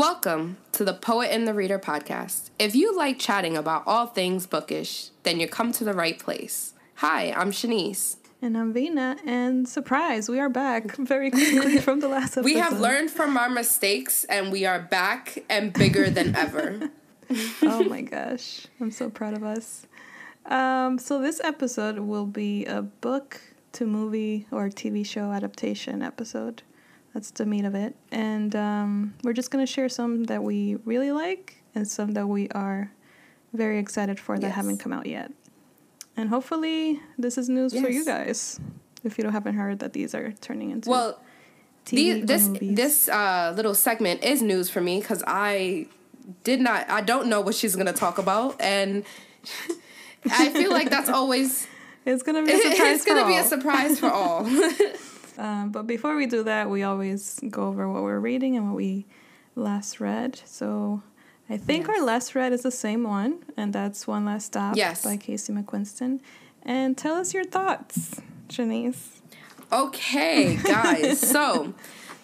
Welcome 0.00 0.56
to 0.72 0.82
the 0.82 0.94
Poet 0.94 1.28
and 1.30 1.46
the 1.46 1.52
Reader 1.52 1.78
podcast. 1.78 2.48
If 2.58 2.74
you 2.74 2.96
like 2.96 3.18
chatting 3.18 3.54
about 3.54 3.82
all 3.84 4.06
things 4.06 4.46
bookish, 4.46 5.10
then 5.24 5.38
you 5.38 5.46
come 5.46 5.72
to 5.72 5.84
the 5.84 5.92
right 5.92 6.18
place. 6.18 6.72
Hi, 6.94 7.32
I'm 7.32 7.52
Shanice. 7.52 8.16
And 8.40 8.56
I'm 8.56 8.72
Vina, 8.72 9.18
and 9.26 9.68
surprise, 9.68 10.26
we 10.30 10.40
are 10.40 10.48
back 10.48 10.96
very 10.96 11.30
quickly 11.30 11.76
from 11.80 12.00
the 12.00 12.08
last 12.08 12.38
episode. 12.38 12.46
We 12.46 12.54
have 12.54 12.80
learned 12.80 13.10
from 13.10 13.36
our 13.36 13.50
mistakes 13.50 14.24
and 14.24 14.50
we 14.50 14.64
are 14.64 14.80
back 14.80 15.44
and 15.50 15.70
bigger 15.70 16.08
than 16.08 16.34
ever. 16.44 16.88
oh 17.60 17.84
my 17.84 18.00
gosh, 18.00 18.68
I'm 18.80 18.92
so 18.92 19.10
proud 19.10 19.34
of 19.34 19.44
us. 19.44 19.86
Um, 20.46 20.98
so, 20.98 21.20
this 21.20 21.42
episode 21.44 21.98
will 21.98 22.24
be 22.24 22.64
a 22.64 22.80
book 22.80 23.38
to 23.72 23.84
movie 23.84 24.46
or 24.50 24.70
TV 24.70 25.04
show 25.04 25.30
adaptation 25.30 26.00
episode. 26.00 26.62
That's 27.14 27.30
the 27.32 27.46
meat 27.46 27.64
of 27.64 27.74
it. 27.74 27.96
And 28.12 28.54
um, 28.54 29.14
we're 29.22 29.32
just 29.32 29.50
going 29.50 29.64
to 29.64 29.70
share 29.70 29.88
some 29.88 30.24
that 30.24 30.42
we 30.42 30.76
really 30.84 31.12
like 31.12 31.62
and 31.74 31.86
some 31.86 32.12
that 32.12 32.26
we 32.26 32.48
are 32.50 32.92
very 33.52 33.78
excited 33.78 34.20
for 34.20 34.38
that 34.38 34.46
yes. 34.46 34.54
haven't 34.54 34.78
come 34.78 34.92
out 34.92 35.06
yet. 35.06 35.32
And 36.16 36.28
hopefully, 36.28 37.00
this 37.18 37.38
is 37.38 37.48
news 37.48 37.72
yes. 37.72 37.82
for 37.82 37.90
you 37.90 38.04
guys 38.04 38.60
if 39.04 39.18
you 39.18 39.28
haven't 39.28 39.54
heard 39.54 39.78
that 39.78 39.92
these 39.92 40.14
are 40.14 40.32
turning 40.40 40.70
into. 40.70 40.90
Well, 40.90 41.18
TV 41.86 42.26
this 42.26 42.46
movies. 42.46 42.76
this 42.76 43.08
uh, 43.08 43.52
little 43.56 43.74
segment 43.74 44.22
is 44.22 44.42
news 44.42 44.68
for 44.70 44.80
me 44.80 45.00
because 45.00 45.22
I 45.26 45.86
did 46.44 46.60
not, 46.60 46.88
I 46.90 47.00
don't 47.00 47.28
know 47.28 47.40
what 47.40 47.54
she's 47.54 47.74
going 47.74 47.86
to 47.86 47.92
talk 47.92 48.18
about. 48.18 48.60
And 48.60 49.04
I 50.30 50.50
feel 50.50 50.70
like 50.70 50.90
that's 50.90 51.08
always. 51.10 51.66
It's 52.06 52.22
gonna 52.22 52.42
be 52.42 52.52
a 52.52 52.56
surprise. 52.70 52.96
It's 52.96 53.04
gonna 53.04 53.26
be 53.26 53.36
a 53.36 53.44
surprise 53.44 54.00
for 54.00 54.10
all. 54.10 54.48
Um, 55.40 55.70
but 55.70 55.86
before 55.86 56.16
we 56.16 56.26
do 56.26 56.42
that, 56.42 56.68
we 56.68 56.82
always 56.82 57.40
go 57.48 57.68
over 57.68 57.90
what 57.90 58.02
we're 58.02 58.18
reading 58.18 58.56
and 58.56 58.68
what 58.68 58.76
we 58.76 59.06
last 59.56 59.98
read. 59.98 60.38
So 60.44 61.02
I 61.48 61.56
think 61.56 61.86
yes. 61.86 61.96
our 61.96 62.04
last 62.04 62.34
read 62.34 62.52
is 62.52 62.62
the 62.62 62.70
same 62.70 63.04
one, 63.04 63.38
and 63.56 63.72
that's 63.72 64.06
One 64.06 64.26
Last 64.26 64.46
Stop 64.46 64.76
yes. 64.76 65.02
by 65.02 65.16
Casey 65.16 65.54
McQuiston. 65.54 66.20
And 66.62 66.96
tell 66.96 67.14
us 67.14 67.32
your 67.32 67.44
thoughts, 67.44 68.20
Shanice. 68.48 69.20
Okay, 69.72 70.56
guys. 70.56 71.18
so 71.30 71.72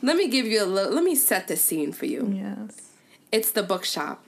let 0.02 0.16
me 0.16 0.28
give 0.28 0.44
you 0.44 0.62
a 0.62 0.66
little, 0.66 0.92
let 0.92 1.02
me 1.02 1.14
set 1.14 1.48
the 1.48 1.56
scene 1.56 1.92
for 1.92 2.04
you. 2.04 2.30
Yes. 2.30 2.92
It's 3.32 3.50
the 3.50 3.62
bookshop. 3.62 4.22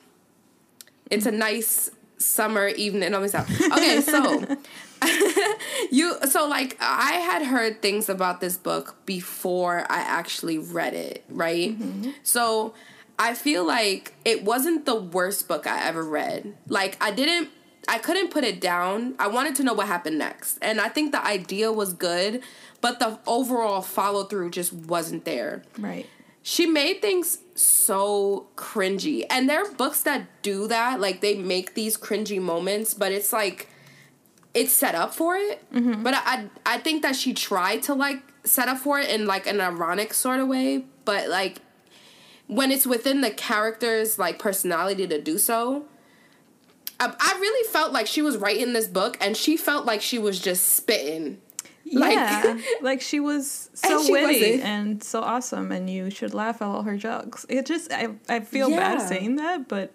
It's 1.11 1.27
a 1.27 1.31
nice 1.31 1.91
summer 2.17 2.69
evening. 2.69 3.13
No, 3.13 3.23
Okay, 3.23 4.01
so 4.01 4.57
you 5.91 6.17
so 6.29 6.47
like 6.49 6.77
I 6.81 7.13
had 7.13 7.43
heard 7.43 7.83
things 7.83 8.09
about 8.09 8.41
this 8.41 8.57
book 8.57 8.97
before 9.07 9.87
I 9.89 9.99
actually 9.99 10.59
read 10.59 10.95
it, 10.95 11.25
right? 11.29 11.79
Mm-hmm. 11.79 12.11
So 12.23 12.75
I 13.19 13.35
feel 13.35 13.67
like 13.67 14.15
it 14.25 14.45
wasn't 14.45 14.87
the 14.87 14.95
worst 14.95 15.49
book 15.49 15.67
I 15.67 15.87
ever 15.87 16.03
read. 16.03 16.57
Like 16.69 16.97
I 17.03 17.11
didn't 17.11 17.51
I 17.89 17.99
couldn't 17.99 18.31
put 18.31 18.45
it 18.45 18.61
down. 18.61 19.15
I 19.19 19.29
wanted 19.29 19.57
to 19.57 19.65
know 19.65 19.73
what 19.73 19.87
happened 19.87 20.19
next. 20.19 20.59
And 20.61 20.81
I 20.81 20.89
think 20.89 21.13
the 21.13 21.25
idea 21.25 21.73
was 21.73 21.95
good, 21.95 22.43
but 22.81 23.01
the 23.01 23.19
overall 23.27 23.81
follow 23.81 24.25
through 24.25 24.51
just 24.51 24.73
wasn't 24.73 25.25
there. 25.25 25.63
Right. 25.79 26.07
She 26.43 26.67
made 26.67 27.01
things 27.01 27.39
so 27.55 28.49
cringy. 28.57 29.25
And 29.31 29.49
there 29.49 29.63
are 29.63 29.73
books 29.73 30.03
that 30.03 30.43
do 30.43 30.69
that, 30.69 31.01
like 31.01 31.21
they 31.21 31.35
make 31.35 31.75
these 31.75 31.97
cringy 31.97 32.41
moments, 32.41 32.95
but 32.95 33.11
it's 33.11 33.33
like 33.33 33.69
it's 34.55 34.73
set 34.73 34.95
up 34.95 35.15
for 35.15 35.37
it. 35.37 35.63
Mm-hmm. 35.73 36.03
But 36.03 36.15
I 36.15 36.47
I 36.67 36.79
think 36.79 37.03
that 37.03 37.17
she 37.17 37.35
tried 37.35 37.83
to 37.85 37.95
like 37.95 38.23
set 38.45 38.69
up 38.69 38.79
for 38.79 38.99
it 38.99 39.11
in 39.11 39.27
like 39.27 39.47
an 39.47 39.61
ironic 39.61 40.15
sort 40.15 40.41
of 40.41 40.49
way, 40.49 40.85
but 41.05 41.29
like 41.29 41.61
when 42.47 42.73
it's 42.73 42.87
within 42.87 43.21
the 43.21 43.31
character's 43.31 44.19
like 44.19 44.39
personality 44.39 45.07
to 45.07 45.21
do 45.21 45.39
so. 45.39 45.85
I, 47.01 47.15
I 47.17 47.39
really 47.39 47.69
felt 47.71 47.93
like 47.93 48.09
she 48.09 48.23
was 48.23 48.37
writing 48.37 48.73
this 48.73 48.89
book 48.89 49.17
and 49.21 49.37
she 49.37 49.57
felt 49.57 49.87
like 49.87 50.03
she 50.03 50.19
was 50.19 50.41
just 50.41 50.75
spitting. 50.75 51.41
Yeah, 51.85 52.43
like, 52.45 52.65
like 52.83 53.01
she 53.01 53.21
was 53.21 53.71
so 53.75 54.03
she 54.03 54.13
witty 54.13 54.27
wasn't. 54.27 54.63
and 54.65 55.03
so 55.03 55.21
awesome, 55.23 55.73
and 55.73 55.89
you 55.89 56.11
should 56.11 56.35
laugh 56.35 56.61
at 56.61 56.67
all 56.67 56.83
her 56.83 56.97
jokes. 56.97 57.47
It 57.49 57.67
just, 57.67 57.93
I, 57.93 58.09
I 58.29 58.41
feel 58.41 58.69
yeah. 58.69 58.97
bad 58.97 59.09
saying 59.09 59.37
that, 59.37 59.69
but 59.69 59.95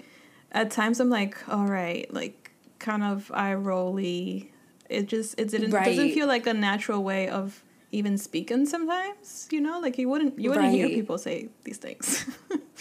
at 0.52 0.72
times 0.72 1.00
I'm 1.00 1.10
like, 1.10 1.38
all 1.50 1.66
right, 1.66 2.12
like 2.14 2.43
kind 2.84 3.04
of 3.04 3.32
eye 3.34 3.56
rolly. 3.56 4.52
It 4.90 5.08
just 5.08 5.40
it 5.40 5.50
didn't 5.50 5.72
right. 5.72 5.86
doesn't 5.86 6.12
feel 6.12 6.28
like 6.28 6.46
a 6.46 6.54
natural 6.54 7.04
way 7.04 7.28
of 7.30 7.64
even 7.92 8.18
speaking 8.18 8.66
sometimes, 8.66 9.48
you 9.52 9.62
know? 9.62 9.80
Like 9.80 9.98
you 9.98 10.10
wouldn't 10.10 10.38
you 10.38 10.50
wouldn't 10.50 10.68
right. 10.68 10.76
hear 10.76 10.90
people 10.90 11.18
say 11.18 11.50
these 11.64 11.78
things. 11.78 12.26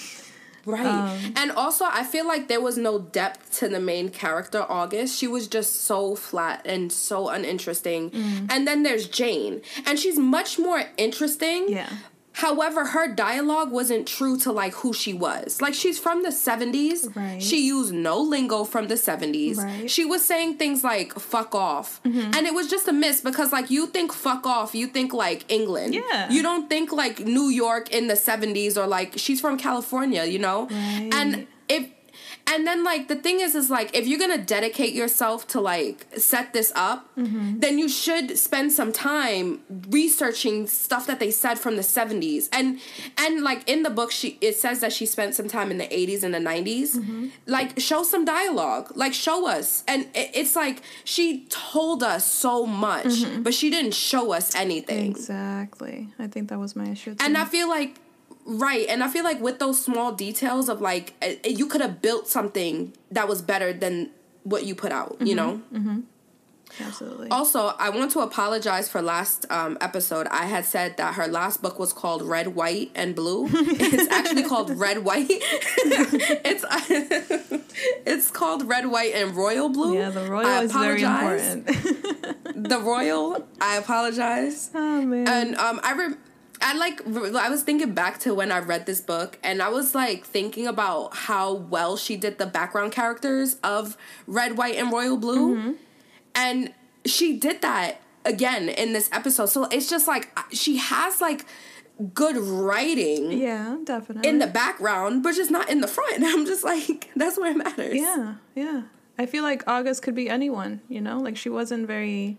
right. 0.67 0.85
Um, 0.85 1.35
and 1.37 1.53
also 1.53 1.85
I 1.89 2.03
feel 2.03 2.27
like 2.27 2.49
there 2.49 2.61
was 2.61 2.77
no 2.77 2.99
depth 2.99 3.59
to 3.61 3.69
the 3.69 3.81
main 3.81 4.09
character 4.09 4.67
August. 4.69 5.17
She 5.17 5.29
was 5.29 5.47
just 5.47 5.83
so 5.83 6.17
flat 6.17 6.63
and 6.67 6.91
so 6.93 7.29
uninteresting. 7.29 8.11
Mm. 8.11 8.53
And 8.53 8.67
then 8.67 8.83
there's 8.83 9.07
Jane, 9.07 9.63
and 9.87 9.99
she's 9.99 10.19
much 10.19 10.59
more 10.59 10.85
interesting. 10.97 11.69
Yeah. 11.69 11.89
However, 12.35 12.87
her 12.87 13.09
dialogue 13.09 13.71
wasn't 13.71 14.09
true 14.09 14.39
to 14.39 14.53
like 14.53 14.75
who 14.75 14.93
she 14.93 15.13
was. 15.13 15.61
Like 15.61 15.75
she's 15.75 15.99
from 15.99 16.23
the 16.23 16.31
70s. 16.31 17.15
Right. 17.15 17.43
She 17.43 17.67
used 17.67 17.93
no 17.93 18.21
lingo 18.21 18.65
from 18.65 18.89
the 18.89 18.95
70s. 18.95 19.59
Right. 19.59 19.91
She 19.91 20.05
was 20.05 20.25
saying 20.25 20.57
things 20.57 20.83
like 20.83 21.13
fuck 21.15 21.55
off. 21.55 22.03
Mm-hmm. 22.05 22.35
And 22.35 22.47
it 22.47 22.55
was 22.55 22.69
just 22.69 22.89
a 22.89 22.93
miss 22.93 23.21
because 23.21 23.53
like 23.53 23.71
you 23.71 23.87
think 23.87 24.13
fuck 24.13 24.47
off, 24.47 24.75
you 24.75 24.87
think 24.87 25.13
like 25.13 25.51
England. 25.51 25.95
Yeah. 25.95 26.31
You 26.31 26.43
don't 26.43 26.69
think 26.69 26.91
like 26.93 27.21
New 27.21 27.49
York 27.49 27.91
in 27.91 28.09
the 28.09 28.15
70s 28.15 28.77
or 28.77 28.87
like 28.87 29.15
she's 29.17 29.41
from 29.41 29.59
California, 29.59 30.25
you 30.25 30.39
know? 30.39 30.69
Right. 30.69 31.11
And 31.13 31.47
if 31.69 31.89
and 32.47 32.67
then 32.67 32.85
like 32.85 33.09
the 33.09 33.17
thing 33.17 33.41
is 33.41 33.55
is 33.55 33.71
like 33.71 33.95
if 33.97 34.07
you're 34.07 34.19
gonna 34.19 34.39
dedicate 34.39 34.95
yourself 34.95 35.47
to 35.49 35.61
like 35.61 36.07
set 36.17 36.53
this 36.53 36.73
up 36.75 37.09
mm-hmm. 37.17 37.59
then 37.59 37.79
you 37.79 37.89
should 37.89 38.39
spend 38.39 38.73
some 38.73 38.93
time 38.93 39.61
researching 39.89 40.67
stuff 40.67 41.07
that 41.07 41.21
they 41.21 41.31
said 41.31 41.59
from 41.59 41.77
the 41.77 41.83
70s 41.83 42.49
and 42.53 42.81
and 43.19 43.43
like 43.43 43.69
in 43.69 43.83
the 43.83 43.91
book 43.91 44.11
she 44.11 44.39
it 44.41 44.57
says 44.57 44.81
that 44.81 44.93
she 44.93 45.07
spent 45.07 45.35
some 45.35 45.49
time 45.49 45.71
in 45.71 45.79
the 45.79 45.87
80s 45.87 46.23
and 46.23 46.35
the 46.35 46.39
90s 46.39 46.97
mm-hmm. 46.97 47.29
like 47.47 47.79
show 47.81 48.03
some 48.03 48.25
dialogue 48.25 48.93
like 48.95 49.15
show 49.15 49.49
us 49.49 49.85
and 49.87 50.03
it, 50.15 50.31
it's 50.35 50.57
like 50.57 50.83
she 51.05 51.47
told 51.49 52.03
us 52.03 52.27
so 52.27 52.67
much 52.67 53.07
mm-hmm. 53.07 53.43
but 53.43 53.55
she 53.55 53.71
didn't 53.71 53.95
show 53.95 54.33
us 54.33 54.55
anything 54.55 55.11
exactly 55.11 56.09
i 56.19 56.27
think 56.27 56.49
that 56.49 56.59
was 56.59 56.77
my 56.77 56.89
issue 56.89 57.15
too. 57.15 57.25
and 57.25 57.37
i 57.37 57.45
feel 57.45 57.69
like 57.69 57.99
Right. 58.45 58.87
And 58.89 59.03
I 59.03 59.09
feel 59.09 59.25
like 59.25 59.41
with 59.41 59.59
those 59.59 59.83
small 59.83 60.13
details 60.13 60.69
of 60.69 60.81
like, 60.81 61.15
you 61.45 61.67
could 61.67 61.81
have 61.81 62.03
built 62.03 62.29
something 62.29 62.93
that 63.11 63.29
was 63.29 63.43
better 63.43 63.73
than 63.73 64.11
what 64.43 64.65
you 64.65 64.75
put 64.75 64.93
out, 64.93 65.15
mm-hmm. 65.15 65.27
you 65.27 65.35
know? 65.35 65.63
Mm-hmm. 65.73 66.01
Absolutely. 66.81 67.29
Also, 67.29 67.75
I 67.79 67.91
want 67.91 68.13
to 68.13 68.21
apologize 68.21 68.89
for 68.89 69.03
last 69.03 69.45
um, 69.51 69.77
episode. 69.81 70.27
I 70.29 70.47
had 70.47 70.65
said 70.65 70.97
that 70.97 71.15
her 71.15 71.27
last 71.27 71.61
book 71.61 71.79
was 71.79 71.93
called 71.93 72.23
Red, 72.23 72.49
White, 72.49 72.91
and 72.95 73.15
Blue. 73.15 73.47
it's 73.53 74.11
actually 74.11 74.45
called 74.45 74.71
Red, 74.71 75.05
White. 75.05 75.27
it's 75.29 76.65
it's 78.07 78.31
called 78.31 78.67
Red, 78.67 78.87
White, 78.87 79.15
and 79.15 79.37
Royal 79.37 79.69
Blue. 79.69 79.99
Yeah, 79.99 80.11
the 80.11 80.25
royal 80.31 80.47
I 80.47 80.63
is 80.63 80.73
very 80.73 81.03
important. 81.03 81.67
the 82.71 82.81
royal. 82.81 83.47
I 83.61 83.77
apologize. 83.77 84.71
Oh 84.75 85.03
man. 85.03 85.29
And 85.29 85.57
um, 85.57 85.81
I. 85.83 85.93
Re- 85.93 86.17
I 86.63 86.75
like 86.75 87.07
I 87.07 87.51
was 87.51 87.63
thinking 87.63 87.93
back 87.93 88.19
to 88.21 88.35
when 88.35 88.53
I 88.53 88.61
read 88.61 88.87
this 88.87 89.01
book 89.01 89.39
and 89.43 89.61
I 89.61 89.69
was 89.69 89.95
like 89.95 90.25
thinking 90.25 90.67
about 90.67 91.15
how 91.15 91.53
well 91.55 91.97
she 91.97 92.17
did 92.17 92.39
the 92.39 92.47
background 92.47 92.93
characters 92.93 93.57
of 93.65 93.97
Red, 94.27 94.57
White 94.57 94.77
and 94.77 94.93
Royal 94.93 95.17
Blue. 95.17 95.57
Mm-hmm. 95.57 95.73
And 96.35 96.73
she 97.05 97.39
did 97.39 97.63
that 97.63 98.01
again 98.25 98.69
in 98.69 98.93
this 98.93 99.11
episode. 99.13 99.47
So 99.47 99.65
it's 99.65 99.91
just 99.91 100.07
like 100.07 100.37
she 100.53 100.77
has 100.77 101.21
like 101.21 101.45
good 102.15 102.37
writing. 102.37 103.33
Yeah, 103.33 103.77
definitely. 103.85 104.29
In 104.29 104.39
the 104.39 104.47
background, 104.47 105.23
but 105.23 105.35
just 105.35 105.51
not 105.51 105.69
in 105.69 105.81
the 105.81 105.89
front. 105.89 106.23
I'm 106.25 106.47
just 106.47 106.65
like 106.65 107.11
that's 107.17 107.39
where 107.39 107.51
it 107.51 107.57
matters. 107.57 107.97
Yeah, 107.97 108.35
yeah. 108.55 108.83
I 109.19 109.27
feel 109.27 109.43
like 109.43 109.63
August 109.67 110.03
could 110.03 110.15
be 110.15 110.29
anyone, 110.29 110.81
you 110.89 111.01
know? 111.01 111.19
Like 111.19 111.37
she 111.37 111.49
wasn't 111.49 111.87
very 111.87 112.39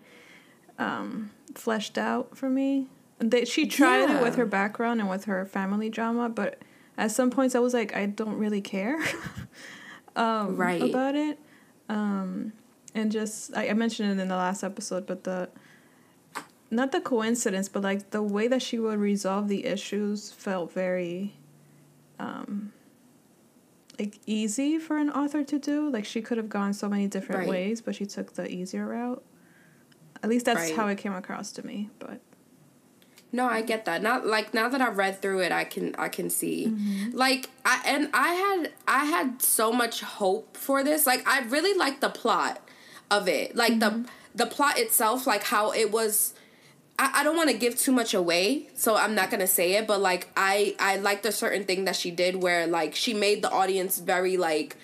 um 0.80 1.32
fleshed 1.56 1.98
out 1.98 2.38
for 2.38 2.50
me. 2.50 2.88
They, 3.30 3.46
she 3.46 3.68
tried 3.68 4.10
yeah. 4.10 4.20
it 4.20 4.24
with 4.24 4.36
her 4.36 4.46
background 4.46 5.00
and 5.00 5.10
with 5.10 5.26
her 5.26 5.46
family 5.46 5.90
drama, 5.90 6.30
but 6.30 6.62
at 6.98 7.12
some 7.12 7.32
points 7.32 7.56
I 7.56 7.60
was 7.60 7.74
like, 7.74 7.96
I 7.96 8.06
don't 8.06 8.38
really 8.38 8.62
care 8.62 9.00
um, 10.16 10.58
right. 10.58 10.82
about 10.82 11.16
it. 11.16 11.40
Um, 11.90 12.54
and 12.94 13.12
just 13.12 13.56
I, 13.56 13.70
I 13.70 13.74
mentioned 13.74 14.10
it 14.10 14.22
in 14.22 14.28
the 14.28 14.36
last 14.36 14.64
episode, 14.64 15.06
but 15.06 15.24
the 15.24 15.50
not 16.70 16.92
the 16.92 17.02
coincidence, 17.02 17.70
but 17.70 17.84
like 17.84 18.12
the 18.12 18.22
way 18.22 18.48
that 18.48 18.62
she 18.62 18.80
would 18.80 19.00
resolve 19.00 19.48
the 19.48 19.66
issues 19.66 20.32
felt 20.32 20.72
very 20.74 21.36
um, 22.20 22.74
like 24.00 24.20
easy 24.26 24.80
for 24.80 24.98
an 24.98 25.10
author 25.12 25.44
to 25.44 25.60
do. 25.60 25.90
Like 25.90 26.06
she 26.06 26.22
could 26.22 26.38
have 26.38 26.50
gone 26.50 26.74
so 26.74 26.90
many 26.90 27.08
different 27.08 27.42
right. 27.42 27.50
ways, 27.50 27.82
but 27.82 27.96
she 27.96 28.06
took 28.06 28.34
the 28.34 28.50
easier 28.50 28.88
route. 28.88 29.24
At 30.22 30.30
least 30.30 30.46
that's 30.46 30.70
right. 30.70 30.76
how 30.76 30.88
it 30.88 30.98
came 30.98 31.14
across 31.14 31.52
to 31.54 31.66
me. 31.66 31.90
But 32.00 32.22
No, 33.34 33.48
I 33.48 33.64
get 33.64 33.86
that. 33.86 34.04
Not 34.04 34.28
like 34.28 34.54
now 34.54 34.70
that 34.70 34.80
I've 34.80 34.96
read 34.96 35.20
through 35.20 35.42
it, 35.42 35.52
I 35.52 35.64
can 35.64 35.96
I 35.98 36.08
can 36.08 36.30
see. 36.30 36.68
Mm-hmm. 36.68 37.18
Like 37.18 37.50
I 37.66 37.82
and 37.84 38.10
I 38.14 38.34
had 38.34 38.72
I 38.88 39.06
had 39.06 39.42
so 39.42 39.74
much 39.74 40.02
hope 40.02 40.56
for 40.56 40.84
this. 40.84 41.08
Like 41.08 41.28
I 41.28 41.42
really 41.42 41.78
liked 41.78 42.02
the 42.02 42.10
plot 42.10 42.62
of 43.10 43.28
it. 43.28 43.56
Like 43.56 43.74
mm-hmm. 43.74 44.04
the 44.04 44.10
the 44.36 44.46
plot 44.46 44.78
itself, 44.78 45.26
like 45.26 45.44
how 45.44 45.72
it 45.72 45.92
was 45.92 46.36
I, 47.00 47.22
I 47.22 47.24
don't 47.24 47.36
want 47.36 47.50
to 47.50 47.58
give 47.58 47.76
too 47.76 47.92
much 47.92 48.14
away, 48.14 48.70
so 48.76 48.96
I'm 48.96 49.16
not 49.16 49.32
gonna 49.32 49.48
say 49.48 49.74
it, 49.74 49.88
but 49.88 50.00
like 50.00 50.30
I 50.38 50.76
I 50.80 50.98
liked 50.98 51.26
a 51.26 51.32
certain 51.32 51.64
thing 51.64 51.86
that 51.86 51.96
she 51.96 52.12
did 52.12 52.42
where 52.42 52.68
like 52.68 52.94
she 52.94 53.16
made 53.16 53.42
the 53.42 53.50
audience 53.50 53.98
very 53.98 54.38
like 54.38 54.78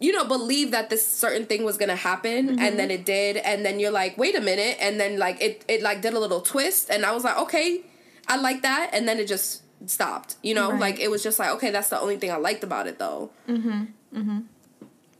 you 0.00 0.12
know 0.12 0.24
believe 0.24 0.70
that 0.70 0.90
this 0.90 1.06
certain 1.06 1.46
thing 1.46 1.64
was 1.64 1.76
gonna 1.76 1.96
happen 1.96 2.48
mm-hmm. 2.48 2.58
and 2.58 2.78
then 2.78 2.90
it 2.90 3.04
did 3.04 3.36
and 3.38 3.64
then 3.64 3.80
you're 3.80 3.90
like 3.90 4.16
wait 4.16 4.36
a 4.36 4.40
minute 4.40 4.76
and 4.80 5.00
then 5.00 5.18
like 5.18 5.40
it 5.40 5.64
it 5.68 5.82
like 5.82 6.00
did 6.02 6.14
a 6.14 6.18
little 6.18 6.40
twist 6.40 6.90
and 6.90 7.04
i 7.04 7.12
was 7.12 7.24
like 7.24 7.36
okay 7.38 7.82
i 8.26 8.36
like 8.36 8.62
that 8.62 8.90
and 8.92 9.08
then 9.08 9.18
it 9.18 9.26
just 9.26 9.62
stopped 9.86 10.36
you 10.42 10.54
know 10.54 10.72
right. 10.72 10.80
like 10.80 11.00
it 11.00 11.10
was 11.10 11.22
just 11.22 11.38
like 11.38 11.50
okay 11.50 11.70
that's 11.70 11.88
the 11.88 12.00
only 12.00 12.16
thing 12.16 12.30
i 12.30 12.36
liked 12.36 12.64
about 12.64 12.86
it 12.86 12.98
though 12.98 13.30
mm-hmm 13.48 13.84
mm-hmm 14.14 14.40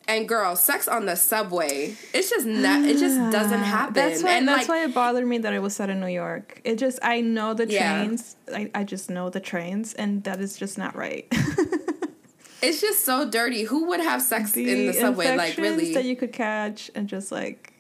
and 0.09 0.27
girl, 0.27 0.57
sex 0.57 0.89
on 0.89 1.05
the 1.05 1.15
subway. 1.15 1.95
It's 2.15 2.31
just 2.31 2.47
not. 2.47 2.83
It 2.83 2.99
just 2.99 3.31
doesn't 3.31 3.61
happen. 3.61 3.93
That's 3.93 4.23
why. 4.23 4.33
and 4.33 4.49
that's 4.49 4.67
like, 4.67 4.69
why 4.69 4.85
it 4.85 4.95
bothered 4.95 5.27
me 5.27 5.37
that 5.39 5.53
it 5.53 5.61
was 5.61 5.77
set 5.77 5.91
in 5.91 6.01
New 6.01 6.07
York. 6.07 6.63
It 6.65 6.77
just. 6.77 6.99
I 7.03 7.21
know 7.21 7.53
the 7.53 7.67
trains. 7.67 8.37
Yeah. 8.49 8.57
I, 8.57 8.71
I 8.75 8.85
just 8.85 9.11
know 9.11 9.29
the 9.29 9.39
trains, 9.39 9.93
and 9.93 10.25
that 10.25 10.41
is 10.41 10.57
just 10.57 10.79
not 10.79 10.97
right. 10.97 11.31
it's 12.63 12.81
just 12.81 13.05
so 13.05 13.29
dirty. 13.29 13.63
Who 13.65 13.87
would 13.87 14.01
have 14.01 14.23
sex 14.23 14.53
the 14.53 14.71
in 14.71 14.87
the 14.87 14.93
subway? 14.93 15.37
Like 15.37 15.57
really? 15.57 15.95
That 15.95 16.05
you 16.05 16.17
could 16.17 16.33
catch 16.33 16.91
and 16.95 17.09
just 17.09 17.31
like 17.31 17.73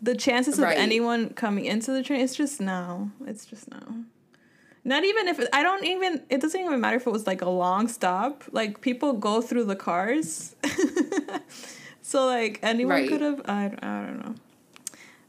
the 0.00 0.14
chances 0.14 0.58
right. 0.58 0.76
of 0.76 0.82
anyone 0.82 1.30
coming 1.30 1.64
into 1.64 1.92
the 1.92 2.02
train. 2.02 2.20
It's 2.20 2.34
just 2.34 2.60
no. 2.60 3.10
It's 3.26 3.46
just 3.46 3.70
no. 3.70 4.04
Not 4.84 5.04
even 5.04 5.28
if 5.28 5.40
I 5.52 5.62
don't 5.62 5.84
even. 5.84 6.22
It 6.30 6.40
doesn't 6.40 6.60
even 6.60 6.80
matter 6.80 6.96
if 6.96 7.06
it 7.06 7.10
was 7.10 7.26
like 7.26 7.42
a 7.42 7.50
long 7.50 7.88
stop. 7.88 8.44
Like 8.52 8.80
people 8.80 9.12
go 9.12 9.40
through 9.40 9.64
the 9.64 9.76
cars, 9.76 10.54
so 12.02 12.26
like 12.26 12.58
anyone 12.62 13.00
right. 13.00 13.08
could 13.08 13.20
have. 13.20 13.42
I 13.46 13.66
I 13.82 14.06
don't 14.06 14.24
know. 14.24 14.34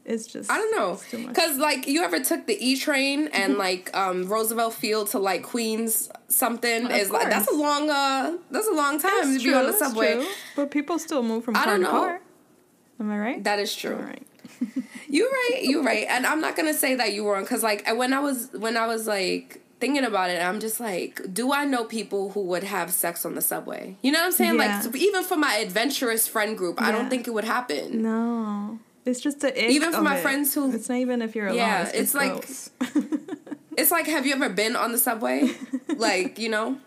It's 0.04 0.26
just 0.26 0.50
I 0.50 0.56
don't 0.56 0.76
know 0.76 0.98
because 1.28 1.58
like 1.58 1.86
you 1.86 2.02
ever 2.02 2.20
took 2.20 2.46
the 2.46 2.56
E 2.58 2.76
train 2.76 3.28
and 3.32 3.58
like 3.66 3.94
um, 3.96 4.26
Roosevelt 4.26 4.74
Field 4.74 5.08
to 5.08 5.18
like 5.18 5.42
Queens 5.42 6.10
something 6.28 6.90
is 6.90 7.10
like 7.10 7.28
that's 7.28 7.48
a 7.48 7.54
long 7.54 7.90
uh 7.90 8.36
that's 8.50 8.66
a 8.66 8.72
long 8.72 8.98
time 8.98 9.12
that's 9.20 9.36
to 9.36 9.42
true, 9.42 9.52
be 9.52 9.56
on 9.56 9.66
the 9.66 9.72
subway. 9.72 10.26
But 10.56 10.70
people 10.70 10.98
still 10.98 11.22
move 11.22 11.44
from 11.44 11.54
car 11.54 11.62
I 11.62 11.66
don't 11.66 11.82
know. 11.82 11.90
car. 11.90 12.20
Am 12.98 13.10
I 13.10 13.18
right? 13.18 13.44
That 13.44 13.58
is 13.58 13.74
true. 13.74 13.96
All 13.96 14.02
right. 14.02 14.26
you're 15.08 15.30
right. 15.30 15.60
You're 15.62 15.82
right. 15.92 16.06
And 16.08 16.26
I'm 16.26 16.40
not 16.40 16.56
gonna 16.56 16.74
say 16.74 16.94
that 16.94 17.12
you 17.12 17.24
were 17.24 17.34
wrong 17.34 17.44
because 17.44 17.62
like 17.62 17.86
when 17.94 18.12
I 18.12 18.20
was 18.20 18.50
when 18.52 18.76
I 18.76 18.86
was 18.86 19.06
like 19.06 19.60
thinking 19.80 20.04
about 20.04 20.30
it, 20.30 20.42
I'm 20.42 20.60
just 20.60 20.78
like, 20.80 21.20
do 21.32 21.52
I 21.52 21.64
know 21.64 21.84
people 21.84 22.30
who 22.30 22.42
would 22.42 22.64
have 22.64 22.90
sex 22.92 23.24
on 23.24 23.34
the 23.34 23.40
subway? 23.40 23.96
You 24.02 24.12
know 24.12 24.18
what 24.20 24.26
I'm 24.26 24.32
saying? 24.32 24.58
Yeah. 24.58 24.82
Like 24.84 24.96
even 24.96 25.24
for 25.24 25.36
my 25.36 25.56
adventurous 25.56 26.28
friend 26.28 26.56
group, 26.56 26.78
yeah. 26.80 26.88
I 26.88 26.92
don't 26.92 27.08
think 27.08 27.26
it 27.26 27.30
would 27.32 27.44
happen. 27.44 28.02
No. 28.02 28.78
It's 29.04 29.20
just 29.20 29.40
the 29.40 29.70
even 29.70 29.92
for 29.92 30.02
my 30.02 30.18
it. 30.18 30.22
friends 30.22 30.54
who 30.54 30.72
it's 30.72 30.88
not 30.88 30.98
even 30.98 31.22
if 31.22 31.34
you're 31.34 31.46
alone. 31.46 31.58
Yeah, 31.58 31.88
it's, 31.88 32.12
it's 32.12 32.14
like 32.14 32.44
it's 33.76 33.90
like 33.90 34.06
have 34.06 34.26
you 34.26 34.34
ever 34.34 34.48
been 34.48 34.76
on 34.76 34.92
the 34.92 34.98
subway? 34.98 35.50
like 35.88 36.38
you 36.38 36.48
know, 36.48 36.78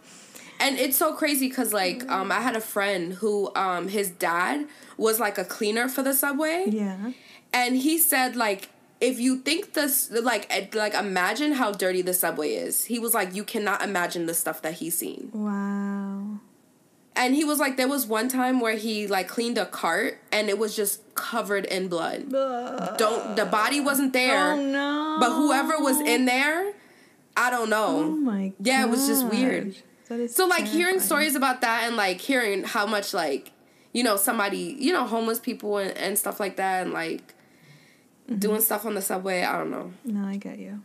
and 0.59 0.77
it's 0.77 0.97
so 0.97 1.15
crazy 1.15 1.49
because 1.49 1.73
like 1.73 2.07
um 2.09 2.31
I 2.31 2.41
had 2.41 2.55
a 2.55 2.61
friend 2.61 3.13
who 3.13 3.53
um 3.55 3.87
his 3.87 4.11
dad 4.11 4.67
was 4.97 5.19
like 5.19 5.37
a 5.37 5.45
cleaner 5.45 5.89
for 5.89 6.03
the 6.03 6.13
subway. 6.13 6.65
Yeah, 6.67 7.11
and 7.51 7.77
he 7.77 7.97
said 7.97 8.35
like 8.35 8.69
if 9.01 9.19
you 9.19 9.39
think 9.39 9.73
this 9.73 10.09
like 10.11 10.73
like 10.73 10.93
imagine 10.93 11.53
how 11.53 11.71
dirty 11.71 12.01
the 12.01 12.13
subway 12.13 12.53
is 12.53 12.85
he 12.85 12.99
was 12.99 13.13
like 13.13 13.35
you 13.35 13.43
cannot 13.43 13.81
imagine 13.81 14.27
the 14.27 14.33
stuff 14.33 14.61
that 14.61 14.75
he's 14.75 14.97
seen 14.97 15.29
wow 15.33 16.39
and 17.15 17.35
he 17.35 17.43
was 17.43 17.59
like 17.59 17.77
there 17.77 17.87
was 17.87 18.05
one 18.05 18.27
time 18.27 18.59
where 18.59 18.75
he 18.75 19.07
like 19.07 19.27
cleaned 19.27 19.57
a 19.57 19.65
cart 19.65 20.19
and 20.31 20.49
it 20.49 20.57
was 20.57 20.75
just 20.75 21.01
covered 21.15 21.65
in 21.65 21.87
blood 21.87 22.33
Ugh. 22.33 22.97
don't 22.97 23.35
the 23.35 23.45
body 23.45 23.79
wasn't 23.79 24.13
there 24.13 24.53
oh, 24.53 24.61
no. 24.61 25.17
but 25.19 25.33
whoever 25.35 25.79
was 25.79 25.99
in 25.99 26.25
there 26.25 26.73
i 27.37 27.49
don't 27.49 27.69
know 27.69 27.99
oh 27.99 28.09
my 28.09 28.47
God. 28.47 28.53
yeah 28.61 28.83
it 28.83 28.89
was 28.89 29.07
just 29.07 29.27
weird 29.27 29.75
so 30.05 30.45
like 30.45 30.59
terrifying. 30.59 30.65
hearing 30.65 30.99
stories 30.99 31.35
about 31.35 31.61
that 31.61 31.85
and 31.85 31.95
like 31.95 32.19
hearing 32.19 32.63
how 32.63 32.85
much 32.85 33.13
like 33.13 33.51
you 33.93 34.03
know 34.03 34.17
somebody 34.17 34.75
you 34.79 34.91
know 34.91 35.05
homeless 35.05 35.39
people 35.39 35.77
and, 35.77 35.95
and 35.97 36.17
stuff 36.17 36.39
like 36.39 36.57
that 36.57 36.83
and 36.83 36.93
like 36.93 37.33
mm-hmm. 38.27 38.37
doing 38.37 38.61
stuff 38.61 38.85
on 38.85 38.95
the 38.95 39.01
subway 39.01 39.43
i 39.43 39.57
don't 39.57 39.71
know 39.71 39.91
no 40.05 40.27
i 40.27 40.35
get 40.35 40.59
you 40.59 40.81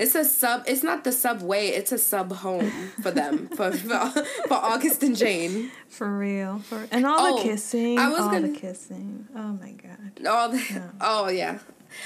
it's 0.00 0.14
a 0.14 0.24
sub. 0.24 0.64
It's 0.66 0.82
not 0.82 1.04
the 1.04 1.12
subway. 1.12 1.68
It's 1.68 1.92
a 1.92 1.98
sub 1.98 2.32
home 2.32 2.70
for 3.02 3.10
them 3.10 3.48
for, 3.56 3.70
for, 3.70 4.10
for 4.48 4.54
August 4.54 5.02
and 5.02 5.14
Jane. 5.14 5.70
For 5.88 6.16
real. 6.16 6.60
For 6.60 6.88
and 6.90 7.04
all 7.04 7.18
oh, 7.20 7.36
the 7.36 7.42
kissing. 7.42 7.98
I 7.98 8.08
was 8.08 8.20
all 8.20 8.30
gonna, 8.30 8.48
the 8.48 8.58
kissing. 8.58 9.28
Oh 9.36 9.52
my 9.60 9.72
god. 9.72 10.26
All 10.26 10.48
the, 10.48 10.56
no. 10.74 10.90
Oh 11.02 11.28
yeah. 11.28 11.58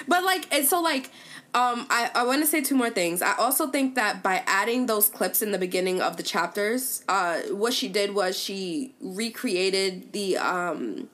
But 0.08 0.25
like 0.25 0.49
it's 0.52 0.70
so 0.70 0.81
like 0.81 1.06
um 1.55 1.87
I, 1.88 2.11
I 2.17 2.25
want 2.25 2.43
to 2.43 2.46
say 2.49 2.61
two 2.61 2.75
more 2.75 2.91
things. 2.91 3.23
I 3.23 3.37
also 3.37 3.69
think 3.69 3.94
that 3.94 4.25
by 4.25 4.43
adding 4.47 4.87
those 4.87 5.08
clips 5.08 5.40
in 5.40 5.52
the 5.52 5.58
beginning 5.58 6.02
of 6.02 6.17
the 6.17 6.25
chapters, 6.25 7.05
uh 7.08 7.43
what 7.50 7.73
she 7.73 7.88
did 7.88 8.12
was 8.12 8.37
she 8.37 8.94
recreated 9.00 10.12
the 10.12 10.37
um 10.38 11.08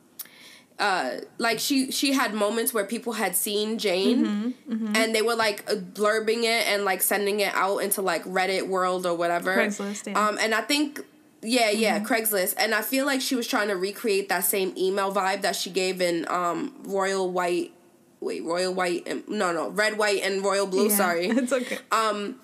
uh, 0.80 1.20
like 1.36 1.58
she 1.58 1.92
she 1.92 2.12
had 2.12 2.32
moments 2.32 2.72
where 2.72 2.84
people 2.84 3.12
had 3.12 3.36
seen 3.36 3.78
Jane 3.78 4.24
mm-hmm, 4.24 4.72
mm-hmm. 4.72 4.96
and 4.96 5.14
they 5.14 5.20
were 5.20 5.36
like 5.36 5.66
blurbing 5.66 6.44
it 6.44 6.66
and 6.66 6.84
like 6.84 7.02
sending 7.02 7.40
it 7.40 7.54
out 7.54 7.78
into 7.78 8.00
like 8.00 8.24
Reddit 8.24 8.66
world 8.66 9.04
or 9.04 9.14
whatever. 9.14 9.54
Craigslist, 9.54 10.06
yeah. 10.06 10.28
Um, 10.28 10.38
and 10.40 10.54
I 10.54 10.62
think 10.62 11.00
yeah, 11.42 11.70
yeah, 11.70 11.98
mm-hmm. 11.98 12.06
Craigslist, 12.06 12.54
and 12.58 12.74
I 12.74 12.82
feel 12.82 13.04
like 13.04 13.20
she 13.20 13.34
was 13.34 13.46
trying 13.46 13.68
to 13.68 13.76
recreate 13.76 14.28
that 14.30 14.44
same 14.44 14.74
email 14.76 15.12
vibe 15.12 15.42
that 15.42 15.54
she 15.54 15.70
gave 15.70 16.00
in 16.00 16.26
um 16.28 16.74
Royal 16.84 17.30
White. 17.30 17.72
Wait, 18.20 18.44
Royal 18.44 18.74
White 18.74 19.06
and 19.06 19.26
no, 19.28 19.52
no, 19.52 19.70
Red, 19.70 19.96
White, 19.96 20.22
and 20.22 20.42
Royal 20.42 20.66
Blue. 20.66 20.88
Yeah, 20.88 20.96
sorry, 20.96 21.26
it's 21.28 21.52
okay. 21.52 21.78
Um, 21.92 22.40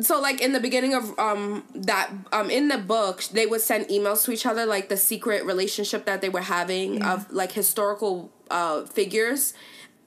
so 0.00 0.20
like 0.20 0.40
in 0.40 0.52
the 0.52 0.60
beginning 0.60 0.94
of 0.94 1.18
um 1.18 1.64
that 1.74 2.10
um 2.32 2.50
in 2.50 2.68
the 2.68 2.78
book 2.78 3.22
they 3.32 3.46
would 3.46 3.60
send 3.60 3.86
emails 3.88 4.24
to 4.24 4.32
each 4.32 4.46
other 4.46 4.64
like 4.64 4.88
the 4.88 4.96
secret 4.96 5.44
relationship 5.44 6.06
that 6.06 6.20
they 6.20 6.28
were 6.28 6.40
having 6.40 6.94
yeah. 6.94 7.14
of 7.14 7.30
like 7.30 7.52
historical 7.52 8.32
uh 8.50 8.84
figures 8.86 9.54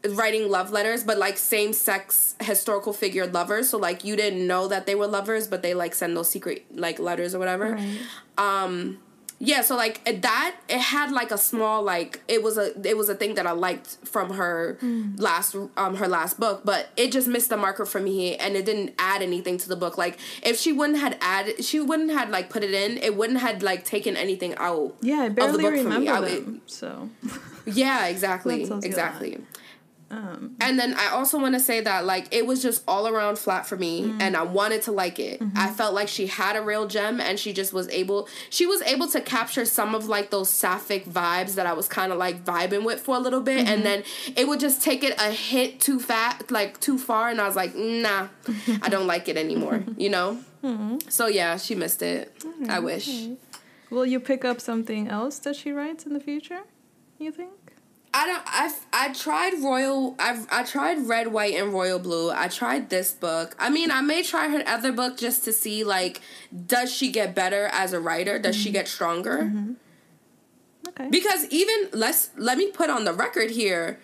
writing 0.10 0.50
love 0.50 0.72
letters 0.72 1.04
but 1.04 1.18
like 1.18 1.38
same 1.38 1.74
sex 1.74 2.36
historical 2.42 2.94
figure 2.94 3.26
lovers 3.28 3.70
so 3.70 3.78
like 3.78 4.04
you 4.04 4.16
didn't 4.16 4.46
know 4.46 4.68
that 4.68 4.86
they 4.86 4.96
were 4.96 5.08
lovers 5.08 5.48
but 5.48 5.62
they 5.62 5.74
like 5.74 5.96
send 5.96 6.16
those 6.16 6.30
secret 6.30 6.66
like 6.74 7.00
letters 7.00 7.34
or 7.34 7.40
whatever 7.40 7.74
right. 7.74 8.00
um 8.38 9.00
yeah 9.40 9.62
so 9.62 9.76
like 9.76 10.04
that 10.22 10.56
it 10.70 10.80
had 10.80 11.12
like 11.12 11.32
a 11.32 11.38
small 11.38 11.84
like 11.84 12.22
it 12.28 12.42
was 12.42 12.58
a 12.58 12.72
it 12.88 12.96
was 12.96 13.10
a 13.10 13.16
thing 13.16 13.36
that 13.36 13.46
i 13.46 13.52
liked 13.52 13.98
from 14.06 14.32
her 14.32 14.78
mm. 14.82 15.20
last 15.20 15.56
um 15.76 15.96
her 15.96 16.08
last 16.08 16.40
book 16.40 16.62
but 16.64 16.90
it 16.96 17.12
just 17.12 17.28
missed 17.28 17.50
the 17.50 17.58
marker 17.58 17.86
for 17.86 18.00
me 18.00 18.36
and 18.38 18.56
it 18.56 18.66
didn't 18.66 18.94
add 18.98 19.22
anything 19.22 19.58
to 19.58 19.68
the 19.68 19.76
book 19.76 19.98
like 19.98 20.18
if 20.42 20.58
she 20.58 20.72
wouldn't 20.72 21.00
had 21.00 21.18
added 21.20 21.64
she 21.64 21.80
wouldn't 21.80 22.12
had 22.12 22.30
like 22.30 22.50
put 22.50 22.64
it 22.64 22.74
in 22.74 22.98
it 23.00 23.16
wouldn't 23.16 23.40
had 23.40 23.62
like 23.62 23.84
taken 23.84 24.16
anything 24.16 24.56
out 24.56 24.96
yeah 25.02 25.22
i 25.22 25.30
barely 25.30 25.50
of 25.50 25.58
the 25.58 25.62
book 25.64 25.72
remember 25.74 26.16
for 26.16 26.22
me. 26.22 26.40
them, 26.40 26.62
I, 26.66 26.70
so 26.70 27.10
yeah 27.66 28.08
exactly 28.08 28.64
exactly 28.84 29.38
um, 30.12 30.56
and 30.62 30.78
then 30.78 30.94
I 30.94 31.08
also 31.08 31.40
want 31.40 31.56
to 31.56 31.60
say 31.60 31.82
that 31.82 32.06
like 32.06 32.28
it 32.32 32.46
was 32.46 32.62
just 32.62 32.84
all 32.88 33.08
around 33.08 33.40
flat 33.40 33.66
for 33.66 33.76
me, 33.76 34.04
mm-hmm. 34.04 34.22
and 34.22 34.38
I 34.38 34.44
wanted 34.44 34.84
to 34.84 34.92
like 34.92 35.18
it. 35.20 35.40
Mm-hmm. 35.40 35.58
I 35.58 35.72
felt 35.72 35.96
like 35.96 36.08
she 36.08 36.28
had 36.28 36.56
a 36.56 36.62
real 36.62 36.88
gem, 36.88 37.20
and 37.20 37.40
she 37.40 37.54
just 37.54 37.74
was 37.74 37.90
able. 37.90 38.28
She 38.50 38.68
was 38.68 38.82
able 38.84 39.08
to 39.10 39.22
capture 39.22 39.66
some 39.66 39.96
of 39.96 40.08
like 40.08 40.30
those 40.30 40.50
sapphic 40.50 41.06
vibes 41.06 41.56
that 41.56 41.66
I 41.66 41.74
was 41.74 41.88
kind 41.88 42.12
of 42.12 42.20
like 42.20 42.46
vibing 42.46 42.86
with 42.86 43.00
for 43.00 43.16
a 43.16 43.20
little 43.20 43.42
bit, 43.42 43.66
mm-hmm. 43.66 43.74
and 43.74 43.86
then 43.86 44.04
it 44.36 44.48
would 44.48 44.60
just 44.60 44.82
take 44.82 45.04
it 45.04 45.20
a 45.20 45.32
hit 45.32 45.80
too 45.80 46.00
fat, 46.00 46.52
like 46.52 46.80
too 46.80 47.00
far, 47.00 47.30
and 47.30 47.42
I 47.42 47.48
was 47.48 47.56
like, 47.56 47.76
nah, 47.76 48.28
I 48.84 48.90
don't 48.90 49.08
like 49.08 49.28
it 49.28 49.38
anymore. 49.38 49.84
You 49.98 50.10
know. 50.10 50.40
Mm-hmm. 50.64 51.10
So 51.10 51.28
yeah, 51.28 51.58
she 51.58 51.74
missed 51.74 52.02
it. 52.02 52.36
I 52.68 52.80
wish. 52.80 53.28
Will 53.90 54.06
you 54.06 54.20
pick 54.20 54.44
up 54.44 54.60
something 54.60 55.08
else 55.08 55.40
that 55.40 55.56
she 55.56 55.72
writes 55.72 56.06
in 56.06 56.14
the 56.14 56.20
future? 56.20 56.62
You 57.18 57.32
think? 57.32 57.65
I 58.16 58.26
don't. 58.28 58.44
I 58.46 58.74
I 58.94 59.14
tried 59.14 59.62
royal. 59.62 60.16
I 60.18 60.42
I 60.50 60.64
tried 60.64 61.06
red, 61.06 61.28
white, 61.28 61.54
and 61.56 61.74
royal 61.74 62.00
blue. 62.00 62.32
I 62.32 62.48
tried 62.48 62.90
this 62.90 63.12
book. 63.12 63.58
I 63.60 63.70
mean, 63.70 63.92
I 63.92 64.00
may 64.00 64.24
try 64.24 64.48
her 64.48 64.64
other 64.66 64.94
book 64.94 65.18
just 65.18 65.44
to 65.44 65.52
see 65.52 65.84
like, 65.84 66.22
does 66.66 66.94
she 66.94 67.12
get 67.12 67.36
better 67.36 67.66
as 67.74 67.92
a 67.92 68.00
writer? 68.00 68.40
Does 68.40 68.56
mm-hmm. 68.56 68.64
she 68.64 68.72
get 68.72 68.88
stronger? 68.88 69.40
Mm-hmm. 69.44 69.74
Okay. 70.88 71.10
Because 71.10 71.46
even 71.50 71.90
let's 71.92 72.30
let 72.38 72.58
me 72.58 72.72
put 72.72 72.90
on 72.90 73.04
the 73.04 73.12
record 73.12 73.52
here. 73.52 74.00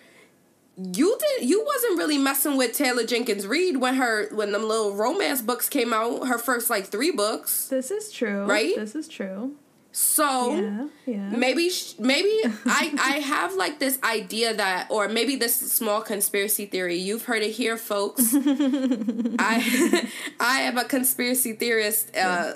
You 0.76 1.16
did. 1.18 1.48
You 1.48 1.64
wasn't 1.64 1.96
really 1.96 2.18
messing 2.18 2.58
with 2.58 2.76
Taylor 2.76 3.04
Jenkins 3.04 3.46
Reid 3.46 3.78
when 3.78 3.94
her 3.94 4.28
when 4.34 4.52
them 4.52 4.68
little 4.68 4.94
romance 4.94 5.40
books 5.40 5.70
came 5.70 5.94
out. 5.94 6.28
Her 6.28 6.36
first 6.36 6.68
like 6.68 6.84
three 6.84 7.12
books. 7.12 7.68
This 7.68 7.90
is 7.90 8.12
true. 8.12 8.44
Right. 8.44 8.76
This 8.76 8.94
is 8.94 9.08
true 9.08 9.56
So 9.92 10.54
yeah, 10.54 10.88
yeah. 11.04 11.28
maybe 11.28 11.70
maybe 11.98 12.40
I 12.64 12.94
I 12.98 13.18
have 13.18 13.54
like 13.54 13.78
this 13.78 13.98
idea 14.02 14.54
that 14.54 14.86
or 14.90 15.06
maybe 15.08 15.36
this 15.36 15.54
small 15.54 16.00
conspiracy 16.00 16.64
theory. 16.64 16.96
You've 16.96 17.26
heard 17.26 17.42
it 17.42 17.50
here, 17.50 17.76
folks. 17.76 18.32
I 18.34 20.08
I 20.40 20.62
am 20.62 20.78
a 20.78 20.84
conspiracy 20.84 21.52
theorist. 21.52 22.16
Uh, 22.16 22.54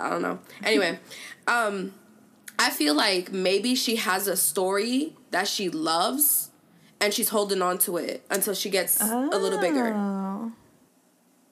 I 0.00 0.10
don't 0.10 0.20
know. 0.20 0.40
Anyway, 0.64 0.98
um, 1.46 1.94
I 2.58 2.70
feel 2.70 2.94
like 2.94 3.30
maybe 3.30 3.76
she 3.76 3.96
has 3.96 4.26
a 4.26 4.36
story 4.36 5.14
that 5.30 5.46
she 5.46 5.70
loves, 5.70 6.50
and 7.00 7.14
she's 7.14 7.28
holding 7.28 7.62
on 7.62 7.78
to 7.78 7.98
it 7.98 8.26
until 8.30 8.52
she 8.52 8.68
gets 8.68 8.98
oh. 9.00 9.30
a 9.32 9.38
little 9.38 9.60
bigger. 9.60 9.94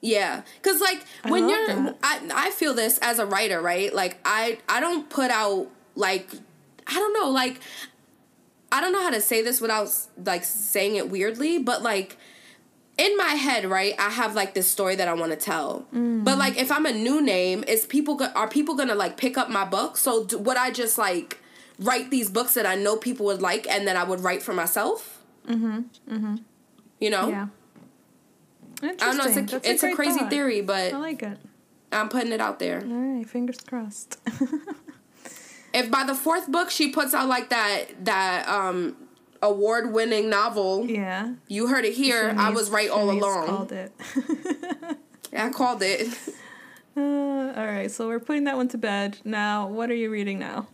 Yeah, 0.05 0.43
cause 0.61 0.81
like 0.81 1.03
when 1.27 1.49
you're, 1.49 1.67
that. 1.67 1.97
I 2.03 2.19
I 2.33 2.51
feel 2.51 2.73
this 2.73 2.99
as 2.99 3.17
a 3.19 3.25
writer, 3.25 3.59
right? 3.59 3.93
Like 3.93 4.19
I 4.23 4.59
I 4.69 4.79
don't 4.79 5.09
put 5.09 5.31
out 5.31 5.67
like 5.95 6.29
I 6.85 6.93
don't 6.93 7.13
know 7.13 7.29
like 7.29 7.59
I 8.71 8.81
don't 8.81 8.91
know 8.91 9.01
how 9.01 9.09
to 9.09 9.21
say 9.21 9.41
this 9.41 9.59
without 9.59 9.89
like 10.23 10.43
saying 10.43 10.95
it 10.95 11.09
weirdly, 11.09 11.57
but 11.57 11.81
like 11.81 12.17
in 12.97 13.17
my 13.17 13.33
head, 13.33 13.65
right? 13.65 13.93
I 13.99 14.09
have 14.09 14.35
like 14.35 14.53
this 14.53 14.67
story 14.67 14.95
that 14.95 15.07
I 15.07 15.13
want 15.13 15.31
to 15.31 15.37
tell. 15.37 15.87
Mm. 15.93 16.23
But 16.23 16.37
like 16.37 16.57
if 16.57 16.71
I'm 16.71 16.85
a 16.85 16.93
new 16.93 17.21
name, 17.21 17.63
is 17.67 17.85
people 17.85 18.15
go- 18.15 18.31
are 18.35 18.47
people 18.47 18.75
gonna 18.75 18.95
like 18.95 19.17
pick 19.17 19.37
up 19.37 19.49
my 19.49 19.65
book? 19.65 19.97
So 19.97 20.25
do, 20.25 20.37
would 20.37 20.57
I 20.57 20.71
just 20.71 20.97
like 20.97 21.39
write 21.79 22.11
these 22.11 22.29
books 22.29 22.53
that 22.53 22.65
I 22.65 22.75
know 22.75 22.95
people 22.95 23.25
would 23.25 23.41
like 23.41 23.67
and 23.67 23.87
that 23.87 23.95
I 23.95 24.03
would 24.03 24.21
write 24.21 24.43
for 24.43 24.53
myself? 24.53 25.23
Mm-hmm. 25.47 25.79
Mm-hmm. 26.13 26.35
You 26.99 27.09
know? 27.09 27.27
Yeah. 27.27 27.47
Interesting. 28.91 29.07
I 29.07 29.23
don't 29.23 29.35
know. 29.35 29.41
It's 29.41 29.53
a, 29.53 29.71
it's 29.71 29.83
a, 29.83 29.91
a 29.91 29.95
crazy 29.95 30.19
thought. 30.19 30.29
theory, 30.29 30.61
but 30.61 30.93
I 30.93 30.97
like 30.97 31.23
it. 31.23 31.37
I'm 31.91 32.09
putting 32.09 32.31
it 32.31 32.41
out 32.41 32.59
there. 32.59 32.81
All 32.81 33.17
right, 33.17 33.27
fingers 33.27 33.57
crossed. 33.61 34.19
if 35.73 35.89
by 35.89 36.03
the 36.03 36.15
fourth 36.15 36.51
book 36.51 36.69
she 36.69 36.91
puts 36.91 37.13
out 37.13 37.27
like 37.27 37.49
that 37.49 38.05
that 38.05 38.47
um 38.47 38.97
award 39.41 39.93
winning 39.93 40.29
novel, 40.29 40.85
yeah, 40.87 41.33
you 41.47 41.67
heard 41.67 41.85
it 41.85 41.93
here. 41.93 42.31
Shanice, 42.33 42.37
I 42.37 42.49
was 42.51 42.69
right 42.69 42.89
all 42.89 43.09
along. 43.09 43.47
Called 43.47 43.71
it. 43.71 43.91
yeah, 45.31 45.45
I 45.45 45.49
called 45.49 45.81
it. 45.81 46.07
Uh, 46.97 47.51
all 47.57 47.65
right, 47.65 47.91
so 47.91 48.07
we're 48.07 48.21
putting 48.21 48.45
that 48.45 48.55
one 48.55 48.69
to 48.69 48.77
bed. 48.77 49.17
Now, 49.25 49.67
what 49.67 49.91
are 49.91 49.95
you 49.95 50.09
reading 50.09 50.39
now? 50.39 50.69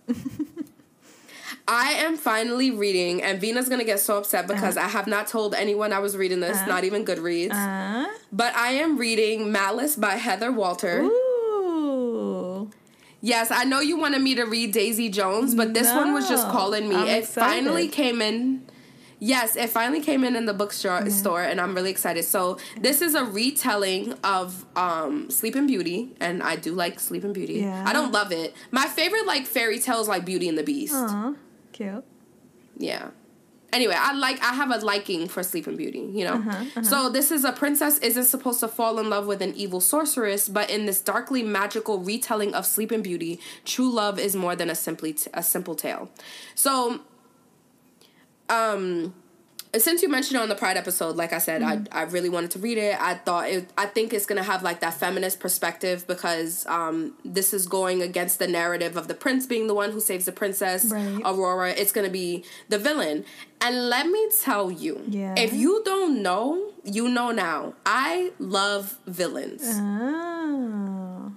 I 1.68 1.94
am 1.94 2.18
finally 2.18 2.72
reading, 2.72 3.22
and 3.22 3.39
Vina's 3.39 3.70
gonna 3.70 3.84
get 3.84 4.00
so 4.00 4.18
upset 4.18 4.48
because 4.48 4.77
uh-huh. 4.77 4.88
I 4.88 4.89
have 4.89 5.08
not 5.08 5.27
told 5.27 5.53
anyone 5.53 5.94
I 5.94 6.00
was 6.00 6.18
reading 6.18 6.39
this, 6.39 6.58
uh-huh. 6.58 6.68
not 6.68 6.84
even 6.84 7.06
Goodreads. 7.06 7.51
Uh-huh. 7.51 8.08
But 8.32 8.56
I 8.56 8.72
am 8.72 8.98
reading 8.98 9.51
Malice 9.51 9.96
by 9.96 10.15
Heather 10.15 10.51
Walter. 10.51 11.01
Ooh. 11.01 12.72
Yes, 13.22 13.51
I 13.51 13.65
know 13.65 13.80
you 13.80 13.98
wanted 13.98 14.22
me 14.22 14.34
to 14.36 14.44
read 14.46 14.74
Daisy 14.74 15.10
Jones, 15.10 15.53
but 15.53 15.74
this 15.75 15.88
no, 15.88 15.98
one 15.98 16.13
was 16.13 16.27
just 16.27 16.48
calling 16.48 16.89
me. 16.89 16.96
I'm 16.96 17.08
it 17.08 17.20
excited. 17.20 17.50
finally 17.50 17.88
came 17.88 18.22
in. 18.22 18.65
Yes, 19.20 19.56
it 19.56 19.70
finally 19.70 20.01
came 20.01 20.24
in 20.24 20.36
in 20.36 20.46
the 20.46 20.53
bookstore, 20.56 21.03
yeah. 21.03 21.10
store, 21.10 21.44
and 21.44 21.62
I'm 21.62 21.75
really 21.75 21.91
excited. 21.91 22.25
So 22.25 22.58
this 22.80 23.03
is 23.03 23.13
a 23.13 23.24
retelling 23.24 24.13
of 24.24 24.65
um, 24.75 25.30
Sleeping 25.30 25.68
Beauty, 25.68 26.15
and 26.20 26.41
I 26.41 26.56
do 26.56 26.74
like 26.74 27.00
Sleeping 27.00 27.32
Beauty. 27.32 27.60
Yeah. 27.60 27.84
I 27.86 27.94
don't 27.94 28.12
love 28.12 28.32
it. 28.32 28.56
My 28.72 28.88
favorite 28.88 29.27
like 29.27 29.46
fairy 29.46 29.77
tales 29.77 30.08
like 30.08 30.25
Beauty 30.25 30.50
and 30.50 30.58
the 30.58 30.63
Beast. 30.63 30.96
Aww. 30.96 31.36
Cute. 31.72 32.04
Yeah. 32.78 33.10
Anyway, 33.74 33.96
I 33.98 34.13
like 34.13 34.42
I 34.42 34.54
have 34.54 34.70
a 34.70 34.78
liking 34.86 35.30
for 35.30 35.44
Sleeping 35.44 35.78
Beauty, 35.78 36.00
you 36.00 36.25
know. 36.25 36.34
Uh-huh, 36.34 36.50
uh-huh. 36.50 36.84
So 36.84 37.10
this 37.10 37.32
is 37.32 37.46
a 37.46 37.54
princess 37.54 38.00
isn't 38.00 38.25
supposed 38.25 38.60
to 38.60 38.68
fall 38.68 39.00
in 39.00 39.10
love 39.10 39.28
with 39.28 39.42
an 39.42 39.54
evil 39.56 39.80
sorceress, 39.80 40.50
but 40.50 40.70
in 40.70 40.88
this 40.88 41.00
darkly 41.00 41.42
magical 41.42 42.00
retelling 42.00 42.54
of 42.54 42.66
Sleeping 42.66 43.01
Beauty, 43.01 43.40
true 43.63 43.90
love 43.90 44.20
is 44.20 44.36
more 44.36 44.58
than 44.58 44.70
a 44.70 44.75
simply 44.75 45.13
t- 45.13 45.30
a 45.34 45.42
simple 45.42 45.75
tale. 45.75 46.10
So 46.54 47.00
um 48.50 49.13
since 49.78 50.01
you 50.01 50.10
mentioned 50.10 50.38
it 50.38 50.42
on 50.42 50.50
the 50.50 50.56
Pride 50.56 50.78
episode, 50.78 51.16
like 51.16 51.34
I 51.34 51.38
said, 51.38 51.62
mm-hmm. 51.62 51.94
I 51.96 52.01
I 52.01 52.04
really 52.04 52.30
wanted 52.30 52.51
to 52.51 52.60
read 52.60 52.78
it. 52.78 53.00
I 53.00 53.16
thought 53.16 53.50
it. 53.50 53.70
I 53.78 53.86
think 53.86 54.13
it's 54.13 54.25
gonna 54.25 54.44
have 54.44 54.63
like 54.63 54.82
that 54.82 54.96
feminist 54.96 55.40
perspective 55.40 56.06
because 56.08 56.66
um, 56.68 57.13
this 57.24 57.54
is 57.54 57.68
going 57.68 58.01
against 58.01 58.40
the 58.40 58.48
narrative 58.48 58.98
of 58.98 59.08
the 59.08 59.13
prince 59.13 59.46
being 59.46 59.68
the 59.68 59.74
one 59.74 59.92
who 59.92 60.00
saves 60.00 60.25
the 60.25 60.32
princess, 60.32 60.86
right. 60.86 61.22
Aurora. 61.24 61.72
It's 61.72 61.92
gonna 61.92 62.10
be 62.10 62.44
the 62.70 62.80
villain. 62.80 63.25
And 63.62 63.90
let 63.90 64.08
me 64.08 64.28
tell 64.42 64.72
you, 64.72 65.04
yeah. 65.08 65.36
if 65.38 65.54
you 65.54 65.84
don't 65.86 66.22
know, 66.24 66.72
you 66.84 67.08
know 67.08 67.32
now. 67.32 67.75
I 67.86 68.32
love 68.40 68.98
villains. 69.06 69.62
Oh. 69.66 71.30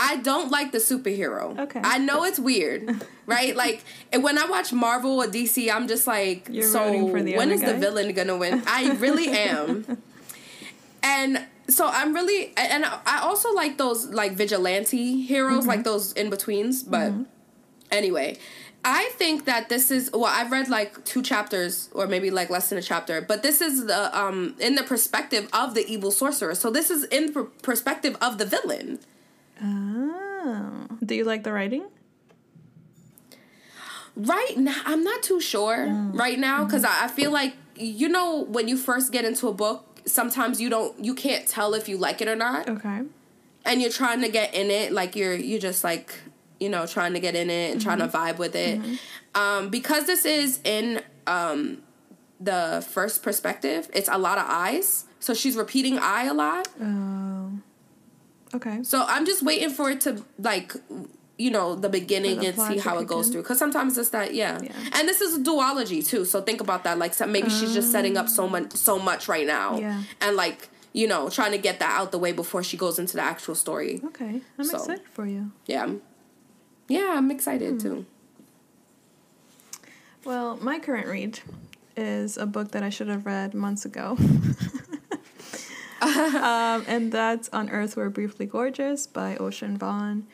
I 0.00 0.18
don't 0.18 0.50
like 0.50 0.70
the 0.70 0.78
superhero. 0.78 1.58
Okay. 1.58 1.80
I 1.82 1.98
know 1.98 2.22
it's 2.22 2.38
weird, 2.38 3.04
right? 3.26 3.56
like 3.56 3.82
when 4.14 4.38
I 4.38 4.46
watch 4.46 4.72
Marvel 4.72 5.20
or 5.20 5.26
DC, 5.26 5.70
I'm 5.70 5.88
just 5.88 6.06
like, 6.06 6.48
You're 6.48 6.62
so 6.62 7.04
when 7.04 7.50
is 7.50 7.60
guy? 7.60 7.72
the 7.72 7.78
villain 7.78 8.14
gonna 8.14 8.36
win? 8.36 8.62
I 8.66 8.92
really 8.92 9.28
am. 9.48 9.98
and 11.02 11.44
so 11.66 11.88
I'm 11.88 12.14
really, 12.14 12.52
and 12.56 12.84
I 12.84 13.20
also 13.22 13.52
like 13.52 13.76
those 13.76 14.06
like 14.06 14.32
vigilante 14.32 15.20
heroes, 15.22 15.60
mm-hmm. 15.60 15.68
like 15.68 15.84
those 15.84 16.12
in 16.12 16.30
betweens. 16.30 16.84
But 16.84 17.10
mm-hmm. 17.10 17.24
anyway, 17.90 18.38
I 18.84 19.10
think 19.14 19.46
that 19.46 19.68
this 19.68 19.90
is 19.90 20.10
well, 20.12 20.26
I've 20.26 20.52
read 20.52 20.68
like 20.68 21.04
two 21.04 21.22
chapters 21.22 21.90
or 21.92 22.06
maybe 22.06 22.30
like 22.30 22.50
less 22.50 22.68
than 22.68 22.78
a 22.78 22.82
chapter, 22.82 23.20
but 23.20 23.42
this 23.42 23.60
is 23.60 23.86
the 23.86 24.16
um 24.16 24.54
in 24.60 24.76
the 24.76 24.84
perspective 24.84 25.48
of 25.52 25.74
the 25.74 25.84
evil 25.92 26.12
sorcerer. 26.12 26.54
So 26.54 26.70
this 26.70 26.88
is 26.88 27.02
in 27.04 27.32
the 27.32 27.44
perspective 27.62 28.16
of 28.20 28.38
the 28.38 28.46
villain. 28.46 29.00
Oh. 29.62 30.86
Do 31.04 31.14
you 31.14 31.24
like 31.24 31.44
the 31.44 31.52
writing? 31.52 31.86
Right 34.16 34.56
now, 34.56 34.80
I'm 34.84 35.04
not 35.04 35.22
too 35.22 35.40
sure 35.40 35.86
mm. 35.86 36.18
right 36.18 36.38
now 36.38 36.64
because 36.64 36.82
mm-hmm. 36.82 37.04
I, 37.04 37.06
I 37.06 37.08
feel 37.08 37.30
like, 37.30 37.54
you 37.76 38.08
know, 38.08 38.44
when 38.44 38.66
you 38.66 38.76
first 38.76 39.12
get 39.12 39.24
into 39.24 39.46
a 39.48 39.54
book, 39.54 40.00
sometimes 40.06 40.60
you 40.60 40.68
don't, 40.68 41.04
you 41.04 41.14
can't 41.14 41.46
tell 41.46 41.74
if 41.74 41.88
you 41.88 41.96
like 41.96 42.20
it 42.20 42.28
or 42.28 42.34
not. 42.34 42.68
Okay. 42.68 43.02
And 43.64 43.80
you're 43.80 43.92
trying 43.92 44.22
to 44.22 44.28
get 44.28 44.54
in 44.54 44.70
it, 44.70 44.92
like 44.92 45.14
you're, 45.14 45.34
you're 45.34 45.60
just 45.60 45.84
like, 45.84 46.18
you 46.58 46.68
know, 46.68 46.86
trying 46.86 47.12
to 47.12 47.20
get 47.20 47.36
in 47.36 47.50
it 47.50 47.70
and 47.70 47.80
mm-hmm. 47.80 47.88
trying 47.88 47.98
to 47.98 48.08
mm-hmm. 48.08 48.16
vibe 48.16 48.38
with 48.38 48.56
it. 48.56 48.80
Mm-hmm. 48.80 49.40
Um, 49.40 49.68
because 49.68 50.06
this 50.06 50.24
is 50.24 50.58
in 50.64 51.02
um, 51.28 51.82
the 52.40 52.84
first 52.90 53.22
perspective, 53.22 53.88
it's 53.94 54.08
a 54.08 54.18
lot 54.18 54.38
of 54.38 54.46
eyes. 54.48 55.04
So 55.20 55.34
she's 55.34 55.56
repeating 55.56 55.98
I 55.98 56.24
a 56.24 56.34
lot. 56.34 56.68
Oh. 56.80 57.52
Okay. 58.54 58.82
So 58.82 59.04
I'm 59.06 59.26
just 59.26 59.42
waiting 59.42 59.70
for 59.70 59.90
it 59.90 60.00
to 60.02 60.24
like 60.38 60.74
you 61.38 61.50
know 61.50 61.76
the 61.76 61.88
beginning 61.88 62.40
the 62.40 62.46
and 62.48 62.58
see 62.58 62.78
how 62.78 62.98
it 62.98 63.06
goes 63.06 63.28
through 63.28 63.42
because 63.42 63.58
sometimes 63.58 63.96
it's 63.96 64.10
that 64.10 64.34
yeah. 64.34 64.60
yeah. 64.60 64.72
and 64.94 65.08
this 65.08 65.20
is 65.20 65.38
duology 65.38 66.06
too 66.06 66.24
so 66.24 66.42
think 66.42 66.60
about 66.60 66.84
that 66.84 66.98
like 66.98 67.14
so 67.14 67.26
maybe 67.26 67.48
she's 67.48 67.72
just 67.72 67.92
setting 67.92 68.16
up 68.16 68.28
so 68.28 68.48
much 68.48 68.72
so 68.72 68.98
much 68.98 69.28
right 69.28 69.46
now 69.46 69.78
yeah. 69.78 70.02
and 70.20 70.36
like 70.36 70.68
you 70.92 71.06
know 71.06 71.30
trying 71.30 71.52
to 71.52 71.58
get 71.58 71.78
that 71.78 71.98
out 71.98 72.10
the 72.10 72.18
way 72.18 72.32
before 72.32 72.62
she 72.62 72.76
goes 72.76 72.98
into 72.98 73.16
the 73.16 73.22
actual 73.22 73.54
story 73.54 74.00
okay 74.04 74.40
i'm 74.58 74.64
so, 74.64 74.78
excited 74.78 75.06
for 75.12 75.26
you 75.26 75.52
yeah 75.66 75.88
yeah 76.88 77.14
i'm 77.16 77.30
excited 77.30 77.74
hmm. 77.74 77.78
too 77.78 78.06
well 80.24 80.56
my 80.56 80.80
current 80.80 81.06
read 81.06 81.38
is 81.96 82.36
a 82.36 82.46
book 82.46 82.72
that 82.72 82.82
i 82.82 82.90
should 82.90 83.08
have 83.08 83.24
read 83.24 83.54
months 83.54 83.84
ago 83.84 84.18
um, 86.02 86.84
and 86.86 87.10
that's 87.10 87.48
On 87.50 87.68
Earth 87.70 87.96
We're 87.96 88.08
Briefly 88.08 88.46
Gorgeous 88.46 89.06
by 89.06 89.36
Ocean 89.36 89.78
Vuong. 89.78 90.24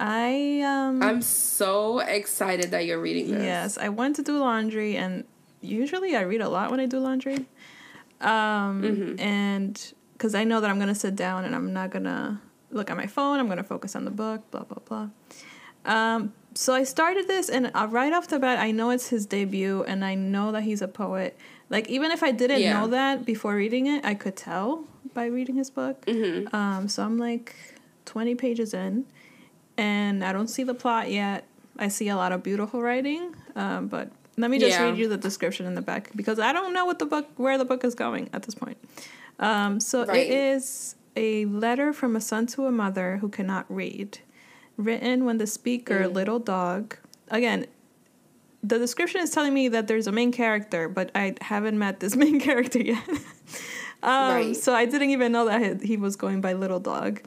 I 0.00 0.60
um 0.60 1.02
I'm 1.02 1.22
so 1.22 1.98
excited 1.98 2.70
that 2.70 2.86
you're 2.86 3.00
reading 3.00 3.32
this. 3.32 3.42
Yes, 3.42 3.78
I 3.78 3.88
went 3.88 4.16
to 4.16 4.22
do 4.22 4.38
laundry 4.38 4.96
and 4.96 5.24
usually 5.60 6.14
I 6.14 6.20
read 6.20 6.40
a 6.40 6.48
lot 6.48 6.70
when 6.70 6.78
I 6.78 6.86
do 6.86 7.00
laundry. 7.00 7.46
Um 8.20 8.82
mm-hmm. 8.82 9.20
and 9.20 9.92
cuz 10.18 10.34
I 10.34 10.44
know 10.44 10.60
that 10.60 10.70
I'm 10.70 10.76
going 10.76 10.88
to 10.88 10.94
sit 10.94 11.16
down 11.16 11.44
and 11.44 11.54
I'm 11.54 11.72
not 11.72 11.90
going 11.90 12.04
to 12.04 12.38
look 12.70 12.90
at 12.90 12.96
my 12.96 13.06
phone, 13.06 13.40
I'm 13.40 13.46
going 13.46 13.58
to 13.58 13.64
focus 13.64 13.96
on 13.96 14.04
the 14.04 14.10
book, 14.10 14.48
blah 14.50 14.62
blah 14.62 14.82
blah. 14.84 15.08
Um 15.84 16.32
so 16.54 16.74
I 16.74 16.84
started 16.84 17.28
this 17.28 17.48
and 17.48 17.70
uh, 17.74 17.86
right 17.90 18.12
off 18.12 18.28
the 18.28 18.38
bat 18.38 18.58
I 18.58 18.70
know 18.70 18.90
it's 18.90 19.08
his 19.08 19.26
debut 19.26 19.82
and 19.84 20.04
I 20.04 20.14
know 20.14 20.52
that 20.52 20.62
he's 20.62 20.82
a 20.82 20.88
poet. 20.88 21.36
Like 21.70 21.88
even 21.88 22.10
if 22.10 22.22
I 22.22 22.30
didn't 22.30 22.60
yeah. 22.60 22.80
know 22.80 22.88
that 22.88 23.24
before 23.24 23.54
reading 23.54 23.86
it, 23.86 24.04
I 24.04 24.14
could 24.14 24.36
tell 24.36 24.84
by 25.14 25.26
reading 25.26 25.56
his 25.56 25.70
book. 25.70 26.04
Mm-hmm. 26.06 26.54
Um, 26.54 26.88
so 26.88 27.02
I'm 27.02 27.18
like 27.18 27.54
20 28.06 28.34
pages 28.34 28.72
in, 28.72 29.04
and 29.76 30.24
I 30.24 30.32
don't 30.32 30.48
see 30.48 30.62
the 30.62 30.74
plot 30.74 31.10
yet. 31.10 31.46
I 31.78 31.88
see 31.88 32.08
a 32.08 32.16
lot 32.16 32.32
of 32.32 32.42
beautiful 32.42 32.82
writing, 32.82 33.34
um, 33.54 33.86
but 33.88 34.10
let 34.36 34.50
me 34.50 34.58
just 34.58 34.78
yeah. 34.78 34.84
read 34.84 34.98
you 34.98 35.08
the 35.08 35.16
description 35.16 35.66
in 35.66 35.74
the 35.74 35.82
back 35.82 36.10
because 36.16 36.38
I 36.38 36.52
don't 36.52 36.72
know 36.72 36.86
what 36.86 36.98
the 36.98 37.06
book 37.06 37.28
where 37.36 37.58
the 37.58 37.64
book 37.64 37.84
is 37.84 37.94
going 37.94 38.30
at 38.32 38.42
this 38.44 38.54
point. 38.54 38.78
Um, 39.38 39.78
so 39.78 40.04
right. 40.04 40.16
it 40.16 40.32
is 40.32 40.96
a 41.16 41.44
letter 41.46 41.92
from 41.92 42.16
a 42.16 42.20
son 42.20 42.46
to 42.46 42.66
a 42.66 42.72
mother 42.72 43.18
who 43.18 43.28
cannot 43.28 43.66
read, 43.68 44.18
written 44.76 45.24
when 45.24 45.38
the 45.38 45.46
speaker, 45.46 46.00
mm. 46.00 46.12
little 46.12 46.38
dog, 46.38 46.96
again. 47.28 47.66
The 48.62 48.78
description 48.78 49.20
is 49.20 49.30
telling 49.30 49.54
me 49.54 49.68
that 49.68 49.86
there's 49.86 50.06
a 50.06 50.12
main 50.12 50.32
character, 50.32 50.88
but 50.88 51.10
I 51.14 51.36
haven't 51.40 51.78
met 51.78 52.00
this 52.00 52.16
main 52.24 52.40
character 52.40 52.80
yet. 52.80 53.08
Um, 54.00 54.32
right. 54.32 54.56
So 54.56 54.74
I 54.74 54.84
didn't 54.84 55.10
even 55.10 55.32
know 55.32 55.46
that 55.46 55.82
he 55.82 55.96
was 55.96 56.14
going 56.14 56.40
by 56.40 56.52
Little 56.52 56.78
Dog. 56.78 57.20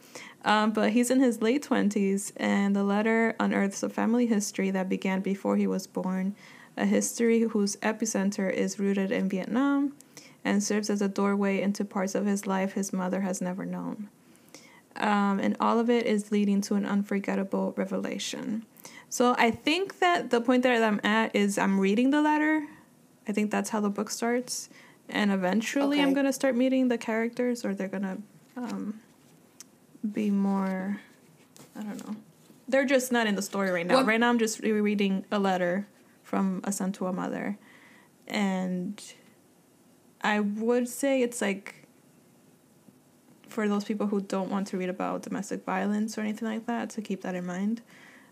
Um, 0.44 0.72
but 0.72 0.92
he's 0.92 1.12
in 1.12 1.20
his 1.20 1.42
late 1.42 1.68
20s, 1.68 2.32
and 2.38 2.76
the 2.76 2.84
letter 2.84 3.36
unearths 3.40 3.84
a 3.84 3.90
family 3.90 4.26
history 4.26 4.72
that 4.72 4.90
began 4.90 5.22
before 5.22 5.58
he 5.58 5.68
was 5.68 5.86
born, 5.86 6.36
a 6.78 6.86
history 6.86 7.42
whose 7.42 7.76
epicenter 7.78 8.52
is 8.52 8.80
rooted 8.80 9.12
in 9.12 9.30
Vietnam 9.30 9.94
and 10.44 10.64
serves 10.64 10.90
as 10.90 11.02
a 11.02 11.08
doorway 11.08 11.62
into 11.62 11.86
parts 11.86 12.16
of 12.16 12.26
his 12.26 12.48
life 12.48 12.74
his 12.74 12.92
mother 12.92 13.22
has 13.22 13.42
never 13.42 13.66
known. 13.66 14.10
Um, 14.96 15.40
and 15.40 15.56
all 15.60 15.80
of 15.80 15.90
it 15.90 16.06
is 16.06 16.32
leading 16.32 16.62
to 16.62 16.76
an 16.76 16.86
unforgettable 16.86 17.74
revelation. 17.78 18.66
So 19.12 19.36
I 19.38 19.52
think 19.52 20.00
that 20.00 20.30
the 20.30 20.40
point 20.40 20.64
that 20.64 20.82
I'm 20.82 21.02
at 21.04 21.36
is 21.36 21.58
I'm 21.58 21.78
reading 21.78 22.12
the 22.12 22.22
letter. 22.22 22.66
I 23.28 23.34
think 23.34 23.52
that's 23.52 23.70
how 23.70 23.82
the 23.82 23.90
book 23.90 24.10
starts. 24.10 24.70
And 25.10 25.32
eventually 25.32 25.98
okay. 25.98 26.08
I'm 26.08 26.14
going 26.14 26.26
to 26.26 26.32
start 26.32 26.56
meeting 26.56 26.88
the 26.88 26.98
characters, 26.98 27.66
or 27.66 27.76
they're 27.76 27.90
going 27.90 28.04
to 28.04 28.18
um, 28.56 29.02
be 30.14 30.32
more. 30.32 31.02
I 31.76 31.84
don't 31.84 32.08
know. 32.08 32.16
They're 32.70 32.86
just 32.86 33.12
not 33.12 33.28
in 33.28 33.36
the 33.36 33.42
story 33.42 33.70
right 33.70 33.86
now. 33.86 33.96
Well, 33.96 34.06
right 34.06 34.20
now 34.20 34.30
I'm 34.30 34.40
just 34.40 34.62
reading 34.62 35.26
a 35.30 35.40
letter 35.40 35.88
from 36.24 36.62
a 36.64 36.72
son 36.72 36.94
to 36.94 37.08
a 37.08 37.12
mother. 37.12 37.58
And 38.30 39.04
I 40.22 40.40
would 40.40 40.88
say 40.88 41.22
it's 41.22 41.42
like 41.42 41.86
for 43.50 43.68
those 43.68 43.84
people 43.84 44.08
who 44.08 44.22
don't 44.22 44.50
want 44.50 44.68
to 44.68 44.78
read 44.78 44.88
about 44.88 45.24
domestic 45.24 45.66
violence 45.66 46.18
or 46.18 46.22
anything 46.22 46.48
like 46.48 46.66
that 46.68 46.92
to 46.92 47.02
keep 47.02 47.24
that 47.24 47.36
in 47.36 47.46
mind. 47.46 47.82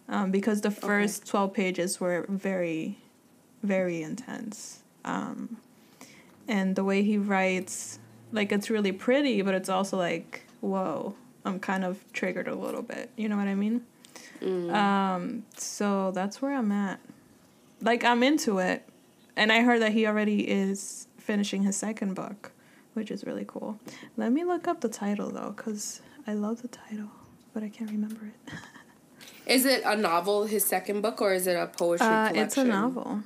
Um, 0.10 0.32
because 0.32 0.62
the 0.62 0.72
first 0.72 1.24
okay. 1.24 1.32
12 1.32 1.54
pages 1.54 2.00
were 2.00 2.26
very, 2.28 2.98
very 3.62 4.02
intense. 4.02 4.82
Um, 5.06 5.58
and 6.48 6.76
the 6.76 6.84
way 6.84 7.04
he 7.04 7.18
writes, 7.18 8.00
like, 8.32 8.52
it's 8.52 8.72
really 8.72 8.92
pretty, 8.92 9.44
but 9.44 9.54
it's 9.54 9.70
also 9.70 9.98
like, 9.98 10.42
whoa, 10.62 11.16
I'm 11.46 11.60
kind 11.60 11.86
of 11.86 12.04
triggered 12.12 12.48
a 12.48 12.56
little 12.56 12.82
bit. 12.82 13.12
You 13.16 13.30
know 13.30 13.38
what 13.38 13.48
I 13.48 13.56
mean? 13.56 13.86
Mm. 14.42 14.74
Um, 14.74 15.44
so 15.56 16.12
that's 16.12 16.42
where 16.42 16.56
I'm 16.56 16.72
at. 16.72 17.00
Like, 17.82 18.04
I'm 18.04 18.24
into 18.24 18.58
it. 18.58 18.84
And 19.36 19.52
I 19.52 19.62
heard 19.62 19.82
that 19.82 19.94
he 19.94 20.08
already 20.08 20.50
is 20.50 21.08
finishing 21.18 21.64
his 21.64 21.78
second 21.78 22.16
book, 22.16 22.52
which 22.94 23.12
is 23.12 23.26
really 23.26 23.46
cool. 23.48 23.80
Let 24.18 24.32
me 24.32 24.44
look 24.44 24.68
up 24.68 24.82
the 24.82 24.90
title 24.90 25.30
though, 25.30 25.54
because 25.56 26.02
I 26.26 26.34
love 26.34 26.62
the 26.64 26.68
title, 26.68 27.10
but 27.54 27.64
I 27.64 27.70
can't 27.70 27.92
remember 27.92 28.26
it. 28.26 28.54
is 29.50 29.66
it 29.66 29.82
a 29.84 29.96
novel, 29.96 30.46
his 30.46 30.64
second 30.64 31.02
book, 31.02 31.22
or 31.22 31.34
is 31.34 31.48
it 31.48 31.56
a 31.56 31.66
poetry 31.68 32.06
uh, 32.06 32.30
collection? 32.30 32.44
It's 32.46 32.58
a 32.58 32.64
novel. 32.64 33.24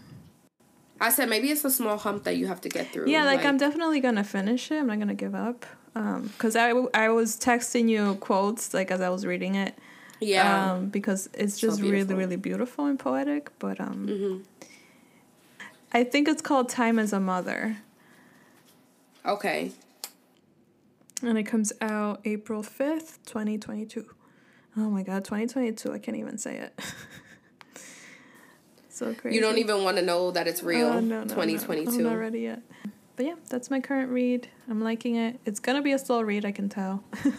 I 1.02 1.10
said 1.10 1.30
maybe 1.30 1.52
it's 1.52 1.66
a 1.66 1.70
small 1.70 1.98
hump 1.98 2.24
that 2.24 2.38
you 2.38 2.48
have 2.48 2.62
to 2.62 2.70
get 2.70 2.94
through. 2.94 3.10
Yeah, 3.10 3.26
like, 3.26 3.40
like 3.40 3.46
I'm 3.46 3.58
definitely 3.58 4.00
gonna 4.00 4.24
finish 4.24 4.72
it. 4.72 4.78
I'm 4.78 4.88
not 4.88 5.00
gonna 5.00 5.14
give 5.14 5.36
up. 5.36 5.66
Um, 5.96 6.32
cause 6.38 6.56
I 6.56 6.70
I 6.94 7.10
was 7.10 7.38
texting 7.38 7.90
you 7.90 8.16
quotes 8.16 8.74
like 8.74 8.90
as 8.90 9.02
I 9.02 9.10
was 9.10 9.26
reading 9.26 9.56
it. 9.56 9.78
Yeah. 10.22 10.72
Um, 10.72 10.88
because 10.88 11.30
it's 11.34 11.60
just 11.60 11.78
so 11.78 11.84
really 11.84 12.16
really 12.16 12.38
beautiful 12.38 12.86
and 12.86 12.98
poetic. 12.98 13.52
But 13.60 13.82
um, 13.82 14.08
mm-hmm. 14.08 14.76
I 15.92 16.06
think 16.06 16.30
it's 16.30 16.42
called 16.42 16.70
Time 16.70 17.00
Is 17.00 17.12
a 17.12 17.20
Mother. 17.20 17.78
Okay. 19.26 19.72
And 21.22 21.38
it 21.38 21.44
comes 21.44 21.72
out 21.82 22.22
April 22.26 22.64
5th, 22.64 23.20
2022. 23.26 24.06
Oh 24.78 24.90
my 24.90 25.04
god, 25.04 25.24
2022. 25.26 25.92
I 25.92 26.00
can't 26.00 26.18
even 26.18 26.38
say 26.38 26.58
it. 26.58 26.80
so 28.90 29.14
crazy. 29.14 29.36
You 29.36 29.42
don't 29.42 29.58
even 29.58 29.84
want 29.84 29.98
to 29.98 30.04
know 30.04 30.32
that 30.32 30.48
it's 30.48 30.64
real. 30.64 30.90
Uh, 30.90 31.00
no, 31.00 31.24
no, 31.24 31.24
2022. 31.24 31.92
No, 31.92 31.98
I'm 31.98 32.04
not 32.04 32.20
ready 32.20 32.42
yet. 32.42 32.62
But 33.16 33.26
yeah, 33.28 33.36
that's 33.50 33.70
my 33.70 33.80
current 33.80 34.12
read. 34.12 34.48
I'm 34.68 34.82
liking 34.82 35.16
it. 35.16 35.40
It's 35.46 35.60
going 35.60 35.76
to 35.76 35.84
be 35.84 35.92
a 35.92 36.00
slow 36.00 36.22
read, 36.22 36.46
I 36.46 36.52
can 36.52 36.70
tell. 36.70 37.04
um, 37.26 37.34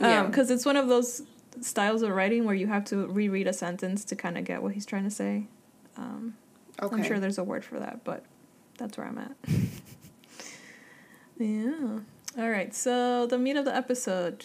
yeah. 0.00 0.22
Because 0.24 0.50
it's 0.50 0.64
one 0.64 0.76
of 0.76 0.88
those 0.88 1.22
styles 1.60 2.00
of 2.00 2.10
writing 2.10 2.44
where 2.44 2.54
you 2.54 2.66
have 2.68 2.86
to 2.86 3.06
reread 3.06 3.46
a 3.46 3.52
sentence 3.52 4.04
to 4.06 4.16
kind 4.16 4.38
of 4.38 4.44
get 4.44 4.62
what 4.62 4.72
he's 4.72 4.86
trying 4.86 5.04
to 5.04 5.10
say. 5.10 5.46
Um, 5.98 6.34
okay. 6.80 6.96
I'm 6.96 7.02
sure 7.02 7.20
there's 7.20 7.36
a 7.36 7.44
word 7.44 7.62
for 7.62 7.78
that, 7.78 8.04
but 8.04 8.24
that's 8.78 8.96
where 8.96 9.06
I'm 9.06 9.18
at. 9.18 9.36
Yeah. 11.40 12.00
All 12.38 12.50
right. 12.50 12.74
So 12.74 13.26
the 13.26 13.38
meat 13.38 13.56
of 13.56 13.64
the 13.64 13.74
episode. 13.74 14.44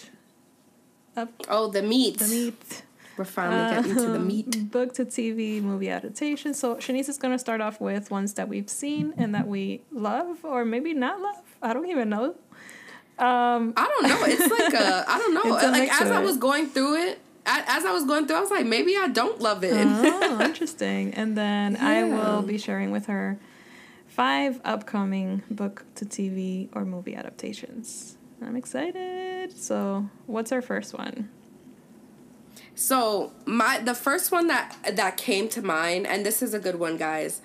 Up. 1.15 1.29
Oh, 1.47 1.69
the 1.69 1.81
meat. 1.81 2.19
The 2.19 2.27
meat. 2.27 2.83
We're 3.17 3.23
finally 3.23 3.75
getting 3.75 3.95
to 3.95 4.11
the 4.11 4.19
meat. 4.19 4.71
Book 4.71 4.93
to 4.95 5.05
TV 5.05 5.61
movie 5.61 5.89
adaptation. 5.89 6.53
So 6.53 6.75
Shanice 6.75 7.07
is 7.07 7.17
going 7.17 7.33
to 7.33 7.39
start 7.39 7.61
off 7.61 7.79
with 7.79 8.11
ones 8.11 8.33
that 8.33 8.49
we've 8.49 8.69
seen 8.69 9.13
and 9.15 9.33
that 9.33 9.47
we 9.47 9.81
love, 9.91 10.43
or 10.43 10.65
maybe 10.65 10.93
not 10.93 11.21
love. 11.21 11.41
I 11.61 11.73
don't 11.73 11.87
even 11.87 12.09
know. 12.09 12.35
Um, 13.17 13.73
I 13.77 13.87
don't 13.87 14.03
know. 14.09 14.25
It's 14.25 14.51
like 14.51 14.73
a 14.73 15.05
I 15.07 15.17
don't 15.17 15.33
know. 15.45 15.49
like 15.49 15.89
as 16.01 16.11
I 16.11 16.19
was 16.19 16.35
going 16.35 16.67
through 16.67 16.95
it, 17.07 17.19
as 17.45 17.85
I 17.85 17.93
was 17.93 18.03
going 18.03 18.27
through, 18.27 18.35
I 18.35 18.41
was 18.41 18.51
like, 18.51 18.65
maybe 18.65 18.97
I 18.97 19.07
don't 19.07 19.39
love 19.39 19.63
it. 19.63 19.73
oh, 19.73 20.41
interesting. 20.43 21.13
And 21.13 21.37
then 21.37 21.73
yeah. 21.73 21.87
I 21.87 22.03
will 22.03 22.41
be 22.41 22.57
sharing 22.57 22.91
with 22.91 23.05
her 23.05 23.39
five 24.07 24.59
upcoming 24.65 25.43
book 25.49 25.85
to 25.95 26.05
TV 26.05 26.67
or 26.73 26.83
movie 26.83 27.15
adaptations. 27.15 28.17
I'm 28.45 28.55
excited. 28.55 29.57
So, 29.57 30.09
what's 30.27 30.51
our 30.51 30.61
first 30.61 30.93
one? 30.93 31.29
So, 32.75 33.31
my 33.45 33.79
the 33.79 33.95
first 33.95 34.31
one 34.31 34.47
that 34.47 34.75
that 34.93 35.17
came 35.17 35.49
to 35.49 35.61
mind 35.61 36.05
and 36.07 36.25
this 36.25 36.41
is 36.41 36.53
a 36.53 36.59
good 36.59 36.75
one, 36.75 36.97
guys. 36.97 37.41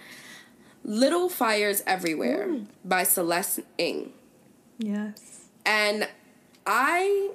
Little 0.84 1.28
Fires 1.28 1.82
Everywhere 1.86 2.48
by 2.84 3.02
Celeste 3.02 3.60
Ng. 3.78 4.12
Yes. 4.78 5.48
And 5.64 6.08
I 6.66 7.30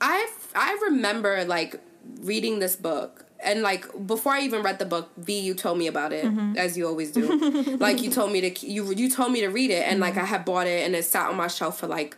I 0.00 0.28
I 0.54 0.78
remember 0.84 1.44
like 1.44 1.80
reading 2.20 2.58
this 2.58 2.76
book 2.76 3.26
and 3.40 3.62
like 3.62 3.86
before 4.06 4.32
I 4.32 4.40
even 4.40 4.62
read 4.62 4.78
the 4.78 4.84
book, 4.84 5.10
V, 5.16 5.38
you 5.38 5.54
told 5.54 5.78
me 5.78 5.86
about 5.86 6.12
it 6.12 6.24
mm-hmm. 6.24 6.56
as 6.56 6.76
you 6.76 6.86
always 6.86 7.12
do. 7.12 7.76
like 7.78 8.02
you 8.02 8.10
told 8.10 8.32
me 8.32 8.50
to 8.50 8.66
you 8.66 8.92
you 8.92 9.10
told 9.10 9.32
me 9.32 9.40
to 9.40 9.48
read 9.48 9.70
it, 9.70 9.84
and 9.84 9.94
mm-hmm. 9.94 10.02
like 10.02 10.16
I 10.16 10.24
had 10.24 10.44
bought 10.44 10.66
it 10.66 10.84
and 10.84 10.94
it 10.96 11.04
sat 11.04 11.28
on 11.28 11.36
my 11.36 11.48
shelf 11.48 11.78
for 11.78 11.86
like. 11.86 12.16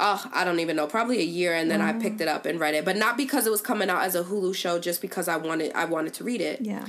Oh, 0.00 0.24
I 0.32 0.44
don't 0.44 0.60
even 0.60 0.76
know. 0.76 0.86
Probably 0.86 1.18
a 1.18 1.24
year, 1.24 1.54
and 1.54 1.70
then 1.70 1.80
mm-hmm. 1.80 1.98
I 1.98 2.00
picked 2.00 2.20
it 2.20 2.28
up 2.28 2.46
and 2.46 2.60
read 2.60 2.74
it, 2.74 2.84
but 2.84 2.96
not 2.96 3.16
because 3.16 3.46
it 3.46 3.50
was 3.50 3.60
coming 3.60 3.90
out 3.90 4.02
as 4.02 4.14
a 4.14 4.22
Hulu 4.22 4.54
show, 4.54 4.78
just 4.78 5.00
because 5.00 5.26
I 5.26 5.36
wanted 5.36 5.72
I 5.74 5.86
wanted 5.86 6.14
to 6.14 6.24
read 6.24 6.40
it. 6.40 6.60
Yeah, 6.60 6.86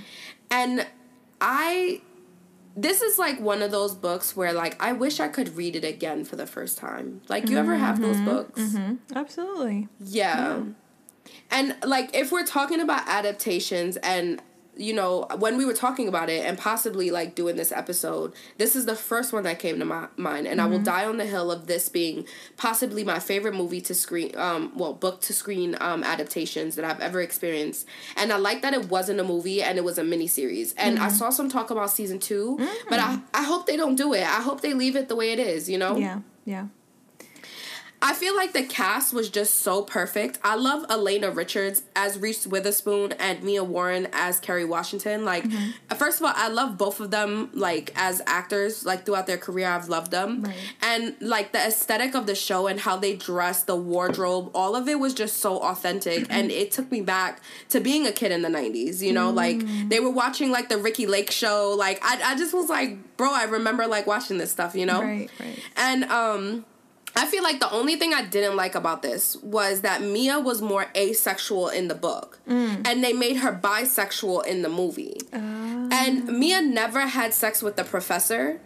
and 0.52 0.86
I 1.42 2.02
this 2.76 3.02
is 3.02 3.18
like 3.18 3.40
one 3.42 3.62
of 3.62 3.72
those 3.72 3.96
books 3.96 4.36
where 4.36 4.54
like 4.54 4.82
I 4.82 4.94
wish 4.94 5.20
I 5.20 5.28
could 5.28 5.56
read 5.56 5.76
it 5.76 5.84
again 5.84 6.24
for 6.24 6.36
the 6.36 6.46
first 6.46 6.78
time. 6.78 7.22
Like 7.28 7.50
you 7.50 7.58
ever 7.58 7.76
have 7.76 8.00
those 8.00 8.18
mm-hmm. 8.18 8.26
books? 8.26 8.62
Mm-hmm. 8.62 9.18
Absolutely. 9.18 9.88
Yeah. 10.00 10.58
yeah. 10.58 10.64
And 11.52 11.76
like 11.84 12.12
if 12.14 12.32
we're 12.32 12.46
talking 12.46 12.80
about 12.80 13.08
adaptations 13.08 13.98
and 13.98 14.42
you 14.80 14.94
know, 14.94 15.28
when 15.38 15.58
we 15.58 15.66
were 15.66 15.74
talking 15.74 16.08
about 16.08 16.30
it 16.30 16.46
and 16.46 16.58
possibly 16.58 17.12
like 17.12 17.36
doing 17.36 17.58
this 17.58 17.72
episode, 17.72 18.34
this 18.58 18.76
is 18.76 18.86
the 18.86 18.96
first 18.96 19.34
one 19.34 19.44
that 19.44 19.60
came 19.60 19.78
to 19.80 19.86
my 19.86 20.08
mind, 20.16 20.48
and 20.48 20.60
mm-hmm. 20.60 20.68
I 20.68 20.70
will 20.70 20.78
mm-hmm. 20.78 20.84
die 20.86 21.06
on 21.06 21.18
the 21.18 21.26
hill 21.26 21.52
of 21.52 21.68
this 21.68 21.90
being 21.90 22.26
possibly 22.56 23.04
my 23.04 23.20
favorite 23.20 23.56
movie 23.56 23.82
to 23.82 23.94
screen, 23.94 24.38
um, 24.38 24.72
well, 24.76 24.94
book 24.94 25.22
to 25.22 25.34
screen 25.34 25.76
um, 25.82 26.04
adaptations 26.04 26.76
that 26.76 26.86
I've 26.86 27.02
ever 27.02 27.22
experienced. 27.22 27.86
And 28.16 28.32
I 28.32 28.38
like 28.38 28.62
that 28.62 28.74
it 28.74 28.90
wasn't 28.90 29.20
a 29.20 29.24
movie 29.24 29.62
and 29.62 29.78
it 29.78 29.84
was 29.84 29.98
a 29.98 30.04
miniseries. 30.04 30.74
And 30.78 30.96
mm-hmm. 30.96 31.06
I 31.06 31.10
saw 31.10 31.30
some 31.30 31.50
talk 31.50 31.72
about 31.72 31.92
season 31.92 32.20
2 32.20 32.58
mm-hmm. 32.60 32.90
but 32.90 33.00
I 33.00 33.20
I 33.34 33.44
hope 33.44 33.68
they 33.68 33.78
don't 33.78 33.96
do 33.96 34.14
it. 34.14 34.24
I 34.24 34.42
hope 34.42 34.62
they 34.62 34.74
leave 34.74 34.96
it 34.96 35.10
the 35.10 35.16
way 35.16 35.32
it 35.32 35.40
is. 35.40 35.70
You 35.70 35.78
know? 35.78 35.98
Yeah. 35.98 36.20
Yeah. 36.46 36.68
I 38.02 38.14
feel 38.14 38.36
like 38.36 38.54
the 38.54 38.64
cast 38.64 39.14
was 39.14 39.30
just 39.30 39.56
so 39.56 39.82
perfect. 39.82 40.40
I 40.42 40.56
love 40.56 40.86
Elena 40.90 41.32
Richards 41.32 41.84
as 41.96 42.18
Reese 42.18 42.48
Witherspoon 42.48 43.12
and 43.14 43.44
Mia 43.44 43.64
Warren 43.64 44.08
as 44.14 44.40
Kerry 44.40 44.64
Washington. 44.64 45.26
Like, 45.26 45.44
mm-hmm. 45.44 45.96
first 45.96 46.20
of 46.20 46.26
all, 46.26 46.34
I 46.36 46.48
love 46.48 46.78
both 46.78 47.02
of 47.02 47.12
them. 47.12 47.50
Like 47.54 47.92
as 47.96 48.22
actors, 48.26 48.86
like 48.86 49.06
throughout 49.06 49.28
their 49.28 49.38
career, 49.38 49.68
I've 49.68 49.90
loved 49.90 50.12
them. 50.12 50.44
Right. 50.44 50.56
And 50.82 51.16
like 51.20 51.52
the 51.52 51.60
aesthetic 51.60 52.16
of 52.16 52.26
the 52.26 52.36
show 52.36 52.68
and 52.68 52.80
how 52.80 52.96
they 52.96 53.16
dress, 53.18 53.64
the 53.64 53.76
wardrobe, 53.76 54.52
all 54.54 54.76
of 54.78 54.88
it 54.88 55.00
was 55.00 55.14
just 55.14 55.38
so 55.38 55.60
authentic. 55.60 56.28
and 56.30 56.52
it 56.52 56.72
took 56.72 56.90
me 56.92 57.02
back 57.02 57.42
to 57.70 57.82
being 57.82 58.08
a 58.08 58.12
kid 58.12 58.32
in 58.32 58.44
the 58.44 58.50
'90s. 58.50 59.02
You 59.02 59.12
know, 59.12 59.32
mm. 59.32 59.36
like 59.36 59.90
they 59.90 60.00
were 60.00 60.10
watching 60.10 60.52
like 60.52 60.70
the 60.70 60.78
Ricki 60.78 61.06
Lake 61.06 61.32
show. 61.32 61.76
Like 61.78 62.00
I, 62.02 62.32
I 62.32 62.38
just 62.38 62.54
was 62.54 62.70
like, 62.70 63.18
bro, 63.18 63.34
I 63.34 63.44
remember 63.44 63.88
like 63.88 64.08
watching 64.08 64.38
this 64.38 64.52
stuff. 64.52 64.74
You 64.74 64.86
know, 64.86 65.02
right, 65.02 65.30
right. 65.40 65.60
And 65.76 66.06
um 66.06 66.66
I 67.16 67.26
feel 67.26 67.44
like 67.44 67.60
the 67.60 67.72
only 67.72 67.96
thing 67.96 68.14
I 68.14 68.24
didn't 68.24 68.56
like 68.56 68.76
about 68.76 69.02
this 69.02 69.36
was 69.38 69.82
that 69.82 70.02
Mia 70.02 70.40
was 70.40 70.62
more 70.62 70.88
asexual 70.96 71.70
in 71.70 71.88
the 71.88 71.96
book, 71.96 72.40
mm. 72.48 72.88
and 72.88 73.04
they 73.04 73.14
made 73.14 73.38
her 73.38 73.52
bisexual 73.52 74.46
in 74.46 74.62
the 74.62 74.70
movie. 74.70 75.18
Uh. 75.34 75.90
And 75.92 76.28
Mia 76.28 76.62
never 76.62 77.02
had 77.02 77.34
sex 77.34 77.62
with 77.62 77.76
the 77.76 77.84
professor, 77.84 78.60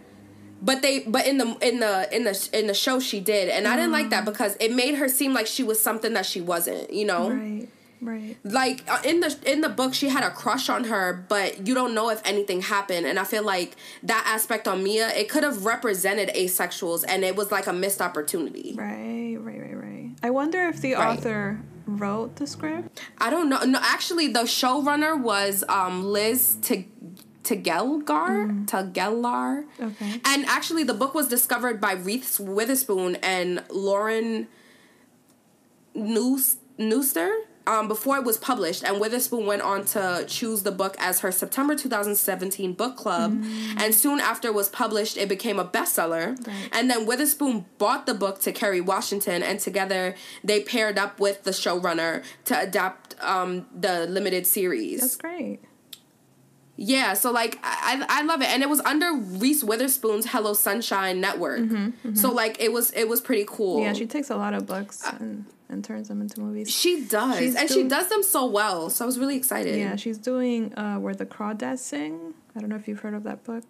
but 0.62 0.82
they 0.82 1.00
but 1.00 1.26
in 1.26 1.38
the 1.38 1.58
in 1.62 1.80
the 1.80 2.16
in 2.16 2.24
the 2.26 2.50
in 2.54 2.68
the 2.68 2.74
show 2.74 3.00
she 3.00 3.20
did, 3.20 3.50
and 3.50 3.66
uh. 3.66 3.72
I 3.72 3.76
didn't 3.76 3.92
like 3.92 4.10
that 4.10 4.28
ah. 4.28 4.32
because 4.32 4.56
it 4.60 4.74
made 4.74 4.96
her 4.96 5.08
seem 5.08 5.34
like 5.34 5.48
she 5.48 5.64
was 5.64 5.80
something 5.80 6.14
that 6.14 6.26
she 6.26 6.42
wasn't. 6.42 6.92
You 6.92 7.06
know, 7.06 7.30
right. 7.30 7.68
Right. 8.06 8.38
Like 8.44 8.84
uh, 8.90 9.00
in 9.04 9.20
the 9.20 9.36
in 9.46 9.62
the 9.62 9.70
book, 9.70 9.94
she 9.94 10.10
had 10.10 10.24
a 10.24 10.32
crush 10.32 10.70
on 10.70 10.86
her, 10.86 11.26
but 11.28 11.68
you 11.68 11.74
don't 11.74 11.94
know 11.94 12.10
if 12.10 12.22
anything 12.26 12.62
happened. 12.62 13.06
And 13.06 13.20
I 13.20 13.24
feel 13.24 13.44
like 13.44 13.76
that 14.04 14.24
aspect 14.28 14.68
on 14.68 14.84
Mia, 14.84 15.10
it 15.10 15.30
could 15.30 15.44
have 15.44 15.66
represented 15.66 16.30
asexuals, 16.30 17.04
and 17.08 17.24
it 17.24 17.36
was 17.36 17.52
like 17.52 17.68
a 17.68 17.74
missed 17.74 18.02
opportunity. 18.02 18.76
Right, 18.78 19.38
right, 19.40 19.60
right, 19.60 19.76
right. 19.76 20.12
I 20.22 20.30
wonder 20.30 20.68
if 20.68 20.82
the 20.82 20.94
right. 20.94 21.18
author 21.18 21.60
wrote 21.86 22.38
the 22.38 22.48
script? 22.48 23.02
I 23.18 23.30
don't 23.30 23.50
know. 23.50 23.64
No, 23.64 23.80
actually, 23.82 24.28
the 24.28 24.44
showrunner 24.44 25.20
was 25.20 25.64
um, 25.70 26.04
Liz 26.04 26.58
T- 26.62 26.88
Tegelgar. 27.44 28.06
Mm. 28.06 28.66
Tigelaar. 28.66 29.66
Okay. 29.80 30.22
And 30.26 30.46
actually, 30.46 30.84
the 30.84 30.94
book 30.94 31.14
was 31.14 31.28
discovered 31.28 31.80
by 31.82 31.94
Reese 31.94 32.40
Witherspoon 32.40 33.16
and 33.18 33.64
Lauren 33.70 34.48
Neuster 35.96 37.42
um, 37.66 37.88
before 37.88 38.18
it 38.18 38.24
was 38.24 38.38
published, 38.38 38.84
and 38.84 39.00
Witherspoon 39.00 39.46
went 39.46 39.62
on 39.62 39.86
to 39.86 40.26
choose 40.28 40.64
the 40.64 40.72
book 40.72 40.96
as 41.00 41.22
her 41.22 41.32
September 41.32 41.76
2017 41.76 42.74
book 42.74 42.98
club. 42.98 43.34
Mm. 43.34 43.82
And 43.82 43.96
soon 43.96 44.20
after 44.20 44.50
it 44.50 44.54
was 44.54 44.70
published, 44.70 45.18
it 45.18 45.30
became 45.30 45.60
a 45.60 45.66
bestseller. 45.66 46.36
Right. 46.46 46.70
And 46.72 46.90
then 46.90 47.06
Witherspoon 47.06 47.66
bought 47.78 48.06
the 48.06 48.14
book 48.14 48.42
to 48.42 48.52
Kerry 48.52 48.82
Washington, 48.82 49.44
and 49.44 49.60
together 49.60 50.16
they 50.44 50.62
paired 50.62 50.98
up 50.98 51.20
with 51.20 51.44
the 51.44 51.52
showrunner 51.52 52.24
to 52.46 52.60
adapt 52.60 53.16
um, 53.22 53.66
the 53.74 54.06
limited 54.08 54.46
series. 54.46 55.02
That's 55.02 55.16
great. 55.16 55.60
Yeah, 56.84 57.14
so 57.14 57.32
like 57.32 57.60
I 57.64 58.06
I 58.10 58.24
love 58.24 58.42
it, 58.42 58.50
and 58.50 58.62
it 58.62 58.70
was 58.70 58.82
under 58.82 59.14
Reese 59.14 59.64
Witherspoon's 59.64 60.28
Hello 60.28 60.54
Sunshine 60.54 61.22
network. 61.22 61.62
Mm-hmm, 61.62 61.76
mm-hmm. 61.76 62.16
So 62.16 62.32
like 62.32 62.60
it 62.60 62.74
was 62.74 62.92
it 62.92 63.08
was 63.08 63.22
pretty 63.22 63.46
cool. 63.48 63.82
Yeah, 63.82 63.94
she 63.94 64.06
takes 64.06 64.30
a 64.30 64.36
lot 64.36 64.54
of 64.54 64.66
books 64.66 65.06
uh, 65.06 65.16
and 65.20 65.46
and 65.70 65.84
turns 65.84 66.10
them 66.10 66.22
into 66.22 66.42
movies. 66.42 66.70
She 66.70 67.06
does, 67.06 67.40
she's 67.40 67.56
and 67.56 67.70
she 67.70 67.84
does 67.88 68.10
them 68.10 68.22
so 68.22 68.46
well. 68.46 68.90
So 68.90 69.06
I 69.06 69.08
was 69.08 69.18
really 69.18 69.38
excited. 69.38 69.78
Yeah, 69.78 69.96
she's 69.96 70.18
doing 70.18 70.74
uh, 70.76 70.98
"Where 70.98 71.16
the 71.16 71.26
Crawdads 71.26 71.80
Sing." 71.80 72.34
I 72.56 72.60
don't 72.60 72.70
know 72.70 72.76
if 72.76 72.88
you've 72.88 73.00
heard 73.00 73.14
of 73.14 73.24
that 73.24 73.44
book, 73.44 73.64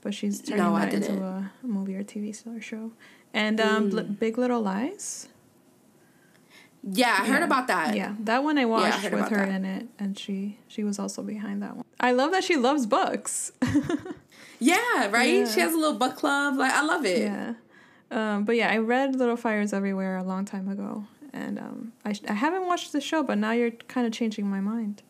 but 0.00 0.14
she's 0.14 0.40
turning 0.40 0.64
no, 0.64 0.76
that 0.78 0.92
into 0.92 1.12
a 1.22 1.50
movie 1.62 1.94
or 1.94 2.02
TV 2.02 2.34
show. 2.62 2.92
And 3.32 3.60
um, 3.60 3.90
mm. 3.90 4.18
Big 4.18 4.38
Little 4.38 4.60
Lies. 4.60 5.28
Yeah, 6.82 7.16
I 7.20 7.26
heard 7.26 7.42
about 7.42 7.66
that. 7.66 7.94
Yeah, 7.94 8.14
that 8.20 8.42
one 8.42 8.56
I 8.58 8.64
watched 8.64 9.02
yeah, 9.04 9.10
I 9.10 9.14
with 9.14 9.28
her 9.28 9.46
that. 9.46 9.48
in 9.48 9.64
it, 9.64 9.88
and 9.98 10.18
she 10.18 10.58
she 10.66 10.82
was 10.82 10.98
also 10.98 11.22
behind 11.22 11.62
that 11.62 11.76
one. 11.76 11.84
I 11.98 12.12
love 12.12 12.30
that 12.32 12.44
she 12.44 12.56
loves 12.56 12.86
books. 12.86 13.52
yeah, 14.58 15.10
right. 15.10 15.28
Yeah. 15.28 15.48
She 15.48 15.60
has 15.60 15.74
a 15.74 15.76
little 15.76 15.98
book 15.98 16.16
club. 16.16 16.56
Like 16.56 16.72
I 16.72 16.82
love 16.82 17.04
it. 17.04 17.22
Yeah, 17.22 17.54
um, 18.10 18.44
but 18.44 18.56
yeah, 18.56 18.70
I 18.70 18.78
read 18.78 19.14
Little 19.14 19.36
Fires 19.36 19.72
Everywhere 19.72 20.16
a 20.16 20.24
long 20.24 20.46
time 20.46 20.68
ago, 20.68 21.04
and 21.34 21.58
um, 21.58 21.92
I 22.04 22.14
I 22.28 22.32
haven't 22.34 22.66
watched 22.66 22.92
the 22.92 23.00
show, 23.00 23.22
but 23.22 23.36
now 23.36 23.52
you're 23.52 23.72
kind 23.72 24.06
of 24.06 24.12
changing 24.12 24.48
my 24.48 24.60
mind 24.60 25.02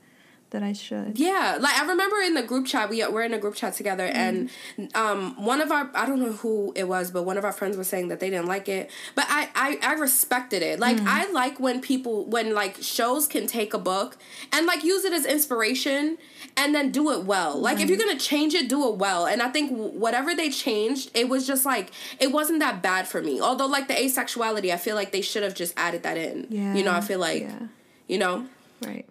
that 0.50 0.62
I 0.62 0.72
should. 0.72 1.18
Yeah, 1.18 1.58
like 1.60 1.78
I 1.78 1.86
remember 1.86 2.16
in 2.18 2.34
the 2.34 2.42
group 2.42 2.66
chat 2.66 2.90
we 2.90 3.06
we're 3.06 3.22
in 3.22 3.34
a 3.34 3.38
group 3.38 3.54
chat 3.54 3.74
together, 3.74 4.06
mm. 4.06 4.14
and 4.14 4.50
um, 4.94 5.42
one 5.42 5.60
of 5.60 5.70
our 5.70 5.90
I 5.94 6.06
don't 6.06 6.20
know 6.20 6.32
who 6.32 6.72
it 6.76 6.88
was, 6.88 7.10
but 7.10 7.22
one 7.22 7.38
of 7.38 7.44
our 7.44 7.52
friends 7.52 7.76
was 7.76 7.88
saying 7.88 8.08
that 8.08 8.20
they 8.20 8.30
didn't 8.30 8.46
like 8.46 8.68
it, 8.68 8.90
but 9.14 9.26
I 9.28 9.48
I, 9.54 9.78
I 9.82 9.92
respected 9.94 10.62
it. 10.62 10.78
Like 10.78 10.98
mm. 10.98 11.06
I 11.06 11.30
like 11.32 11.58
when 11.60 11.80
people 11.80 12.24
when 12.26 12.54
like 12.54 12.76
shows 12.82 13.26
can 13.26 13.46
take 13.46 13.72
a 13.74 13.78
book 13.78 14.16
and 14.52 14.66
like 14.66 14.84
use 14.84 15.04
it 15.04 15.12
as 15.12 15.24
inspiration 15.24 16.18
and 16.56 16.74
then 16.74 16.90
do 16.90 17.10
it 17.12 17.24
well. 17.24 17.56
Like 17.56 17.80
if 17.80 17.88
you're 17.88 17.98
gonna 17.98 18.18
change 18.18 18.54
it, 18.54 18.68
do 18.68 18.88
it 18.88 18.96
well. 18.96 19.26
And 19.26 19.42
I 19.42 19.48
think 19.48 19.70
whatever 19.70 20.34
they 20.34 20.50
changed, 20.50 21.10
it 21.14 21.28
was 21.28 21.46
just 21.46 21.64
like 21.64 21.90
it 22.18 22.32
wasn't 22.32 22.58
that 22.60 22.82
bad 22.82 23.06
for 23.06 23.22
me. 23.22 23.40
Although 23.40 23.66
like 23.66 23.88
the 23.88 23.94
asexuality, 23.94 24.72
I 24.72 24.76
feel 24.76 24.96
like 24.96 25.12
they 25.12 25.22
should 25.22 25.42
have 25.42 25.54
just 25.54 25.74
added 25.76 26.02
that 26.02 26.16
in. 26.16 26.46
Yeah. 26.50 26.74
You 26.74 26.84
know, 26.84 26.92
I 26.92 27.00
feel 27.00 27.18
like. 27.18 27.42
Yeah. 27.42 27.66
You 28.08 28.18
know. 28.18 28.46
Right. 28.84 29.06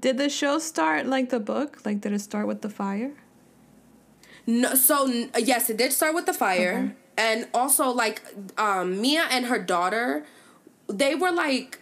Did 0.00 0.18
the 0.18 0.28
show 0.28 0.58
start 0.58 1.06
like 1.06 1.30
the 1.30 1.40
book? 1.40 1.84
Like, 1.84 2.00
did 2.00 2.12
it 2.12 2.20
start 2.20 2.46
with 2.46 2.62
the 2.62 2.70
fire? 2.70 3.12
No. 4.46 4.74
So 4.74 5.06
yes, 5.38 5.70
it 5.70 5.76
did 5.76 5.92
start 5.92 6.14
with 6.14 6.26
the 6.26 6.34
fire, 6.34 6.92
okay. 6.92 6.94
and 7.16 7.48
also 7.54 7.90
like 7.90 8.22
um, 8.58 9.00
Mia 9.00 9.26
and 9.30 9.46
her 9.46 9.58
daughter, 9.58 10.26
they 10.88 11.14
were 11.14 11.32
like, 11.32 11.80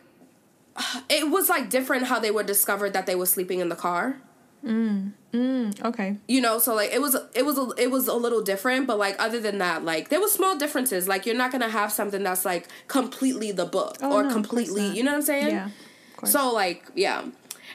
it 1.08 1.30
was 1.30 1.48
like 1.48 1.70
different 1.70 2.04
how 2.06 2.18
they 2.18 2.30
were 2.30 2.44
discovered 2.44 2.92
that 2.92 3.06
they 3.06 3.14
were 3.14 3.26
sleeping 3.26 3.60
in 3.60 3.68
the 3.68 3.76
car. 3.76 4.20
Mm. 4.64 5.12
Mm, 5.32 5.82
okay. 5.82 6.16
You 6.28 6.42
know, 6.42 6.58
so 6.58 6.74
like 6.74 6.92
it 6.92 7.00
was 7.00 7.16
it 7.34 7.46
was 7.46 7.56
a, 7.56 7.70
it 7.78 7.90
was 7.90 8.06
a 8.06 8.14
little 8.14 8.42
different, 8.42 8.86
but 8.86 8.98
like 8.98 9.16
other 9.18 9.40
than 9.40 9.58
that, 9.58 9.82
like 9.82 10.10
there 10.10 10.20
was 10.20 10.30
small 10.30 10.58
differences. 10.58 11.08
Like 11.08 11.24
you're 11.24 11.36
not 11.36 11.50
gonna 11.50 11.70
have 11.70 11.90
something 11.90 12.22
that's 12.22 12.44
like 12.44 12.68
completely 12.86 13.50
the 13.50 13.64
book 13.64 13.96
oh, 14.02 14.12
or 14.12 14.22
no, 14.24 14.32
completely, 14.32 14.88
you 14.90 15.02
know 15.02 15.12
what 15.12 15.18
I'm 15.18 15.22
saying? 15.22 15.50
Yeah. 15.50 15.70
So 16.24 16.52
like 16.52 16.84
yeah. 16.94 17.24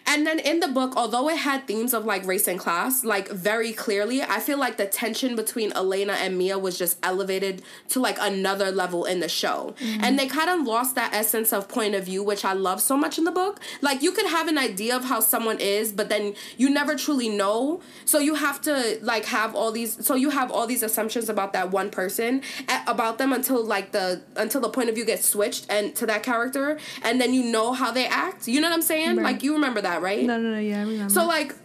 And 0.08 0.26
then 0.26 0.40
in 0.40 0.62
the 0.62 0.70
book, 0.70 0.94
although 0.96 1.30
it 1.30 1.38
had 1.38 1.68
themes 1.68 1.94
of 1.94 2.06
like 2.06 2.26
race 2.26 2.48
and 2.48 2.58
class, 2.58 3.04
like 3.04 3.30
very 3.30 3.74
clearly, 3.74 4.22
I 4.24 4.40
feel 4.40 4.58
like 4.58 4.78
the 4.78 4.86
tension 4.86 5.36
between 5.36 5.74
Elena 5.74 6.14
and 6.14 6.38
Mia 6.38 6.58
was 6.58 6.78
just 6.78 6.98
elevated 7.04 7.62
to 7.90 8.00
like 8.00 8.18
another 8.20 8.72
level 8.72 9.06
in 9.06 9.20
the 9.20 9.30
show. 9.30 9.76
Mm-hmm. 9.80 10.04
And 10.04 10.18
they 10.18 10.28
kind 10.28 10.50
of 10.50 10.66
lost 10.66 10.96
that 10.96 11.14
essence 11.14 11.52
of 11.52 11.68
point 11.68 11.94
of 11.94 12.06
view, 12.06 12.24
which 12.24 12.46
I 12.46 12.54
love 12.54 12.82
so 12.82 12.96
much 12.96 13.18
in 13.18 13.26
the 13.26 13.32
book. 13.32 13.60
Like 13.82 14.02
you 14.02 14.12
could 14.12 14.28
have 14.28 14.48
an 14.48 14.58
idea 14.58 14.96
of 14.96 15.06
how 15.06 15.20
someone 15.20 15.60
is, 15.60 15.92
but 15.92 16.10
then 16.10 16.36
you 16.58 16.70
never 16.70 16.96
truly 16.96 17.30
know. 17.30 17.82
So 18.06 18.20
you 18.20 18.36
have 18.36 18.62
to 18.62 19.00
like 19.02 19.26
have 19.26 19.56
all 19.56 19.72
these 19.72 20.06
so 20.06 20.16
you 20.16 20.30
have 20.30 20.52
all 20.52 20.68
these 20.68 20.84
assumptions 20.84 21.28
about 21.28 21.54
that 21.54 21.72
one 21.72 21.90
person 21.90 22.42
about 22.88 23.18
them 23.18 23.34
until 23.34 23.64
like 23.64 23.92
the 23.92 24.22
until 24.36 24.62
the 24.62 24.70
point 24.70 24.90
of 24.90 24.96
view 24.96 25.06
gets 25.06 25.28
switched 25.28 25.66
and 25.70 25.96
to 25.96 26.06
that 26.06 26.24
character 26.24 26.80
and 27.04 27.20
then 27.20 27.34
you 27.34 27.44
know 27.44 27.74
how 27.74 27.92
they 27.92 28.06
act. 28.06 28.48
You 28.48 28.62
know 28.62 28.70
what 28.70 28.76
I'm 28.76 28.82
saying? 28.82 29.18
Right. 29.18 29.24
Like 29.24 29.44
you 29.44 29.54
remember 29.54 29.82
that, 29.82 29.97
right? 30.02 30.26
No, 30.26 30.40
no, 30.40 30.52
no. 30.52 30.60
Yeah, 30.60 30.80
I 30.80 30.82
remember. 30.82 31.14
So 31.14 31.26
like, 31.26 31.56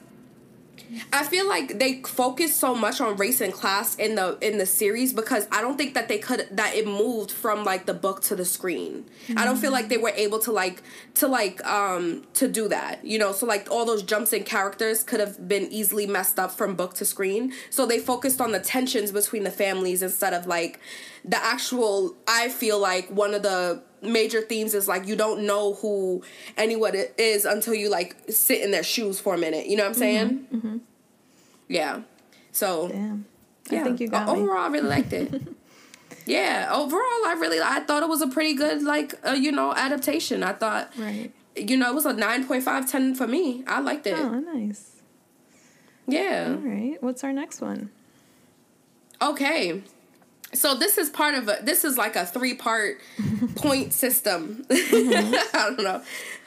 I 1.12 1.25
feel 1.25 1.49
like 1.49 1.79
they 1.79 2.03
focus 2.03 2.55
so 2.55 2.75
much 2.75 3.01
on 3.01 3.16
race 3.16 3.40
and 3.40 3.53
class 3.53 3.95
in 3.95 4.14
the 4.14 4.37
in 4.40 4.59
the 4.59 4.66
series 4.66 5.12
because 5.12 5.49
I 5.51 5.62
don't 5.62 5.79
think 5.79 5.95
that 5.95 6.09
they 6.09 6.18
could 6.18 6.47
that 6.51 6.75
it 6.75 6.87
moved 6.87 7.31
from 7.31 7.64
like 7.64 7.87
the 7.87 7.95
book 7.95 8.21
to 8.25 8.37
the 8.37 8.45
screen. 8.45 9.05
Mm-hmm. 9.27 9.38
I 9.38 9.45
don't 9.45 9.57
feel 9.57 9.73
like 9.73 9.88
they 9.88 9.97
were 9.97 10.12
able 10.14 10.38
to 10.40 10.53
like 10.53 10.83
to 11.14 11.29
like 11.29 11.64
um 11.64 12.25
to 12.35 12.47
do 12.47 12.68
that. 12.68 13.05
You 13.05 13.18
know, 13.18 13.33
so 13.33 13.47
like 13.47 13.71
all 13.71 13.87
those 13.87 14.03
jumps 14.03 14.33
in 14.33 14.45
characters 14.45 15.03
could 15.03 15.21
have 15.21 15.49
been 15.49 15.71
easily 15.73 16.07
messed 16.07 16.38
up 16.38 16.51
from 16.51 16.75
book 16.75 16.95
to 16.95 17.05
screen. 17.05 17.55
So 17.71 17.87
they 17.87 17.99
focused 17.99 18.40
on 18.40 18.53
the 18.53 18.61
tensions 18.61 19.12
between 19.12 19.45
the 19.45 19.51
families 19.51 20.03
instead 20.03 20.35
of 20.35 20.47
like 20.47 20.79
the 21.25 21.43
actual 21.43 22.15
I 22.27 22.49
feel 22.49 22.79
like 22.79 23.09
one 23.09 23.35
of 23.35 23.43
the 23.43 23.83
major 24.03 24.41
themes 24.41 24.75
is 24.75 24.89
like 24.89 25.07
you 25.07 25.15
don't 25.15 25.47
know 25.47 25.75
who 25.75 26.23
anyone 26.57 26.95
is 27.17 27.45
until 27.45 27.75
you 27.75 27.89
like 27.89 28.17
sit 28.29 28.61
in 28.61 28.71
their 28.71 28.83
shoes 28.83 29.21
for 29.21 29.35
a 29.35 29.39
minute. 29.39 29.67
You 29.67 29.77
know 29.77 29.85
what 29.85 29.91
I'm 29.91 29.95
saying? 29.95 30.29
Mm-hmm, 30.29 30.57
mm-hmm. 30.57 30.79
Yeah. 31.69 32.03
So. 32.51 32.89
Damn. 32.89 33.27
I 33.71 33.77
yeah. 33.77 33.85
think 33.85 34.01
you 34.01 34.09
got 34.09 34.29
overall, 34.29 34.69
me. 34.69 34.79
I 34.79 34.83
really 34.83 34.89
liked 34.89 35.13
it. 35.13 35.43
yeah. 36.27 36.69
Overall, 36.73 37.27
I 37.27 37.37
really 37.39 37.61
I 37.61 37.81
thought 37.81 38.03
it 38.03 38.09
was 38.09 38.21
a 38.21 38.27
pretty 38.27 38.55
good 38.55 38.83
like 38.83 39.15
uh, 39.25 39.31
you 39.31 39.53
know 39.53 39.73
adaptation. 39.73 40.43
I 40.43 40.53
thought. 40.53 40.93
Right. 40.99 41.33
You 41.55 41.77
know, 41.77 41.91
it 41.91 41.95
was 41.95 42.07
a 42.07 42.15
9.5, 42.15 42.91
10 42.91 43.15
for 43.15 43.27
me. 43.27 43.63
I 43.67 43.81
liked 43.81 44.07
it. 44.07 44.17
Oh, 44.17 44.41
nice. 44.41 45.03
Yeah. 46.07 46.57
All 46.57 46.67
right. 46.67 46.97
What's 47.03 47.23
our 47.25 47.33
next 47.35 47.61
one? 47.61 47.91
Okay 49.21 49.83
so 50.55 50.75
this 50.75 50.99
is 50.99 51.11
part 51.11 51.35
of 51.35 51.49
a 51.49 51.59
this 51.62 51.85
is 51.85 51.97
like 51.97 52.17
a 52.17 52.27
three 52.27 52.55
part 52.55 53.01
point 53.57 53.93
system. 53.93 54.65
Mm-hmm. 54.69 55.35
i 55.57 55.71
don't 55.71 55.83
know. 55.83 56.03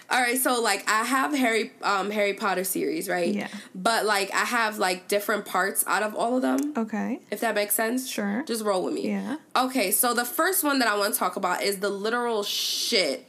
All 0.07 0.21
right 0.21 0.37
so 0.37 0.61
like 0.61 0.87
i 0.89 1.03
have 1.03 1.33
harry 1.33 1.71
um 1.81 2.11
harry 2.11 2.33
potter 2.33 2.63
series 2.63 3.09
right? 3.09 3.33
Yeah. 3.33 3.47
But 3.73 4.05
like 4.05 4.31
i 4.33 4.45
have 4.45 4.77
like 4.77 5.07
different 5.07 5.45
parts 5.45 5.83
out 5.87 6.03
of 6.03 6.15
all 6.15 6.35
of 6.35 6.41
them. 6.41 6.73
Okay. 6.77 7.19
If 7.31 7.39
that 7.41 7.55
makes 7.55 7.73
sense. 7.75 8.07
Sure. 8.09 8.43
Just 8.45 8.63
roll 8.63 8.83
with 8.83 8.93
me. 8.93 9.09
Yeah. 9.09 9.37
Okay 9.55 9.91
so 9.91 10.13
the 10.13 10.25
first 10.25 10.63
one 10.63 10.79
that 10.79 10.87
i 10.87 10.95
want 10.97 11.13
to 11.13 11.19
talk 11.19 11.35
about 11.35 11.63
is 11.63 11.79
the 11.79 11.89
literal 11.89 12.43
shit 12.43 13.25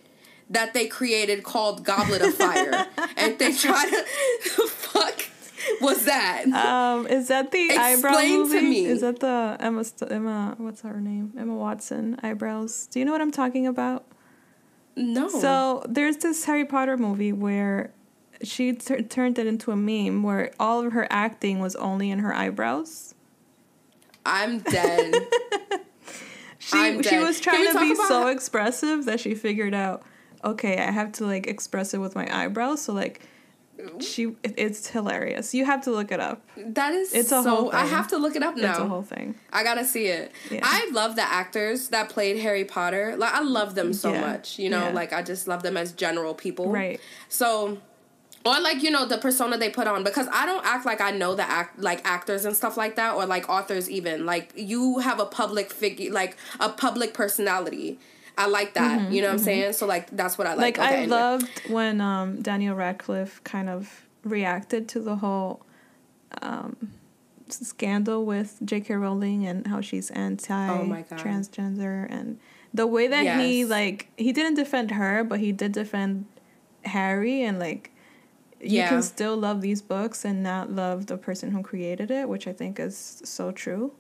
that 0.51 0.75
they 0.75 0.87
created 0.87 1.43
called 1.43 1.85
goblet 1.85 2.23
of 2.23 2.35
fire. 2.35 2.87
And 3.19 3.39
they 3.39 3.53
try 3.53 3.89
to 3.89 4.66
was 5.87 6.05
that? 6.05 6.47
Um, 6.47 7.07
is 7.07 7.29
that 7.29 7.51
the 7.51 7.67
Explain 7.67 7.99
eyebrow 7.99 8.21
movie? 8.21 8.59
To 8.59 8.63
me. 8.63 8.85
Is 8.87 9.01
that 9.01 9.21
the 9.21 9.57
Emma 9.59 9.85
Emma 10.11 10.55
what's 10.59 10.83
her 10.83 11.01
name? 11.01 11.33
Emma 11.39 11.55
Watson 11.55 12.19
eyebrows. 12.23 12.89
Do 12.91 12.99
you 12.99 13.05
know 13.05 13.13
what 13.13 13.21
I'm 13.21 13.33
talking 13.33 13.67
about? 13.67 14.05
No. 14.97 15.29
So 15.29 15.85
there's 15.89 16.19
this 16.19 16.45
Harry 16.45 16.65
Potter 16.65 16.97
movie 16.97 17.33
where 17.33 17.93
she 18.43 18.73
t- 18.73 19.03
turned 19.03 19.39
it 19.39 19.47
into 19.47 19.71
a 19.71 19.77
meme 19.77 20.23
where 20.23 20.53
all 20.59 20.85
of 20.85 20.93
her 20.93 21.07
acting 21.11 21.59
was 21.59 21.77
only 21.77 22.11
in 22.11 22.21
her 22.21 22.35
eyebrows. 22.35 23.15
I'm 24.25 24.59
dead. 24.61 25.15
she 26.59 26.79
I'm 26.79 27.01
dead. 27.01 27.11
she 27.11 27.19
was 27.19 27.41
trying 27.41 27.73
to 27.73 27.79
be 27.81 27.95
so 27.95 28.29
expressive 28.29 29.05
that 29.05 29.21
she 29.21 29.35
figured 29.35 29.75
out, 29.75 30.03
okay, 30.45 30.79
I 30.79 30.91
have 30.91 31.13
to 31.13 31.27
like 31.27 31.47
express 31.47 31.95
it 31.95 31.99
with 31.99 32.15
my 32.15 32.27
eyebrows. 32.35 32.83
So 32.83 32.93
like 32.93 33.21
she 34.01 34.35
it's 34.43 34.89
hilarious. 34.89 35.55
You 35.55 35.65
have 35.65 35.83
to 35.83 35.91
look 35.91 36.11
it 36.11 36.21
up. 36.21 36.43
That 36.57 36.95
is 36.95 37.13
it's 37.13 37.33
a 37.33 37.43
so, 37.43 37.51
whole 37.51 37.71
thing. 37.71 37.81
I 37.81 37.87
have 37.87 38.09
to 38.09 38.17
look 38.17 38.37
it 38.37 38.43
up 38.43 38.57
now. 38.57 38.71
It's 38.71 38.79
a 38.79 38.89
whole 38.89 39.03
thing. 39.03 39.35
I 39.53 39.63
gotta 39.63 39.85
see 39.85 40.07
it. 40.07 40.33
Yeah. 40.51 40.61
I 40.63 40.89
love 40.93 41.17
the 41.17 41.23
actors 41.23 41.89
that 41.89 42.09
played 42.09 42.39
Harry 42.39 42.65
Potter. 42.65 43.15
Like 43.17 43.35
I 43.35 43.41
love 43.41 43.75
them 43.75 43.93
so 43.93 44.13
yeah. 44.13 44.21
much. 44.21 44.59
You 44.59 44.71
know, 44.71 44.87
yeah. 44.87 44.93
like 44.93 45.13
I 45.13 45.23
just 45.23 45.47
love 45.47 45.63
them 45.63 45.77
as 45.77 45.93
general 45.93 46.35
people. 46.35 46.71
Right. 46.71 47.01
So 47.29 47.79
or 48.47 48.61
like 48.61 48.83
you 48.83 48.91
know 48.91 49.05
the 49.05 49.19
persona 49.19 49.59
they 49.59 49.71
put 49.71 49.87
on 49.87 50.05
because 50.05 50.29
I 50.33 50.47
don't 50.47 50.65
act 50.65 50.87
like 50.87 51.01
I 51.01 51.11
know 51.11 51.35
the 51.35 51.49
act 51.49 51.79
like 51.81 52.01
actors 52.07 52.45
and 52.45 52.57
stuff 52.57 52.77
like 52.77 52.97
that 52.97 53.15
or 53.15 53.27
like 53.27 53.49
authors 53.49 53.91
even 53.91 54.25
like 54.25 54.53
you 54.55 55.01
have 55.01 55.19
a 55.19 55.27
public 55.27 55.71
figure 55.71 56.13
like 56.13 56.37
a 56.61 56.69
public 56.69 57.13
personality 57.13 57.99
I 58.39 58.47
like 58.47 58.75
that. 58.75 59.01
Mm-hmm, 59.01 59.13
you 59.13 59.23
know 59.23 59.29
what 59.29 59.37
mm-hmm. 59.37 59.41
I'm 59.41 59.45
saying? 59.45 59.73
So 59.73 59.87
like 59.87 60.11
that's 60.11 60.37
what 60.37 60.47
I 60.47 60.55
like. 60.55 60.79
Like 60.79 60.79
okay, 60.79 60.89
I 60.89 61.03
anyway. 61.03 61.17
loved 61.17 61.63
when 61.69 62.01
um, 62.01 62.43
Daniel 62.43 62.75
Radcliffe 62.75 63.43
kind 63.45 63.69
of 63.69 64.07
reacted 64.25 64.89
to 64.89 65.01
the 65.01 65.17
whole 65.17 65.65
um, 66.43 66.77
scandal 67.49 68.27
with 68.27 68.59
J.K. 68.65 68.95
Rowling 68.95 69.47
and 69.47 69.67
how 69.67 69.81
she's 69.81 70.11
anti 70.11 70.69
oh 70.69 71.05
transgender 71.17 72.07
and 72.11 72.39
the 72.75 72.87
way 72.87 73.07
that 73.07 73.25
yes. 73.25 73.41
he 73.41 73.65
like 73.65 74.09
he 74.17 74.33
didn't 74.33 74.55
defend 74.55 74.93
her, 74.93 75.25
but 75.25 75.41
he 75.41 75.53
did 75.53 75.73
defend 75.73 76.27
Harry 76.85 77.43
and 77.43 77.59
like 77.59 77.91
you 78.61 78.83
can 78.83 79.03
still 79.03 79.37
love 79.37 79.61
these 79.61 79.83
books 79.83 80.25
and 80.25 80.43
not 80.43 80.71
love 80.71 81.07
the 81.07 81.17
person 81.17 81.51
who 81.51 81.63
created 81.63 82.11
it, 82.11 82.29
which 82.29 82.47
I 82.47 82.53
think 82.53 82.81
is 82.81 83.23
so 83.25 83.51
true. 83.51 83.93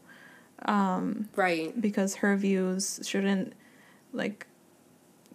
Um, 0.65 1.29
right. 1.37 1.79
Because 1.81 2.17
her 2.17 2.37
views 2.37 3.01
shouldn't 3.05 3.53
like 4.17 4.47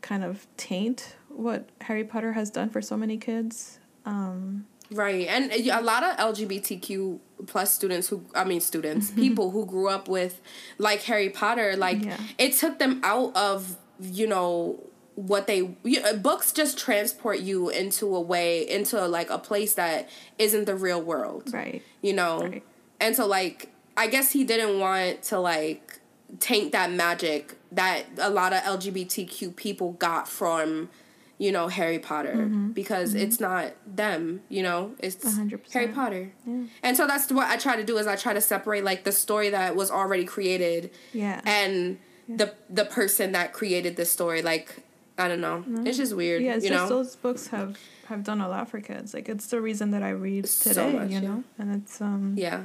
kind 0.01 0.23
of 0.23 0.47
taint 0.57 1.15
what 1.29 1.69
Harry 1.81 2.03
Potter 2.03 2.33
has 2.33 2.49
done 2.49 2.69
for 2.69 2.81
so 2.81 2.97
many 2.97 3.17
kids. 3.17 3.79
Um, 4.05 4.65
right. 4.91 5.27
And 5.27 5.51
a 5.51 5.81
lot 5.81 6.03
of 6.03 6.17
LGBTQ 6.17 7.19
plus 7.47 7.73
students 7.73 8.07
who 8.09 8.25
I 8.35 8.43
mean 8.43 8.61
students, 8.61 9.11
people 9.15 9.51
who 9.51 9.65
grew 9.65 9.87
up 9.87 10.07
with 10.07 10.41
like 10.77 11.03
Harry 11.03 11.29
Potter, 11.29 11.75
like 11.77 12.03
yeah. 12.03 12.17
it 12.37 12.53
took 12.53 12.79
them 12.79 13.01
out 13.03 13.35
of, 13.35 13.77
you 13.99 14.27
know, 14.27 14.79
what 15.15 15.45
they 15.45 15.75
you, 15.83 16.01
uh, 16.01 16.13
books 16.13 16.51
just 16.51 16.77
transport 16.77 17.39
you 17.39 17.69
into 17.69 18.15
a 18.15 18.21
way 18.21 18.67
into 18.67 19.03
a, 19.03 19.07
like 19.07 19.29
a 19.29 19.37
place 19.37 19.73
that 19.73 20.09
isn't 20.37 20.65
the 20.65 20.75
real 20.75 21.01
world 21.01 21.53
right 21.53 21.83
you 22.01 22.13
know 22.13 22.39
right. 22.39 22.63
and 22.99 23.15
so 23.15 23.27
like 23.27 23.69
i 23.97 24.07
guess 24.07 24.31
he 24.31 24.43
didn't 24.45 24.79
want 24.79 25.21
to 25.21 25.37
like 25.37 25.99
taint 26.39 26.71
that 26.71 26.91
magic 26.91 27.57
that 27.71 28.05
a 28.17 28.29
lot 28.29 28.53
of 28.53 28.61
lgbtq 28.63 29.55
people 29.55 29.93
got 29.93 30.27
from 30.27 30.89
you 31.37 31.51
know 31.51 31.67
harry 31.67 31.99
potter 31.99 32.35
mm-hmm. 32.35 32.69
because 32.71 33.13
mm-hmm. 33.13 33.23
it's 33.23 33.39
not 33.39 33.73
them 33.85 34.41
you 34.49 34.61
know 34.61 34.93
it's 34.99 35.15
100%. 35.23 35.71
harry 35.73 35.87
potter 35.87 36.31
yeah. 36.45 36.63
and 36.83 36.97
so 36.97 37.07
that's 37.07 37.31
what 37.31 37.47
i 37.47 37.57
try 37.57 37.75
to 37.75 37.83
do 37.83 37.97
is 37.97 38.07
i 38.07 38.15
try 38.15 38.33
to 38.33 38.41
separate 38.41 38.83
like 38.83 39.03
the 39.03 39.11
story 39.11 39.49
that 39.49 39.75
was 39.75 39.89
already 39.89 40.25
created 40.25 40.91
yeah 41.13 41.41
and 41.45 41.97
yeah. 42.27 42.37
the 42.37 42.53
the 42.69 42.85
person 42.85 43.31
that 43.31 43.53
created 43.53 43.95
the 43.95 44.05
story 44.05 44.41
like 44.41 44.83
I 45.17 45.27
don't 45.27 45.41
know. 45.41 45.57
Mm-hmm. 45.57 45.87
It's 45.87 45.97
just 45.97 46.15
weird. 46.15 46.41
Yeah, 46.41 46.55
it's 46.55 46.65
just 46.65 46.73
know? 46.73 46.89
those 46.89 47.15
books 47.15 47.47
have 47.47 47.77
have 48.07 48.23
done 48.23 48.41
a 48.41 48.49
lot 48.49 48.69
for 48.69 48.81
kids. 48.81 49.13
Like 49.13 49.29
it's 49.29 49.47
the 49.47 49.61
reason 49.61 49.91
that 49.91 50.03
I 50.03 50.09
read 50.09 50.45
today. 50.45 50.73
So 50.73 50.91
much, 50.91 51.11
you 51.11 51.21
know, 51.21 51.43
yeah. 51.57 51.63
and 51.63 51.75
it's 51.75 52.01
um 52.01 52.33
yeah 52.37 52.63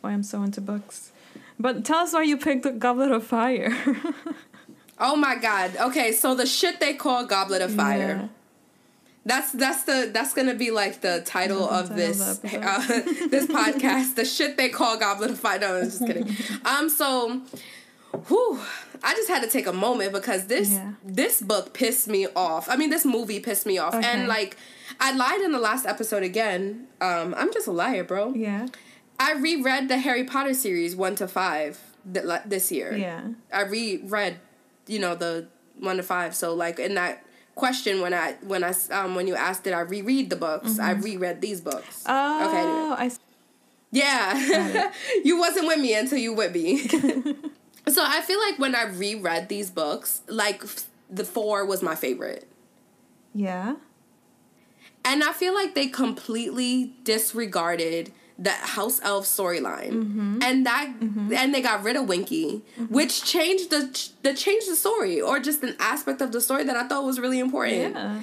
why 0.00 0.12
I'm 0.12 0.22
so 0.22 0.42
into 0.42 0.60
books. 0.60 1.11
But 1.62 1.84
tell 1.84 2.00
us 2.00 2.12
why 2.12 2.24
you 2.24 2.36
picked 2.36 2.64
the 2.64 2.72
Goblet 2.72 3.12
of 3.12 3.24
Fire. 3.24 3.72
oh 4.98 5.14
my 5.14 5.36
God! 5.36 5.76
Okay, 5.76 6.10
so 6.10 6.34
the 6.34 6.44
shit 6.44 6.80
they 6.80 6.92
call 6.92 7.24
Goblet 7.24 7.62
of 7.62 7.72
Fire. 7.72 8.20
Yeah. 8.22 8.28
That's 9.24 9.52
that's 9.52 9.84
the 9.84 10.10
that's 10.12 10.34
gonna 10.34 10.56
be 10.56 10.72
like 10.72 11.02
the 11.02 11.22
title 11.24 11.62
of 11.68 11.94
this 11.94 12.20
uh, 12.44 12.86
this 13.30 13.46
podcast. 13.46 14.16
The 14.16 14.24
shit 14.24 14.56
they 14.56 14.70
call 14.70 14.98
Goblet 14.98 15.30
of 15.30 15.38
Fire. 15.38 15.60
No, 15.60 15.76
I'm 15.76 15.84
just 15.84 16.04
kidding. 16.04 16.36
Um, 16.64 16.88
so, 16.88 17.42
whew, 18.26 18.58
I 19.04 19.14
just 19.14 19.28
had 19.28 19.44
to 19.44 19.48
take 19.48 19.68
a 19.68 19.72
moment 19.72 20.12
because 20.12 20.48
this 20.48 20.72
yeah. 20.72 20.94
this 21.04 21.40
book 21.40 21.74
pissed 21.74 22.08
me 22.08 22.26
off. 22.34 22.68
I 22.68 22.74
mean, 22.74 22.90
this 22.90 23.04
movie 23.04 23.38
pissed 23.38 23.66
me 23.66 23.78
off, 23.78 23.94
okay. 23.94 24.04
and 24.04 24.26
like 24.26 24.56
I 24.98 25.12
lied 25.12 25.40
in 25.42 25.52
the 25.52 25.60
last 25.60 25.86
episode 25.86 26.24
again. 26.24 26.88
Um, 27.00 27.36
I'm 27.38 27.52
just 27.52 27.68
a 27.68 27.72
liar, 27.72 28.02
bro. 28.02 28.34
Yeah. 28.34 28.66
I 29.18 29.34
reread 29.34 29.88
the 29.88 29.98
Harry 29.98 30.24
Potter 30.24 30.54
series 30.54 30.96
one 30.96 31.14
to 31.16 31.28
five 31.28 31.80
th- 32.12 32.24
this 32.46 32.72
year. 32.72 32.96
Yeah. 32.96 33.28
I 33.52 33.62
reread, 33.62 34.38
you 34.86 34.98
know, 34.98 35.14
the 35.14 35.46
one 35.78 35.96
to 35.96 36.02
five. 36.02 36.34
So 36.34 36.54
like 36.54 36.78
in 36.78 36.94
that 36.94 37.24
question 37.54 38.00
when 38.00 38.14
I 38.14 38.32
when 38.40 38.64
I 38.64 38.72
um 38.90 39.14
when 39.14 39.26
you 39.26 39.34
asked 39.34 39.64
did 39.64 39.74
I 39.74 39.80
reread 39.80 40.30
the 40.30 40.36
books, 40.36 40.72
mm-hmm. 40.72 40.80
I 40.80 40.90
reread 40.92 41.40
these 41.40 41.60
books. 41.60 42.04
Oh, 42.06 42.48
okay. 42.48 42.58
Anyway. 42.58 42.96
I. 42.98 43.10
Yeah, 43.94 44.90
you 45.24 45.38
wasn't 45.38 45.66
with 45.66 45.78
me 45.78 45.94
until 45.94 46.16
you 46.16 46.32
with 46.32 46.54
me. 46.54 46.88
So 47.88 48.04
I 48.06 48.20
feel 48.20 48.38
like 48.38 48.58
when 48.58 48.74
I 48.74 48.84
reread 48.84 49.48
these 49.48 49.70
books, 49.70 50.22
like 50.28 50.64
the 51.10 51.24
four 51.24 51.64
was 51.64 51.82
my 51.82 51.94
favorite. 51.94 52.46
Yeah. 53.34 53.76
And 55.04 55.24
I 55.24 55.32
feel 55.32 55.52
like 55.52 55.74
they 55.74 55.88
completely 55.88 56.94
disregarded 57.02 58.12
the 58.42 58.50
house 58.50 59.00
elf 59.02 59.24
storyline 59.24 59.92
mm-hmm. 59.92 60.38
and 60.42 60.66
that 60.66 60.92
mm-hmm. 60.98 61.32
and 61.32 61.54
they 61.54 61.60
got 61.60 61.82
rid 61.82 61.96
of 61.96 62.08
winky 62.08 62.62
mm-hmm. 62.76 62.92
which 62.92 63.24
changed 63.24 63.70
the 63.70 64.10
the 64.22 64.34
changed 64.34 64.68
the 64.68 64.74
story 64.74 65.20
or 65.20 65.38
just 65.38 65.62
an 65.62 65.76
aspect 65.78 66.20
of 66.20 66.32
the 66.32 66.40
story 66.40 66.64
that 66.64 66.76
i 66.76 66.86
thought 66.88 67.04
was 67.04 67.20
really 67.20 67.38
important 67.38 67.94
yeah 67.94 68.20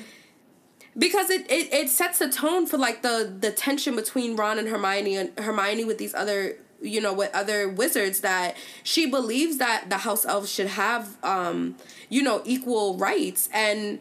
because 0.97 1.29
it, 1.29 1.49
it, 1.49 1.71
it 1.73 1.89
sets 1.89 2.19
the 2.19 2.29
tone 2.29 2.65
for 2.65 2.77
like 2.77 3.01
the 3.01 3.34
the 3.39 3.51
tension 3.51 3.95
between 3.95 4.36
ron 4.36 4.60
and 4.60 4.67
hermione 4.67 5.15
and 5.15 5.39
hermione 5.39 5.86
with 5.86 5.97
these 5.97 6.13
other 6.13 6.58
you 6.82 6.99
know 6.99 7.13
with 7.13 7.34
other 7.34 7.69
wizards 7.69 8.21
that 8.21 8.55
she 8.84 9.05
believes 9.05 9.58
that 9.58 9.86
the 9.89 9.99
house 9.99 10.25
elves 10.25 10.51
should 10.51 10.67
have 10.67 11.17
um 11.23 11.75
you 12.10 12.21
know 12.21 12.41
equal 12.45 12.97
rights 12.97 13.49
and 13.53 13.99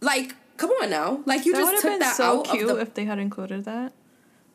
like 0.00 0.34
come 0.56 0.70
on 0.82 0.90
now 0.90 1.20
like 1.26 1.44
you 1.44 1.52
that 1.52 1.60
just 1.60 1.82
took 1.82 1.98
that 2.00 2.16
so 2.16 2.40
out 2.40 2.46
cute 2.46 2.68
of 2.68 2.76
the, 2.76 2.82
if 2.82 2.94
they 2.94 3.04
had 3.04 3.18
included 3.18 3.64
that 3.64 3.92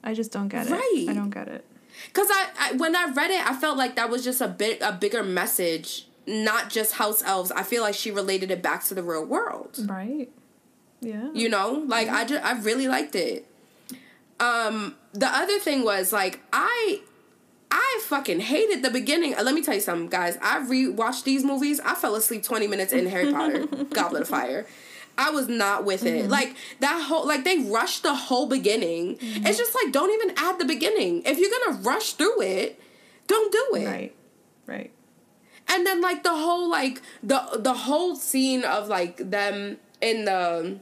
i 0.04 0.14
just 0.14 0.32
don't 0.32 0.48
get 0.48 0.68
it 0.68 0.72
right 0.72 1.06
i 1.10 1.14
don't 1.14 1.30
get 1.30 1.48
it 1.48 1.66
because 2.08 2.28
I, 2.32 2.48
I 2.60 2.72
when 2.74 2.96
i 2.96 3.12
read 3.12 3.32
it 3.32 3.46
i 3.46 3.54
felt 3.54 3.78
like 3.78 3.96
that 3.96 4.10
was 4.10 4.24
just 4.24 4.42
a 4.42 4.48
bit 4.48 4.82
a 4.82 4.92
bigger 4.92 5.24
message 5.24 6.08
not 6.28 6.70
just 6.70 6.94
house 6.94 7.24
elves 7.24 7.52
i 7.52 7.64
feel 7.64 7.82
like 7.82 7.96
she 7.96 8.12
related 8.12 8.52
it 8.52 8.62
back 8.62 8.84
to 8.86 8.94
the 8.94 9.04
real 9.04 9.26
world 9.26 9.80
right 9.86 10.30
yeah 11.02 11.30
you 11.34 11.50
know 11.50 11.84
like 11.88 12.08
yeah. 12.08 12.16
i 12.16 12.26
just 12.26 12.44
i 12.44 12.54
really 12.60 12.88
liked 12.88 13.16
it 13.16 13.46
um 14.40 14.96
the 15.14 15.28
other 15.28 15.60
thing 15.60 15.84
was 15.84 16.14
like 16.14 16.40
i 16.54 17.02
I 17.72 18.02
fucking 18.06 18.40
hated 18.40 18.84
the 18.84 18.90
beginning. 18.90 19.36
Uh, 19.36 19.44
let 19.44 19.54
me 19.54 19.62
tell 19.62 19.76
you 19.76 19.80
something, 19.80 20.10
guys. 20.10 20.38
I 20.42 20.60
rewatched 20.60 21.24
these 21.24 21.44
movies. 21.44 21.80
I 21.80 21.94
fell 21.94 22.16
asleep 22.16 22.44
20 22.44 22.68
minutes 22.68 22.92
in 22.92 23.06
Harry 23.06 23.32
Potter, 23.32 23.68
Goblet 23.94 24.24
of 24.24 24.28
Fire. 24.28 24.66
I 25.20 25.32
was 25.32 25.50
not 25.50 25.84
with 25.84 26.06
it. 26.06 26.22
Mm-hmm. 26.22 26.32
Like 26.32 26.56
that 26.80 27.04
whole 27.04 27.28
like 27.28 27.44
they 27.44 27.60
rushed 27.60 28.04
the 28.04 28.16
whole 28.16 28.48
beginning. 28.48 29.18
Mm-hmm. 29.18 29.46
It's 29.46 29.58
just 29.58 29.76
like 29.76 29.92
don't 29.92 30.12
even 30.12 30.34
add 30.38 30.58
the 30.60 30.66
beginning. 30.66 31.24
If 31.26 31.38
you're 31.38 31.52
gonna 31.52 31.82
rush 31.82 32.14
through 32.14 32.42
it, 32.42 32.82
don't 33.28 33.52
do 33.52 33.76
it. 33.76 33.86
Right. 33.86 34.16
Right. 34.66 34.92
And 35.68 35.86
then 35.86 36.00
like 36.00 36.24
the 36.24 36.34
whole 36.34 36.70
like 36.70 37.02
the 37.22 37.60
the 37.60 37.74
whole 37.74 38.16
scene 38.16 38.64
of 38.64 38.88
like 38.88 39.18
them 39.18 39.78
in 40.02 40.24
the 40.24 40.80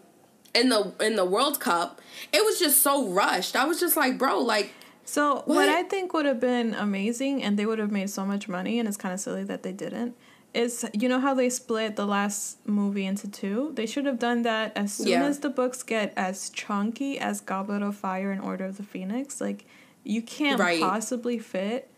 in 0.54 0.70
the 0.70 0.94
in 1.02 1.16
the 1.16 1.26
World 1.26 1.60
Cup, 1.60 2.00
it 2.32 2.46
was 2.46 2.60
just 2.60 2.84
so 2.84 3.10
rushed. 3.10 3.56
I 3.56 3.66
was 3.66 3.80
just 3.80 3.98
like, 3.98 4.20
bro, 4.20 4.40
like 4.40 4.72
so 5.04 5.36
what? 5.36 5.48
what 5.48 5.70
I 5.70 5.82
think 5.82 6.14
would 6.14 6.26
have 6.26 6.40
been 6.40 6.76
amazing, 6.76 7.42
and 7.42 7.58
they 7.58 7.66
would 7.66 7.80
have 7.80 7.92
made 7.92 8.12
so 8.12 8.24
much 8.24 8.48
money, 8.48 8.78
and 8.78 8.88
it's 8.88 8.98
kind 8.98 9.16
of 9.16 9.20
silly 9.20 9.44
that 9.46 9.64
they 9.64 9.72
didn't. 9.72 10.16
Is 10.58 10.84
you 10.92 11.08
know 11.08 11.20
how 11.20 11.36
they 11.36 11.52
split 11.52 11.98
the 11.98 12.08
last 12.08 12.68
movie 12.68 13.06
into 13.06 13.30
two? 13.30 13.74
They 13.76 13.86
should 13.86 14.08
have 14.08 14.18
done 14.18 14.42
that 14.42 14.76
as 14.76 14.92
soon 14.92 15.10
yeah. 15.10 15.26
as 15.26 15.42
the 15.42 15.52
books 15.52 15.84
get 15.84 16.14
as 16.18 16.50
chunky 16.50 17.20
as 17.20 17.42
Goblet 17.42 17.84
of 17.84 17.96
Fire 17.96 18.32
and 18.32 18.42
Order 18.42 18.66
of 18.66 18.78
the 18.78 18.84
Phoenix. 18.84 19.40
Like 19.40 19.66
you 20.04 20.24
can't 20.24 20.60
right. 20.60 20.82
possibly 20.82 21.38
fit 21.38 21.92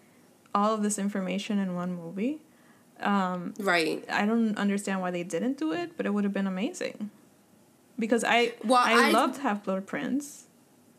all 0.54 0.74
of 0.74 0.84
this 0.84 1.00
information 1.00 1.58
in 1.58 1.74
one 1.74 1.94
movie. 1.94 2.42
Um, 3.00 3.54
right. 3.60 4.04
I 4.10 4.26
don't 4.26 4.58
understand 4.58 5.00
why 5.00 5.12
they 5.12 5.24
didn't 5.24 5.58
do 5.58 5.72
it, 5.72 5.96
but 5.96 6.06
it 6.06 6.10
would 6.14 6.26
have 6.26 6.34
been 6.34 6.48
amazing. 6.48 7.12
Because 7.98 8.26
I 8.26 8.56
well, 8.66 8.82
I, 8.84 9.08
I 9.08 9.12
loved 9.12 9.38
Half 9.40 9.64
Blood 9.64 9.88
Prince 9.88 10.48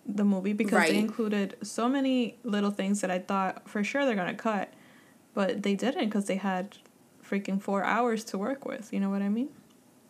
the 0.07 0.25
movie 0.25 0.55
because 0.55 0.79
right. 0.79 0.93
they 0.93 0.99
included 0.99 1.59
so 1.63 1.91
many 1.91 2.39
little 2.43 2.71
things 2.71 3.03
that 3.03 3.11
I 3.11 3.19
thought 3.19 3.69
for 3.69 3.85
sure 3.85 4.07
they're 4.07 4.15
gonna 4.15 4.33
cut, 4.33 4.73
but 5.35 5.63
they 5.63 5.75
didn't 5.75 6.07
because 6.07 6.25
they 6.25 6.37
had 6.37 6.79
freaking 7.31 7.61
four 7.61 7.85
hours 7.85 8.25
to 8.25 8.39
work 8.39 8.65
with. 8.65 8.93
You 8.93 9.01
know 9.01 9.11
what 9.11 9.23
I 9.23 9.29
mean? 9.29 9.51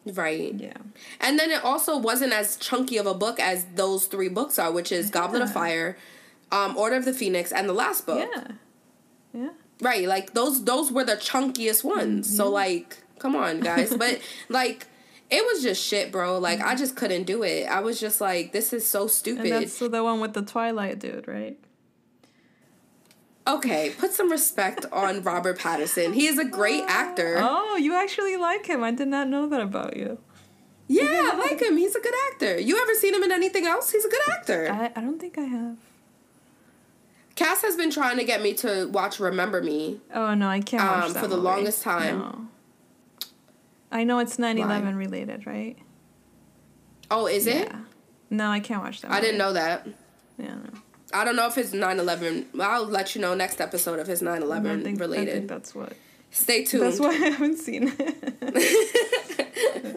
Right. 0.07 0.55
Yeah. 0.55 0.77
And 1.21 1.39
then 1.39 1.51
it 1.51 1.63
also 1.63 1.99
wasn't 1.99 2.33
as 2.33 2.57
chunky 2.57 2.97
of 2.97 3.07
a 3.07 3.15
book 3.15 3.39
as 3.39 3.65
those 3.75 4.07
three 4.07 4.29
books 4.29 4.59
are, 4.59 4.73
which 4.73 4.91
is 4.91 5.07
yeah. 5.07 5.13
Goblet 5.13 5.43
of 5.43 5.53
Fire, 5.53 5.99
um, 6.51 6.77
Order 6.77 6.97
of 6.97 7.05
the 7.05 7.13
Phoenix, 7.13 7.53
and 7.53 7.69
the 7.69 7.75
last 7.75 8.07
book. 8.07 8.29
Yeah. 8.33 8.49
Yeah. 9.35 9.51
Right. 9.81 10.07
Like 10.09 10.33
those 10.33 10.65
those 10.65 10.91
were 10.91 11.05
the 11.05 11.17
chunkiest 11.17 11.85
ones. 11.85 12.27
Mm-hmm. 12.27 12.37
So 12.37 12.51
like, 12.51 12.99
come 13.19 13.37
on, 13.37 13.61
guys. 13.61 13.95
but 13.95 14.21
like 14.49 14.87
it 15.31 15.45
was 15.45 15.63
just 15.63 15.85
shit, 15.85 16.11
bro. 16.11 16.39
Like 16.39 16.61
I 16.61 16.75
just 16.75 16.97
couldn't 16.97 17.25
do 17.25 17.43
it. 17.43 17.67
I 17.67 17.81
was 17.81 18.01
just 18.01 18.21
like, 18.21 18.53
this 18.53 18.73
is 18.73 18.87
so 18.87 19.07
stupid. 19.07 19.47
And 19.47 19.63
that's 19.63 19.79
the 19.79 20.03
one 20.03 20.21
with 20.21 20.33
the 20.33 20.43
Twilight 20.43 20.99
dude, 20.99 21.29
right? 21.29 21.59
Okay, 23.47 23.93
put 23.99 24.13
some 24.13 24.31
respect 24.31 24.87
on 24.93 25.23
Robert 25.23 25.59
Pattinson. 25.59 26.15
He 26.15 26.27
is 26.27 26.39
a 26.39 26.45
great 26.45 26.85
actor. 26.87 27.39
Oh, 27.41 27.77
you 27.77 27.95
actually 27.95 28.37
like 28.37 28.67
him. 28.67 28.85
I 28.85 28.91
did 28.93 29.09
not 29.09 29.29
know 29.29 29.49
that 29.49 29.61
about 29.61 29.97
you. 29.97 30.19
Yeah, 30.89 31.31
I 31.33 31.37
like 31.37 31.61
him. 31.61 31.77
He's 31.77 31.95
a 31.95 32.01
good 32.01 32.15
actor. 32.33 32.59
You 32.59 32.81
ever 32.81 32.95
seen 32.95 33.15
him 33.15 33.23
in 33.23 33.33
anything 33.33 33.65
else? 33.67 33.93
He's 33.93 34.05
a 34.05 34.09
good 34.09 34.29
actor. 34.33 34.69
I, 34.71 34.93
I 34.95 35.01
don't 35.01 35.21
think 35.21 35.39
I 35.39 35.43
have. 35.45 35.77
Cass 37.37 37.63
has 37.63 37.77
been 37.77 37.91
trying 37.91 38.19
to 38.19 38.25
get 38.25 38.43
me 38.43 38.53
to 38.55 38.87
watch 38.89 39.19
Remember 39.21 39.63
Me. 39.63 40.01
Oh 40.13 40.35
no, 40.35 40.49
I 40.49 40.61
can't. 40.61 40.83
Um, 40.83 41.15
for 41.15 41.27
the 41.27 41.37
movie. 41.37 41.43
longest 41.43 41.83
time. 41.83 42.19
No. 42.19 42.47
I 43.93 44.05
know 44.05 44.19
it's 44.19 44.37
9/11 44.37 44.97
related, 44.97 45.47
right? 45.47 45.77
Oh, 47.11 47.27
is 47.27 47.47
yeah. 47.47 47.55
it? 47.55 47.73
No, 48.29 48.51
I 48.51 48.61
can't 48.61 48.83
watch 48.83 49.01
that. 49.01 49.09
Movie. 49.09 49.19
I 49.19 49.21
didn't 49.23 49.39
know 49.39 49.53
that. 49.55 49.87
Yeah. 50.39 50.55
No. 50.55 50.71
I 51.13 51.25
don't 51.25 51.37
know 51.37 51.47
if 51.47 51.59
it's 51.59 51.73
9/11. 51.73 52.47
I'll 52.61 52.85
let 52.87 53.15
you 53.15 53.21
know 53.21 53.35
next 53.35 53.61
episode 53.61 53.99
if 53.99 54.09
it's 54.09 54.23
9/11 54.23 54.83
think, 54.83 55.01
related. 55.01 55.49
that's 55.49 55.75
what. 55.75 55.93
Stay 56.31 56.65
tuned. 56.65 56.85
That's 56.85 57.01
why 57.01 57.09
I 57.09 57.13
haven't 57.15 57.57
seen 57.59 57.93
it. 57.99 59.47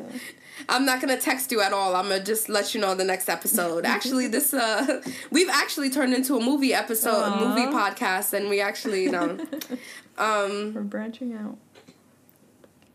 I'm 0.70 0.86
not 0.86 1.02
gonna 1.02 1.20
text 1.20 1.52
you 1.52 1.62
at 1.62 1.74
all. 1.74 1.96
I'm 1.96 2.08
gonna 2.10 2.24
just 2.24 2.50
let 2.50 2.74
you 2.74 2.82
know 2.82 2.96
the 2.96 3.04
next 3.04 3.30
episode. 3.30 3.86
Actually, 3.86 4.28
this 4.28 4.54
uh, 4.54 5.02
we've 5.32 5.50
actually 5.50 5.90
turned 5.90 6.14
into 6.14 6.36
a 6.36 6.40
movie 6.40 6.74
episode, 6.74 7.24
Aww. 7.24 7.42
a 7.42 7.46
movie 7.48 7.72
podcast, 7.72 8.34
and 8.34 8.50
we 8.50 8.62
actually, 8.62 9.04
you 9.04 9.12
know, 9.12 9.38
um, 10.18 10.74
we're 10.74 10.82
branching 10.82 11.34
out. 11.34 11.58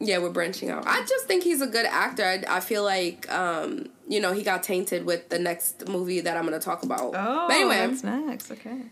Yeah, 0.01 0.19
we're 0.19 0.31
branching 0.31 0.71
out. 0.71 0.87
I 0.87 1.05
just 1.07 1.27
think 1.27 1.43
he's 1.43 1.61
a 1.61 1.67
good 1.67 1.87
actor. 1.87 2.25
I, 2.25 2.57
I 2.57 2.61
feel 2.61 2.85
like, 2.85 3.31
um, 3.33 3.87
you 4.09 4.21
know, 4.21 4.33
he 4.33 4.43
got 4.43 4.63
tainted 4.63 5.05
with 5.05 5.29
the 5.29 5.39
next 5.39 5.89
movie 5.89 6.21
that 6.21 6.37
I'm 6.37 6.45
gonna 6.45 6.61
talk 6.61 6.85
about. 6.85 7.15
Oh, 7.17 7.47
but 7.49 7.55
anyway, 7.55 7.87
that's 7.87 8.05
next. 8.05 8.51
Okay. 8.53 8.83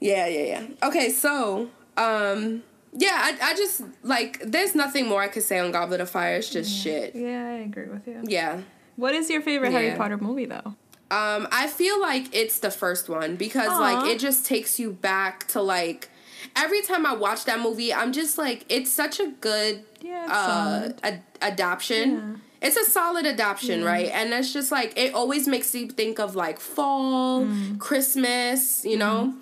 Yeah, 0.00 0.26
yeah, 0.26 0.44
yeah. 0.44 0.66
Okay, 0.82 1.10
so, 1.10 1.68
um, 1.98 2.62
yeah, 2.92 3.12
I, 3.14 3.50
I 3.50 3.54
just 3.54 3.82
like 4.02 4.40
there's 4.40 4.74
nothing 4.74 5.06
more 5.06 5.22
I 5.22 5.28
could 5.28 5.42
say 5.42 5.58
on 5.58 5.70
Goblet 5.72 6.00
of 6.00 6.10
Fire. 6.10 6.36
It's 6.36 6.50
just 6.50 6.70
yeah. 6.70 6.82
shit. 6.82 7.14
Yeah, 7.14 7.46
I 7.46 7.52
agree 7.58 7.86
with 7.86 8.06
you. 8.06 8.22
Yeah. 8.26 8.62
What 8.96 9.14
is 9.14 9.30
your 9.30 9.40
favorite 9.42 9.72
yeah. 9.72 9.78
Harry 9.78 9.96
Potter 9.96 10.18
movie 10.18 10.46
though? 10.46 10.74
Um, 11.12 11.48
I 11.50 11.66
feel 11.66 12.00
like 12.00 12.34
it's 12.34 12.60
the 12.60 12.70
first 12.70 13.08
one 13.08 13.36
because 13.36 13.68
Aww. 13.68 13.80
like 13.80 14.10
it 14.10 14.18
just 14.18 14.46
takes 14.46 14.78
you 14.78 14.92
back 14.92 15.46
to 15.48 15.60
like 15.60 16.08
every 16.56 16.82
time 16.82 17.06
I 17.06 17.14
watch 17.14 17.44
that 17.44 17.60
movie, 17.60 17.92
I'm 17.92 18.12
just 18.12 18.38
like 18.38 18.64
it's 18.68 18.90
such 18.90 19.20
a 19.20 19.28
good 19.40 19.84
yeah, 20.00 20.26
uh 20.30 20.92
ad- 21.02 21.22
adaptation. 21.40 22.10
Yeah. 22.12 22.36
It's 22.62 22.76
a 22.76 22.84
solid 22.84 23.24
adaptation, 23.24 23.82
right? 23.82 24.08
And 24.08 24.34
it's 24.34 24.52
just 24.52 24.70
like 24.70 24.92
it 24.96 25.14
always 25.14 25.48
makes 25.48 25.74
you 25.74 25.88
think 25.88 26.18
of 26.18 26.36
like 26.36 26.60
fall, 26.60 27.46
mm. 27.46 27.78
Christmas, 27.78 28.84
you 28.84 28.98
know. 28.98 29.34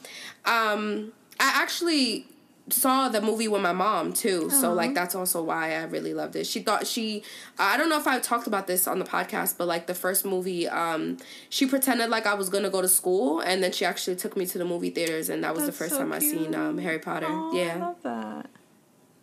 Mm. 0.44 0.50
Um 0.50 1.12
I 1.40 1.52
actually 1.54 2.26
saw 2.70 3.08
the 3.08 3.20
movie 3.20 3.48
with 3.48 3.62
my 3.62 3.72
mom 3.72 4.12
too. 4.12 4.50
So 4.50 4.72
like 4.72 4.94
that's 4.94 5.14
also 5.14 5.42
why 5.42 5.74
I 5.74 5.84
really 5.84 6.14
loved 6.14 6.36
it. 6.36 6.46
She 6.46 6.60
thought 6.60 6.86
she 6.86 7.22
I 7.58 7.76
don't 7.76 7.88
know 7.88 7.98
if 7.98 8.06
I 8.06 8.18
talked 8.18 8.46
about 8.46 8.66
this 8.66 8.86
on 8.86 8.98
the 8.98 9.04
podcast, 9.04 9.56
but 9.58 9.66
like 9.66 9.86
the 9.86 9.94
first 9.94 10.24
movie 10.24 10.68
um 10.68 11.18
she 11.48 11.66
pretended 11.66 12.10
like 12.10 12.26
I 12.26 12.34
was 12.34 12.48
going 12.48 12.64
to 12.64 12.70
go 12.70 12.82
to 12.82 12.88
school 12.88 13.40
and 13.40 13.62
then 13.62 13.72
she 13.72 13.84
actually 13.84 14.16
took 14.16 14.36
me 14.36 14.46
to 14.46 14.58
the 14.58 14.64
movie 14.64 14.90
theaters 14.90 15.28
and 15.28 15.44
that 15.44 15.54
was 15.54 15.64
that's 15.64 15.78
the 15.78 15.84
first 15.84 15.94
so 15.94 15.98
time 15.98 16.18
cute. 16.18 16.34
I 16.34 16.38
seen 16.44 16.54
um 16.54 16.78
Harry 16.78 16.98
Potter. 16.98 17.26
Oh, 17.28 17.52
yeah. 17.54 17.76
I 17.76 17.78
love 17.78 18.02
that. 18.02 18.50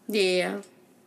Yeah. 0.08 0.62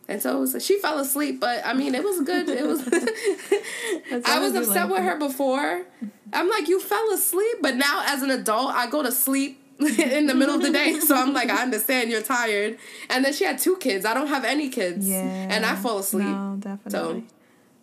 And 0.07 0.19
so 0.21 0.39
was, 0.39 0.65
she 0.65 0.79
fell 0.79 0.97
asleep, 0.97 1.39
but 1.39 1.63
I 1.63 1.73
mean, 1.73 1.93
it 1.93 2.03
was 2.03 2.21
good. 2.21 2.49
It 2.49 2.65
was. 2.65 2.81
I 4.25 4.39
was 4.39 4.55
upset 4.55 4.89
like 4.89 4.97
with 4.97 5.03
her 5.03 5.19
before. 5.19 5.85
I'm 6.33 6.49
like, 6.49 6.67
you 6.67 6.79
fell 6.79 7.11
asleep, 7.11 7.57
but 7.61 7.75
now 7.75 8.03
as 8.07 8.23
an 8.23 8.31
adult, 8.31 8.71
I 8.71 8.89
go 8.89 9.03
to 9.03 9.11
sleep 9.11 9.61
in 9.99 10.27
the 10.27 10.35
middle 10.35 10.55
of 10.55 10.61
the 10.61 10.71
day. 10.71 10.99
So 10.99 11.15
I'm 11.15 11.33
like, 11.33 11.49
I 11.49 11.61
understand 11.63 12.11
you're 12.11 12.21
tired. 12.21 12.77
And 13.09 13.23
then 13.23 13.33
she 13.33 13.45
had 13.45 13.59
two 13.59 13.77
kids. 13.77 14.05
I 14.05 14.13
don't 14.13 14.27
have 14.27 14.43
any 14.43 14.69
kids. 14.69 15.07
Yeah. 15.07 15.23
And 15.23 15.65
I 15.65 15.75
fall 15.75 15.99
asleep. 15.99 16.27
No, 16.27 16.57
definitely. 16.59 17.23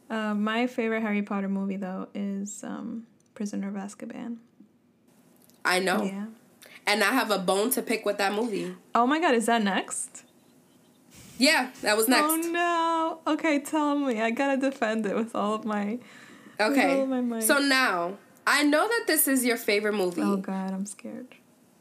So. 0.08 0.14
Uh, 0.14 0.34
my 0.34 0.66
favorite 0.66 1.00
Harry 1.00 1.22
Potter 1.22 1.48
movie, 1.48 1.76
though, 1.76 2.08
is 2.14 2.62
um, 2.62 3.06
Prisoner 3.34 3.68
of 3.68 3.74
Azkaban. 3.74 4.36
I 5.64 5.80
know. 5.80 6.04
Yeah. 6.04 6.26
And 6.86 7.02
I 7.02 7.12
have 7.12 7.30
a 7.30 7.38
bone 7.38 7.70
to 7.70 7.82
pick 7.82 8.04
with 8.04 8.18
that 8.18 8.32
movie. 8.32 8.76
Oh 8.94 9.06
my 9.06 9.18
god, 9.18 9.34
is 9.34 9.46
that 9.46 9.62
next? 9.62 10.22
Yeah, 11.38 11.70
that 11.82 11.96
was 11.96 12.08
next. 12.08 12.24
Oh 12.24 12.36
no. 12.36 13.32
Okay, 13.32 13.58
tell 13.58 13.98
me. 13.98 14.20
I 14.20 14.30
gotta 14.30 14.56
defend 14.56 15.04
it 15.06 15.16
with 15.16 15.34
all 15.34 15.54
of 15.54 15.64
my. 15.64 15.98
Okay. 16.60 17.00
Of 17.00 17.08
my 17.08 17.40
so 17.40 17.58
now, 17.58 18.16
I 18.46 18.62
know 18.62 18.86
that 18.86 19.04
this 19.08 19.26
is 19.26 19.44
your 19.44 19.56
favorite 19.56 19.94
movie. 19.94 20.22
Oh 20.22 20.36
god, 20.36 20.72
I'm 20.72 20.86
scared. 20.86 21.34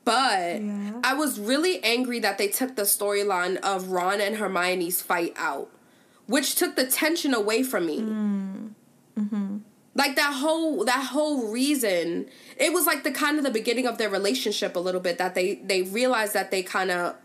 But 0.05 0.61
yeah. 0.61 0.91
I 1.03 1.15
was 1.15 1.39
really 1.39 1.83
angry 1.83 2.19
that 2.19 2.37
they 2.37 2.47
took 2.47 2.75
the 2.75 2.83
storyline 2.83 3.57
of 3.57 3.89
Ron 3.89 4.21
and 4.21 4.37
Hermione's 4.37 5.01
fight 5.01 5.33
out, 5.35 5.69
which 6.27 6.55
took 6.55 6.75
the 6.75 6.85
tension 6.85 7.33
away 7.33 7.63
from 7.63 7.87
me. 7.87 7.99
Mm. 7.99 8.69
Mm-hmm. 9.19 9.57
Like 9.95 10.15
that 10.15 10.33
whole 10.33 10.85
that 10.85 11.07
whole 11.07 11.51
reason, 11.51 12.27
it 12.57 12.71
was 12.71 12.85
like 12.85 13.03
the 13.03 13.11
kind 13.11 13.37
of 13.37 13.43
the 13.43 13.51
beginning 13.51 13.87
of 13.87 13.97
their 13.97 14.09
relationship 14.09 14.75
a 14.75 14.79
little 14.79 15.01
bit 15.01 15.17
that 15.17 15.33
they 15.35 15.55
they 15.55 15.81
realized 15.81 16.33
that 16.33 16.51
they 16.51 16.61
kind 16.61 16.91
of 16.91 17.15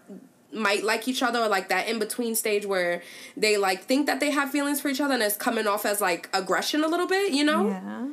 might 0.52 0.82
like 0.82 1.06
each 1.06 1.22
other 1.22 1.40
or 1.40 1.48
like 1.48 1.68
that 1.68 1.88
in 1.88 1.98
between 1.98 2.34
stage 2.34 2.66
where 2.66 3.02
they 3.36 3.56
like 3.56 3.82
think 3.82 4.06
that 4.06 4.20
they 4.20 4.30
have 4.30 4.50
feelings 4.50 4.80
for 4.80 4.88
each 4.88 5.00
other 5.00 5.14
and 5.14 5.22
it's 5.22 5.36
coming 5.36 5.66
off 5.66 5.84
as 5.84 6.00
like 6.00 6.28
aggression 6.32 6.82
a 6.82 6.88
little 6.88 7.06
bit, 7.06 7.32
you 7.32 7.44
know? 7.44 7.68
Yeah. 7.68 8.08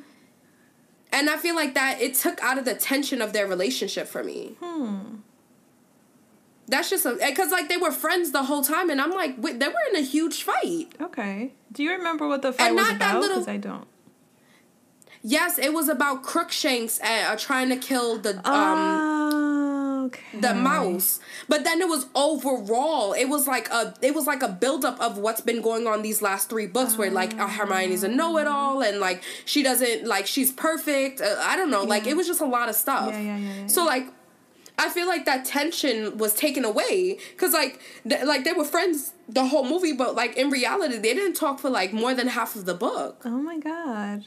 And 1.11 1.29
I 1.29 1.37
feel 1.37 1.55
like 1.55 1.73
that 1.73 2.01
it 2.01 2.15
took 2.15 2.41
out 2.41 2.57
of 2.57 2.65
the 2.65 2.75
tension 2.75 3.21
of 3.21 3.33
their 3.33 3.47
relationship 3.47 4.07
for 4.07 4.23
me. 4.23 4.55
Hmm. 4.59 5.17
That's 6.67 6.89
just 6.89 7.05
because 7.05 7.51
like 7.51 7.69
they 7.69 7.77
were 7.77 7.91
friends 7.91 8.31
the 8.31 8.43
whole 8.43 8.61
time, 8.61 8.89
and 8.89 8.99
I'm 8.99 9.11
like, 9.11 9.35
wait, 9.37 9.59
they 9.59 9.67
were 9.67 9.73
in 9.89 9.95
a 9.95 10.01
huge 10.01 10.43
fight. 10.43 10.87
Okay. 10.99 11.53
Do 11.71 11.81
you 11.81 11.91
remember 11.91 12.27
what 12.27 12.41
the 12.41 12.51
fight 12.51 12.67
and 12.67 12.75
was 12.75 12.89
about? 12.89 13.21
Because 13.21 13.47
I 13.47 13.57
don't. 13.57 13.87
Yes, 15.23 15.57
it 15.57 15.73
was 15.73 15.87
about 15.89 16.23
Crookshanks 16.23 16.99
uh, 17.01 17.35
trying 17.37 17.69
to 17.69 17.77
kill 17.77 18.17
the 18.17 18.37
um. 18.47 18.53
Uh 18.53 19.66
okay. 20.07 20.39
the 20.39 20.53
mouse. 20.53 21.19
But 21.47 21.63
then 21.63 21.81
it 21.81 21.87
was 21.87 22.07
overall, 22.15 23.13
it 23.13 23.25
was 23.25 23.47
like 23.47 23.69
a 23.69 23.93
it 24.01 24.15
was 24.15 24.27
like 24.27 24.41
a 24.41 24.49
buildup 24.49 24.99
of 24.99 25.17
what's 25.17 25.41
been 25.41 25.61
going 25.61 25.87
on 25.87 26.01
these 26.01 26.21
last 26.21 26.49
three 26.49 26.67
books, 26.67 26.93
uh, 26.93 26.97
where 26.97 27.11
like 27.11 27.37
uh, 27.39 27.47
Hermione's 27.47 28.03
a 28.03 28.07
know 28.07 28.37
it 28.37 28.47
all, 28.47 28.81
and 28.81 28.99
like 28.99 29.23
she 29.45 29.63
doesn't 29.63 30.05
like 30.05 30.27
she's 30.27 30.51
perfect. 30.51 31.21
Uh, 31.21 31.35
I 31.39 31.55
don't 31.55 31.69
know, 31.69 31.83
yeah. 31.83 31.89
like 31.89 32.07
it 32.07 32.15
was 32.15 32.27
just 32.27 32.41
a 32.41 32.45
lot 32.45 32.69
of 32.69 32.75
stuff. 32.75 33.11
Yeah, 33.11 33.21
yeah, 33.21 33.37
yeah, 33.37 33.53
yeah 33.61 33.67
so 33.67 33.85
like. 33.85 34.07
I 34.79 34.89
feel 34.89 35.07
like 35.07 35.25
that 35.25 35.43
tension 35.43 36.19
was 36.19 36.35
taken 36.35 36.63
away 36.63 37.17
because 37.31 37.51
like 37.51 37.81
th- 38.07 38.25
like 38.25 38.43
they 38.43 38.53
were 38.53 38.63
friends 38.63 39.13
the 39.27 39.47
whole 39.47 39.67
movie, 39.67 39.93
but 39.93 40.13
like 40.13 40.37
in 40.37 40.51
reality 40.51 40.97
they 40.97 41.15
didn't 41.15 41.33
talk 41.33 41.57
for 41.57 41.71
like 41.71 41.93
more 41.93 42.13
than 42.13 42.27
half 42.27 42.55
of 42.55 42.65
the 42.65 42.75
book. 42.75 43.23
Oh 43.25 43.41
my 43.41 43.57
god, 43.57 44.25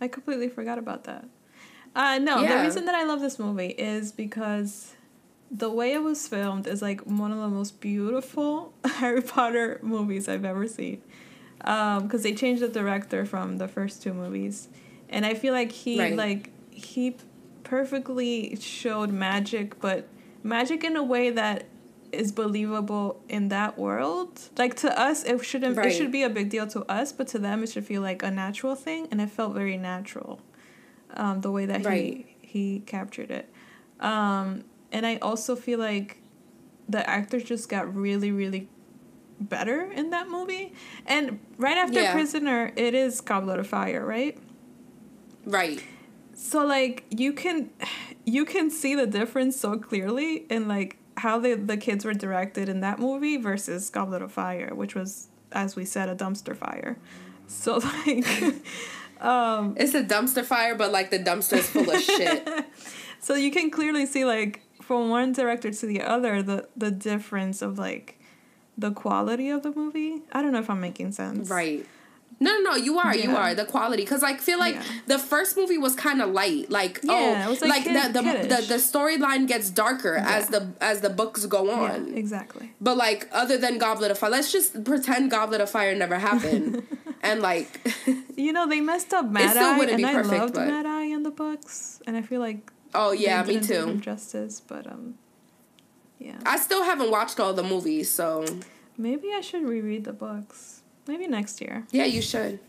I 0.00 0.08
completely 0.08 0.48
forgot 0.48 0.76
about 0.76 1.04
that. 1.04 1.24
Uh, 1.94 2.18
no, 2.18 2.40
yeah. 2.40 2.56
the 2.58 2.64
reason 2.64 2.84
that 2.84 2.94
I 2.94 3.04
love 3.04 3.20
this 3.20 3.38
movie 3.38 3.68
is 3.68 4.12
because 4.12 4.94
the 5.50 5.70
way 5.70 5.92
it 5.92 6.02
was 6.02 6.28
filmed 6.28 6.66
is 6.66 6.80
like 6.80 7.00
one 7.00 7.32
of 7.32 7.38
the 7.38 7.48
most 7.48 7.80
beautiful 7.80 8.72
Harry 8.84 9.22
Potter 9.22 9.80
movies 9.82 10.28
I've 10.28 10.44
ever 10.44 10.68
seen. 10.68 11.02
Because 11.58 12.00
um, 12.14 12.22
they 12.22 12.34
changed 12.34 12.62
the 12.62 12.68
director 12.68 13.26
from 13.26 13.58
the 13.58 13.68
first 13.68 14.02
two 14.02 14.14
movies, 14.14 14.68
and 15.10 15.26
I 15.26 15.34
feel 15.34 15.52
like 15.52 15.72
he 15.72 16.00
right. 16.00 16.16
like 16.16 16.50
he 16.70 17.16
perfectly 17.64 18.56
showed 18.56 19.10
magic, 19.10 19.78
but 19.78 20.08
magic 20.42 20.84
in 20.84 20.96
a 20.96 21.02
way 21.02 21.28
that 21.28 21.64
is 22.12 22.32
believable 22.32 23.20
in 23.28 23.48
that 23.48 23.78
world. 23.78 24.40
Like 24.56 24.74
to 24.76 24.98
us, 24.98 25.22
it 25.24 25.44
shouldn't. 25.44 25.76
Right. 25.76 25.88
It 25.88 25.90
should 25.90 26.10
be 26.10 26.22
a 26.22 26.30
big 26.30 26.48
deal 26.48 26.66
to 26.68 26.82
us, 26.90 27.12
but 27.12 27.28
to 27.28 27.38
them, 27.38 27.62
it 27.62 27.68
should 27.68 27.84
feel 27.84 28.00
like 28.00 28.22
a 28.22 28.30
natural 28.30 28.74
thing, 28.74 29.06
and 29.10 29.20
it 29.20 29.28
felt 29.28 29.52
very 29.52 29.76
natural 29.76 30.40
um, 31.14 31.40
the 31.40 31.50
way 31.50 31.66
that 31.66 31.84
right. 31.84 32.26
he 32.26 32.36
he 32.40 32.80
captured 32.80 33.30
it. 33.30 33.48
Um, 34.00 34.64
and 34.92 35.06
I 35.06 35.16
also 35.16 35.54
feel 35.54 35.78
like 35.78 36.18
the 36.88 37.08
actors 37.08 37.44
just 37.44 37.68
got 37.68 37.94
really 37.94 38.32
really 38.32 38.68
better 39.40 39.90
in 39.90 40.10
that 40.10 40.28
movie. 40.28 40.72
And 41.06 41.40
right 41.56 41.78
after 41.78 42.00
yeah. 42.00 42.12
Prisoner, 42.12 42.72
it 42.76 42.94
is 42.94 43.20
Goblet 43.20 43.58
of 43.58 43.66
Fire, 43.66 44.04
right? 44.04 44.36
Right. 45.44 45.82
So 46.34 46.64
like 46.64 47.04
you 47.10 47.32
can 47.32 47.70
you 48.24 48.44
can 48.44 48.70
see 48.70 48.94
the 48.94 49.06
difference 49.06 49.58
so 49.58 49.78
clearly 49.78 50.46
in 50.50 50.68
like 50.68 50.96
how 51.16 51.38
the 51.38 51.54
the 51.54 51.76
kids 51.76 52.04
were 52.04 52.14
directed 52.14 52.68
in 52.68 52.80
that 52.80 52.98
movie 52.98 53.36
versus 53.36 53.90
Goblet 53.90 54.22
of 54.22 54.32
Fire, 54.32 54.74
which 54.74 54.94
was 54.94 55.28
as 55.52 55.76
we 55.76 55.84
said 55.84 56.08
a 56.08 56.14
dumpster 56.14 56.56
fire. 56.56 56.96
So 57.46 57.76
like 58.06 58.26
Um, 59.20 59.74
it's 59.76 59.94
a 59.94 60.02
dumpster 60.02 60.44
fire, 60.44 60.74
but 60.74 60.92
like 60.92 61.10
the 61.10 61.18
dumpster's 61.18 61.68
full 61.68 61.90
of 61.90 62.00
shit. 62.00 62.48
so 63.20 63.34
you 63.34 63.50
can 63.50 63.70
clearly 63.70 64.06
see 64.06 64.24
like 64.24 64.62
from 64.82 65.10
one 65.10 65.32
director 65.32 65.70
to 65.70 65.86
the 65.86 66.02
other 66.02 66.42
the 66.42 66.68
the 66.76 66.90
difference 66.90 67.62
of 67.62 67.78
like 67.78 68.18
the 68.78 68.90
quality 68.90 69.50
of 69.50 69.62
the 69.62 69.72
movie. 69.72 70.22
I 70.32 70.42
don't 70.42 70.52
know 70.52 70.60
if 70.60 70.70
I'm 70.70 70.80
making 70.80 71.12
sense. 71.12 71.48
Right. 71.48 71.86
No, 72.42 72.56
no, 72.58 72.70
no, 72.70 72.76
you 72.76 72.98
are, 72.98 73.14
yeah. 73.14 73.24
you 73.24 73.36
are 73.36 73.54
the 73.54 73.66
quality 73.66 74.02
because 74.02 74.22
like 74.22 74.40
feel 74.40 74.58
like 74.58 74.74
yeah. 74.74 74.82
the 75.06 75.18
first 75.18 75.58
movie 75.58 75.76
was 75.76 75.94
kind 75.94 76.22
of 76.22 76.30
light, 76.30 76.70
like 76.70 77.00
yeah, 77.02 77.44
oh, 77.46 77.50
like, 77.50 77.62
like 77.62 77.84
kid, 77.84 78.14
the 78.14 78.22
the, 78.22 78.22
the, 78.22 78.66
the 78.66 78.74
storyline 78.76 79.46
gets 79.46 79.68
darker 79.68 80.16
as 80.16 80.48
the 80.48 80.72
as 80.80 81.02
the 81.02 81.10
books 81.10 81.44
go 81.44 81.70
on. 81.70 82.14
exactly. 82.14 82.72
But 82.80 82.96
like 82.96 83.28
other 83.30 83.58
than 83.58 83.76
Goblet 83.76 84.10
of 84.10 84.18
Fire, 84.18 84.30
let's 84.30 84.50
just 84.50 84.84
pretend 84.84 85.30
Goblet 85.30 85.60
of 85.60 85.68
Fire 85.68 85.94
never 85.94 86.18
happened, 86.18 86.86
and 87.22 87.40
like 87.40 87.80
you 88.36 88.52
know 88.52 88.68
they 88.68 88.80
messed 88.80 89.12
up 89.12 89.28
Mad 89.30 89.56
Eye, 89.56 89.84
and 89.84 90.06
I 90.06 90.20
loved 90.22 90.54
but... 90.54 90.66
Mad 90.66 90.86
Eye 90.86 91.04
in 91.04 91.22
the 91.22 91.30
books, 91.30 92.00
and 92.06 92.16
I 92.16 92.22
feel 92.22 92.40
like 92.40 92.70
oh 92.94 93.12
yeah, 93.12 93.42
me 93.42 93.60
too. 93.60 93.96
justice, 93.96 94.60
but 94.60 94.86
um, 94.86 95.14
yeah. 96.18 96.38
I 96.44 96.58
still 96.58 96.84
haven't 96.84 97.10
watched 97.10 97.40
all 97.40 97.54
the 97.54 97.62
movies, 97.62 98.10
so 98.10 98.44
maybe 98.96 99.32
I 99.32 99.40
should 99.40 99.62
reread 99.62 100.04
the 100.04 100.12
books. 100.12 100.82
Maybe 101.06 101.26
next 101.26 101.60
year. 101.60 101.86
Yeah, 101.90 102.04
you 102.04 102.22
should. 102.22 102.60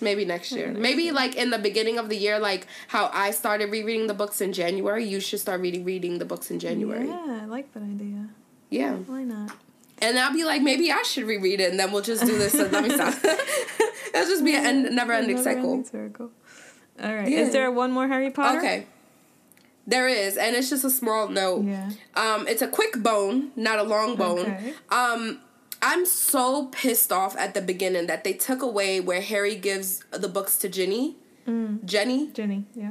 Maybe 0.00 0.26
next 0.26 0.52
year. 0.52 0.72
Maybe 0.72 1.10
like 1.10 1.36
in 1.36 1.50
the 1.50 1.58
beginning 1.58 1.98
of 1.98 2.10
the 2.10 2.16
year, 2.16 2.38
like 2.38 2.66
how 2.88 3.10
I 3.14 3.30
started 3.30 3.70
rereading 3.70 4.08
the 4.08 4.14
books 4.14 4.40
in 4.40 4.52
January, 4.52 5.04
you 5.04 5.20
should 5.20 5.40
start 5.40 5.60
reading 5.60 5.84
reading 5.84 6.18
the 6.18 6.24
books 6.24 6.50
in 6.50 6.58
January. 6.58 7.08
Yeah, 7.08 7.40
I 7.42 7.44
like 7.46 7.72
that 7.72 7.82
idea. 7.82 8.28
Yeah. 8.68 8.96
Why 8.96 9.24
not? 9.24 9.52
And 9.98 10.18
I'll 10.18 10.32
be 10.32 10.44
like, 10.44 10.60
maybe 10.60 10.92
I 10.92 11.02
should 11.02 11.24
reread 11.24 11.60
it, 11.60 11.70
and 11.70 11.80
then 11.80 11.90
we'll 11.90 12.02
just 12.02 12.26
do 12.26 12.36
this. 12.36 12.52
and 12.54 12.70
let 12.70 12.84
me 12.84 12.90
stop. 12.90 13.14
It'll 14.16 14.28
just 14.28 14.44
be 14.44 14.54
a 14.54 14.60
end, 14.60 14.94
never 14.94 15.12
ending 15.12 15.42
cycle. 15.42 15.84
circle. 15.84 16.30
All 17.02 17.14
right. 17.14 17.28
Yeah. 17.28 17.40
Is 17.40 17.52
there 17.52 17.70
one 17.70 17.92
more 17.92 18.08
Harry 18.08 18.30
Potter? 18.30 18.58
Okay. 18.58 18.86
There 19.86 20.08
is, 20.08 20.36
and 20.36 20.56
it's 20.56 20.68
just 20.68 20.84
a 20.84 20.90
small 20.90 21.28
note. 21.28 21.64
Yeah. 21.64 21.90
Um, 22.16 22.48
it's 22.48 22.62
a 22.62 22.66
quick 22.66 23.02
bone, 23.02 23.52
not 23.54 23.78
a 23.78 23.84
long 23.84 24.16
bone. 24.16 24.40
Okay. 24.40 24.74
Um, 24.90 25.40
I'm 25.80 26.04
so 26.06 26.66
pissed 26.66 27.12
off 27.12 27.36
at 27.36 27.54
the 27.54 27.60
beginning 27.60 28.06
that 28.08 28.24
they 28.24 28.32
took 28.32 28.62
away 28.62 28.98
where 28.98 29.20
Harry 29.20 29.54
gives 29.54 30.04
the 30.10 30.28
books 30.28 30.58
to 30.58 30.68
Ginny. 30.68 31.16
Mm. 31.46 31.84
Jenny. 31.84 32.30
Jenny, 32.32 32.64
yeah. 32.74 32.90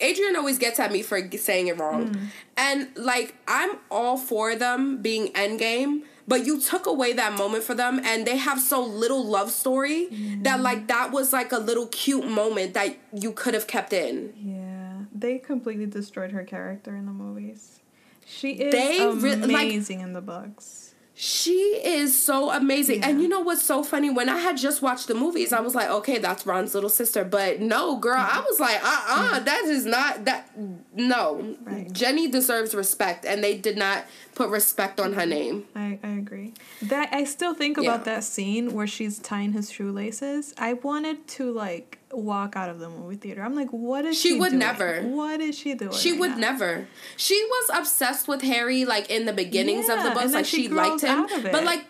Adrian 0.00 0.34
always 0.34 0.58
gets 0.58 0.80
at 0.80 0.90
me 0.90 1.02
for 1.02 1.30
saying 1.36 1.68
it 1.68 1.78
wrong. 1.78 2.08
Mm. 2.08 2.26
And 2.56 2.88
like 2.96 3.36
I'm 3.46 3.78
all 3.90 4.16
for 4.16 4.56
them 4.56 5.00
being 5.00 5.28
endgame, 5.34 6.02
but 6.28 6.44
you 6.46 6.60
took 6.60 6.86
away 6.86 7.12
that 7.12 7.36
moment 7.36 7.64
for 7.64 7.74
them 7.74 8.00
and 8.04 8.26
they 8.26 8.36
have 8.36 8.60
so 8.60 8.82
little 8.82 9.24
love 9.24 9.50
story 9.50 10.08
Mm. 10.10 10.44
that 10.44 10.60
like 10.60 10.88
that 10.88 11.12
was 11.12 11.32
like 11.32 11.52
a 11.52 11.58
little 11.58 11.86
cute 11.86 12.26
moment 12.26 12.74
that 12.74 12.96
you 13.12 13.32
could 13.32 13.54
have 13.54 13.66
kept 13.66 13.92
in. 13.92 14.32
Yeah. 14.36 15.04
They 15.14 15.38
completely 15.38 15.86
destroyed 15.86 16.32
her 16.32 16.44
character 16.44 16.96
in 16.96 17.06
the 17.06 17.12
movies. 17.12 17.80
She 18.26 18.52
is 18.52 18.72
They 18.72 19.06
re- 19.06 19.36
like- 19.36 19.44
amazing 19.44 20.00
in 20.00 20.12
the 20.12 20.20
books. 20.20 20.81
She 21.14 21.52
is 21.84 22.20
so 22.20 22.50
amazing. 22.50 23.04
And 23.04 23.20
you 23.20 23.28
know 23.28 23.40
what's 23.40 23.62
so 23.62 23.82
funny? 23.84 24.08
When 24.08 24.28
I 24.30 24.38
had 24.38 24.56
just 24.56 24.80
watched 24.80 25.08
the 25.08 25.14
movies, 25.14 25.52
I 25.52 25.60
was 25.60 25.74
like, 25.74 25.90
okay, 25.90 26.18
that's 26.18 26.46
Ron's 26.46 26.74
little 26.74 26.88
sister. 26.88 27.22
But 27.22 27.60
no, 27.60 27.96
girl, 27.98 28.16
I 28.18 28.40
was 28.48 28.58
like, 28.58 28.80
uh 28.82 29.04
uh 29.08 29.38
that 29.40 29.62
is 29.64 29.84
not 29.84 30.24
that. 30.24 30.50
No. 30.96 31.56
Right. 31.64 31.92
Jenny 31.92 32.28
deserves 32.28 32.74
respect, 32.74 33.26
and 33.26 33.44
they 33.44 33.58
did 33.58 33.76
not 33.76 34.04
put 34.34 34.48
respect 34.48 34.98
on 35.00 35.12
her 35.12 35.26
name. 35.26 35.66
I, 35.76 35.98
I 36.02 36.08
agree. 36.12 36.54
That 36.80 37.10
I 37.12 37.24
still 37.24 37.52
think 37.54 37.76
about 37.76 38.00
Yeah. 38.00 38.14
that 38.14 38.24
scene 38.24 38.72
where 38.72 38.86
she's 38.86 39.18
tying 39.18 39.52
his 39.52 39.70
shoelaces. 39.70 40.54
I 40.56 40.72
wanted 40.74 41.28
to 41.28 41.52
like 41.52 41.98
walk 42.12 42.56
out 42.56 42.68
of 42.70 42.78
the 42.78 42.88
movie 42.88 43.16
theater. 43.16 43.42
I'm 43.42 43.54
like, 43.54 43.70
what 43.70 44.04
is 44.04 44.20
she? 44.20 44.30
She 44.30 44.38
would 44.38 44.50
doing? 44.50 44.58
never. 44.58 45.02
What 45.02 45.40
is 45.40 45.58
she 45.58 45.74
doing? 45.74 45.92
She 45.92 46.12
right 46.12 46.20
would 46.20 46.30
now? 46.32 46.36
never. 46.52 46.86
She 47.16 47.42
was 47.44 47.70
obsessed 47.78 48.28
with 48.28 48.42
Harry, 48.42 48.84
like 48.84 49.10
in 49.10 49.24
the 49.26 49.32
beginnings 49.32 49.88
of 49.88 49.98
the 50.02 50.08
Yeah, 50.08 50.14
books, 50.14 50.32
like 50.32 50.44
she 50.44 50.62
she, 50.64 50.68
liked 50.68 51.02
him. 51.02 51.10
out 51.20 51.32
of 51.32 51.44
it. 51.46 51.52
But 51.52 51.64
like, 51.64 51.86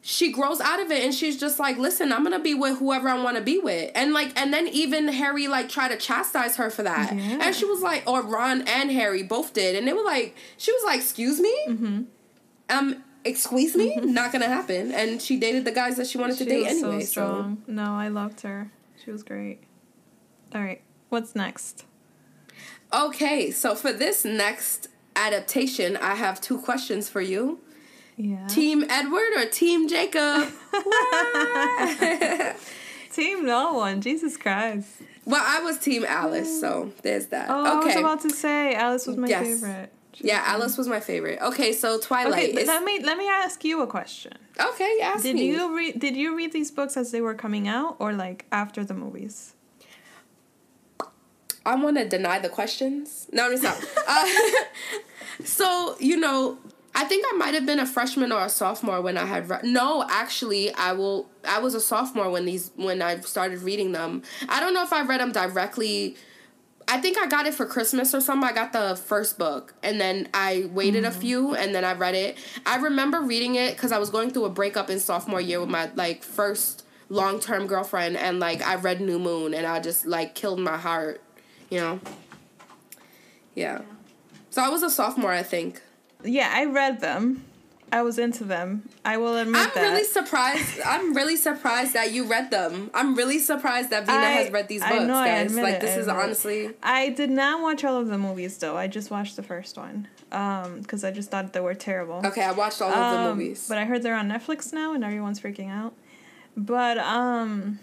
she 0.00 0.30
grows 0.32 0.60
out 0.60 0.80
of 0.80 0.90
it, 0.92 1.02
and 1.04 1.12
she's 1.12 1.38
just 1.38 1.58
like, 1.58 1.76
"Listen, 1.76 2.12
I'm 2.12 2.22
gonna 2.22 2.38
be 2.38 2.54
with 2.54 2.78
whoever 2.78 3.08
I 3.08 3.20
want 3.22 3.36
to 3.36 3.42
be 3.42 3.58
with." 3.58 3.90
And 3.94 4.12
like, 4.14 4.38
and 4.40 4.54
then 4.54 4.68
even 4.68 5.08
Harry 5.08 5.48
like 5.48 5.68
tried 5.68 5.88
to 5.88 5.96
chastise 5.96 6.56
her 6.56 6.70
for 6.70 6.84
that, 6.84 7.14
Yeah. 7.14 7.38
and 7.42 7.54
she 7.54 7.64
was 7.64 7.82
like, 7.82 8.04
or 8.06 8.22
Ron 8.22 8.62
and 8.62 8.90
Harry 8.92 9.22
both 9.24 9.52
did, 9.52 9.74
and 9.74 9.86
they 9.88 9.92
were 9.92 10.04
like, 10.04 10.34
she 10.56 10.72
was 10.72 10.82
like, 10.84 11.00
"Excuse 11.00 11.40
me, 11.40 11.54
Mm-hmm. 11.68 12.02
um." 12.70 13.02
Excuse 13.24 13.74
me, 13.76 13.96
not 13.96 14.32
gonna 14.32 14.46
happen. 14.46 14.92
And 14.92 15.20
she 15.20 15.36
dated 15.38 15.64
the 15.66 15.72
guys 15.72 15.96
that 15.96 16.06
she 16.06 16.16
wanted 16.16 16.38
to 16.38 16.44
date 16.46 16.64
anyway. 16.66 17.00
so 17.00 17.06
strong. 17.06 17.62
No, 17.66 17.92
I 17.92 18.08
loved 18.08 18.40
her. 18.42 18.70
She 19.04 19.10
was 19.10 19.22
great. 19.22 19.60
All 20.54 20.62
right, 20.62 20.82
what's 21.08 21.34
next? 21.34 21.84
Okay, 22.92 23.50
so 23.50 23.74
for 23.74 23.92
this 23.92 24.24
next 24.24 24.88
adaptation, 25.14 25.96
I 25.96 26.14
have 26.14 26.40
two 26.40 26.58
questions 26.60 27.08
for 27.08 27.20
you. 27.20 27.60
Yeah. 28.16 28.46
Team 28.48 28.84
Edward 28.88 29.32
or 29.36 29.44
Team 29.46 29.88
Jacob? 29.88 30.48
Team 33.12 33.44
no 33.44 33.74
one. 33.74 34.00
Jesus 34.00 34.36
Christ. 34.36 34.88
well, 35.24 35.42
I 35.44 35.60
was 35.62 35.78
Team 35.78 36.04
Alice, 36.06 36.60
so 36.60 36.92
there's 37.02 37.26
that. 37.26 37.48
Oh, 37.50 37.82
I 37.82 37.84
was 37.84 37.96
about 37.96 38.20
to 38.22 38.30
say 38.30 38.74
Alice 38.74 39.06
was 39.06 39.16
my 39.16 39.28
Yes. 39.28 39.46
favorite. 39.60 39.92
Yeah. 40.20 40.42
Alice 40.46 40.76
was 40.76 40.88
my 40.88 41.00
favorite. 41.00 41.38
Okay, 41.40 41.72
so 41.72 41.98
Twilight. 41.98 42.50
Okay, 42.50 42.64
let 42.66 42.82
me 42.84 43.00
let 43.02 43.18
me 43.18 43.28
ask 43.28 43.64
you 43.64 43.82
a 43.82 43.86
question. 43.86 44.32
okay, 44.60 45.00
ask 45.02 45.22
Did 45.22 45.36
me. 45.36 45.48
you 45.48 45.76
read 45.76 45.98
Did 45.98 46.16
you 46.16 46.36
read 46.36 46.52
these 46.52 46.70
books 46.70 46.96
as 46.96 47.10
they 47.10 47.20
were 47.20 47.34
coming 47.34 47.68
out, 47.68 47.96
or 47.98 48.12
like 48.12 48.46
after 48.52 48.84
the 48.84 48.94
movies? 48.94 49.54
I 51.64 51.74
want 51.74 51.98
to 51.98 52.08
deny 52.08 52.38
the 52.38 52.48
questions. 52.48 53.28
No, 53.30 53.44
I'm 53.46 53.50
just 53.52 53.62
not. 53.62 53.76
uh, 54.08 54.26
so 55.44 55.96
you 56.00 56.16
know, 56.16 56.58
I 56.94 57.04
think 57.04 57.26
I 57.30 57.36
might 57.36 57.54
have 57.54 57.66
been 57.66 57.78
a 57.78 57.86
freshman 57.86 58.32
or 58.32 58.44
a 58.44 58.48
sophomore 58.48 59.00
when 59.02 59.16
I 59.16 59.26
had 59.26 59.48
read. 59.48 59.64
No, 59.64 60.04
actually, 60.08 60.72
I 60.74 60.92
will. 60.92 61.28
I 61.46 61.58
was 61.58 61.74
a 61.74 61.80
sophomore 61.80 62.30
when 62.30 62.44
these 62.44 62.70
when 62.76 63.02
I 63.02 63.20
started 63.20 63.60
reading 63.60 63.92
them. 63.92 64.22
I 64.48 64.60
don't 64.60 64.74
know 64.74 64.82
if 64.82 64.92
I 64.92 65.02
read 65.02 65.20
them 65.20 65.30
directly. 65.32 66.16
I 66.90 66.98
think 66.98 67.18
I 67.18 67.26
got 67.26 67.46
it 67.46 67.52
for 67.52 67.66
Christmas 67.66 68.14
or 68.14 68.20
something. 68.20 68.48
I 68.48 68.52
got 68.52 68.72
the 68.72 68.96
first 68.96 69.38
book 69.38 69.74
and 69.82 70.00
then 70.00 70.28
I 70.32 70.70
waited 70.72 71.04
a 71.04 71.10
mm-hmm. 71.10 71.20
few 71.20 71.54
and 71.54 71.74
then 71.74 71.84
I 71.84 71.92
read 71.92 72.14
it. 72.14 72.38
I 72.64 72.76
remember 72.76 73.20
reading 73.20 73.56
it 73.56 73.74
because 73.76 73.92
I 73.92 73.98
was 73.98 74.08
going 74.08 74.30
through 74.30 74.46
a 74.46 74.50
breakup 74.50 74.88
in 74.88 74.98
sophomore 74.98 75.40
year 75.40 75.60
with 75.60 75.68
my 75.68 75.90
like 75.94 76.22
first 76.22 76.86
long 77.10 77.40
term 77.40 77.66
girlfriend 77.66 78.16
and 78.16 78.40
like 78.40 78.62
I 78.62 78.76
read 78.76 79.02
New 79.02 79.18
Moon 79.18 79.52
and 79.52 79.66
I 79.66 79.80
just 79.80 80.06
like 80.06 80.34
killed 80.34 80.60
my 80.60 80.78
heart, 80.78 81.22
you 81.70 81.78
know. 81.78 82.00
Yeah. 83.54 83.82
So 84.48 84.62
I 84.62 84.70
was 84.70 84.82
a 84.82 84.90
sophomore, 84.90 85.32
I 85.32 85.42
think. 85.42 85.82
Yeah, 86.24 86.50
I 86.52 86.64
read 86.64 87.00
them. 87.00 87.44
I 87.90 88.02
was 88.02 88.18
into 88.18 88.44
them. 88.44 88.88
I 89.04 89.16
will 89.16 89.36
admit 89.36 89.62
I'm 89.62 89.70
that. 89.74 89.80
really 89.80 90.04
surprised. 90.04 90.80
I'm 90.84 91.14
really 91.14 91.36
surprised 91.36 91.94
that 91.94 92.12
you 92.12 92.24
read 92.26 92.50
them. 92.50 92.90
I'm 92.92 93.14
really 93.14 93.38
surprised 93.38 93.90
that 93.90 94.04
Vina 94.06 94.18
I- 94.18 94.30
has 94.30 94.50
read 94.52 94.68
these 94.68 94.82
books, 94.82 94.92
I 94.94 95.04
know, 95.06 95.16
I 95.16 95.28
guys. 95.28 95.50
admit 95.50 95.64
like 95.64 95.74
it, 95.76 95.80
this 95.80 95.96
I 95.96 96.00
is 96.00 96.08
honestly. 96.08 96.70
I 96.82 97.08
did 97.08 97.30
not 97.30 97.62
watch 97.62 97.84
all 97.84 97.96
of 97.96 98.08
the 98.08 98.18
movies 98.18 98.58
though. 98.58 98.76
I 98.76 98.88
just 98.88 99.10
watched 99.10 99.36
the 99.36 99.42
first 99.42 99.76
one 99.76 100.06
um 100.32 100.80
because 100.82 101.04
I 101.04 101.10
just 101.10 101.30
thought 101.30 101.52
they 101.54 101.60
were 101.60 101.74
terrible. 101.74 102.20
Okay, 102.26 102.42
I 102.44 102.52
watched 102.52 102.82
all 102.82 102.90
of 102.92 103.10
the 103.12 103.18
Um, 103.30 103.38
movies. 103.38 103.64
But 103.68 103.78
I 103.78 103.84
heard 103.86 104.02
they're 104.02 104.14
on 104.14 104.28
Netflix 104.28 104.72
now 104.72 104.92
and 104.92 105.02
everyone's 105.02 105.40
freaking 105.40 105.70
out. 105.70 105.94
But 106.56 106.98
um 106.98 107.78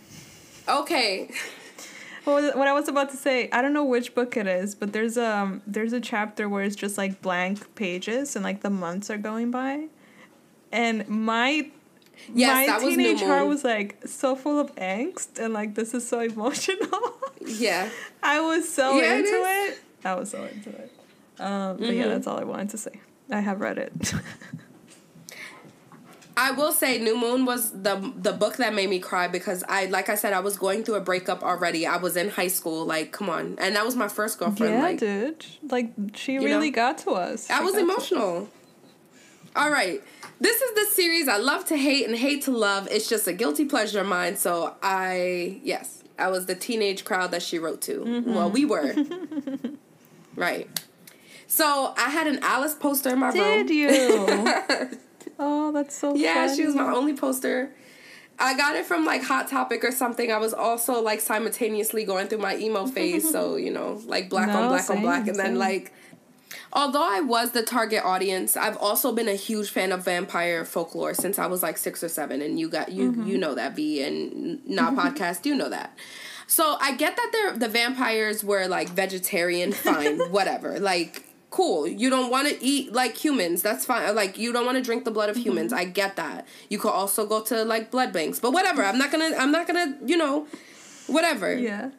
Okay. 0.69 1.31
what, 2.25 2.55
what 2.57 2.67
I 2.67 2.73
was 2.73 2.87
about 2.87 3.09
to 3.11 3.17
say, 3.17 3.49
I 3.51 3.61
don't 3.61 3.73
know 3.73 3.83
which 3.85 4.13
book 4.15 4.35
it 4.37 4.47
is, 4.47 4.75
but 4.75 4.93
there's 4.93 5.17
um 5.17 5.61
there's 5.65 5.93
a 5.93 5.99
chapter 5.99 6.47
where 6.47 6.63
it's 6.63 6.75
just 6.75 6.97
like 6.97 7.21
blank 7.23 7.73
pages 7.75 8.35
and 8.35 8.43
like 8.43 8.61
the 8.61 8.69
months 8.69 9.09
are 9.09 9.17
going 9.17 9.49
by. 9.49 9.87
And 10.75 11.07
my 11.07 11.69
Yes, 12.33 12.53
my 12.57 12.65
that 12.67 12.81
was 12.81 12.97
New 12.97 13.03
teenage 13.03 13.21
heart 13.23 13.47
was 13.47 13.63
like 13.63 14.01
so 14.05 14.35
full 14.35 14.59
of 14.59 14.75
angst 14.75 15.39
and 15.39 15.53
like 15.53 15.75
this 15.75 15.93
is 15.93 16.07
so 16.07 16.19
emotional. 16.19 17.13
Yeah. 17.47 17.89
I 18.23 18.39
was 18.41 18.67
so 18.67 18.99
Yeah, 18.99 19.17
into 19.17 19.29
is. 19.29 19.73
it. 19.73 19.79
I 20.03 20.15
was 20.15 20.31
so 20.31 20.43
into 20.45 20.71
it. 20.71 20.91
Um, 21.39 21.77
but 21.77 21.93
yeah, 21.93 22.05
Mhm. 22.05 22.09
that's 22.09 22.27
all 22.27 22.39
I 22.39 22.43
wanted 22.43 22.71
to 22.71 22.77
say. 22.79 22.99
I 23.29 23.39
have 23.39 23.61
read 23.61 23.77
it. 23.77 24.13
I 26.37 26.51
will 26.51 26.73
say 26.73 26.97
New 26.97 27.17
Moon 27.17 27.45
was 27.45 27.71
the 27.71 28.11
the 28.17 28.33
book 28.33 28.57
that 28.57 28.73
made 28.73 28.89
me 28.89 28.99
cry 28.99 29.27
because 29.29 29.63
I 29.69 29.85
like 29.85 30.09
I 30.09 30.15
said 30.15 30.33
I 30.33 30.41
was 30.41 30.57
going 30.57 30.83
through 30.83 30.95
a 30.95 31.01
breakup 31.01 31.43
already. 31.43 31.87
I 31.87 31.95
was 31.97 32.17
in 32.17 32.29
high 32.29 32.49
school, 32.49 32.85
like 32.85 33.13
come 33.13 33.29
on. 33.29 33.55
And 33.57 33.75
that 33.77 33.85
was 33.85 33.95
my 33.95 34.09
first 34.09 34.37
girlfriend. 34.39 34.73
yeah, 34.73 34.81
like 34.81 34.99
dude. 34.99 35.45
Like 35.69 35.93
she 36.15 36.37
really 36.39 36.71
know? 36.71 36.75
got 36.75 36.97
to 36.99 37.11
us. 37.11 37.49
I 37.49 37.59
She 37.59 37.63
was 37.65 37.77
emotional. 37.77 38.49
All 39.55 39.71
right. 39.71 40.03
This 40.39 40.61
is 40.61 40.73
the 40.75 40.93
series 40.93 41.27
I 41.27 41.37
love 41.37 41.65
to 41.65 41.77
hate 41.77 42.07
and 42.07 42.15
hate 42.15 42.43
to 42.43 42.51
love. 42.51 42.87
It's 42.91 43.07
just 43.07 43.27
a 43.27 43.33
guilty 43.33 43.65
pleasure 43.65 44.01
of 44.01 44.07
mine. 44.07 44.35
So 44.35 44.75
I, 44.83 45.59
yes, 45.63 46.03
I 46.19 46.29
was 46.29 46.45
the 46.45 46.55
teenage 46.55 47.05
crowd 47.05 47.31
that 47.31 47.41
she 47.41 47.57
wrote 47.57 47.81
to. 47.83 47.99
Mm-hmm. 47.99 48.33
Well, 48.33 48.49
we 48.49 48.65
were. 48.65 48.93
right. 50.35 50.69
So 51.47 51.93
I 51.97 52.09
had 52.09 52.27
an 52.27 52.39
Alice 52.41 52.75
poster 52.75 53.11
in 53.11 53.19
my 53.19 53.29
room. 53.29 53.67
Did 53.67 53.69
you? 53.69 53.87
oh, 55.39 55.71
that's 55.71 55.95
so. 55.95 56.15
Yeah, 56.15 56.53
she 56.53 56.65
was 56.65 56.75
my 56.75 56.91
only 56.91 57.15
poster. 57.15 57.71
I 58.37 58.57
got 58.57 58.75
it 58.75 58.85
from 58.85 59.05
like 59.05 59.23
Hot 59.23 59.47
Topic 59.47 59.83
or 59.83 59.91
something. 59.91 60.31
I 60.31 60.37
was 60.37 60.53
also 60.53 61.01
like 61.01 61.21
simultaneously 61.21 62.03
going 62.03 62.27
through 62.27 62.39
my 62.39 62.57
emo 62.57 62.85
phase, 62.85 63.29
so 63.29 63.55
you 63.55 63.71
know, 63.71 64.01
like 64.05 64.29
black 64.29 64.49
on 64.49 64.63
No, 64.63 64.67
black 64.69 64.89
on 64.89 65.01
black, 65.01 65.25
same, 65.25 65.29
and 65.29 65.39
then 65.39 65.57
like, 65.57 65.93
although 66.73 67.03
I 67.03 67.21
was 67.21 67.51
the 67.51 67.63
target 67.63 68.03
audience, 68.03 68.55
I've 68.57 68.77
also 68.77 69.11
been 69.13 69.27
a 69.27 69.35
huge 69.35 69.69
fan 69.69 69.91
of 69.91 70.03
vampire 70.05 70.65
folklore 70.65 71.13
since 71.13 71.37
I 71.39 71.47
was 71.47 71.61
like 71.63 71.77
six 71.77 72.03
or 72.03 72.09
seven, 72.09 72.41
and 72.41 72.59
you 72.59 72.69
got 72.69 72.91
you 72.91 73.11
Mm-hmm. 73.11 73.27
you 73.27 73.37
know 73.37 73.55
that 73.55 73.75
B 73.75 74.01
and 74.03 74.65
not 74.67 74.95
podcast, 74.95 75.45
you 75.45 75.55
know 75.55 75.69
that. 75.69 75.97
So 76.47 76.77
I 76.79 76.95
get 76.95 77.15
that 77.15 77.55
the 77.57 77.67
vampires 77.67 78.43
were 78.43 78.67
like 78.67 78.89
vegetarian, 78.89 79.71
fine, 79.71 80.19
whatever, 80.31 80.79
like. 80.79 81.23
Cool. 81.51 81.87
You 81.87 82.09
don't 82.09 82.29
want 82.29 82.49
to 82.49 82.61
eat 82.61 82.91
like 82.91 83.15
humans. 83.15 83.61
That's 83.61 83.85
fine. 83.85 84.13
Like 84.13 84.37
you 84.37 84.51
don't 84.51 84.65
want 84.65 84.77
to 84.77 84.83
drink 84.83 85.05
the 85.05 85.11
blood 85.11 85.29
Mm-hmm. 85.29 85.39
of 85.39 85.45
humans. 85.45 85.71
I 85.71 85.85
get 85.85 86.17
that. 86.17 86.45
You 86.69 86.77
could 86.77 86.91
also 86.91 87.25
go 87.25 87.41
to 87.43 87.63
like 87.63 87.91
blood 87.91 88.11
banks. 88.11 88.41
But 88.41 88.51
whatever. 88.51 88.83
I'm 88.83 88.97
not 88.97 89.09
to 89.09 89.33
I'm 89.39 89.53
not 89.53 89.65
going 89.65 89.93
to, 89.97 90.05
you 90.05 90.17
know, 90.17 90.47
whatever. 91.07 91.55
Yeah. 91.55 91.91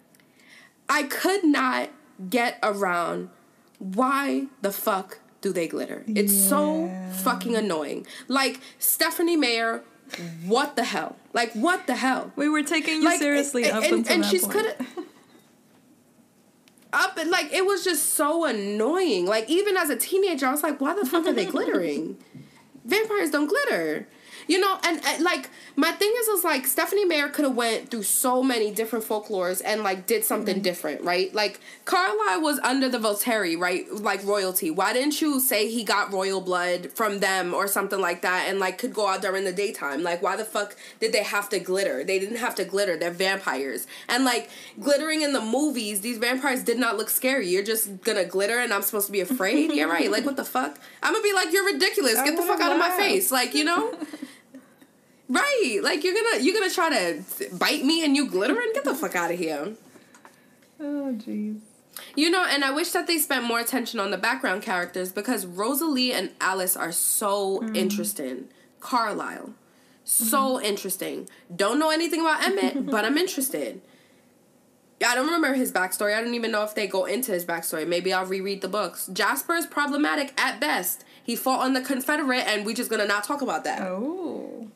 I 0.91 1.05
could 1.05 1.43
not 1.43 1.89
get 2.29 2.59
around 2.63 3.31
why 3.79 4.47
the 4.63 4.73
fuck 4.73 5.19
do 5.41 5.53
they 5.53 5.69
glitter? 5.69 6.05
It's 6.07 6.35
so 6.35 6.91
fucking 7.13 7.55
annoying. 7.57 8.07
Like 8.29 8.61
Stephenie 8.79 9.37
Meyer 9.37 9.83
what 10.45 10.77
the 10.77 10.85
hell? 10.85 11.17
Like 11.33 11.53
what 11.53 11.87
the 11.87 11.97
hell? 11.97 12.33
We 12.37 12.49
were 12.49 12.63
taking 12.63 12.97
you 12.97 13.05
like, 13.05 13.19
seriously 13.19 13.65
and, 13.65 13.73
up 13.73 13.85
and, 13.85 13.93
until 13.95 14.15
and 14.15 14.25
that 14.25 14.31
she's 14.31 14.47
point. 14.47 14.67
up 16.93 17.17
and 17.19 17.31
like 17.31 17.53
it 17.53 17.67
was 17.67 17.85
just 17.85 18.15
so 18.15 18.45
annoying. 18.45 19.27
Like 19.27 19.51
even 19.51 19.77
as 19.77 19.91
a 19.91 19.97
teenager, 19.97 20.47
I 20.47 20.53
was 20.53 20.63
like, 20.63 20.81
why 20.81 20.95
the 20.95 21.05
fuck 21.05 21.27
are 21.27 21.33
they 21.33 21.47
glittering? 21.47 22.17
Vampires 22.85 23.31
don't 23.31 23.49
glitter 23.49 24.07
you 24.47 24.59
know 24.59 24.79
and, 24.85 25.01
and, 25.05 25.25
like 25.25 25.51
my 25.77 25.93
thing 25.93 26.13
is 26.19 26.29
is 26.29 26.45
like 26.45 26.67
Stephenie 26.67 27.05
Meyer 27.05 27.29
could 27.29 27.45
have 27.45 27.55
went 27.55 27.91
through 27.91 28.03
so 28.03 28.43
many 28.43 28.71
different 28.71 29.05
folklores 29.05 29.61
and 29.65 29.83
like 29.83 30.07
did 30.07 30.25
something 30.25 30.57
mm-hmm. 30.57 30.63
different 30.63 31.03
right? 31.03 31.35
Like 31.35 31.61
carlisle 31.85 32.41
was 32.41 32.59
under 32.61 32.89
the 32.89 32.99
volturi 32.99 33.59
right? 33.59 33.91
Like 33.93 34.25
royalty. 34.25 34.71
Why 34.71 34.93
didn't 34.93 35.21
you 35.21 35.39
say 35.39 35.69
he 35.69 35.85
got 35.85 36.13
royal 36.13 36.41
blood 36.41 36.93
from 36.93 37.19
them 37.19 37.53
or 37.53 37.69
something 37.69 38.01
like 38.01 38.23
that 38.23 38.47
and 38.49 38.59
like 38.59 38.79
could 38.79 38.95
go 38.95 39.07
out 39.07 39.21
during 39.21 39.45
the 39.45 39.53
daytime? 39.53 40.03
Like 40.03 40.23
why 40.23 40.37
the 40.37 40.45
fuck 40.45 40.77
did 41.01 41.13
they 41.13 41.23
have 41.23 41.49
to 41.51 41.59
glitter? 41.59 42.05
They 42.05 42.19
didn't 42.19 42.39
have 42.39 42.55
to 42.57 42.65
glitter. 42.65 42.97
They're 42.97 43.11
vampires. 43.11 43.87
And 44.09 44.25
like 44.25 44.49
glittering 44.81 45.21
in 45.23 45.35
the 45.35 45.43
movies 45.43 46.01
these 46.01 46.19
vampires 46.19 46.63
did 46.63 46.79
not 46.79 46.97
look 46.97 47.11
scary. 47.11 47.49
You're 47.49 47.65
just 47.65 48.01
gonna 48.03 48.25
glitter 48.25 48.59
and 48.59 48.73
i'm 48.73 48.83
supposed 48.83 49.07
to 49.07 49.13
be 49.13 49.21
afraid? 49.21 49.73
Yeah 49.73 49.85
right. 49.85 50.11
Like 50.11 50.25
what 50.25 50.37
the 50.37 50.45
fuck? 50.45 50.79
I'm 51.03 51.13
gonna 51.13 51.23
be 51.23 51.35
like 51.35 51.53
you're 51.53 51.67
ridiculous. 51.67 52.15
Get 52.25 52.37
the 52.37 52.43
fuck 52.43 52.61
out 52.61 52.73
of 52.73 52.79
my 52.79 52.91
face. 52.91 53.31
Like 53.31 53.55
you 53.55 53.65
know 53.65 53.95
Right. 55.29 55.81
Like 55.83 56.05
you're 56.05 56.15
gonna 56.15 56.43
you're 56.43 56.55
gonna 56.55 56.73
try 56.73 56.91
to 56.91 57.23
bite 57.57 57.85
me 57.85 58.05
and 58.05 58.15
you 58.15 58.29
glittering? 58.29 58.71
Get 58.75 58.85
the 58.85 58.95
fuck 58.95 59.17
out 59.17 59.33
of 59.33 59.39
here. 59.39 59.75
Oh 60.81 61.15
jeez. 61.17 61.61
You 62.15 62.31
know, 62.31 62.45
and 62.45 62.63
I 62.63 62.71
wish 62.71 62.91
that 62.91 63.07
they 63.07 63.19
spent 63.19 63.45
more 63.45 63.59
attention 63.59 64.01
on 64.01 64.11
the 64.11 64.19
background 64.19 64.63
characters 64.63 65.13
because 65.13 65.47
Rosalie 65.47 66.13
and 66.13 66.31
Alice 66.41 66.77
are 66.77 66.93
so 66.93 67.61
mm. 67.61 67.77
interesting. 67.77 68.49
Carlisle. 68.81 69.55
So 70.05 70.57
mm-hmm. 70.57 70.65
interesting. 70.65 71.29
Don't 71.55 71.79
know 71.79 71.91
anything 71.91 72.21
about 72.21 72.45
Emmett, 72.45 72.87
but 72.91 73.05
I'm 73.05 73.17
interested. 73.17 73.81
Yeah, 75.01 75.09
I 75.09 75.15
don't 75.15 75.27
remember 75.27 75.55
his 75.55 75.73
backstory. 75.73 76.15
I 76.17 76.23
don't 76.23 76.35
even 76.35 76.53
know 76.53 76.63
if 76.63 76.75
they 76.75 76.87
go 76.87 77.05
into 77.05 77.33
his 77.33 77.45
backstory. 77.45 77.87
Maybe 77.87 78.13
I'll 78.13 78.25
reread 78.25 78.61
the 78.61 78.69
books. 78.69 79.09
Jasper 79.13 79.55
is 79.55 79.67
problematic 79.67 80.39
at 80.41 80.61
best. 80.61 81.05
He 81.23 81.35
fought 81.35 81.61
on 81.61 81.73
the 81.73 81.81
Confederate, 81.83 82.47
and 82.47 82.65
we 82.65 82.73
just 82.73 82.91
gonna 82.91 83.07
not 83.07 83.25
talk 83.25 83.43
about 83.43 83.65
that. 83.65 83.83
Oh 83.83 84.71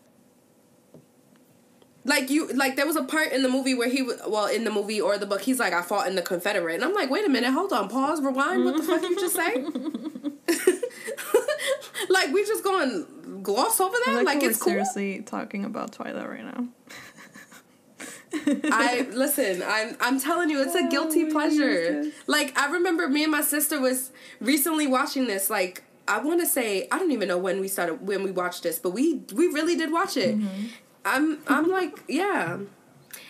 like 2.11 2.29
you 2.29 2.49
like 2.49 2.77
there 2.77 2.87
was 2.87 2.97
a 2.97 3.05
part 3.05 3.33
in 3.33 3.43
the 3.43 3.49
movie 3.49 3.73
where 3.73 3.89
he 3.89 4.03
well 4.03 4.47
in 4.47 4.65
the 4.65 4.71
movie 4.71 5.01
or 5.01 5.17
the 5.17 5.27
book 5.27 5.41
he's 5.41 5.59
like 5.59 5.73
I 5.73 5.81
fought 5.81 6.07
in 6.09 6.17
the 6.17 6.23
Confederate 6.23 6.75
and 6.75 6.85
I'm 6.85 6.93
like 6.93 7.09
wait 7.09 7.25
a 7.25 7.29
minute 7.29 7.53
hold 7.53 7.73
on 7.73 7.89
pause 7.89 8.21
rewind 8.21 8.65
what 8.65 8.77
the 8.77 8.83
fuck 8.83 9.01
you 9.01 9.19
just 9.19 9.37
say 9.37 9.55
like 12.11 12.33
we 12.33 12.45
just 12.45 12.65
going 12.65 13.07
gloss 13.43 13.81
over 13.81 13.97
that 14.05 14.13
I 14.13 14.17
like, 14.17 14.27
like 14.27 14.43
it's 14.43 14.59
cool. 14.59 14.73
seriously 14.73 15.23
talking 15.23 15.65
about 15.65 15.93
Twilight 15.93 16.29
right 16.29 16.45
now 16.45 16.67
I 18.73 19.09
listen. 19.11 19.61
I'm 19.67 19.97
I'm 20.01 20.21
telling 20.21 20.51
you, 20.51 20.63
it's 20.63 20.77
a 20.77 20.87
guilty 20.91 21.25
oh, 21.25 21.33
pleasure. 21.33 22.05
Like 22.29 22.57
I 22.57 22.71
remember, 22.71 23.09
me 23.09 23.25
and 23.25 23.33
my 23.33 23.43
sister 23.43 23.81
was 23.81 24.13
recently 24.41 24.87
watching 24.87 25.27
this. 25.27 25.51
Like 25.51 25.83
I 26.07 26.19
want 26.19 26.39
to 26.41 26.47
say, 26.47 26.87
I 26.93 27.01
don't 27.01 27.11
even 27.11 27.27
know 27.27 27.39
when 27.39 27.59
we 27.61 27.67
started 27.67 28.07
when 28.07 28.23
we 28.23 28.31
watched 28.31 28.63
this, 28.63 28.79
but 28.79 28.91
we 28.91 29.23
we 29.33 29.49
really 29.49 29.77
did 29.77 29.91
watch 29.93 30.17
it. 30.17 30.39
Mm-hmm. 30.39 30.67
I'm 31.05 31.39
I'm 31.47 31.69
like, 31.69 32.05
yeah. 32.09 32.59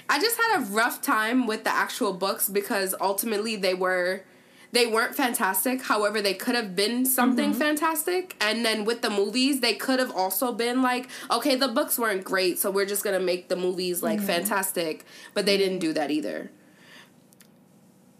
I 0.09 0.19
just 0.19 0.37
had 0.37 0.61
a 0.61 0.65
rough 0.65 1.01
time 1.01 1.47
with 1.47 1.65
the 1.65 1.73
actual 1.73 2.13
books 2.13 2.49
because 2.49 2.95
ultimately 3.01 3.57
they 3.57 3.75
were 3.75 4.25
they 4.73 4.87
weren't 4.87 5.15
fantastic. 5.15 5.83
However, 5.83 6.23
they 6.23 6.35
could 6.35 6.55
have 6.55 6.77
been 6.77 7.05
something 7.05 7.51
mm-hmm. 7.51 7.59
fantastic. 7.59 8.37
And 8.41 8.65
then 8.65 8.85
with 8.85 9.03
the 9.03 9.11
movies, 9.11 9.61
they 9.61 9.75
could 9.75 9.99
have 9.99 10.15
also 10.15 10.53
been 10.53 10.81
like, 10.81 11.09
okay, 11.31 11.57
the 11.57 11.69
books 11.69 11.99
weren't 11.99 12.25
great, 12.25 12.59
so 12.59 12.71
we're 12.71 12.87
just 12.87 13.03
gonna 13.03 13.21
make 13.21 13.49
the 13.49 13.57
movies 13.57 14.03
like 14.03 14.19
mm-hmm. 14.19 14.27
fantastic. 14.27 15.05
But 15.35 15.47
they 15.47 15.57
didn't 15.57 15.79
do 15.79 15.93
that 15.95 16.11
either. 16.11 16.51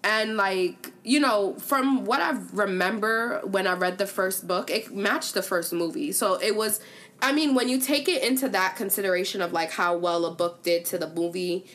And 0.03 0.37
like, 0.37 0.93
you 1.05 1.21
know, 1.21 1.55
from 1.59 2.05
what 2.07 2.21
I 2.21 2.31
remember 2.53 3.41
when 3.45 3.67
I 3.67 3.75
read 3.75 3.99
the 3.99 4.07
first 4.07 4.49
book, 4.49 4.71
it 4.71 4.95
matched 4.95 5.35
the 5.35 5.43
first 5.43 5.73
movie. 5.75 6.11
So 6.13 6.41
it 6.41 6.57
was 6.57 6.81
I 7.23 7.33
mean, 7.33 7.55
when 7.55 7.69
you 7.69 7.81
take 7.81 8.09
it 8.09 8.23
into 8.23 8.49
that 8.49 8.77
consideration 8.77 9.43
of 9.43 9.53
like 9.53 9.73
how 9.73 9.97
well 9.97 10.25
a 10.25 10.35
book 10.35 10.63
did 10.63 10.85
to 10.87 10.99
the 10.99 11.09
movie, 11.09 11.67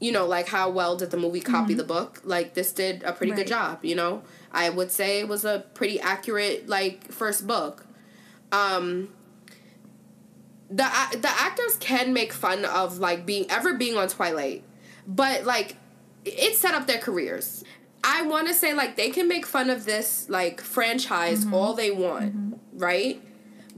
you 0.00 0.12
know, 0.12 0.26
like 0.26 0.48
how 0.48 0.70
well 0.70 0.96
did 0.96 1.10
the 1.10 1.16
movie 1.16 1.40
copy 1.40 1.72
mm-hmm. 1.72 1.78
the 1.78 1.84
book? 1.84 2.20
Like 2.24 2.54
this 2.54 2.72
did 2.72 3.02
a 3.02 3.12
pretty 3.12 3.32
right. 3.32 3.38
good 3.38 3.46
job, 3.46 3.84
you 3.84 3.94
know? 3.94 4.22
I 4.52 4.70
would 4.70 4.90
say 4.90 5.20
it 5.20 5.28
was 5.28 5.44
a 5.44 5.64
pretty 5.74 6.00
accurate 6.00 6.68
like 6.68 7.10
first 7.12 7.46
book. 7.46 7.86
Um 8.50 9.10
the 10.70 10.88
the 11.12 11.28
actors 11.28 11.76
can 11.80 12.12
make 12.12 12.32
fun 12.32 12.64
of 12.64 12.98
like 12.98 13.24
being 13.24 13.50
ever 13.50 13.74
being 13.74 13.96
on 13.96 14.08
Twilight, 14.08 14.64
but 15.06 15.44
like 15.44 15.76
it 16.24 16.56
set 16.56 16.74
up 16.74 16.86
their 16.86 16.98
careers. 16.98 17.64
I 18.04 18.22
want 18.22 18.48
to 18.48 18.54
say 18.54 18.74
like 18.74 18.96
they 18.96 19.10
can 19.10 19.28
make 19.28 19.46
fun 19.46 19.70
of 19.70 19.84
this 19.84 20.28
like 20.28 20.60
franchise 20.60 21.44
mm-hmm. 21.44 21.54
all 21.54 21.74
they 21.74 21.90
want, 21.90 22.36
mm-hmm. 22.36 22.78
right? 22.78 23.22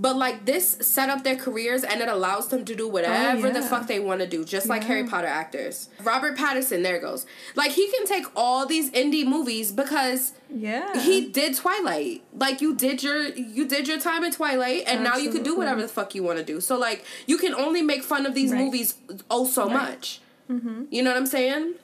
But 0.01 0.16
like 0.16 0.46
this 0.46 0.78
set 0.80 1.11
up 1.11 1.24
their 1.24 1.36
careers 1.36 1.84
and 1.84 2.01
it 2.01 2.09
allows 2.09 2.48
them 2.48 2.64
to 2.64 2.74
do 2.74 2.88
whatever 2.88 3.46
oh, 3.46 3.51
yeah. 3.51 3.53
the 3.53 3.61
fuck 3.61 3.86
they 3.86 4.01
want 4.01 4.22
to 4.22 4.26
do, 4.26 4.46
just 4.46 4.64
yeah. 4.64 4.72
like 4.72 4.84
Harry 4.84 5.05
Potter 5.05 5.26
actors. 5.26 5.90
Robert 6.03 6.38
Pattinson, 6.38 6.82
there 6.82 6.98
goes. 6.98 7.26
Like 7.55 7.72
he 7.72 7.90
can 7.90 8.07
take 8.07 8.24
all 8.34 8.64
these 8.64 8.90
indie 8.92 9.26
movies 9.26 9.72
because 9.72 10.32
yeah 10.48 10.98
he 10.98 11.28
did 11.28 11.55
Twilight. 11.55 12.22
Like 12.32 12.62
you 12.62 12.74
did 12.74 13.03
your 13.03 13.26
you 13.26 13.68
did 13.68 13.86
your 13.86 14.01
time 14.01 14.24
in 14.24 14.32
Twilight, 14.32 14.84
and 14.86 15.01
Absolutely. 15.01 15.11
now 15.11 15.16
you 15.18 15.30
can 15.30 15.42
do 15.42 15.55
whatever 15.55 15.82
the 15.82 15.88
fuck 15.88 16.14
you 16.14 16.22
want 16.22 16.38
to 16.38 16.44
do. 16.44 16.62
So 16.62 16.78
like 16.78 17.05
you 17.26 17.36
can 17.36 17.53
only 17.53 17.82
make 17.82 18.03
fun 18.03 18.24
of 18.24 18.34
these 18.34 18.53
right. 18.53 18.61
movies 18.64 18.94
oh 19.30 19.44
so 19.44 19.66
right. 19.66 19.72
much. 19.74 20.22
Mm-hmm. 20.51 20.84
You 20.90 21.03
know 21.03 21.11
what 21.11 21.18
I'm 21.18 21.26
saying? 21.26 21.74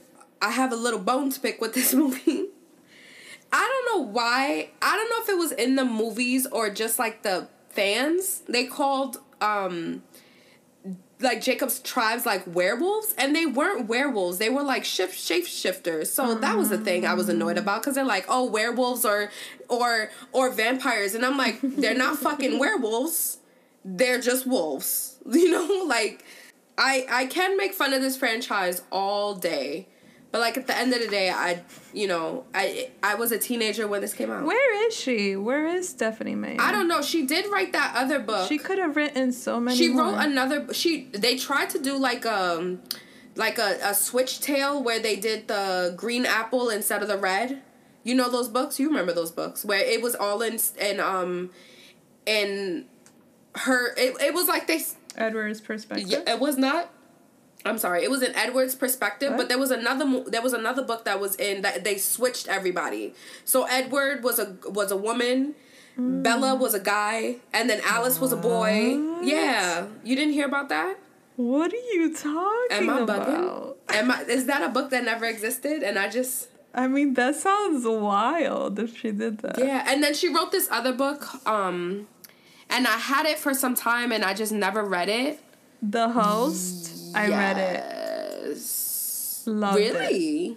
I 0.41 0.53
have 0.53 0.73
a 0.73 0.77
little 0.77 1.01
bone 1.01 1.29
to 1.33 1.39
pick 1.39 1.61
with 1.61 1.75
this 1.75 1.93
movie. 2.03 2.47
I 3.53 3.83
don't 3.85 3.99
know 3.99 4.11
why. 4.11 4.71
I 4.81 4.97
don't 4.97 5.11
know 5.11 5.23
if 5.23 5.29
it 5.29 5.39
was 5.39 5.53
in 5.53 5.77
the 5.77 5.85
movies 5.85 6.47
or 6.47 6.71
just 6.71 6.99
like 6.99 7.23
the 7.23 7.49
fans, 7.77 8.43
they 8.49 8.65
called 8.65 9.19
um 9.41 10.03
like 11.21 11.41
Jacob's 11.41 11.79
tribes 11.81 12.27
like 12.27 12.43
werewolves, 12.47 13.15
and 13.17 13.35
they 13.35 13.47
weren't 13.47 13.89
werewolves. 13.89 14.39
They 14.39 14.51
were 14.51 14.63
like 14.63 14.85
shift 14.85 15.15
shapeshifters. 15.15 16.09
So 16.09 16.37
mm. 16.37 16.41
that 16.41 16.57
was 16.57 16.69
the 16.69 16.79
thing 16.79 17.07
I 17.07 17.15
was 17.15 17.29
annoyed 17.29 17.59
about 17.59 17.83
because 17.83 17.95
they're 17.95 18.05
like, 18.05 18.27
oh, 18.29 18.45
werewolves 18.45 19.05
or 19.05 19.31
or 19.69 20.11
or 20.33 20.51
vampires, 20.51 21.15
and 21.15 21.25
I'm 21.25 21.37
like, 21.37 21.59
they're 21.63 21.95
not 21.95 22.19
fucking 22.27 22.59
werewolves. 22.59 23.39
They're 23.85 24.21
just 24.21 24.47
wolves. 24.47 25.13
You 25.29 25.51
know, 25.51 25.85
like 25.87 26.25
I 26.79 27.07
I 27.11 27.27
can 27.27 27.57
make 27.57 27.75
fun 27.75 27.93
of 27.93 28.01
this 28.01 28.17
franchise 28.17 28.83
all 28.93 29.35
day, 29.35 29.89
but 30.37 30.43
like 30.43 30.59
at 30.59 30.67
the 30.67 30.77
end 30.77 30.93
of 30.93 31.01
the 31.01 31.09
day, 31.09 31.31
I 31.31 31.63
you 31.95 32.07
know 32.07 32.45
I 32.53 32.91
I 33.03 33.15
was 33.15 33.33
a 33.33 33.39
teenager 33.39 33.89
when 33.89 34.03
this 34.03 34.13
came 34.13 34.31
out. 34.31 34.45
Where 34.45 34.87
is 34.87 34.95
she? 34.95 35.35
Where 35.35 35.67
is 35.67 35.89
Stephenie 35.89 36.35
Meyer? 36.35 36.59
I 36.61 36.73
don't 36.73 36.89
know. 36.89 37.01
She 37.01 37.25
did 37.25 37.51
write 37.51 37.73
that 37.73 37.95
other 37.97 38.19
book. 38.19 38.47
She 38.47 38.59
could 38.59 38.77
have 38.77 38.97
written 38.97 39.33
so 39.33 39.59
many. 39.59 39.79
She 39.79 39.89
more. 39.89 40.05
wrote 40.05 40.17
another. 40.17 40.75
She 40.75 41.05
they 41.13 41.37
tried 41.37 41.71
to 41.71 41.79
do 41.79 41.97
like 41.97 42.27
um 42.27 42.83
like 43.35 43.57
a, 43.57 43.79
a 43.83 43.95
switch 43.95 44.41
tale 44.41 44.83
where 44.83 45.01
they 45.01 45.17
did 45.17 45.49
the 45.49 45.95
green 45.97 46.27
apple 46.27 46.69
instead 46.69 47.01
of 47.01 47.09
the 47.09 47.17
red. 47.17 47.63
You 48.05 48.15
know 48.15 48.31
those 48.31 48.49
books? 48.49 48.79
You 48.79 48.89
remember 48.89 49.15
those 49.15 49.31
books 49.31 49.65
where 49.65 49.81
it 49.81 50.03
was 50.03 50.15
all 50.15 50.43
in 50.43 50.59
in 50.79 51.01
um 51.01 51.49
in 52.27 52.85
her 53.55 53.95
it, 53.97 54.21
it 54.21 54.35
was 54.35 54.49
like 54.49 54.67
they 54.67 54.83
Edward's 55.17 55.63
perspective. 55.63 56.11
Yeah, 56.11 56.35
it 56.35 56.41
was 56.41 56.59
not 56.59 56.91
I'm 57.69 57.79
sorry. 57.79 58.05
It 58.05 58.11
was 58.11 58.23
in 58.23 58.35
Edward's 58.35 58.75
perspective, 58.75 59.31
what? 59.31 59.39
but 59.39 59.49
there 59.49 59.59
was 59.59 59.71
another 59.71 60.25
there 60.27 60.43
was 60.43 60.53
another 60.53 60.83
book 60.83 61.05
that 61.05 61.21
was 61.21 61.37
in 61.37 61.63
that 61.63 61.85
they 61.85 61.99
switched 61.99 62.49
everybody. 62.49 63.15
So 63.45 63.65
Edward 63.65 64.23
was 64.23 64.39
a 64.39 64.57
was 64.67 64.91
a 64.91 64.97
woman, 64.97 65.55
mm. 65.99 66.23
Bella 66.23 66.55
was 66.55 66.75
a 66.75 66.81
guy, 66.81 67.37
and 67.53 67.69
then 67.69 67.81
Alice 67.85 68.21
was 68.21 68.33
a 68.33 68.37
boy. 68.37 68.99
Yeah, 69.23 69.87
you 70.05 70.17
didn't 70.17 70.35
hear 70.35 70.47
about 70.47 70.69
that? 70.69 70.99
What 71.37 71.71
are 71.73 71.77
you 71.77 72.15
talking 72.15 72.79
Am 72.79 72.91
I 72.91 73.01
about? 73.01 73.29
Bugging? 73.29 73.75
Am 73.91 74.11
I, 74.11 74.23
is 74.23 74.47
that 74.47 74.63
a 74.63 74.71
book 74.71 74.91
that 74.91 75.05
never 75.05 75.27
existed? 75.27 75.83
And 75.83 75.99
I 75.99 76.09
just. 76.09 76.49
I 76.75 76.89
mean, 76.89 77.15
that 77.15 77.37
sounds 77.37 77.87
wild 77.87 78.79
if 78.79 78.97
she 78.99 79.11
did 79.11 79.39
that. 79.39 79.59
Yeah, 79.59 79.85
and 79.87 80.03
then 80.03 80.15
she 80.15 80.29
wrote 80.29 80.53
this 80.53 80.69
other 80.71 80.93
book, 80.93 81.27
um, 81.47 82.07
and 82.69 82.87
I 82.87 82.99
had 82.99 83.25
it 83.25 83.39
for 83.39 83.55
some 83.55 83.75
time, 83.75 84.13
and 84.13 84.25
I 84.25 84.35
just 84.35 84.53
never 84.53 84.83
read 84.83 85.09
it. 85.09 85.41
The 85.83 86.11
host. 86.11 86.96
I 87.17 87.29
read 87.29 87.59
it. 87.59 88.59
Loved 89.47 89.79
really? 89.79 90.47
it. 90.47 90.57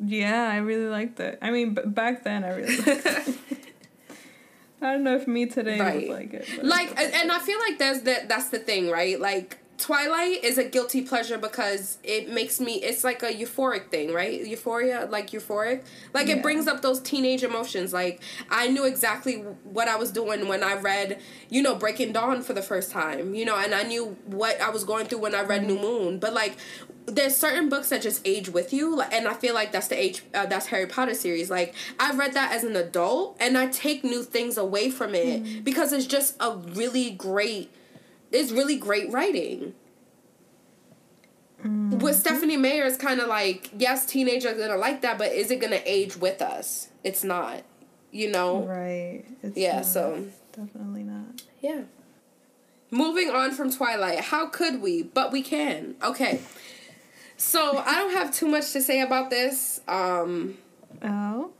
Yeah, 0.00 0.48
I 0.48 0.56
really 0.58 0.86
liked 0.86 1.18
it. 1.20 1.38
I 1.40 1.50
mean, 1.50 1.74
b- 1.74 1.82
back 1.86 2.24
then 2.24 2.44
I 2.44 2.50
really 2.50 2.76
liked 2.76 3.06
it. 3.06 3.38
I 4.80 4.92
don't 4.92 5.02
know 5.02 5.16
if 5.16 5.26
me 5.26 5.46
today 5.46 5.80
right. 5.80 6.08
would 6.08 6.16
like 6.16 6.34
it. 6.34 6.64
Like, 6.64 6.98
and 6.98 7.32
I 7.32 7.38
feel 7.40 7.58
like 7.58 7.78
there's 7.78 8.02
that. 8.02 8.28
That's 8.28 8.48
the 8.50 8.60
thing, 8.60 8.90
right? 8.90 9.18
Like, 9.20 9.58
Twilight 9.78 10.42
is 10.42 10.58
a 10.58 10.64
guilty 10.64 11.02
pleasure 11.02 11.38
because 11.38 11.98
it 12.02 12.28
makes 12.28 12.58
me 12.58 12.74
it's 12.82 13.04
like 13.04 13.22
a 13.22 13.32
euphoric 13.32 13.90
thing, 13.90 14.12
right? 14.12 14.44
Euphoria, 14.44 15.06
like 15.08 15.30
euphoric. 15.30 15.84
Like 16.12 16.26
yeah. 16.26 16.36
it 16.36 16.42
brings 16.42 16.66
up 16.66 16.82
those 16.82 17.00
teenage 17.00 17.44
emotions. 17.44 17.92
Like 17.92 18.20
I 18.50 18.66
knew 18.68 18.84
exactly 18.84 19.36
what 19.62 19.86
I 19.86 19.94
was 19.94 20.10
doing 20.10 20.48
when 20.48 20.64
I 20.64 20.74
read, 20.74 21.20
you 21.48 21.62
know, 21.62 21.76
Breaking 21.76 22.12
Dawn 22.12 22.42
for 22.42 22.54
the 22.54 22.62
first 22.62 22.90
time, 22.90 23.36
you 23.36 23.44
know, 23.44 23.56
and 23.56 23.72
I 23.72 23.84
knew 23.84 24.16
what 24.26 24.60
I 24.60 24.70
was 24.70 24.82
going 24.82 25.06
through 25.06 25.20
when 25.20 25.34
I 25.34 25.42
read 25.42 25.64
New 25.64 25.78
Moon. 25.78 26.18
But 26.18 26.34
like 26.34 26.56
there's 27.06 27.36
certain 27.36 27.68
books 27.68 27.88
that 27.88 28.02
just 28.02 28.20
age 28.26 28.50
with 28.50 28.70
you 28.70 29.00
and 29.00 29.26
i 29.26 29.32
feel 29.32 29.54
like 29.54 29.72
that's 29.72 29.88
the 29.88 29.98
age 29.98 30.22
uh, 30.34 30.44
that's 30.44 30.66
harry 30.66 30.84
potter 30.86 31.14
series 31.14 31.48
like 31.48 31.74
i 31.98 32.14
read 32.14 32.34
that 32.34 32.52
as 32.52 32.64
an 32.64 32.76
adult 32.76 33.34
and 33.40 33.56
i 33.56 33.66
take 33.68 34.04
new 34.04 34.22
things 34.22 34.58
away 34.58 34.90
from 34.90 35.14
it 35.14 35.42
mm. 35.42 35.64
because 35.64 35.90
it's 35.90 36.04
just 36.04 36.36
a 36.38 36.54
really 36.74 37.10
great 37.10 37.70
it's 38.32 38.52
really 38.52 38.76
great 38.76 39.10
writing. 39.12 39.74
Mm-hmm. 41.60 41.98
With 41.98 42.16
Stephenie 42.16 42.56
Meyer 42.56 42.84
is 42.84 42.96
kind 42.96 43.20
of 43.20 43.26
like, 43.26 43.70
yes, 43.76 44.06
teenagers 44.06 44.52
are 44.52 44.58
gonna 44.58 44.76
like 44.76 45.02
that, 45.02 45.18
but 45.18 45.32
is 45.32 45.50
it 45.50 45.60
gonna 45.60 45.80
age 45.84 46.16
with 46.16 46.40
us? 46.40 46.88
It's 47.02 47.24
not, 47.24 47.62
you 48.12 48.30
know. 48.30 48.62
Right. 48.62 49.24
It's 49.42 49.56
yeah. 49.56 49.76
Not. 49.76 49.86
So 49.86 50.26
definitely 50.52 51.02
not. 51.02 51.42
Yeah. 51.60 51.82
Moving 52.90 53.30
on 53.30 53.52
from 53.52 53.70
Twilight, 53.70 54.20
how 54.20 54.46
could 54.46 54.80
we? 54.80 55.02
But 55.02 55.32
we 55.32 55.42
can. 55.42 55.96
Okay. 56.02 56.40
So 57.36 57.78
I 57.78 57.94
don't 57.94 58.12
have 58.12 58.32
too 58.32 58.46
much 58.46 58.72
to 58.72 58.80
say 58.80 59.00
about 59.00 59.30
this. 59.30 59.80
Um, 59.88 60.58
oh. 61.02 61.50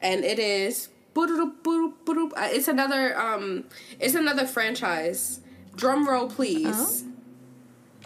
And 0.00 0.24
it 0.24 0.38
is. 0.38 0.88
It's 1.16 2.68
another 2.68 3.18
um, 3.18 3.64
it's 3.98 4.14
another 4.14 4.46
franchise 4.46 5.40
Drum 5.78 6.08
roll, 6.08 6.28
please. 6.28 7.04
Oh? 7.04 7.12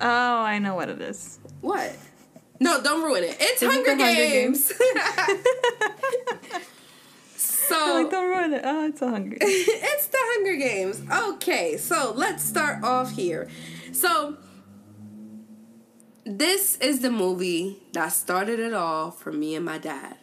oh, 0.01 0.43
I 0.43 0.59
know 0.59 0.75
what 0.75 0.91
it 0.91 1.01
is. 1.01 1.39
What? 1.62 1.97
No, 2.61 2.83
don't 2.83 3.03
ruin 3.03 3.25
it. 3.25 3.35
It's 3.41 3.62
Hunger, 3.62 3.97
Hunger, 3.97 4.05
Games. 4.05 4.66
so 7.37 7.95
like, 7.95 8.11
don't 8.11 8.29
ruin 8.29 8.53
it. 8.53 8.61
Oh, 8.62 8.87
it's 8.87 9.01
a 9.01 9.09
Hunger. 9.09 9.39
it's 9.41 10.07
the 10.07 10.18
Hunger 10.20 10.57
Games. 10.57 11.03
Okay, 11.11 11.79
so 11.79 12.12
let's 12.14 12.45
start 12.45 12.85
off 12.85 13.12
here. 13.12 13.49
So 13.93 14.37
this 16.25 16.77
is 16.77 17.01
the 17.01 17.11
movie 17.11 17.83
that 17.95 18.09
started 18.09 18.61
it 18.61 18.75
all 18.75 19.11
for 19.11 19.33
me 19.33 19.55
and 19.55 19.64
my 19.64 19.79
dad. 19.79 20.18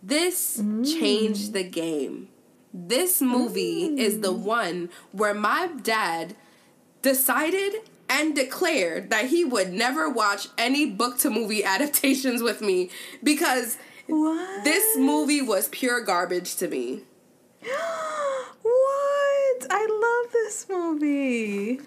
This 0.00 0.60
mm. 0.62 0.86
changed 0.86 1.54
the 1.54 1.64
game. 1.64 2.28
This 2.72 3.20
movie 3.20 3.88
mm. 3.90 3.98
is 3.98 4.20
the 4.20 4.32
mm. 4.32 4.38
one 4.38 4.90
where 5.10 5.34
my 5.34 5.66
dad 5.82 6.36
decided 7.02 7.74
and 8.08 8.34
declared 8.34 9.10
that 9.10 9.26
he 9.26 9.44
would 9.44 9.72
never 9.72 10.08
watch 10.08 10.48
any 10.56 10.86
book 10.86 11.18
to 11.18 11.30
movie 11.30 11.64
adaptations 11.74 12.42
with 12.42 12.60
me 12.60 12.90
because 13.22 13.78
what? 14.06 14.64
this 14.64 14.96
movie 14.96 15.42
was 15.42 15.68
pure 15.68 16.00
garbage 16.00 16.56
to 16.56 16.68
me. 16.68 17.02
what? 18.62 19.66
I 19.70 20.22
love 20.24 20.32
this 20.32 20.66
movie. 20.68 21.80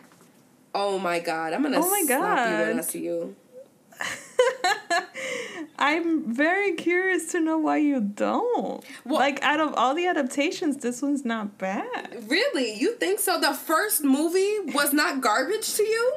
Oh 0.73 0.99
my 0.99 1.19
god! 1.19 1.53
I'm 1.53 1.63
gonna 1.63 1.79
oh 1.79 1.89
my 1.89 2.03
slap 2.05 2.19
god. 2.19 2.49
you 2.49 2.67
when 2.67 2.79
I 2.79 2.81
see 2.81 3.03
you. 3.03 3.35
I'm 5.79 6.33
very 6.33 6.73
curious 6.73 7.31
to 7.31 7.39
know 7.39 7.57
why 7.57 7.77
you 7.77 7.99
don't. 7.99 8.83
Well, 9.05 9.19
like 9.19 9.41
out 9.41 9.59
of 9.59 9.73
all 9.75 9.95
the 9.95 10.05
adaptations, 10.05 10.77
this 10.77 11.01
one's 11.01 11.25
not 11.25 11.57
bad. 11.57 12.25
Really? 12.27 12.73
You 12.73 12.95
think 12.95 13.19
so? 13.19 13.39
The 13.39 13.53
first 13.53 14.03
movie 14.03 14.59
was 14.73 14.93
not 14.93 15.21
garbage 15.21 15.73
to 15.75 15.83
you? 15.83 16.13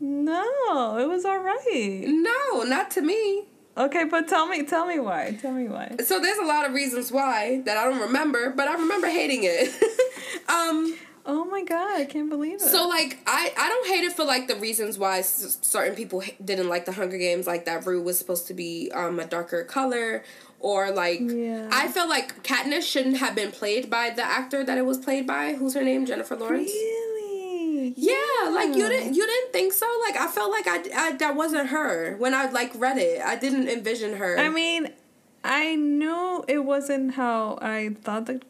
No, 0.00 0.98
it 0.98 1.08
was 1.08 1.24
all 1.24 1.40
right. 1.40 2.04
No, 2.06 2.62
not 2.62 2.90
to 2.92 3.02
me. 3.02 3.44
Okay, 3.76 4.04
but 4.04 4.26
tell 4.26 4.46
me, 4.46 4.64
tell 4.64 4.86
me 4.86 4.98
why. 4.98 5.38
Tell 5.40 5.52
me 5.52 5.68
why. 5.68 5.94
So 6.04 6.18
there's 6.18 6.38
a 6.38 6.44
lot 6.44 6.66
of 6.66 6.72
reasons 6.72 7.12
why 7.12 7.62
that 7.64 7.76
I 7.76 7.84
don't 7.84 8.00
remember, 8.00 8.50
but 8.50 8.66
I 8.66 8.74
remember 8.74 9.08
hating 9.08 9.40
it. 9.42 9.70
um, 10.48 10.96
Oh 11.30 11.44
my 11.44 11.62
god, 11.62 12.00
I 12.00 12.04
can't 12.06 12.30
believe 12.30 12.54
it. 12.54 12.60
So 12.62 12.88
like 12.88 13.18
I 13.26 13.52
I 13.56 13.68
don't 13.68 13.86
hate 13.86 14.02
it 14.02 14.12
for 14.14 14.24
like 14.24 14.48
the 14.48 14.56
reasons 14.56 14.96
why 14.98 15.18
s- 15.18 15.58
certain 15.60 15.94
people 15.94 16.22
didn't 16.42 16.70
like 16.70 16.86
the 16.86 16.92
Hunger 16.92 17.18
Games 17.18 17.46
like 17.46 17.66
that 17.66 17.84
Rue 17.84 18.00
was 18.02 18.18
supposed 18.18 18.46
to 18.46 18.54
be 18.54 18.90
um 18.94 19.20
a 19.20 19.26
darker 19.26 19.62
color 19.62 20.24
or 20.58 20.90
like 20.90 21.20
yeah. 21.20 21.68
I 21.70 21.88
felt 21.88 22.08
like 22.08 22.42
Katniss 22.42 22.82
shouldn't 22.90 23.18
have 23.18 23.34
been 23.34 23.52
played 23.52 23.90
by 23.90 24.08
the 24.10 24.24
actor 24.24 24.64
that 24.64 24.78
it 24.78 24.86
was 24.86 24.96
played 24.96 25.26
by. 25.26 25.52
Who's 25.52 25.74
her 25.74 25.82
name? 25.84 26.06
Jennifer 26.06 26.34
Lawrence. 26.34 26.70
Really? 26.72 27.92
Yeah, 27.96 28.14
yeah, 28.44 28.50
like 28.50 28.74
you 28.74 28.88
didn't 28.88 29.14
you 29.14 29.26
didn't 29.26 29.52
think 29.52 29.74
so? 29.74 29.86
Like 30.06 30.16
I 30.16 30.28
felt 30.28 30.50
like 30.50 30.66
I, 30.66 30.78
I 30.96 31.12
that 31.12 31.36
wasn't 31.36 31.68
her 31.68 32.16
when 32.16 32.32
I 32.34 32.50
like 32.50 32.72
read 32.74 32.96
it. 32.96 33.20
I 33.22 33.36
didn't 33.36 33.68
envision 33.68 34.16
her. 34.16 34.38
I 34.38 34.48
mean, 34.48 34.92
I 35.44 35.74
knew 35.76 36.44
it 36.48 36.64
wasn't 36.64 37.14
how 37.14 37.58
I 37.60 37.90
thought 38.02 38.24
the 38.26 38.40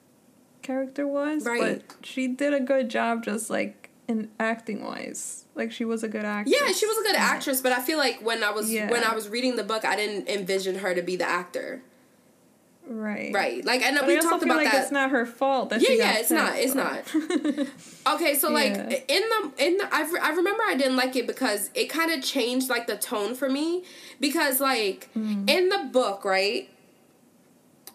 character 0.69 1.07
was. 1.07 1.47
Right. 1.47 1.83
But 1.89 2.07
she 2.07 2.29
did 2.29 2.53
a 2.53 2.61
good 2.61 2.91
job 2.91 3.25
just 3.25 3.49
like 3.49 3.89
in 4.07 4.31
acting 4.39 4.85
wise. 4.85 5.47
Like 5.55 5.73
she 5.73 5.85
was 5.85 6.05
a 6.05 6.09
good 6.09 6.25
actress. 6.25 6.55
Yeah, 6.61 6.73
she 6.73 6.87
was 6.87 6.99
a 6.99 7.03
good 7.03 7.17
actress, 7.17 7.61
but 7.61 7.73
I 7.73 7.81
feel 7.81 7.99
like 7.99 8.21
when 8.21 8.45
I 8.45 8.51
was 8.51 8.71
yeah. 8.71 8.91
when 8.91 9.03
I 9.03 9.15
was 9.15 9.29
reading 9.29 9.57
the 9.57 9.65
book, 9.65 9.85
I 9.85 9.97
didn't 9.97 10.29
envision 10.29 10.77
her 10.77 10.95
to 10.95 11.03
be 11.03 11.17
the 11.17 11.29
actor. 11.29 11.83
Right. 12.87 13.33
Right. 13.35 13.65
Like 13.65 13.83
and 13.83 13.97
know 13.97 14.07
we 14.07 14.19
talked 14.21 14.43
about 14.43 14.59
like 14.59 14.71
that. 14.71 14.83
It's 14.83 14.93
not 14.93 15.11
her 15.11 15.25
fault. 15.27 15.71
That 15.71 15.81
yeah, 15.83 15.97
yeah. 15.97 16.19
It's 16.19 16.31
not. 16.31 16.57
It's 16.57 16.75
not. 16.75 17.03
okay, 18.15 18.35
so 18.35 18.51
like 18.51 18.75
yeah. 18.75 19.01
in 19.09 19.23
the 19.23 19.53
in 19.59 19.77
the 19.79 19.89
I, 19.91 20.01
I 20.23 20.31
remember 20.31 20.63
I 20.67 20.75
didn't 20.77 20.97
like 20.97 21.17
it 21.17 21.27
because 21.27 21.71
it 21.75 21.87
kind 21.87 22.13
of 22.13 22.23
changed 22.23 22.69
like 22.69 22.87
the 22.87 22.97
tone 22.97 23.35
for 23.35 23.49
me 23.49 23.85
because 24.21 24.61
like 24.61 25.09
mm. 25.17 25.49
in 25.49 25.71
the 25.71 25.89
book 25.91 26.25
right 26.27 26.71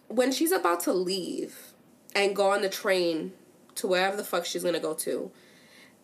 when 0.08 0.32
she's 0.32 0.52
about 0.52 0.80
to 0.82 0.94
leave 0.94 1.73
and 2.16 2.36
go 2.36 2.52
on 2.52 2.62
the 2.62 2.70
train 2.70 3.34
to 3.76 3.88
wherever 3.88 4.16
the 4.16 4.24
fuck 4.24 4.46
she's 4.46 4.64
gonna 4.64 4.80
go 4.80 4.94
to, 4.94 5.32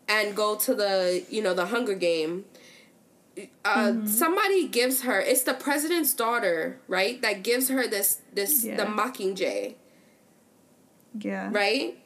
and 0.07 0.35
go 0.35 0.55
to 0.55 0.73
the 0.73 1.25
you 1.29 1.41
know 1.41 1.53
the 1.53 1.67
Hunger 1.67 1.95
Game. 1.95 2.45
Uh, 3.63 3.87
mm-hmm. 3.87 4.05
somebody 4.05 4.67
gives 4.67 5.03
her 5.03 5.21
it's 5.21 5.43
the 5.43 5.53
president's 5.53 6.13
daughter 6.13 6.77
right 6.89 7.21
that 7.21 7.41
gives 7.41 7.69
her 7.69 7.87
this 7.87 8.21
this 8.33 8.65
yeah. 8.65 8.75
the 8.75 8.83
mockingjay 8.83 9.75
yeah 11.17 11.47
right 11.49 11.97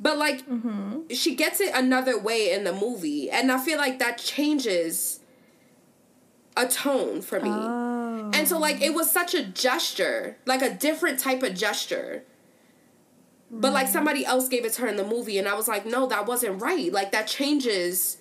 but 0.00 0.16
like 0.16 0.46
mm-hmm. 0.48 1.00
she 1.10 1.34
gets 1.34 1.60
it 1.60 1.72
another 1.74 2.16
way 2.16 2.52
in 2.52 2.62
the 2.62 2.72
movie 2.72 3.28
and 3.30 3.50
i 3.50 3.58
feel 3.58 3.78
like 3.78 3.98
that 3.98 4.16
changes 4.16 5.20
a 6.56 6.66
tone 6.68 7.20
for 7.20 7.40
me 7.40 7.50
oh. 7.50 8.30
and 8.32 8.46
so 8.46 8.58
like 8.58 8.80
it 8.80 8.94
was 8.94 9.10
such 9.10 9.34
a 9.34 9.44
gesture 9.44 10.36
like 10.46 10.62
a 10.62 10.72
different 10.72 11.18
type 11.18 11.42
of 11.42 11.54
gesture 11.54 12.22
but 13.50 13.72
like 13.72 13.88
somebody 13.88 14.24
else 14.24 14.48
gave 14.48 14.64
it 14.64 14.72
to 14.74 14.82
her 14.82 14.88
in 14.88 14.96
the 14.96 15.04
movie, 15.04 15.38
and 15.38 15.48
I 15.48 15.54
was 15.54 15.66
like, 15.68 15.84
no, 15.84 16.06
that 16.06 16.26
wasn't 16.26 16.60
right. 16.62 16.92
Like 16.92 17.12
that 17.12 17.26
changes 17.26 18.18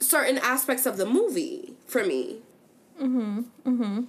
certain 0.00 0.38
aspects 0.38 0.86
of 0.86 0.96
the 0.96 1.06
movie 1.06 1.74
for 1.86 2.04
me. 2.04 2.38
Mhm. 3.00 3.46
Mhm. 3.64 4.06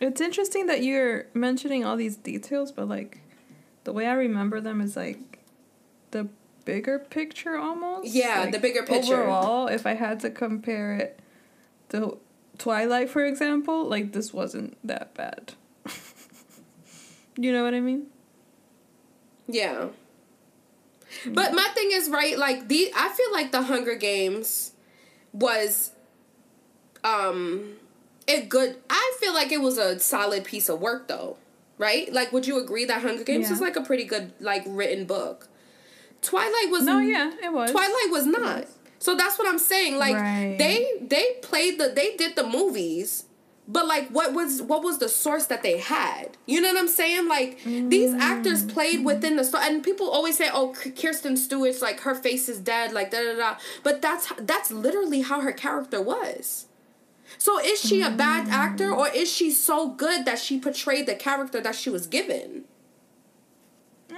It's 0.00 0.20
interesting 0.20 0.66
that 0.66 0.84
you're 0.84 1.26
mentioning 1.34 1.84
all 1.84 1.96
these 1.96 2.16
details, 2.16 2.70
but 2.70 2.88
like 2.88 3.20
the 3.84 3.92
way 3.92 4.06
I 4.06 4.12
remember 4.14 4.60
them 4.60 4.80
is 4.80 4.96
like 4.96 5.40
the 6.12 6.28
bigger 6.64 6.98
picture 6.98 7.56
almost. 7.56 8.08
Yeah, 8.08 8.40
like, 8.42 8.52
the 8.52 8.58
bigger 8.58 8.82
picture. 8.82 9.22
Overall, 9.22 9.66
if 9.66 9.86
I 9.86 9.94
had 9.94 10.20
to 10.20 10.30
compare 10.30 10.94
it 10.94 11.18
to 11.88 12.18
Twilight, 12.58 13.10
for 13.10 13.24
example, 13.24 13.84
like 13.86 14.12
this 14.12 14.32
wasn't 14.32 14.76
that 14.86 15.14
bad. 15.14 15.54
you 17.36 17.52
know 17.52 17.64
what 17.64 17.74
I 17.74 17.80
mean? 17.80 18.06
Yeah. 19.48 19.88
But 21.26 21.54
my 21.54 21.66
thing 21.74 21.90
is 21.92 22.08
right, 22.10 22.38
like 22.38 22.68
the 22.68 22.92
I 22.94 23.08
feel 23.08 23.32
like 23.32 23.50
the 23.50 23.62
Hunger 23.62 23.94
Games 23.94 24.72
was 25.32 25.92
um 27.02 27.76
it 28.26 28.48
good 28.48 28.76
I 28.90 29.16
feel 29.20 29.32
like 29.32 29.50
it 29.50 29.60
was 29.60 29.78
a 29.78 29.98
solid 30.00 30.44
piece 30.44 30.68
of 30.68 30.80
work 30.80 31.08
though. 31.08 31.36
Right? 31.78 32.12
Like 32.12 32.32
would 32.32 32.46
you 32.46 32.60
agree 32.62 32.84
that 32.84 33.02
Hunger 33.02 33.24
Games 33.24 33.48
yeah. 33.48 33.54
is 33.54 33.60
like 33.60 33.76
a 33.76 33.82
pretty 33.82 34.04
good 34.04 34.32
like 34.40 34.64
written 34.66 35.06
book? 35.06 35.48
Twilight 36.20 36.70
was 36.70 36.84
No, 36.84 36.98
yeah, 36.98 37.32
it 37.42 37.52
was. 37.52 37.70
Twilight 37.70 38.10
was 38.10 38.26
not. 38.26 38.66
So 38.98 39.14
that's 39.14 39.38
what 39.38 39.48
I'm 39.48 39.58
saying. 39.58 39.96
Like 39.96 40.14
right. 40.14 40.56
they 40.58 40.86
they 41.00 41.36
played 41.40 41.78
the 41.78 41.88
they 41.88 42.16
did 42.16 42.36
the 42.36 42.46
movies 42.46 43.24
but 43.68 43.86
like 43.86 44.08
what 44.08 44.32
was 44.32 44.62
what 44.62 44.82
was 44.82 44.98
the 44.98 45.08
source 45.08 45.46
that 45.46 45.62
they 45.62 45.76
had 45.78 46.36
you 46.46 46.60
know 46.60 46.68
what 46.68 46.78
i'm 46.78 46.88
saying 46.88 47.28
like 47.28 47.60
mm. 47.60 47.88
these 47.90 48.14
actors 48.14 48.64
played 48.64 49.04
within 49.04 49.36
the 49.36 49.44
story 49.44 49.64
and 49.66 49.84
people 49.84 50.10
always 50.10 50.36
say 50.36 50.48
oh 50.52 50.74
kristen 50.96 51.36
stewart's 51.36 51.82
like 51.82 52.00
her 52.00 52.14
face 52.14 52.48
is 52.48 52.58
dead 52.58 52.92
like 52.92 53.10
da 53.10 53.18
da 53.18 53.36
da 53.36 53.56
but 53.82 54.00
that's 54.00 54.32
that's 54.40 54.70
literally 54.70 55.20
how 55.20 55.40
her 55.40 55.52
character 55.52 56.00
was 56.00 56.66
so 57.36 57.60
is 57.60 57.78
she 57.78 58.00
a 58.00 58.10
bad 58.10 58.46
mm. 58.46 58.52
actor 58.52 58.92
or 58.92 59.08
is 59.08 59.30
she 59.30 59.50
so 59.50 59.88
good 59.88 60.24
that 60.24 60.38
she 60.38 60.58
portrayed 60.58 61.06
the 61.06 61.14
character 61.14 61.60
that 61.60 61.74
she 61.74 61.90
was 61.90 62.06
given 62.06 62.64
uh, 64.10 64.14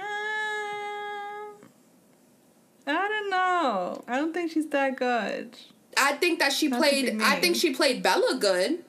I 2.87 3.07
don't 3.07 3.29
know. 3.29 4.03
I 4.07 4.15
don't 4.15 4.33
think 4.33 4.51
she's 4.51 4.67
that 4.69 4.95
good. 4.95 5.55
I 5.95 6.13
think 6.13 6.39
that 6.39 6.51
she 6.51 6.67
played. 6.67 7.21
I 7.21 7.39
think 7.39 7.55
she 7.55 7.75
played 7.75 8.01
Bella 8.01 8.37
good. 8.39 8.83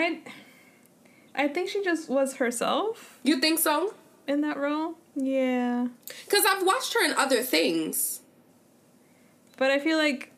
I, 0.00 0.18
I 1.34 1.48
think 1.48 1.68
she 1.68 1.82
just 1.82 2.08
was 2.08 2.36
herself. 2.36 3.18
You 3.22 3.40
think 3.40 3.58
so? 3.58 3.94
In 4.26 4.40
that 4.42 4.56
role, 4.56 4.94
yeah. 5.14 5.88
Because 6.24 6.44
I've 6.46 6.64
watched 6.64 6.94
her 6.94 7.04
in 7.04 7.12
other 7.12 7.42
things. 7.42 8.20
But 9.56 9.70
I 9.70 9.78
feel 9.78 9.98
like 9.98 10.32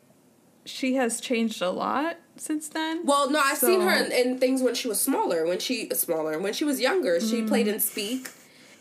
she 0.65 0.95
has 0.95 1.21
changed 1.21 1.61
a 1.61 1.69
lot 1.69 2.17
since 2.35 2.67
then. 2.67 3.05
Well, 3.05 3.29
no, 3.29 3.39
I've 3.39 3.57
so. 3.57 3.67
seen 3.67 3.81
her 3.81 3.91
in, 3.91 4.11
in, 4.11 4.39
things 4.39 4.61
when 4.61 4.75
she 4.75 4.87
was 4.87 4.99
smaller. 4.99 5.45
When 5.45 5.59
she 5.59 5.89
smaller, 5.91 6.39
when 6.39 6.53
she 6.53 6.65
was 6.65 6.79
younger, 6.79 7.19
she 7.19 7.41
mm. 7.41 7.47
played 7.47 7.67
in 7.67 7.79
Speak 7.79 8.29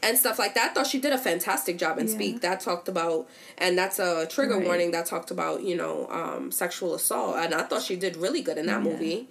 and 0.03 0.18
stuff 0.18 0.39
like 0.39 0.55
that. 0.55 0.70
I 0.70 0.75
thought 0.75 0.87
she 0.87 1.01
did 1.01 1.12
a 1.12 1.18
fantastic 1.18 1.79
job 1.79 1.99
in 1.99 2.09
yeah. 2.09 2.14
Speak. 2.14 2.41
That 2.41 2.61
talked 2.61 2.89
about, 2.89 3.29
and 3.59 3.77
that's 3.77 3.99
a 3.99 4.27
trigger 4.27 4.57
right. 4.57 4.66
warning 4.66 4.91
that 4.93 5.07
talked 5.07 5.31
about, 5.31 5.62
you 5.62 5.77
know, 5.77 6.09
um, 6.11 6.51
sexual 6.51 6.95
assault. 6.95 7.37
And 7.37 7.55
I 7.55 7.62
thought 7.62 7.83
she 7.83 7.97
did 7.97 8.16
really 8.16 8.43
good 8.43 8.59
in 8.59 8.66
that 8.66 8.83
yeah. 8.83 8.91
movie. 8.91 9.29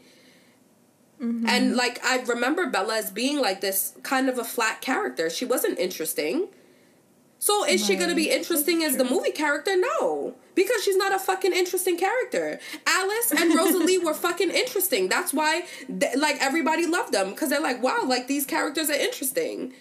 Mm-hmm. 1.23 1.47
And 1.47 1.75
like 1.75 2.03
I 2.03 2.21
remember 2.23 2.69
Bella 2.69 2.97
as 2.97 3.09
being 3.09 3.39
like 3.39 3.61
this 3.61 3.93
kind 4.03 4.27
of 4.27 4.37
a 4.37 4.43
flat 4.43 4.81
character. 4.81 5.29
She 5.29 5.45
wasn't 5.45 5.79
interesting. 5.79 6.49
So 7.39 7.65
is 7.65 7.81
right. 7.81 7.87
she 7.87 7.95
gonna 7.95 8.15
be 8.15 8.29
interesting 8.29 8.83
as 8.83 8.97
the 8.97 9.05
movie 9.05 9.31
character? 9.31 9.75
No. 9.77 10.35
Because 10.53 10.83
she's 10.83 10.97
not 10.97 11.15
a 11.15 11.19
fucking 11.19 11.53
interesting 11.53 11.97
character. 11.97 12.59
Alice 12.85 13.31
and 13.31 13.55
Rosalie 13.55 13.97
were 13.97 14.13
fucking 14.13 14.51
interesting. 14.51 15.09
That's 15.09 15.33
why 15.33 15.63
they, 15.89 16.13
like 16.15 16.37
everybody 16.41 16.85
loved 16.85 17.13
them. 17.13 17.31
Because 17.31 17.49
they're 17.49 17.61
like, 17.61 17.81
wow, 17.81 18.03
like 18.05 18.27
these 18.27 18.45
characters 18.45 18.89
are 18.89 18.93
interesting. 18.93 19.73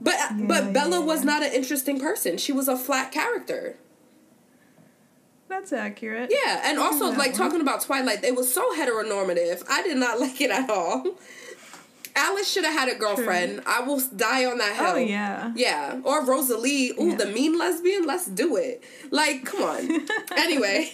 But 0.00 0.14
yeah, 0.14 0.38
but 0.46 0.72
Bella 0.72 1.00
yeah. 1.00 1.04
was 1.04 1.24
not 1.24 1.42
an 1.42 1.52
interesting 1.52 1.98
person. 1.98 2.38
She 2.38 2.52
was 2.52 2.68
a 2.68 2.76
flat 2.76 3.12
character. 3.12 3.76
That's 5.50 5.72
accurate. 5.72 6.30
Yeah, 6.32 6.60
and 6.64 6.78
also 6.78 7.10
like 7.10 7.32
one. 7.32 7.38
talking 7.38 7.60
about 7.60 7.82
Twilight, 7.82 8.22
it 8.22 8.36
was 8.36 8.54
so 8.54 8.72
heteronormative. 8.76 9.64
I 9.68 9.82
did 9.82 9.96
not 9.96 10.20
like 10.24 10.40
it 10.40 10.50
at 10.50 10.70
all. 10.70 11.04
Alice 12.14 12.50
should 12.50 12.64
have 12.64 12.72
had 12.72 12.88
a 12.88 12.94
girlfriend. 12.96 13.54
True. 13.54 13.64
I 13.66 13.80
will 13.80 14.00
die 14.14 14.44
on 14.44 14.58
that 14.58 14.76
oh, 14.78 14.84
hill. 14.84 14.94
Oh 14.94 14.98
yeah. 14.98 15.52
Yeah. 15.56 16.00
Or 16.04 16.24
Rosalie. 16.24 16.92
Ooh, 17.00 17.10
yeah. 17.10 17.16
the 17.16 17.26
mean 17.26 17.58
lesbian. 17.58 18.06
Let's 18.06 18.26
do 18.26 18.56
it. 18.56 18.82
Like, 19.10 19.44
come 19.44 19.62
on. 19.62 20.06
anyway. 20.36 20.92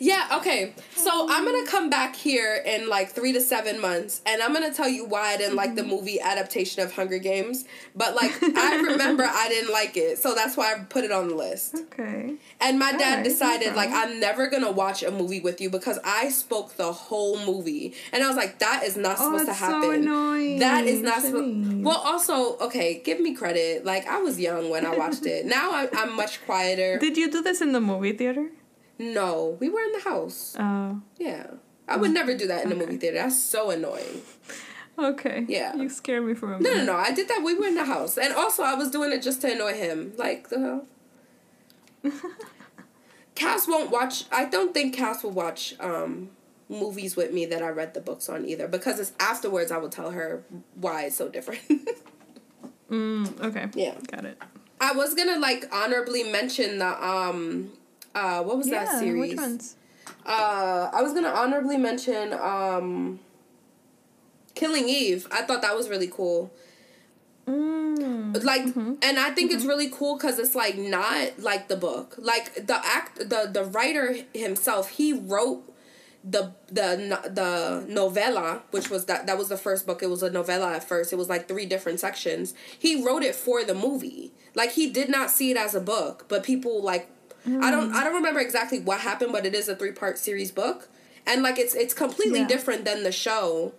Yeah, 0.00 0.28
okay. 0.38 0.74
So 0.94 1.26
I'm 1.28 1.44
gonna 1.44 1.66
come 1.66 1.90
back 1.90 2.16
here 2.16 2.62
in 2.64 2.88
like 2.88 3.10
three 3.10 3.32
to 3.32 3.40
seven 3.40 3.80
months 3.80 4.22
and 4.26 4.42
I'm 4.42 4.52
gonna 4.52 4.72
tell 4.72 4.88
you 4.88 5.04
why 5.04 5.34
I 5.34 5.36
didn't 5.36 5.56
like 5.56 5.74
the 5.74 5.82
mm-hmm. 5.82 5.90
movie 5.90 6.20
adaptation 6.20 6.82
of 6.82 6.92
Hunger 6.92 7.18
Games. 7.18 7.64
But 7.94 8.14
like 8.14 8.32
I 8.42 8.76
remember 8.76 9.24
I 9.24 9.48
didn't 9.48 9.72
like 9.72 9.96
it. 9.96 10.18
So 10.18 10.34
that's 10.34 10.56
why 10.56 10.74
I 10.74 10.78
put 10.80 11.04
it 11.04 11.12
on 11.12 11.28
the 11.28 11.34
list. 11.34 11.74
Okay. 11.74 12.34
And 12.60 12.78
my 12.78 12.92
dad 12.92 13.16
right, 13.16 13.24
decided 13.24 13.74
like 13.74 13.90
I'm 13.90 14.20
never 14.20 14.48
gonna 14.48 14.70
watch 14.70 15.02
a 15.02 15.10
movie 15.10 15.40
with 15.40 15.60
you 15.60 15.70
because 15.70 15.98
I 16.04 16.28
spoke 16.30 16.76
the 16.76 16.92
whole 16.92 17.44
movie. 17.44 17.94
And 18.12 18.22
I 18.22 18.28
was 18.28 18.36
like, 18.36 18.58
that 18.58 18.82
is 18.84 18.96
not 18.96 19.16
oh, 19.18 19.30
supposed 19.30 19.46
to 19.46 19.54
happen. 19.54 19.82
So 19.82 19.90
annoying. 19.90 20.58
That 20.58 20.84
is 20.84 21.02
not 21.02 21.22
supposed 21.22 21.84
Well 21.84 21.98
also, 21.98 22.58
okay, 22.58 23.00
give 23.04 23.20
me 23.20 23.34
credit. 23.34 23.84
Like 23.84 24.06
I 24.06 24.18
was 24.18 24.38
young 24.40 24.70
when 24.70 24.86
I 24.86 24.96
watched 24.96 25.26
it. 25.26 25.46
Now 25.56 25.70
I'm, 25.72 25.88
I'm 25.94 26.16
much 26.16 26.44
quieter. 26.44 26.98
Did 26.98 27.16
you 27.16 27.30
do 27.30 27.40
this 27.40 27.60
in 27.60 27.72
the 27.72 27.80
movie 27.80 28.12
theater? 28.12 28.50
No, 28.98 29.56
we 29.60 29.68
were 29.68 29.80
in 29.80 29.92
the 29.92 30.00
house. 30.00 30.56
Oh. 30.58 31.00
Yeah. 31.18 31.46
I 31.88 31.96
would 31.96 32.10
never 32.10 32.36
do 32.36 32.46
that 32.48 32.64
in 32.64 32.72
okay. 32.72 32.80
a 32.80 32.86
movie 32.86 32.96
theater. 32.96 33.18
That's 33.18 33.40
so 33.40 33.70
annoying. 33.70 34.22
Okay. 34.98 35.44
Yeah. 35.48 35.74
You 35.76 35.88
scared 35.88 36.24
me 36.24 36.34
for 36.34 36.52
a 36.52 36.58
minute. 36.58 36.78
No, 36.78 36.84
no, 36.84 36.92
no. 36.92 36.98
I 36.98 37.12
did 37.12 37.28
that. 37.28 37.42
We 37.44 37.54
were 37.54 37.66
in 37.66 37.74
the 37.74 37.84
house. 37.84 38.16
And 38.16 38.32
also, 38.32 38.62
I 38.62 38.74
was 38.74 38.90
doing 38.90 39.12
it 39.12 39.22
just 39.22 39.40
to 39.42 39.52
annoy 39.52 39.74
him. 39.74 40.12
Like, 40.16 40.48
the 40.48 40.58
hell? 42.02 42.12
Cass 43.34 43.68
won't 43.68 43.90
watch. 43.90 44.24
I 44.32 44.46
don't 44.46 44.72
think 44.72 44.94
Cass 44.94 45.22
will 45.22 45.32
watch 45.32 45.74
um, 45.78 46.30
movies 46.68 47.14
with 47.14 47.32
me 47.32 47.44
that 47.46 47.62
I 47.62 47.68
read 47.68 47.94
the 47.94 48.00
books 48.00 48.28
on 48.28 48.46
either. 48.46 48.66
Because 48.66 48.98
it's 48.98 49.12
afterwards 49.20 49.70
I 49.70 49.76
will 49.76 49.90
tell 49.90 50.12
her 50.12 50.42
why 50.74 51.04
it's 51.04 51.16
so 51.16 51.28
different. 51.28 51.60
mm, 52.90 53.40
okay. 53.42 53.68
Yeah. 53.74 53.94
Got 54.10 54.24
it. 54.24 54.40
I 54.80 54.92
was 54.92 55.14
gonna 55.14 55.38
like 55.38 55.64
honorably 55.72 56.22
mention 56.22 56.78
the 56.78 57.06
um 57.06 57.72
uh, 58.16 58.42
what 58.42 58.56
was 58.56 58.68
yeah, 58.68 58.84
that 58.84 58.98
series? 58.98 59.32
Which 59.32 59.36
ones? 59.36 59.76
Uh, 60.24 60.90
I 60.92 61.02
was 61.02 61.12
gonna 61.12 61.28
honorably 61.28 61.76
mention 61.76 62.32
um, 62.32 63.20
Killing 64.54 64.88
Eve. 64.88 65.28
I 65.30 65.42
thought 65.42 65.60
that 65.60 65.76
was 65.76 65.90
really 65.90 66.08
cool. 66.08 66.50
Mm. 67.46 68.42
Like, 68.42 68.62
mm-hmm. 68.62 68.94
and 69.02 69.18
I 69.18 69.30
think 69.30 69.50
mm-hmm. 69.50 69.58
it's 69.58 69.66
really 69.66 69.90
cool 69.90 70.16
because 70.16 70.38
it's 70.38 70.54
like 70.54 70.78
not 70.78 71.38
like 71.38 71.68
the 71.68 71.76
book. 71.76 72.14
Like 72.16 72.66
the 72.66 72.80
act, 72.82 73.18
the 73.18 73.50
the 73.52 73.64
writer 73.64 74.16
himself, 74.34 74.90
he 74.90 75.12
wrote 75.12 75.62
the 76.24 76.54
the 76.68 77.20
the 77.30 77.84
novella, 77.86 78.62
which 78.70 78.88
was 78.88 79.04
that 79.04 79.26
that 79.26 79.36
was 79.36 79.50
the 79.50 79.58
first 79.58 79.86
book. 79.86 80.02
It 80.02 80.08
was 80.08 80.22
a 80.22 80.30
novella 80.30 80.72
at 80.72 80.84
first. 80.84 81.12
It 81.12 81.16
was 81.16 81.28
like 81.28 81.48
three 81.48 81.66
different 81.66 82.00
sections. 82.00 82.54
He 82.78 83.04
wrote 83.04 83.22
it 83.22 83.34
for 83.34 83.62
the 83.62 83.74
movie. 83.74 84.32
Like 84.54 84.72
he 84.72 84.90
did 84.90 85.10
not 85.10 85.30
see 85.30 85.50
it 85.50 85.56
as 85.58 85.74
a 85.74 85.80
book, 85.80 86.24
but 86.28 86.42
people 86.42 86.82
like 86.82 87.10
Mm. 87.46 87.62
I 87.62 87.70
don't 87.70 87.94
I 87.94 88.02
don't 88.04 88.14
remember 88.14 88.40
exactly 88.40 88.80
what 88.80 89.00
happened, 89.00 89.32
but 89.32 89.46
it 89.46 89.54
is 89.54 89.68
a 89.68 89.76
three 89.76 89.92
part 89.92 90.18
series 90.18 90.50
book, 90.50 90.88
and 91.26 91.42
like 91.42 91.58
it's 91.58 91.74
it's 91.74 91.94
completely 91.94 92.40
yeah. 92.40 92.46
different 92.46 92.84
than 92.84 93.02
the 93.02 93.12
show. 93.12 93.72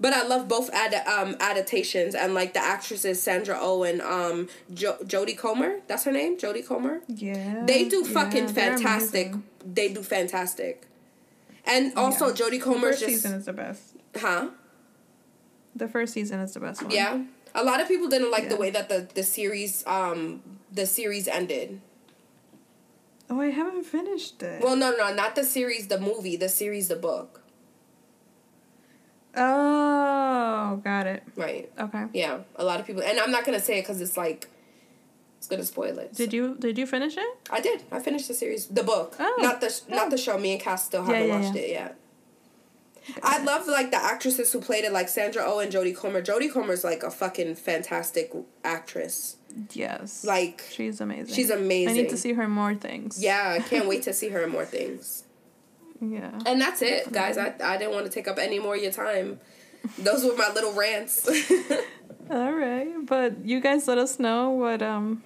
But 0.00 0.12
I 0.12 0.26
love 0.26 0.48
both 0.48 0.68
ad- 0.70 1.06
um, 1.06 1.36
adaptations 1.38 2.16
and 2.16 2.34
like 2.34 2.54
the 2.54 2.60
actresses 2.60 3.22
Sandra 3.22 3.56
Oh 3.60 3.84
and 3.84 4.00
um 4.02 4.48
jo- 4.74 4.98
Jodie 5.04 5.38
Comer. 5.38 5.76
That's 5.86 6.02
her 6.04 6.10
name, 6.10 6.36
Jodie 6.36 6.66
Comer. 6.66 7.02
Yeah, 7.06 7.64
they 7.64 7.88
do 7.88 8.04
fucking 8.04 8.48
yeah, 8.48 8.52
fantastic. 8.52 9.32
They 9.64 9.92
do 9.92 10.02
fantastic, 10.02 10.88
and 11.64 11.96
also 11.96 12.28
yeah. 12.28 12.34
Jodie 12.34 12.60
Comer. 12.60 12.80
The 12.80 12.86
first 12.88 13.00
just, 13.00 13.12
season 13.12 13.34
is 13.34 13.44
the 13.44 13.52
best. 13.52 13.94
Huh. 14.16 14.48
The 15.76 15.86
first 15.86 16.12
season 16.12 16.40
is 16.40 16.52
the 16.54 16.60
best 16.60 16.82
one. 16.82 16.90
Yeah, 16.90 17.22
a 17.54 17.62
lot 17.62 17.80
of 17.80 17.86
people 17.86 18.08
didn't 18.08 18.32
like 18.32 18.44
yeah. 18.44 18.48
the 18.48 18.56
way 18.56 18.70
that 18.70 18.88
the 18.88 19.08
the 19.14 19.22
series 19.22 19.86
um 19.86 20.42
the 20.72 20.86
series 20.86 21.28
ended. 21.28 21.80
Oh, 23.32 23.40
I 23.40 23.46
haven't 23.46 23.84
finished 23.84 24.42
it. 24.42 24.62
Well, 24.62 24.76
no, 24.76 24.90
no, 24.94 25.14
not 25.14 25.34
the 25.34 25.42
series, 25.42 25.86
the 25.86 25.98
movie, 25.98 26.36
the 26.36 26.50
series, 26.50 26.88
the 26.88 26.96
book. 26.96 27.40
Oh, 29.34 30.78
got 30.84 31.06
it. 31.06 31.22
Right. 31.34 31.72
Okay. 31.78 32.04
Yeah, 32.12 32.40
a 32.56 32.64
lot 32.64 32.78
of 32.78 32.86
people, 32.86 33.02
and 33.02 33.18
I'm 33.18 33.30
not 33.30 33.46
gonna 33.46 33.58
say 33.58 33.78
it 33.78 33.82
because 33.84 34.02
it's 34.02 34.18
like 34.18 34.50
it's 35.38 35.48
gonna 35.48 35.64
spoil 35.64 35.98
it. 35.98 36.12
Did 36.12 36.30
so. 36.30 36.36
you 36.36 36.56
Did 36.58 36.76
you 36.76 36.84
finish 36.84 37.16
it? 37.16 37.38
I 37.50 37.62
did. 37.62 37.84
I 37.90 38.00
finished 38.00 38.28
the 38.28 38.34
series, 38.34 38.66
the 38.66 38.82
book, 38.82 39.16
oh. 39.18 39.38
not 39.38 39.62
the 39.62 39.80
oh. 39.90 39.94
not 39.96 40.10
the 40.10 40.18
show. 40.18 40.36
Me 40.36 40.52
and 40.52 40.60
Cass 40.60 40.84
still 40.84 41.02
haven't 41.02 41.22
yeah, 41.22 41.26
yeah, 41.26 41.40
watched 41.40 41.56
yeah. 41.56 41.62
it 41.62 41.70
yet. 41.70 41.98
I 43.22 43.42
love 43.42 43.66
like 43.66 43.90
the 43.90 43.96
actresses 43.96 44.52
who 44.52 44.60
played 44.60 44.84
it, 44.84 44.92
like 44.92 45.08
Sandra 45.08 45.42
Oh 45.46 45.58
and 45.58 45.72
Jodie 45.72 45.96
Comer. 45.96 46.20
Jodie 46.20 46.52
Comer's 46.52 46.84
like 46.84 47.02
a 47.02 47.10
fucking 47.10 47.54
fantastic 47.54 48.30
actress. 48.62 49.38
Yes. 49.72 50.24
Like 50.24 50.64
she's 50.70 51.00
amazing. 51.00 51.34
She's 51.34 51.50
amazing. 51.50 51.88
I 51.88 51.92
need 51.92 52.08
to 52.10 52.16
see 52.16 52.32
her 52.32 52.48
more 52.48 52.74
things. 52.74 53.22
Yeah, 53.22 53.56
I 53.58 53.60
can't 53.68 53.88
wait 53.88 54.02
to 54.02 54.12
see 54.12 54.28
her 54.30 54.46
more 54.46 54.64
things. 54.64 55.24
Yeah. 56.00 56.38
And 56.46 56.60
that's 56.60 56.82
it, 56.82 57.12
guys. 57.12 57.38
I 57.38 57.54
I 57.62 57.76
didn't 57.76 57.94
want 57.94 58.06
to 58.06 58.12
take 58.12 58.28
up 58.28 58.38
any 58.38 58.58
more 58.58 58.74
of 58.74 58.82
your 58.82 58.92
time. 58.92 59.40
Those 59.98 60.24
were 60.24 60.36
my 60.36 60.50
little 60.52 60.72
rants. 60.72 61.28
All 62.30 62.52
right, 62.52 62.94
but 63.04 63.44
you 63.44 63.60
guys 63.60 63.88
let 63.88 63.98
us 63.98 64.18
know 64.18 64.50
what 64.50 64.80
um 64.82 65.22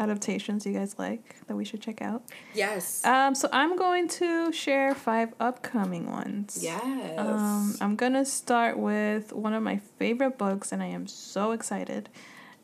adaptations 0.00 0.64
you 0.64 0.72
guys 0.72 0.98
like 0.98 1.46
that 1.46 1.54
we 1.54 1.64
should 1.64 1.80
check 1.80 2.00
out. 2.00 2.22
Yes. 2.54 3.04
Um, 3.04 3.34
so 3.34 3.48
I'm 3.52 3.76
going 3.76 4.08
to 4.08 4.50
share 4.50 4.94
five 4.94 5.34
upcoming 5.38 6.10
ones. 6.10 6.58
Yes. 6.62 7.18
Um, 7.18 7.76
I'm 7.80 7.96
gonna 7.96 8.24
start 8.24 8.78
with 8.78 9.32
one 9.32 9.52
of 9.52 9.62
my 9.62 9.76
favorite 9.98 10.38
books, 10.38 10.72
and 10.72 10.82
I 10.82 10.86
am 10.86 11.06
so 11.06 11.52
excited 11.52 12.08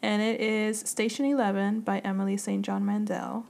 and 0.06 0.22
it 0.22 0.40
is 0.40 0.78
Station 0.78 1.24
11 1.24 1.80
by 1.80 1.98
Emily 1.98 2.36
St. 2.36 2.64
John 2.64 2.86
Mandel. 2.86 3.44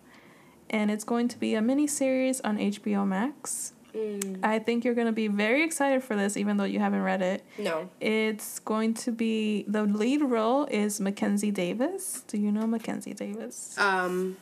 And 0.70 0.90
it's 0.90 1.04
going 1.04 1.28
to 1.28 1.38
be 1.38 1.54
a 1.54 1.60
mini 1.60 1.86
series 1.86 2.40
on 2.40 2.56
HBO 2.56 3.06
Max. 3.06 3.74
Mm. 3.94 4.40
I 4.42 4.58
think 4.58 4.82
you're 4.82 4.94
going 4.94 5.06
to 5.06 5.12
be 5.12 5.28
very 5.28 5.62
excited 5.62 6.02
for 6.02 6.16
this, 6.16 6.34
even 6.34 6.56
though 6.56 6.64
you 6.64 6.80
haven't 6.80 7.02
read 7.02 7.20
it. 7.20 7.44
No. 7.58 7.90
It's 8.00 8.58
going 8.60 8.94
to 8.94 9.12
be 9.12 9.66
the 9.68 9.82
lead 9.82 10.22
role 10.22 10.64
is 10.70 10.98
Mackenzie 10.98 11.50
Davis. 11.50 12.24
Do 12.26 12.38
you 12.38 12.50
know 12.50 12.66
Mackenzie 12.66 13.12
Davis? 13.12 13.76
Um, 13.78 14.38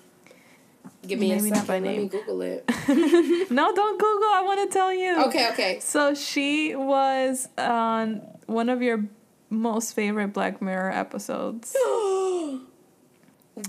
give 1.04 1.18
me 1.18 1.30
Maybe 1.34 1.50
a 1.50 1.54
second. 1.56 1.68
Let 1.68 1.82
name. 1.82 2.02
me 2.02 2.08
Google 2.08 2.42
it. 2.42 2.64
no, 3.50 3.74
don't 3.74 3.98
Google. 3.98 4.28
I 4.28 4.42
want 4.44 4.70
to 4.70 4.72
tell 4.72 4.94
you. 4.94 5.24
Okay, 5.24 5.50
okay. 5.50 5.80
So 5.80 6.14
she 6.14 6.76
was 6.76 7.48
on 7.58 8.22
one 8.46 8.68
of 8.68 8.82
your 8.82 9.04
most 9.50 9.94
favorite 9.94 10.28
Black 10.28 10.60
Mirror 10.60 10.92
episodes. 10.92 11.76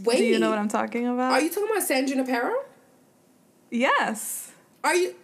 Wait. 0.03 0.17
Do 0.17 0.23
you 0.23 0.39
know 0.39 0.49
what 0.49 0.59
I'm 0.59 0.67
talking 0.67 1.07
about? 1.07 1.31
Are 1.31 1.41
you 1.41 1.49
talking 1.49 1.69
about 1.69 1.83
San 1.83 2.07
Junipero? 2.07 2.55
Yes. 3.69 4.51
Are 4.83 4.95
you? 4.95 5.15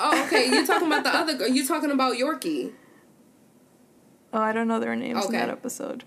Oh, 0.00 0.24
okay. 0.26 0.48
You're 0.48 0.66
talking 0.66 0.86
about 0.88 1.04
the 1.04 1.10
other 1.14 1.34
girl. 1.36 1.48
You're 1.48 1.66
talking 1.66 1.90
about 1.90 2.14
Yorkie. 2.14 2.72
Oh, 4.32 4.40
I 4.40 4.52
don't 4.52 4.68
know 4.68 4.78
their 4.78 4.94
names 4.94 5.24
okay. 5.24 5.26
in 5.26 5.32
that 5.32 5.48
episode. 5.48 6.04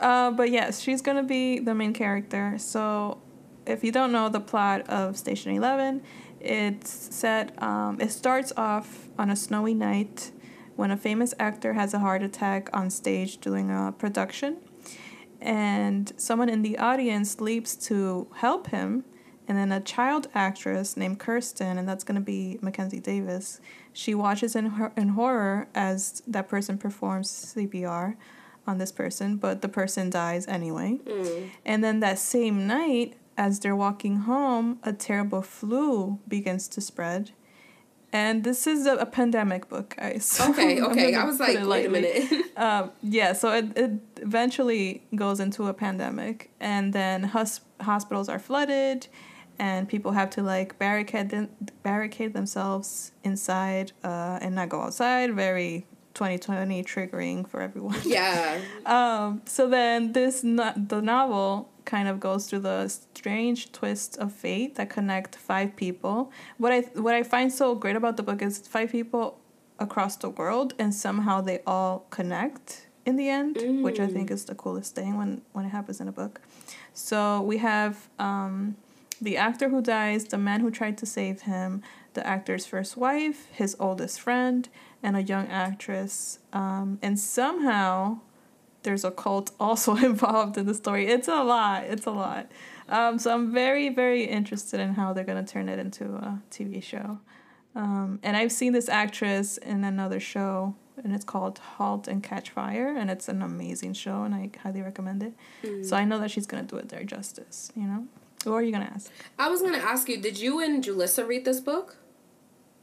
Uh, 0.00 0.30
but 0.30 0.50
yes, 0.50 0.80
she's 0.80 1.00
gonna 1.00 1.22
be 1.22 1.58
the 1.58 1.74
main 1.74 1.92
character. 1.92 2.56
So 2.58 3.20
if 3.66 3.82
you 3.84 3.92
don't 3.92 4.12
know 4.12 4.28
the 4.28 4.40
plot 4.40 4.88
of 4.88 5.16
Station 5.16 5.52
Eleven, 5.52 6.02
it's 6.40 6.90
set. 7.14 7.60
Um, 7.62 8.00
it 8.00 8.10
starts 8.10 8.52
off 8.56 9.08
on 9.18 9.30
a 9.30 9.36
snowy 9.36 9.74
night 9.74 10.32
when 10.76 10.90
a 10.90 10.96
famous 10.96 11.34
actor 11.38 11.74
has 11.74 11.94
a 11.94 11.98
heart 11.98 12.22
attack 12.22 12.68
on 12.72 12.90
stage 12.90 13.38
during 13.38 13.70
a 13.70 13.92
production, 13.96 14.56
and 15.40 16.12
someone 16.16 16.48
in 16.48 16.62
the 16.62 16.78
audience 16.78 17.40
leaps 17.40 17.74
to 17.74 18.28
help 18.36 18.68
him, 18.68 19.04
and 19.48 19.58
then 19.58 19.72
a 19.72 19.80
child 19.80 20.28
actress 20.34 20.96
named 20.96 21.18
Kirsten, 21.18 21.78
and 21.78 21.88
that's 21.88 22.04
gonna 22.04 22.20
be 22.20 22.58
Mackenzie 22.62 23.00
Davis. 23.00 23.60
She 23.92 24.14
watches 24.14 24.54
in 24.54 24.66
her 24.66 24.92
in 24.96 25.10
horror 25.10 25.68
as 25.74 26.22
that 26.26 26.48
person 26.48 26.78
performs 26.78 27.28
CPR 27.28 28.16
on 28.66 28.78
this 28.78 28.92
person, 28.92 29.36
but 29.36 29.60
the 29.60 29.68
person 29.68 30.10
dies 30.10 30.46
anyway. 30.46 31.00
Mm. 31.04 31.50
And 31.64 31.84
then 31.84 32.00
that 32.00 32.18
same 32.18 32.66
night, 32.66 33.14
as 33.36 33.60
they're 33.60 33.76
walking 33.76 34.18
home, 34.18 34.78
a 34.82 34.92
terrible 34.92 35.42
flu 35.42 36.20
begins 36.28 36.68
to 36.68 36.80
spread. 36.80 37.32
And 38.12 38.44
this 38.44 38.66
is 38.66 38.86
a, 38.86 38.96
a 38.96 39.06
pandemic 39.06 39.68
book, 39.68 39.96
guys. 39.96 40.26
So 40.42 40.50
okay, 40.50 40.82
okay. 40.82 41.14
I 41.14 41.24
was 41.24 41.40
like, 41.40 41.66
wait 41.66 41.86
a 41.86 41.88
minute. 41.88 42.30
um, 42.56 42.92
yeah, 43.02 43.32
so 43.32 43.52
it, 43.52 43.76
it 43.76 43.92
eventually 44.20 45.02
goes 45.14 45.40
into 45.40 45.66
a 45.66 45.74
pandemic, 45.74 46.50
and 46.60 46.92
then 46.92 47.24
hus- 47.24 47.62
hospitals 47.80 48.28
are 48.28 48.38
flooded, 48.38 49.06
and 49.58 49.88
people 49.88 50.12
have 50.12 50.28
to 50.30 50.42
like 50.42 50.78
barricade 50.78 51.30
them, 51.30 51.48
barricade 51.82 52.34
themselves 52.34 53.12
inside 53.24 53.92
uh, 54.04 54.38
and 54.42 54.54
not 54.54 54.68
go 54.68 54.82
outside. 54.82 55.34
Very 55.34 55.86
2020 56.14 56.84
triggering 56.84 57.48
for 57.48 57.60
everyone. 57.60 57.98
Yeah. 58.04 58.60
um, 58.86 59.42
so 59.46 59.68
then 59.68 60.12
this 60.12 60.44
no- 60.44 60.74
the 60.76 61.00
novel 61.00 61.70
kind 61.84 62.08
of 62.08 62.20
goes 62.20 62.46
through 62.46 62.60
the 62.60 62.88
strange 62.88 63.72
twists 63.72 64.16
of 64.16 64.32
fate 64.32 64.74
that 64.76 64.90
connect 64.90 65.36
five 65.36 65.76
people. 65.76 66.30
What 66.58 66.72
I 66.72 66.80
what 66.94 67.14
I 67.14 67.22
find 67.22 67.52
so 67.52 67.74
great 67.74 67.96
about 67.96 68.16
the 68.16 68.22
book 68.22 68.42
is 68.42 68.58
five 68.58 68.90
people 68.92 69.38
across 69.78 70.16
the 70.16 70.30
world 70.30 70.74
and 70.78 70.94
somehow 70.94 71.40
they 71.40 71.60
all 71.66 72.06
connect 72.10 72.86
in 73.04 73.16
the 73.16 73.28
end, 73.28 73.56
mm. 73.56 73.82
which 73.82 73.98
I 73.98 74.06
think 74.06 74.30
mm. 74.30 74.34
is 74.34 74.44
the 74.44 74.54
coolest 74.54 74.94
thing 74.94 75.16
when 75.16 75.42
when 75.52 75.64
it 75.64 75.70
happens 75.70 76.00
in 76.00 76.08
a 76.08 76.12
book. 76.12 76.40
So 76.94 77.42
we 77.42 77.58
have 77.58 78.08
um, 78.18 78.76
the 79.20 79.36
actor 79.36 79.68
who 79.68 79.80
dies, 79.80 80.26
the 80.26 80.38
man 80.38 80.60
who 80.60 80.70
tried 80.70 80.98
to 80.98 81.06
save 81.06 81.42
him, 81.42 81.82
the 82.14 82.26
actor's 82.26 82.66
first 82.66 82.96
wife, 82.96 83.46
his 83.52 83.76
oldest 83.78 84.20
friend, 84.20 84.68
and 85.02 85.16
a 85.16 85.22
young 85.22 85.48
actress. 85.48 86.38
Um, 86.52 86.98
and 87.02 87.18
somehow 87.18 88.20
there's 88.82 89.04
a 89.04 89.10
cult 89.10 89.50
also 89.60 89.96
involved 89.96 90.56
in 90.58 90.66
the 90.66 90.74
story. 90.74 91.08
It's 91.08 91.28
a 91.28 91.42
lot. 91.42 91.84
It's 91.84 92.06
a 92.06 92.10
lot. 92.10 92.50
Um, 92.88 93.18
so 93.18 93.32
I'm 93.32 93.52
very, 93.52 93.88
very 93.88 94.24
interested 94.24 94.80
in 94.80 94.94
how 94.94 95.12
they're 95.12 95.24
going 95.24 95.42
to 95.42 95.50
turn 95.50 95.68
it 95.68 95.78
into 95.78 96.04
a 96.04 96.42
TV 96.50 96.82
show. 96.82 97.18
Um, 97.74 98.18
and 98.22 98.36
I've 98.36 98.52
seen 98.52 98.72
this 98.72 98.88
actress 98.88 99.56
in 99.56 99.82
another 99.84 100.20
show, 100.20 100.74
and 101.02 101.14
it's 101.14 101.24
called 101.24 101.58
Halt 101.58 102.06
and 102.06 102.22
Catch 102.22 102.50
Fire, 102.50 102.94
and 102.94 103.10
it's 103.10 103.28
an 103.28 103.40
amazing 103.40 103.94
show, 103.94 104.24
and 104.24 104.34
I 104.34 104.50
highly 104.62 104.82
recommend 104.82 105.22
it. 105.22 105.32
Mm. 105.62 105.84
So 105.84 105.96
I 105.96 106.04
know 106.04 106.18
that 106.18 106.30
she's 106.30 106.46
going 106.46 106.66
to 106.66 106.68
do 106.68 106.78
it 106.78 106.90
their 106.90 107.04
justice, 107.04 107.72
you 107.74 107.84
know? 107.84 108.06
What 108.44 108.56
are 108.56 108.62
you 108.62 108.72
going 108.72 108.86
to 108.86 108.92
ask? 108.92 109.10
I 109.38 109.48
was 109.48 109.60
going 109.60 109.74
to 109.74 109.86
ask 109.86 110.08
you, 110.08 110.20
did 110.20 110.38
you 110.38 110.60
and 110.60 110.84
Julissa 110.84 111.26
read 111.26 111.44
this 111.44 111.60
book? 111.60 111.96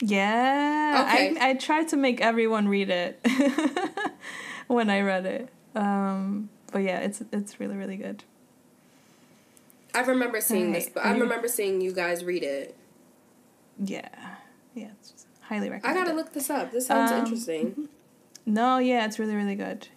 Yeah. 0.01 1.05
Okay. 1.07 1.37
I, 1.39 1.49
I 1.49 1.53
tried 1.55 1.89
to 1.89 1.97
make 1.97 2.21
everyone 2.21 2.67
read 2.67 2.89
it 2.89 3.19
when 4.67 4.89
I 4.89 5.01
read 5.01 5.25
it. 5.25 5.49
Um, 5.75 6.49
but 6.71 6.79
yeah, 6.79 6.99
it's 6.99 7.21
it's 7.31 7.59
really 7.59 7.75
really 7.75 7.97
good. 7.97 8.23
I 9.93 10.01
remember 10.01 10.39
seeing 10.39 10.71
right. 10.71 10.83
this, 10.83 10.89
but 10.89 11.05
I 11.05 11.11
remember 11.11 11.47
seeing 11.47 11.81
you 11.81 11.93
guys 11.93 12.23
read 12.23 12.43
it. 12.43 12.75
Yeah, 13.83 14.09
yeah, 14.73 14.89
it's 14.99 15.25
highly 15.41 15.69
recommend. 15.69 15.97
I 15.97 16.03
gotta 16.03 16.15
look 16.15 16.33
this 16.33 16.49
up. 16.49 16.71
This 16.71 16.87
sounds 16.87 17.11
um, 17.11 17.19
interesting. 17.19 17.89
No, 18.45 18.79
yeah, 18.79 19.05
it's 19.05 19.19
really 19.19 19.35
really 19.35 19.53
good. 19.53 19.89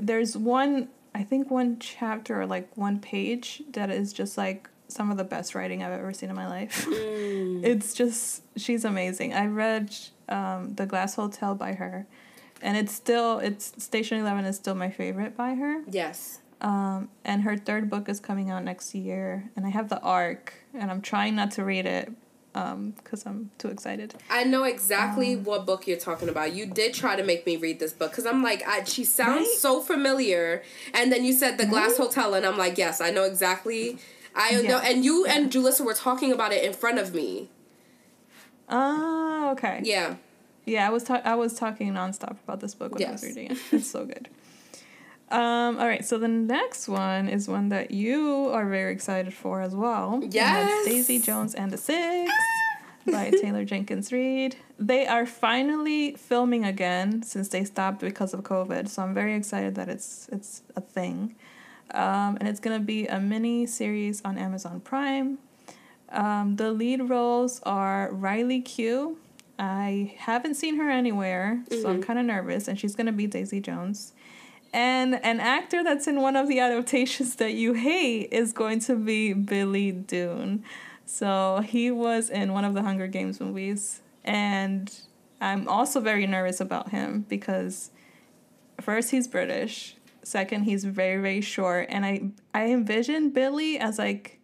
There's 0.00 0.36
one, 0.36 0.88
I 1.14 1.22
think 1.22 1.48
one 1.48 1.78
chapter 1.78 2.40
or 2.40 2.46
like 2.46 2.76
one 2.76 2.98
page 2.98 3.62
that 3.70 3.88
is 3.88 4.12
just 4.12 4.36
like 4.36 4.68
some 4.88 5.12
of 5.12 5.16
the 5.16 5.22
best 5.22 5.54
writing 5.54 5.84
I've 5.84 5.92
ever 5.92 6.12
seen 6.12 6.28
in 6.28 6.34
my 6.34 6.48
life. 6.48 6.86
Mm. 6.86 7.60
it's 7.64 7.94
just 7.94 8.42
she's 8.56 8.84
amazing. 8.84 9.32
I 9.32 9.46
read 9.46 9.94
um, 10.28 10.74
The 10.74 10.86
Glass 10.86 11.14
Hotel 11.14 11.54
by 11.54 11.74
her 11.74 12.06
and 12.64 12.76
it's 12.78 12.92
still 12.92 13.38
it's 13.38 13.72
Station 13.82 14.18
Eleven 14.18 14.44
is 14.46 14.56
still 14.56 14.74
my 14.74 14.90
favorite 14.90 15.36
by 15.36 15.54
her. 15.54 15.82
Yes. 15.88 16.40
Um, 16.60 17.10
and 17.24 17.42
her 17.42 17.56
third 17.56 17.90
book 17.90 18.08
is 18.08 18.18
coming 18.18 18.50
out 18.50 18.64
next 18.64 18.94
year, 18.94 19.50
and 19.54 19.66
I 19.66 19.68
have 19.68 19.90
the 19.90 20.00
arc, 20.00 20.54
and 20.72 20.90
I'm 20.90 21.02
trying 21.02 21.36
not 21.36 21.50
to 21.52 21.64
read 21.64 21.84
it 21.84 22.10
because 22.52 23.26
um, 23.26 23.32
I'm 23.32 23.50
too 23.58 23.68
excited. 23.68 24.14
I 24.30 24.44
know 24.44 24.64
exactly 24.64 25.34
um, 25.34 25.44
what 25.44 25.66
book 25.66 25.86
you're 25.86 25.98
talking 25.98 26.28
about. 26.28 26.54
You 26.54 26.66
did 26.66 26.94
try 26.94 27.16
to 27.16 27.22
make 27.22 27.44
me 27.44 27.56
read 27.56 27.80
this 27.80 27.92
book 27.92 28.12
because 28.12 28.24
I'm 28.24 28.42
like, 28.42 28.66
I, 28.66 28.84
she 28.84 29.04
sounds 29.04 29.46
right? 29.48 29.58
so 29.58 29.80
familiar, 29.80 30.62
and 30.94 31.12
then 31.12 31.22
you 31.24 31.34
said 31.34 31.58
the 31.58 31.66
Glass 31.66 31.98
right? 31.98 32.06
Hotel, 32.06 32.32
and 32.32 32.46
I'm 32.46 32.56
like, 32.56 32.78
yes, 32.78 33.00
I 33.00 33.10
know 33.10 33.24
exactly. 33.24 33.98
I 34.34 34.60
yeah. 34.60 34.68
know, 34.68 34.78
and 34.78 35.04
you 35.04 35.26
yeah. 35.26 35.36
and 35.36 35.52
Julissa 35.52 35.84
were 35.84 35.94
talking 35.94 36.32
about 36.32 36.52
it 36.52 36.64
in 36.64 36.72
front 36.72 36.98
of 36.98 37.14
me. 37.14 37.50
Oh, 38.70 39.50
okay. 39.52 39.82
Yeah. 39.84 40.16
Yeah, 40.66 40.86
I 40.86 40.90
was 40.90 41.04
ta- 41.04 41.22
I 41.24 41.34
was 41.34 41.54
talking 41.54 41.92
nonstop 41.92 42.36
about 42.44 42.60
this 42.60 42.74
book 42.74 42.92
when 42.92 43.00
yes. 43.00 43.08
I 43.08 43.12
was 43.12 43.22
reading 43.22 43.50
it. 43.52 43.58
It's 43.72 43.90
so 43.90 44.04
good. 44.04 44.28
Um, 45.30 45.78
all 45.78 45.86
right, 45.86 46.04
so 46.04 46.18
the 46.18 46.28
next 46.28 46.86
one 46.86 47.28
is 47.28 47.48
one 47.48 47.70
that 47.70 47.90
you 47.90 48.48
are 48.50 48.68
very 48.68 48.92
excited 48.92 49.32
for 49.32 49.62
as 49.62 49.74
well. 49.74 50.22
Yes, 50.22 50.86
Daisy 50.86 51.18
Jones 51.18 51.54
and 51.54 51.72
the 51.72 51.78
Six 51.78 52.30
by 53.10 53.30
Taylor 53.30 53.64
Jenkins 53.64 54.12
Reid. 54.12 54.56
They 54.78 55.06
are 55.06 55.26
finally 55.26 56.14
filming 56.14 56.64
again 56.64 57.22
since 57.22 57.48
they 57.48 57.64
stopped 57.64 58.00
because 58.00 58.34
of 58.34 58.42
COVID. 58.42 58.88
So 58.88 59.02
I'm 59.02 59.14
very 59.14 59.34
excited 59.34 59.74
that 59.74 59.88
it's 59.88 60.28
it's 60.30 60.62
a 60.76 60.80
thing, 60.80 61.34
um, 61.90 62.36
and 62.38 62.46
it's 62.46 62.60
gonna 62.60 62.78
be 62.78 63.06
a 63.06 63.18
mini 63.18 63.66
series 63.66 64.22
on 64.24 64.38
Amazon 64.38 64.80
Prime. 64.80 65.38
Um, 66.10 66.56
the 66.56 66.70
lead 66.70 67.08
roles 67.08 67.60
are 67.64 68.08
Riley 68.12 68.62
Keough, 68.62 69.16
I 69.58 70.14
haven't 70.18 70.54
seen 70.54 70.76
her 70.76 70.90
anywhere, 70.90 71.62
so 71.70 71.76
mm-hmm. 71.76 71.86
I'm 71.86 72.02
kind 72.02 72.18
of 72.18 72.26
nervous. 72.26 72.68
And 72.68 72.78
she's 72.78 72.94
going 72.96 73.06
to 73.06 73.12
be 73.12 73.26
Daisy 73.26 73.60
Jones. 73.60 74.12
And 74.72 75.14
an 75.24 75.38
actor 75.38 75.84
that's 75.84 76.08
in 76.08 76.20
one 76.20 76.34
of 76.34 76.48
the 76.48 76.58
adaptations 76.58 77.36
that 77.36 77.54
you 77.54 77.74
hate 77.74 78.32
is 78.32 78.52
going 78.52 78.80
to 78.80 78.96
be 78.96 79.32
Billy 79.32 79.92
Dunne. 79.92 80.64
So 81.06 81.62
he 81.64 81.92
was 81.92 82.28
in 82.28 82.52
one 82.52 82.64
of 82.64 82.74
the 82.74 82.82
Hunger 82.82 83.06
Games 83.06 83.40
movies. 83.40 84.00
And 84.24 84.92
I'm 85.40 85.68
also 85.68 86.00
very 86.00 86.26
nervous 86.26 86.60
about 86.60 86.90
him 86.90 87.24
because 87.28 87.92
first, 88.80 89.12
he's 89.12 89.28
British. 89.28 89.96
Second, 90.24 90.64
he's 90.64 90.84
very, 90.84 91.20
very 91.20 91.40
short. 91.40 91.86
And 91.90 92.04
I, 92.04 92.30
I 92.52 92.66
envision 92.66 93.30
Billy 93.30 93.78
as 93.78 93.98
like 93.98 94.40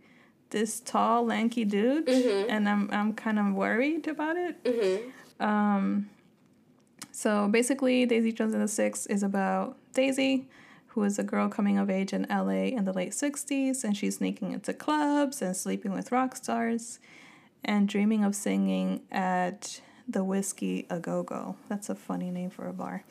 this 0.51 0.81
tall, 0.81 1.25
lanky 1.25 1.65
dude, 1.65 2.07
mm-hmm. 2.07 2.51
and 2.51 2.69
I'm 2.69 2.89
I'm 2.93 3.15
kind 3.15 3.39
of 3.39 3.55
worried 3.55 4.07
about 4.09 4.37
it. 4.37 4.63
Mm-hmm. 4.65 5.43
Um, 5.43 6.11
so 7.13 7.49
basically, 7.49 8.07
Daisy 8.07 8.33
Jones 8.33 8.55
and 8.55 8.63
the 8.63 8.69
Six 8.69 9.07
is 9.07 9.23
about 9.23 9.77
Daisy, 9.95 10.47
who 10.89 11.03
is 11.05 11.19
a 11.19 11.23
girl 11.23 11.49
coming 11.49 11.79
of 11.79 11.91
age 11.91 12.13
in 12.13 12.27
LA 12.31 12.71
in 12.77 12.85
the 12.85 12.93
late 12.93 13.13
60s, 13.13 13.85
and 13.85 13.97
she's 13.97 14.19
sneaking 14.19 14.53
into 14.53 14.73
clubs 14.73 15.43
and 15.43 15.57
sleeping 15.57 15.93
with 15.93 16.13
rock 16.13 16.37
stars 16.37 16.99
and 17.65 17.89
dreaming 17.89 18.25
of 18.25 18.35
singing 18.35 19.03
at 19.11 19.81
the 20.09 20.25
Whiskey 20.25 20.87
A 20.91 20.99
Go 20.99 21.23
Go. 21.23 21.57
That's 21.69 21.89
a 21.89 21.95
funny 21.95 22.31
name 22.31 22.51
for 22.51 22.67
a 22.67 22.73
bar. 22.73 23.05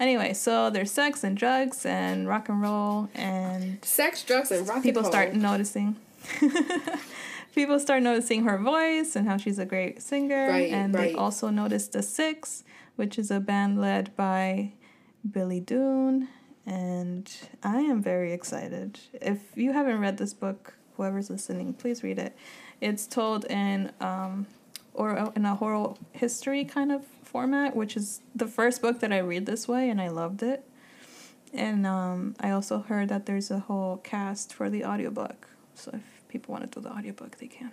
Anyway, 0.00 0.32
so 0.32 0.70
there's 0.70 0.90
sex 0.90 1.24
and 1.24 1.36
drugs 1.36 1.84
and 1.84 2.28
rock 2.28 2.48
and 2.48 2.62
roll 2.62 3.08
and 3.14 3.84
sex, 3.84 4.22
drugs, 4.22 4.50
and 4.50 4.66
rock 4.66 4.82
people 4.82 5.04
start 5.04 5.34
noticing. 5.34 5.96
people 7.54 7.78
start 7.80 8.02
noticing 8.02 8.44
her 8.44 8.58
voice 8.58 9.16
and 9.16 9.28
how 9.28 9.36
she's 9.36 9.58
a 9.58 9.64
great 9.64 10.02
singer. 10.02 10.48
Right, 10.48 10.70
and 10.72 10.94
right. 10.94 11.12
they 11.12 11.14
also 11.14 11.50
noticed 11.50 11.92
The 11.92 12.02
Six, 12.02 12.64
which 12.96 13.18
is 13.18 13.30
a 13.30 13.40
band 13.40 13.80
led 13.80 14.14
by 14.16 14.72
Billy 15.30 15.60
Dunne. 15.60 16.28
And 16.66 17.30
I 17.62 17.80
am 17.80 18.02
very 18.02 18.32
excited. 18.32 18.98
If 19.14 19.38
you 19.56 19.72
haven't 19.72 20.00
read 20.00 20.18
this 20.18 20.34
book, 20.34 20.74
whoever's 20.96 21.30
listening, 21.30 21.74
please 21.74 22.02
read 22.02 22.18
it. 22.18 22.36
It's 22.80 23.06
told 23.06 23.44
in 23.46 23.92
um, 24.00 24.46
or 24.92 25.32
in 25.36 25.44
a 25.44 25.56
oral 25.60 25.98
history 26.12 26.64
kind 26.64 26.90
of 26.90 27.04
format, 27.22 27.76
which 27.76 27.96
is 27.96 28.20
the 28.34 28.46
first 28.46 28.82
book 28.82 29.00
that 29.00 29.12
I 29.12 29.18
read 29.18 29.46
this 29.46 29.68
way, 29.68 29.90
and 29.90 30.00
I 30.00 30.08
loved 30.08 30.42
it. 30.42 30.64
And 31.52 31.86
um, 31.86 32.34
I 32.40 32.50
also 32.50 32.80
heard 32.80 33.08
that 33.10 33.26
there's 33.26 33.50
a 33.50 33.60
whole 33.60 33.98
cast 33.98 34.52
for 34.52 34.68
the 34.68 34.84
audiobook. 34.84 35.48
So 35.74 35.92
if 35.94 36.15
people 36.38 36.52
want 36.52 36.70
to 36.70 36.80
do 36.80 36.86
the 36.86 36.92
audiobook, 36.94 37.38
they 37.38 37.46
can. 37.46 37.72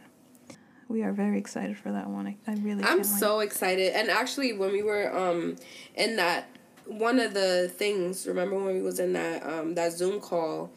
We 0.88 1.04
are 1.04 1.12
very 1.12 1.38
excited 1.38 1.78
for 1.78 1.92
that 1.92 2.10
one. 2.10 2.28
I, 2.28 2.38
I 2.48 2.56
really 2.56 2.84
I'm 2.84 3.04
so 3.04 3.40
wait. 3.40 3.46
excited. 3.46 3.94
And 3.94 4.10
actually 4.10 4.54
when 4.54 4.72
we 4.72 4.84
were 4.84 5.16
um 5.16 5.56
in 5.96 6.16
that 6.18 6.50
one 6.86 7.20
of 7.20 7.34
the 7.34 7.72
things, 7.74 8.28
remember 8.28 8.56
when 8.58 8.74
we 8.76 8.82
was 8.82 9.00
in 9.00 9.14
that 9.14 9.46
um 9.46 9.76
that 9.76 9.94
Zoom 9.94 10.20
call? 10.20 10.70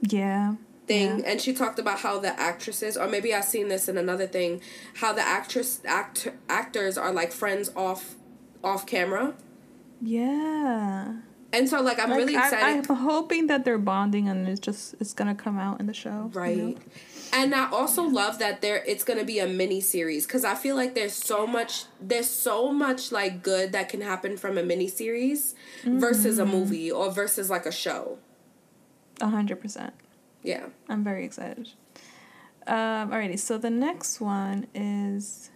Yeah. 0.00 0.54
thing, 0.86 1.18
yeah. 1.18 1.30
and 1.30 1.40
she 1.40 1.52
talked 1.52 1.78
about 1.78 1.98
how 2.00 2.18
the 2.18 2.38
actresses, 2.38 2.96
or 2.96 3.08
maybe 3.08 3.34
I've 3.34 3.44
seen 3.44 3.68
this 3.68 3.88
in 3.88 3.98
another 3.98 4.26
thing, 4.26 4.60
how 4.96 5.12
the 5.12 5.22
actress 5.22 5.80
act 5.84 6.28
actors 6.48 6.96
are 6.96 7.12
like 7.12 7.32
friends 7.32 7.70
off 7.74 8.14
off 8.62 8.86
camera. 8.86 9.34
Yeah. 10.00 11.16
And 11.52 11.68
so, 11.68 11.80
like, 11.80 11.98
I'm 11.98 12.10
like, 12.10 12.18
really 12.18 12.34
excited. 12.34 12.62
I, 12.62 12.70
am 12.70 12.84
hoping 12.84 13.46
that 13.46 13.64
they're 13.64 13.78
bonding, 13.78 14.28
and 14.28 14.46
it's 14.46 14.60
just 14.60 14.94
it's 15.00 15.14
gonna 15.14 15.34
come 15.34 15.58
out 15.58 15.80
in 15.80 15.86
the 15.86 15.94
show, 15.94 16.30
right? 16.34 16.56
You 16.56 16.62
know? 16.62 16.78
And 17.32 17.54
I 17.54 17.70
also 17.70 18.02
love 18.02 18.38
that 18.38 18.62
there 18.62 18.82
it's 18.86 19.04
gonna 19.04 19.24
be 19.24 19.38
a 19.38 19.46
mini 19.46 19.80
series 19.80 20.26
because 20.26 20.44
I 20.44 20.54
feel 20.54 20.76
like 20.76 20.94
there's 20.94 21.12
so 21.12 21.46
much 21.46 21.84
there's 22.00 22.28
so 22.28 22.72
much 22.72 23.12
like 23.12 23.42
good 23.42 23.72
that 23.72 23.88
can 23.88 24.00
happen 24.00 24.36
from 24.36 24.58
a 24.58 24.62
mini 24.62 24.88
series 24.88 25.54
mm-hmm. 25.82 25.98
versus 25.98 26.38
a 26.38 26.46
movie 26.46 26.90
or 26.90 27.10
versus 27.10 27.50
like 27.50 27.66
a 27.66 27.72
show. 27.72 28.18
A 29.20 29.28
hundred 29.28 29.60
percent. 29.60 29.94
Yeah. 30.42 30.66
I'm 30.88 31.04
very 31.04 31.24
excited. 31.24 31.68
Um, 32.66 33.10
alrighty, 33.10 33.38
so 33.38 33.56
the 33.56 33.70
next 33.70 34.20
one 34.20 34.66
is 34.74 35.50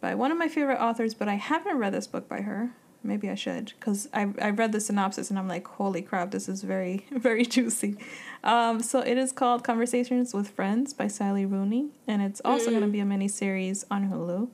by 0.00 0.14
one 0.14 0.30
of 0.30 0.38
my 0.38 0.48
favorite 0.48 0.78
authors, 0.78 1.14
but 1.14 1.28
I 1.28 1.34
haven't 1.34 1.78
read 1.78 1.94
this 1.94 2.06
book 2.06 2.28
by 2.28 2.42
her. 2.42 2.72
Maybe 3.06 3.30
I 3.30 3.34
should, 3.34 3.72
because 3.78 4.08
I 4.12 4.28
I 4.40 4.50
read 4.50 4.72
the 4.72 4.80
synopsis 4.80 5.30
and 5.30 5.38
I'm 5.38 5.48
like, 5.48 5.66
holy 5.66 6.02
crap, 6.02 6.30
this 6.30 6.48
is 6.48 6.62
very 6.62 7.06
very 7.10 7.44
juicy. 7.44 7.96
Um, 8.44 8.82
so 8.82 9.00
it 9.00 9.18
is 9.18 9.32
called 9.32 9.64
Conversations 9.64 10.34
with 10.34 10.50
Friends 10.50 10.92
by 10.92 11.08
Sally 11.08 11.46
Rooney, 11.46 11.88
and 12.06 12.22
it's 12.22 12.40
also 12.44 12.66
mm. 12.66 12.70
going 12.70 12.82
to 12.82 12.88
be 12.88 13.00
a 13.00 13.04
mini 13.04 13.28
series 13.28 13.84
on 13.90 14.10
Hulu. 14.10 14.48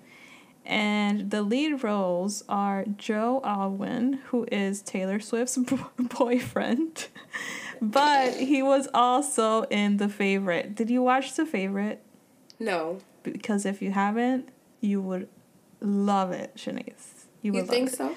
And 0.65 1.31
the 1.31 1.43
lead 1.43 1.83
roles 1.83 2.45
are 2.49 2.85
Joe 2.97 3.41
Alwyn, 3.45 4.21
who 4.27 4.47
is 4.53 4.81
Taylor 4.81 5.19
Swift's 5.19 5.59
boyfriend, 5.99 7.09
but 7.83 8.35
he 8.35 8.63
was 8.63 8.89
also 8.95 9.63
in 9.65 9.97
The 9.97 10.09
Favorite. 10.09 10.75
Did 10.75 10.89
you 10.89 11.03
watch 11.03 11.35
The 11.35 11.45
Favorite? 11.45 12.03
No. 12.61 12.99
Because 13.25 13.67
if 13.67 13.83
you 13.83 13.91
haven't, 13.91 14.49
you 14.81 15.01
would 15.03 15.29
love 15.81 16.31
it, 16.31 16.55
Shanice. 16.57 17.25
You 17.43 17.53
would 17.55 17.63
you 17.63 17.67
think 17.67 17.91
so? 17.91 18.15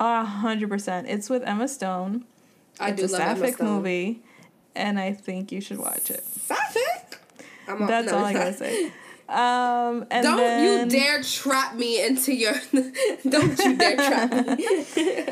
A 0.00 0.24
hundred 0.24 0.68
percent. 0.68 1.08
It's 1.08 1.30
with 1.30 1.42
Emma 1.44 1.68
Stone. 1.68 2.24
I 2.80 2.90
it's 2.90 3.00
do 3.00 3.06
a 3.06 3.08
love 3.08 3.20
sapphic 3.20 3.42
Emma 3.42 3.52
Stone. 3.52 3.68
movie, 3.68 4.22
and 4.74 4.98
I 4.98 5.12
think 5.12 5.52
you 5.52 5.60
should 5.60 5.78
watch 5.78 6.10
it. 6.10 6.24
Sapphic. 6.24 7.20
I'm 7.68 7.86
That's 7.86 8.10
no, 8.10 8.18
all 8.18 8.24
I 8.24 8.32
gotta 8.32 8.52
say. 8.52 8.92
Um, 9.26 10.04
and 10.10 10.22
don't 10.22 10.36
then, 10.36 10.90
you 10.90 10.98
dare 11.00 11.22
trap 11.22 11.76
me 11.76 12.04
into 12.04 12.34
your. 12.34 12.52
don't 13.28 13.58
you 13.58 13.76
dare 13.76 13.96
trap 13.96 14.32
me. 14.58 14.66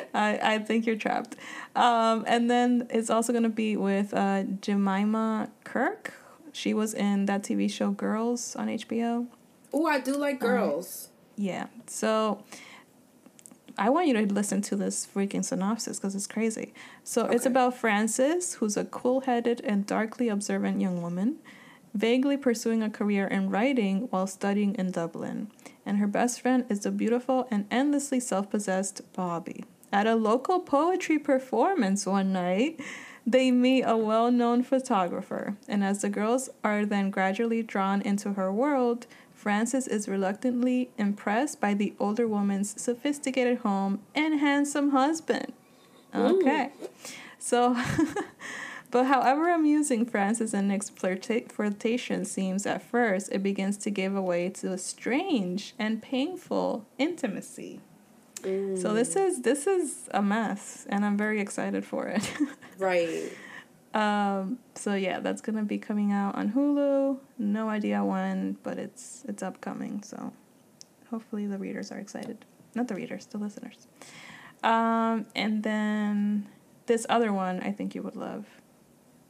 I 0.15 0.55
I 0.55 0.59
think 0.61 0.87
you're 0.87 0.97
trapped. 0.97 1.37
Um, 1.77 2.25
and 2.27 2.51
then 2.51 2.87
it's 2.91 3.11
also 3.11 3.33
gonna 3.33 3.51
be 3.51 3.77
with 3.77 4.15
uh, 4.15 4.45
Jemima 4.63 5.51
Kirk. 5.65 6.15
She 6.53 6.73
was 6.73 6.95
in 6.95 7.27
that 7.27 7.43
TV 7.43 7.71
show 7.71 7.91
Girls 7.91 8.57
on 8.57 8.69
HBO. 8.69 9.27
Oh, 9.73 9.87
I 9.87 10.01
do 10.01 10.15
like 10.15 10.43
um, 10.43 10.49
Girls. 10.49 11.09
Um, 11.39 11.45
yeah. 11.45 11.67
So. 11.87 12.45
I 13.83 13.91
want 13.91 14.07
you 14.07 14.15
to 14.15 14.33
listen 14.33 14.63
to 14.63 14.77
this 14.77 15.09
freaking 15.13 15.45
synopsis 15.45 15.99
because 15.99 16.15
it's 16.15 16.29
crazy. 16.29 16.73
So 17.03 17.25
okay. 17.25 17.35
it's 17.35 17.47
about 17.47 17.77
Frances, 17.77 18.55
who's 18.55 18.77
a 18.77 18.85
cool-headed 18.85 19.61
and 19.65 19.85
darkly 19.85 20.29
observant 20.29 20.81
young 20.81 21.03
woman 21.03 21.39
vaguely 21.95 22.37
pursuing 22.37 22.83
a 22.83 22.91
career 22.91 23.27
in 23.27 23.51
writing 23.51 24.07
while 24.11 24.27
studying 24.27 24.75
in 24.77 24.91
Dublin, 24.91 25.51
and 25.85 25.99
her 25.99 26.07
best 26.07 26.41
friend 26.41 26.65
is 26.69 26.81
the 26.81 26.91
beautiful 26.91 27.47
and 27.51 27.67
endlessly 27.71 28.21
self 28.21 28.51
possessed 28.51 29.03
Bobby. 29.13 29.65
At 29.93 30.07
a 30.07 30.15
local 30.15 30.61
poetry 30.61 31.19
performance 31.19 32.07
one 32.07 32.33
night, 32.33 32.81
they 33.27 33.51
meet 33.51 33.83
a 33.83 33.97
well 33.97 34.31
known 34.31 34.63
photographer, 34.63 35.57
and 35.69 35.85
as 35.85 36.03
the 36.03 36.09
girls 36.09 36.49
are 36.65 36.87
then 36.87 37.11
gradually 37.11 37.63
drawn 37.63 38.01
into 38.01 38.35
her 38.35 38.53
world, 38.53 39.07
Frances 39.43 39.89
is 39.89 40.09
reluctantly 40.09 40.91
impressed 40.97 41.61
by 41.61 41.75
the 41.75 41.95
older 41.99 42.29
woman's 42.29 42.81
sophisticated 42.81 43.59
home 43.59 43.99
and 44.15 44.39
handsome 44.39 44.91
husband. 44.91 45.53
Okay. 46.15 46.71
Ooh. 46.81 46.89
So 47.41 47.77
But 48.93 49.07
however 49.07 49.51
amusing 49.51 50.07
Frances 50.07 50.55
and 50.55 50.69
Nick's 50.69 50.91
flirta- 50.91 51.51
flirtation 51.51 52.25
seems 52.25 52.67
at 52.67 52.83
first, 52.83 53.33
it 53.33 53.43
begins 53.43 53.79
to 53.79 53.91
give 53.91 54.13
way 54.13 54.51
to 54.51 54.73
a 54.73 54.79
strange 54.79 55.75
and 55.77 56.01
painful 56.01 56.87
intimacy. 56.99 57.81
Mm. 58.43 58.81
So 58.81 58.93
this 58.93 59.17
is 59.17 59.43
this 59.43 59.67
is 59.67 60.09
a 60.13 60.23
mess, 60.23 60.87
and 60.91 61.05
I'm 61.05 61.17
very 61.17 61.41
excited 61.41 61.85
for 61.85 62.07
it. 62.07 62.31
right. 62.79 63.33
Um, 63.95 64.59
so 64.75 64.95
yeah, 64.95 65.21
that's 65.21 65.41
gonna 65.41 65.65
be 65.65 65.79
coming 65.79 66.13
out 66.13 66.35
on 66.35 66.53
Hulu. 66.53 67.19
No 67.39 67.69
idea 67.69 68.05
when, 68.05 68.57
but 68.63 68.79
it's 68.79 69.25
it's 69.29 69.43
upcoming. 69.43 70.03
So 70.03 70.33
hopefully 71.11 71.47
the 71.47 71.59
readers 71.59 71.93
are 71.93 71.99
excited. 71.99 72.45
Not 72.75 72.89
the 72.89 72.95
readers, 72.95 73.27
the 73.27 73.39
listeners. 73.39 73.87
Um, 74.65 75.27
and 75.35 75.63
then 75.63 76.47
this 76.87 77.05
other 77.09 77.33
one 77.33 77.61
I 77.61 77.73
think 77.73 77.95
you 77.95 78.03
would 78.03 78.17
love 78.17 78.47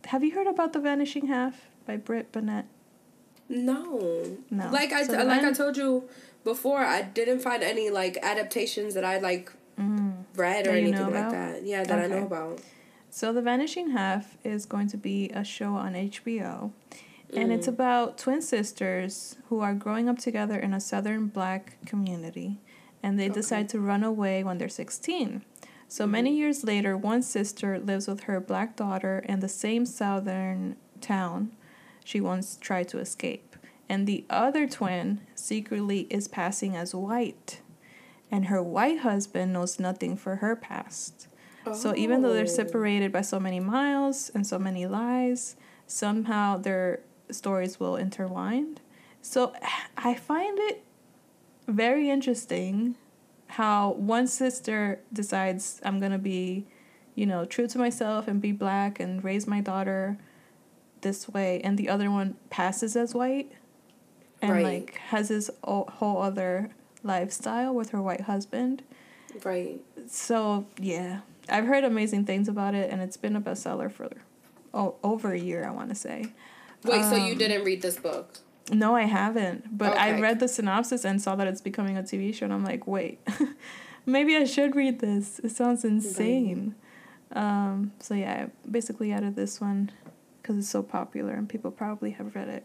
have 0.07 0.25
you 0.25 0.33
heard 0.33 0.47
about 0.47 0.73
The 0.73 0.81
Vanishing 0.81 1.27
Half 1.27 1.69
by 1.87 1.97
Brit 1.97 2.33
Bennett? 2.33 2.67
No. 3.49 4.39
No. 4.51 4.71
Like 4.71 4.93
I 4.93 5.05
so 5.05 5.23
like 5.25 5.43
I 5.43 5.53
told 5.53 5.77
you 5.77 6.09
before, 6.45 6.81
I 6.81 7.03
didn't 7.03 7.41
find 7.41 7.63
any 7.63 7.91
like 7.91 8.19
adaptations 8.23 8.95
that 8.95 9.05
I 9.05 9.19
like 9.19 9.53
mm. 9.79 10.25
read 10.35 10.67
or 10.67 10.71
anything 10.71 11.11
like 11.13 11.31
that. 11.31 11.65
Yeah, 11.65 11.85
that 11.85 11.99
okay. 11.99 12.05
I 12.05 12.19
know 12.19 12.27
about. 12.27 12.61
So 13.15 13.31
The 13.31 13.43
Vanishing 13.43 13.91
Half 13.91 14.39
is 14.43 14.65
going 14.65 14.89
to 14.89 14.97
be 14.97 15.29
a 15.35 15.45
show 15.45 15.75
on 15.75 15.93
HBO. 15.93 16.71
And 17.37 17.51
mm. 17.51 17.55
it's 17.55 17.69
about 17.69 18.17
twin 18.17 18.41
sisters 18.41 19.37
who 19.51 19.61
are 19.61 19.75
growing 19.75 20.09
up 20.09 20.19
together 20.19 20.59
in 20.59 20.73
a 20.73 20.81
southern 20.81 21.27
black 21.27 21.77
community. 21.85 22.59
And 23.03 23.21
they 23.21 23.27
okay. 23.27 23.35
decide 23.35 23.69
to 23.69 23.81
run 23.81 24.03
away 24.03 24.43
when 24.43 24.57
they're 24.57 24.71
16. 24.71 25.45
So 25.89 26.07
many 26.07 26.31
mm-hmm. 26.31 26.39
years 26.39 26.65
later, 26.65 26.97
one 26.97 27.21
sister 27.21 27.79
lives 27.79 28.09
with 28.09 28.23
her 28.23 28.41
black 28.41 28.77
daughter 28.77 29.23
in 29.29 29.41
the 29.41 29.49
same 29.49 29.85
southern 29.85 30.77
town 31.03 31.53
she 32.03 32.19
once 32.19 32.57
tried 32.63 32.89
to 32.89 32.99
escape. 32.99 33.57
And 33.91 34.07
the 34.07 34.25
other 34.31 34.67
twin 34.67 35.21
secretly 35.35 36.07
is 36.09 36.29
passing 36.29 36.75
as 36.77 36.95
white. 36.95 37.61
And 38.31 38.47
her 38.47 38.63
white 38.63 39.01
husband 39.01 39.53
knows 39.53 39.79
nothing 39.79 40.17
for 40.17 40.37
her 40.37 40.57
past. 40.57 41.29
Oh. 41.67 41.73
So 41.73 41.95
even 41.97 42.23
though 42.23 42.33
they're 42.33 42.45
oh. 42.45 42.47
separated 42.47 43.13
by 43.13 43.23
so 43.23 43.39
many 43.39 43.61
miles 43.61 44.31
and 44.35 44.47
so 44.47 44.59
many 44.59 44.87
lies, 44.87 45.57
somehow 45.87 46.57
their 46.59 47.01
stories 47.31 47.79
will 47.79 47.97
intertwine. 47.97 48.79
So 49.21 49.55
I 49.97 50.15
find 50.15 50.59
it 50.59 50.85
very 51.69 52.11
interesting 52.11 52.97
how 53.47 53.93
one 53.93 54.27
sister 54.27 55.01
decides 55.13 55.81
I'm 55.85 56.01
gonna 56.01 56.19
be, 56.19 56.67
you 57.15 57.27
know, 57.27 57.45
true 57.45 57.67
to 57.69 57.79
myself 57.79 58.27
and 58.27 58.41
be 58.41 58.53
black 58.53 58.99
and 58.99 59.23
raise 59.23 59.47
my 59.47 59.61
daughter 59.61 60.19
this 61.03 61.29
way, 61.29 61.61
and 61.63 61.77
the 61.77 61.89
other 61.89 62.11
one 62.11 62.37
passes 62.49 62.97
as 62.97 63.15
white, 63.15 63.53
and 64.41 64.53
right. 64.53 64.65
like 64.65 64.95
has 64.97 65.29
his 65.29 65.51
whole 65.63 66.23
other 66.23 66.71
lifestyle 67.03 67.75
with 67.75 67.91
her 67.91 68.01
white 68.01 68.23
husband. 68.23 68.83
Right. 69.45 69.81
So 70.09 70.67
yeah, 70.79 71.21
I've 71.49 71.67
heard 71.67 71.85
amazing 71.85 72.25
things 72.25 72.49
about 72.49 72.75
it, 72.75 72.91
and 72.91 73.01
it's 73.03 73.17
been 73.17 73.37
a 73.37 73.41
bestseller 73.41 73.91
for 73.91 74.11
oh, 74.73 74.97
over 75.03 75.33
a 75.33 75.39
year. 75.39 75.67
I 75.67 75.71
want 75.71 75.89
to 75.91 75.95
say. 75.95 76.33
Wait, 76.85 77.03
um, 77.03 77.11
so 77.11 77.17
you 77.17 77.33
um, 77.33 77.39
didn't 77.39 77.65
read 77.65 77.83
this 77.83 77.99
book? 77.99 78.39
No, 78.71 78.95
I 78.95 79.03
haven't. 79.03 79.77
But 79.77 79.93
okay. 79.93 80.01
I 80.01 80.21
read 80.21 80.41
the 80.41 80.49
synopsis 80.49 81.05
and 81.05 81.21
saw 81.21 81.37
that 81.37 81.47
it's 81.47 81.61
becoming 81.61 81.97
a 81.97 82.03
TV 82.03 82.35
show, 82.35 82.45
and 82.45 82.53
I'm 82.53 82.65
like, 82.65 82.87
wait, 82.87 83.21
maybe 84.07 84.37
I 84.37 84.45
should 84.45 84.77
read 84.77 85.01
this. 85.01 85.39
It 85.41 85.51
sounds 85.51 85.85
insane. 85.85 86.75
Um, 87.33 87.93
so 87.99 88.15
yeah, 88.15 88.47
I 88.47 88.69
basically 88.71 89.13
added 89.13 89.37
this 89.37 89.61
one 89.61 89.91
because 90.41 90.59
it's 90.59 90.69
so 90.69 90.83
popular 90.83 91.35
and 91.35 91.49
people 91.49 91.71
probably 91.71 92.11
have 92.13 92.35
read 92.35 92.49
it. 92.49 92.65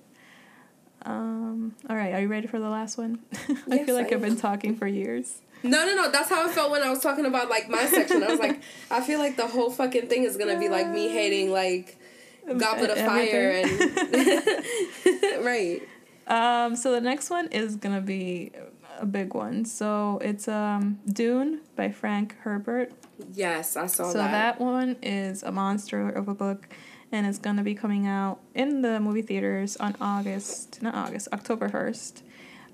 Um, 1.03 1.75
all 1.89 1.95
right, 1.95 2.13
are 2.13 2.19
you 2.19 2.27
ready 2.27 2.47
for 2.47 2.59
the 2.59 2.69
last 2.69 2.97
one? 2.97 3.19
I 3.33 3.75
yes, 3.75 3.85
feel 3.85 3.95
like 3.95 4.07
I 4.07 4.15
have 4.15 4.21
been 4.21 4.35
talking 4.35 4.75
for 4.75 4.87
years. 4.87 5.41
No, 5.63 5.85
no, 5.85 5.95
no. 5.95 6.11
That's 6.11 6.29
how 6.29 6.47
I 6.47 6.51
felt 6.51 6.71
when 6.71 6.83
I 6.83 6.89
was 6.89 6.99
talking 6.99 7.25
about 7.25 7.49
like 7.49 7.69
my 7.69 7.85
section. 7.85 8.23
I 8.23 8.27
was 8.27 8.39
like, 8.39 8.61
I 8.91 9.01
feel 9.01 9.19
like 9.19 9.37
the 9.37 9.47
whole 9.47 9.71
fucking 9.71 10.07
thing 10.07 10.23
is 10.23 10.37
gonna 10.37 10.59
be 10.59 10.69
like 10.69 10.87
me 10.87 11.09
hating 11.09 11.51
like 11.51 11.97
Goblet 12.45 12.91
of 12.91 12.99
Fire 12.99 13.63
and 13.63 15.45
right. 15.45 15.81
Um, 16.27 16.75
so 16.75 16.91
the 16.91 17.01
next 17.01 17.29
one 17.29 17.47
is 17.47 17.75
gonna 17.75 18.01
be 18.01 18.51
a 18.99 19.05
big 19.05 19.33
one. 19.33 19.65
So 19.65 20.19
it's 20.21 20.47
um 20.47 20.99
Dune 21.11 21.61
by 21.75 21.91
Frank 21.91 22.37
Herbert. 22.39 22.91
Yes, 23.33 23.75
I 23.75 23.87
saw 23.87 24.11
so 24.11 24.17
that. 24.17 24.25
So 24.25 24.31
that 24.31 24.59
one 24.59 24.97
is 25.01 25.43
a 25.43 25.51
monster 25.51 26.09
of 26.09 26.27
a 26.27 26.33
book, 26.33 26.67
and 27.11 27.25
it's 27.25 27.39
gonna 27.39 27.63
be 27.63 27.75
coming 27.75 28.07
out 28.07 28.39
in 28.53 28.81
the 28.81 28.99
movie 28.99 29.21
theaters 29.21 29.77
on 29.77 29.95
August, 29.99 30.81
not 30.81 30.95
August, 30.95 31.27
October 31.33 31.69
first. 31.69 32.23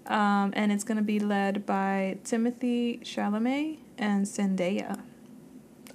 Um, 0.07 0.51
and 0.55 0.71
it's 0.71 0.83
gonna 0.83 1.01
be 1.01 1.19
led 1.19 1.65
by 1.65 2.17
Timothée 2.23 3.01
Chalamet 3.01 3.79
and 3.97 4.25
Zendaya. 4.25 4.99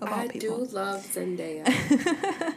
I 0.01 0.29
do 0.29 0.55
love 0.71 1.05
Zendaya. 1.05 1.67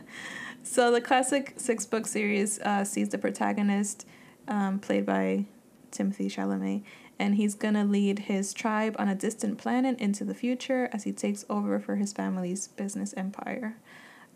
So 0.71 0.89
the 0.89 1.01
classic 1.01 1.55
six 1.57 1.85
book 1.85 2.07
series 2.07 2.59
uh, 2.59 2.85
sees 2.85 3.09
the 3.09 3.17
protagonist, 3.17 4.05
um, 4.47 4.79
played 4.79 5.05
by 5.05 5.45
Timothée 5.91 6.31
Chalamet, 6.31 6.83
and 7.19 7.35
he's 7.35 7.55
gonna 7.55 7.83
lead 7.83 8.19
his 8.19 8.53
tribe 8.53 8.95
on 8.97 9.09
a 9.09 9.15
distant 9.15 9.57
planet 9.57 9.99
into 9.99 10.23
the 10.23 10.33
future 10.33 10.89
as 10.93 11.03
he 11.03 11.11
takes 11.11 11.43
over 11.49 11.79
for 11.79 11.97
his 11.97 12.13
family's 12.13 12.69
business 12.69 13.13
empire. 13.17 13.75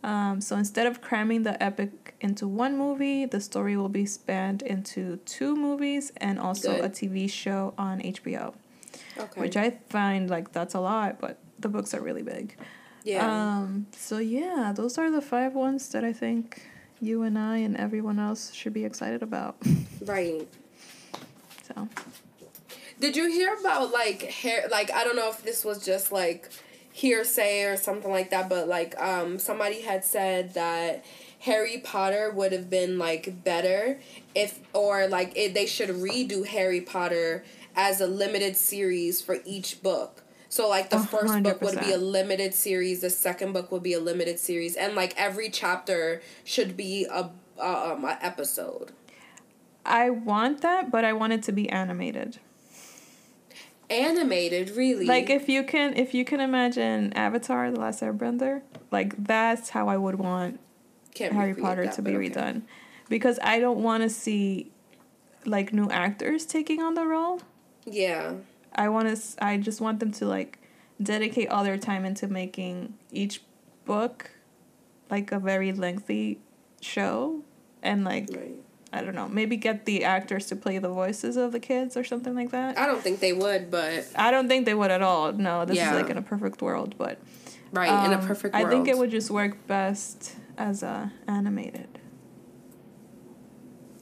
Um, 0.05 0.39
so 0.39 0.55
instead 0.55 0.85
of 0.85 1.01
cramming 1.01 1.41
the 1.41 1.61
epic 1.61 2.13
into 2.21 2.47
one 2.47 2.77
movie, 2.77 3.25
the 3.25 3.41
story 3.41 3.75
will 3.75 3.89
be 3.89 4.05
spanned 4.05 4.61
into 4.61 5.17
two 5.25 5.55
movies 5.55 6.11
and 6.17 6.37
also 6.39 6.75
Good. 6.75 6.85
a 6.85 6.89
TV 6.89 7.27
show 7.27 7.73
on 7.75 8.01
HBO. 8.01 8.53
Okay. 9.17 9.41
Which 9.41 9.57
I 9.57 9.71
find 9.89 10.29
like 10.29 10.51
that's 10.51 10.75
a 10.75 10.79
lot, 10.79 11.19
but 11.19 11.39
the 11.57 11.69
books 11.69 11.95
are 11.95 12.01
really 12.01 12.21
big. 12.21 12.55
Yeah. 13.03 13.25
Um, 13.25 13.87
so 13.93 14.19
yeah, 14.19 14.73
those 14.75 14.99
are 14.99 15.09
the 15.09 15.21
five 15.21 15.55
ones 15.55 15.89
that 15.89 16.03
I 16.03 16.13
think 16.13 16.61
you 17.01 17.23
and 17.23 17.35
I 17.35 17.57
and 17.57 17.75
everyone 17.75 18.19
else 18.19 18.53
should 18.53 18.73
be 18.73 18.85
excited 18.85 19.23
about. 19.23 19.57
Right. 20.05 20.47
So. 21.63 21.89
Did 22.99 23.15
you 23.15 23.31
hear 23.31 23.55
about 23.59 23.91
like 23.91 24.21
hair? 24.21 24.67
Like 24.69 24.91
I 24.91 25.03
don't 25.03 25.15
know 25.15 25.29
if 25.29 25.41
this 25.41 25.65
was 25.65 25.83
just 25.83 26.11
like 26.11 26.51
hearsay 26.95 27.63
or 27.63 27.75
something 27.75 28.09
like 28.09 28.29
that, 28.29 28.47
but 28.47 28.69
like 28.69 28.97
um 29.01 29.37
somebody 29.37 29.81
had 29.81 30.05
said 30.05 30.53
that 30.53 31.03
Harry 31.39 31.77
Potter 31.83 32.31
would 32.33 32.53
have 32.53 32.69
been 32.69 32.97
like 32.97 33.43
better 33.43 33.99
if 34.33 34.59
or 34.71 35.05
like 35.05 35.33
it, 35.35 35.53
they 35.53 35.65
should 35.65 35.89
redo 35.89 36.47
Harry 36.47 36.79
Potter 36.79 37.43
as 37.75 37.99
a 37.99 38.07
limited 38.07 38.55
series 38.55 39.19
for 39.19 39.39
each 39.43 39.83
book. 39.83 40.23
So 40.47 40.69
like 40.69 40.89
the 40.89 40.95
100%. 40.95 41.09
first 41.09 41.43
book 41.43 41.61
would 41.61 41.81
be 41.81 41.91
a 41.91 41.97
limited 41.97 42.53
series, 42.53 43.01
the 43.01 43.09
second 43.09 43.51
book 43.51 43.73
would 43.73 43.83
be 43.83 43.91
a 43.91 43.99
limited 43.99 44.39
series, 44.39 44.77
and 44.77 44.95
like 44.95 45.13
every 45.17 45.49
chapter 45.49 46.21
should 46.45 46.77
be 46.77 47.05
a 47.11 47.29
um 47.61 48.05
a 48.05 48.17
episode. 48.21 48.93
I 49.85 50.11
want 50.11 50.61
that, 50.61 50.91
but 50.91 51.03
I 51.03 51.11
want 51.11 51.33
it 51.33 51.43
to 51.43 51.51
be 51.51 51.69
animated 51.69 52.39
animated 53.89 54.71
really 54.71 55.05
like 55.05 55.29
if 55.29 55.47
you 55.47 55.63
can 55.63 55.95
if 55.95 56.13
you 56.13 56.25
can 56.25 56.39
imagine 56.39 57.13
avatar 57.13 57.69
the 57.71 57.79
last 57.79 58.01
airbender 58.01 58.61
like 58.91 59.15
that's 59.23 59.69
how 59.69 59.87
i 59.87 59.95
would 59.95 60.15
want 60.15 60.59
Can't 61.13 61.33
harry 61.33 61.53
potter 61.53 61.85
that, 61.85 61.93
to 61.93 62.01
be 62.01 62.15
okay. 62.15 62.29
redone 62.29 62.63
because 63.09 63.37
i 63.43 63.59
don't 63.59 63.83
want 63.83 64.01
to 64.03 64.09
see 64.09 64.71
like 65.45 65.71
new 65.71 65.89
actors 65.89 66.45
taking 66.45 66.81
on 66.81 66.95
the 66.95 67.05
role 67.05 67.41
yeah 67.85 68.33
i 68.73 68.89
want 68.89 69.15
to 69.15 69.43
i 69.43 69.57
just 69.57 69.81
want 69.81 69.99
them 69.99 70.11
to 70.13 70.25
like 70.25 70.59
dedicate 71.01 71.49
all 71.49 71.63
their 71.63 71.77
time 71.77 72.05
into 72.05 72.27
making 72.27 72.95
each 73.11 73.41
book 73.85 74.31
like 75.11 75.31
a 75.31 75.39
very 75.39 75.71
lengthy 75.71 76.39
show 76.81 77.41
and 77.83 78.03
like 78.03 78.27
right. 78.35 78.64
I 78.95 79.01
don't 79.01 79.13
know, 79.13 79.27
maybe 79.27 79.57
get 79.57 79.85
the 79.85 80.05
actors 80.05 80.45
to 80.47 80.55
play 80.55 80.77
the 80.77 80.89
voices 80.89 81.35
of 81.35 81.51
the 81.51 81.59
kids 81.59 81.97
or 81.97 82.03
something 82.03 82.33
like 82.33 82.51
that. 82.51 82.77
I 82.77 82.85
don't 82.85 83.01
think 83.01 83.19
they 83.19 83.33
would, 83.33 83.69
but 83.69 84.07
I 84.15 84.31
don't 84.31 84.47
think 84.47 84.65
they 84.65 84.73
would 84.73 84.89
at 84.89 85.01
all. 85.01 85.33
No, 85.33 85.65
this 85.65 85.75
yeah. 85.75 85.93
is 85.93 86.01
like 86.01 86.09
in 86.09 86.17
a 86.17 86.21
perfect 86.21 86.61
world, 86.61 86.95
but 86.97 87.19
right 87.73 87.89
um, 87.89 88.05
in 88.05 88.13
a 88.13 88.21
um, 88.21 88.25
perfect. 88.25 88.55
world. 88.55 88.65
I 88.65 88.69
think 88.69 88.87
it 88.87 88.97
would 88.97 89.11
just 89.11 89.29
work 89.29 89.67
best 89.67 90.35
as 90.57 90.81
a 90.81 91.11
animated. 91.27 91.99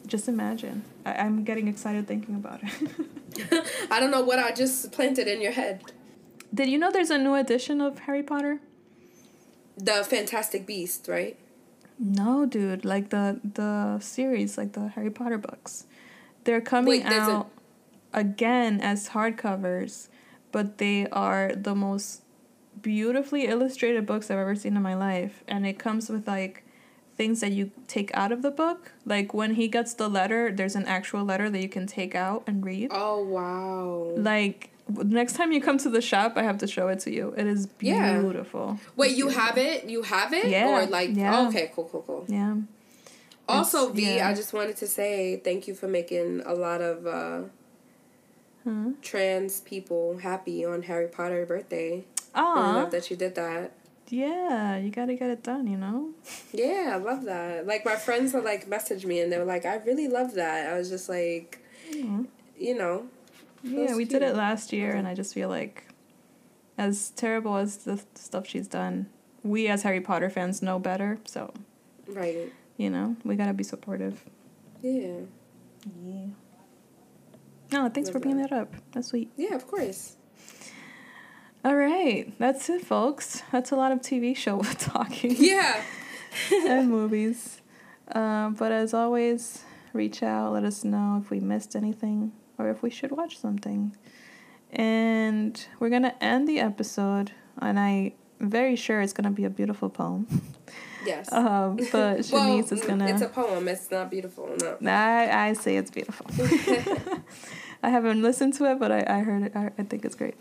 Just 0.06 0.28
imagine. 0.28 0.84
I, 1.06 1.16
I'm 1.16 1.44
getting 1.44 1.68
excited 1.68 2.08
thinking 2.08 2.36
about 2.36 2.62
it. 2.62 3.68
I 3.91 4.00
don't 4.00 4.12
know 4.12 4.22
what 4.22 4.38
I 4.38 4.52
just 4.52 4.91
planted 4.91 5.28
in 5.28 5.41
your 5.41 5.54
head. 5.54 5.82
Did 6.54 6.70
you 6.70 6.78
know 6.78 6.91
there's 6.91 7.10
a 7.10 7.18
new 7.18 7.34
edition 7.34 7.82
of 7.82 8.00
Harry 8.00 8.22
Potter? 8.22 8.60
The 9.76 10.04
Fantastic 10.04 10.68
Beast, 10.68 11.08
right? 11.08 11.39
No, 12.04 12.45
dude. 12.45 12.84
Like 12.84 13.10
the 13.12 13.39
the 13.41 13.97
series, 13.99 14.58
like 14.58 14.74
the 14.74 14.89
Harry 14.89 15.10
Potter 15.10 15.38
books, 15.38 15.86
they're 16.43 16.60
coming 16.60 17.01
Wait, 17.01 17.06
out 17.06 17.49
a... 18.12 18.20
again 18.20 18.82
as 18.82 19.10
hardcovers, 19.10 20.10
but 20.51 20.80
they 20.80 21.08
are 21.08 21.54
the 21.56 21.74
most 21.74 22.24
beautifully 22.82 23.45
illustrated 23.45 24.06
books 24.06 24.30
I've 24.30 24.38
ever 24.38 24.54
seen 24.54 24.76
in 24.76 24.84
my 24.84 24.95
life, 24.95 25.45
and 25.47 25.66
it 25.66 25.80
comes 25.80 26.10
with 26.10 26.28
like 26.28 26.66
things 27.16 27.39
that 27.39 27.54
you 27.54 27.72
take 27.88 28.12
out 28.14 28.34
of 28.34 28.41
the 28.41 28.51
book. 28.51 28.91
Like 29.06 29.34
when 29.34 29.54
he 29.54 29.70
gets 29.70 29.93
the 29.93 30.10
letter, 30.10 30.51
there's 30.51 30.76
an 30.76 30.86
actual 30.86 31.24
letter 31.24 31.49
that 31.49 31.62
you 31.62 31.70
can 31.70 31.88
take 31.88 32.16
out 32.16 32.43
and 32.47 32.66
read. 32.66 32.89
Oh 32.91 33.24
wow. 33.24 34.12
Like 34.18 34.72
next 34.90 35.34
time 35.34 35.52
you 35.52 35.62
come 35.62 35.78
to 35.80 35.90
the 35.90 36.02
shop, 36.02 36.34
I 36.36 36.44
have 36.44 36.58
to 36.60 36.68
show 36.68 36.88
it 36.88 37.00
to 37.02 37.12
you. 37.12 37.34
It 37.38 37.48
is 37.48 37.68
beautiful. 37.68 38.80
Yeah. 38.80 38.92
Wait, 38.96 39.12
you 39.12 39.26
beautiful. 39.26 39.42
have 39.44 39.58
it? 39.58 39.86
You 39.86 40.04
have 40.04 40.34
it? 40.34 40.48
Yeah. 40.48 40.70
Or 40.70 40.86
like, 40.86 41.12
yeah. 41.14 41.40
Oh, 41.40 41.48
okay, 41.50 41.72
cool, 41.74 41.86
cool, 41.86 42.04
cool. 42.06 42.26
Yeah. 42.28 42.58
Also, 43.48 43.88
it's, 43.88 43.96
V, 43.96 44.16
yeah. 44.16 44.30
I 44.30 44.34
just 44.34 44.54
wanted 44.54 44.78
to 44.78 44.88
say 44.88 45.38
thank 45.38 45.68
you 45.68 45.76
for 45.76 45.88
making 45.88 46.42
a 46.46 46.54
lot 46.54 46.82
of 46.82 47.06
uh, 47.06 47.42
huh? 48.64 48.92
trans 49.02 49.62
people 49.62 50.18
happy 50.18 50.64
on 50.66 50.84
Harry 50.84 51.08
Potter 51.08 51.46
birthday. 51.46 52.06
Oh, 52.36 52.56
I 52.56 52.76
love 52.76 52.92
that 52.92 53.10
you 53.10 53.18
did 53.18 53.36
that. 53.36 53.74
Yeah, 54.10 54.78
you 54.78 54.92
gotta 54.92 55.16
get 55.16 55.30
it 55.30 55.44
done, 55.44 55.68
you 55.68 55.78
know? 55.78 56.12
Yeah, 56.54 56.92
I 56.94 56.98
love 56.98 57.24
that. 57.24 57.66
Like, 57.66 57.84
my 57.84 57.96
friends 57.96 58.34
would, 58.34 58.44
like, 58.44 58.68
message 58.68 59.06
me 59.06 59.20
and 59.22 59.32
they 59.32 59.38
were 59.40 59.46
like, 59.46 59.66
I 59.66 59.78
really 59.78 60.08
love 60.08 60.36
that. 60.36 60.72
I 60.72 60.78
was 60.78 60.90
just 60.90 61.10
like, 61.10 61.60
mm-hmm. 61.92 62.24
you 62.58 62.78
know, 62.78 63.08
yeah, 63.64 63.95
we 63.95 64.05
cute. 64.05 64.09
did 64.09 64.22
it 64.22 64.36
last 64.36 64.74
year, 64.74 64.91
and 64.91 65.07
I 65.07 65.14
just 65.16 65.34
feel 65.34 65.49
like, 65.49 65.86
as 66.78 67.11
terrible 67.11 67.57
as 67.57 67.78
the 67.78 68.01
stuff 68.16 68.47
she's 68.47 68.68
done, 68.68 69.07
we 69.43 69.68
as 69.68 69.84
Harry 69.84 70.01
Potter 70.01 70.30
fans 70.30 70.61
know 70.61 70.80
better. 70.80 71.20
So, 71.26 71.53
right. 72.07 72.51
You 72.78 72.89
know, 72.89 73.16
we 73.24 73.36
gotta 73.36 73.53
be 73.53 73.64
supportive. 73.64 74.24
Yeah. 74.82 75.20
Yeah. 76.03 76.26
No, 77.72 77.89
thanks 77.89 78.07
Love 78.09 78.14
for 78.14 78.20
bringing 78.20 78.41
that. 78.41 78.49
that 78.49 78.59
up. 78.61 78.74
That's 78.91 79.07
sweet. 79.09 79.32
Yeah, 79.36 79.55
of 79.55 79.68
course. 79.68 80.18
All 81.66 81.76
right, 81.76 82.34
that's 82.39 82.70
it, 82.70 82.86
folks. 82.86 83.41
That's 83.51 83.72
a 83.72 83.76
lot 83.76 83.91
of 83.91 84.01
TV 84.01 84.36
show 84.36 84.61
talking. 84.78 85.36
Yeah. 85.38 85.82
and 86.51 86.89
movies. 86.89 87.61
Um, 88.11 88.55
but 88.55 88.72
as 88.72 88.93
always, 88.93 89.64
reach 89.93 90.22
out. 90.24 90.53
Let 90.53 90.66
us 90.66 90.84
know 90.84 91.22
if 91.24 91.30
we 91.30 91.39
missed 91.39 91.76
anything 91.76 92.34
or 92.58 92.70
if 92.70 92.82
we 92.82 92.89
should 92.89 93.12
watch 93.12 93.38
something. 93.38 93.95
And 94.72 95.66
we're 95.80 95.89
going 95.89 96.04
to 96.04 96.24
end 96.24 96.47
the 96.47 96.60
episode, 96.60 97.32
and 97.62 97.80
I'm 97.80 98.14
very 98.39 98.76
sure 98.76 99.01
it's 99.01 99.14
going 99.14 99.26
to 99.26 99.30
be 99.30 99.45
a 99.45 99.49
beautiful 99.49 99.89
poem. 99.89 100.28
Yes. 101.06 101.30
Um, 101.34 101.76
but 101.76 101.86
Shanice 102.20 102.32
well, 102.32 102.60
is 102.60 102.82
going 102.82 102.99
to. 102.99 103.08
It's 103.10 103.22
a 103.22 103.28
poem. 103.28 103.68
It's 103.68 103.91
not 103.91 104.10
beautiful. 104.10 104.56
No. 104.80 104.89
I, 104.89 105.49
I 105.49 105.54
say 105.54 105.76
it's 105.76 105.91
beautiful. 105.91 106.26
I 107.84 107.89
haven't 107.89 108.22
listened 108.22 108.54
to 108.56 108.72
it, 108.72 108.80
but 108.80 108.91
I, 108.91 109.04
I 109.06 109.20
heard 109.20 109.43
it. 109.43 109.51
I, 109.54 109.72
I 109.78 109.84
think 109.84 110.06
it's 110.06 110.16
great. 110.16 110.36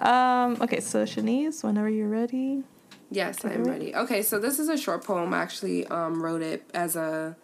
Um, 0.00 0.56
okay, 0.60 0.80
so 0.80 1.04
Shanice, 1.04 1.62
whenever 1.62 1.88
you're 1.88 2.08
ready. 2.08 2.64
Yes, 3.10 3.44
I 3.44 3.52
am 3.52 3.64
ready. 3.64 3.94
Okay, 3.94 4.22
so 4.22 4.40
this 4.40 4.58
is 4.58 4.68
a 4.68 4.76
short 4.76 5.04
poem. 5.04 5.32
I 5.32 5.38
actually 5.38 5.86
um, 5.86 6.20
wrote 6.20 6.42
it 6.42 6.68
as 6.74 6.96
a 6.96 7.36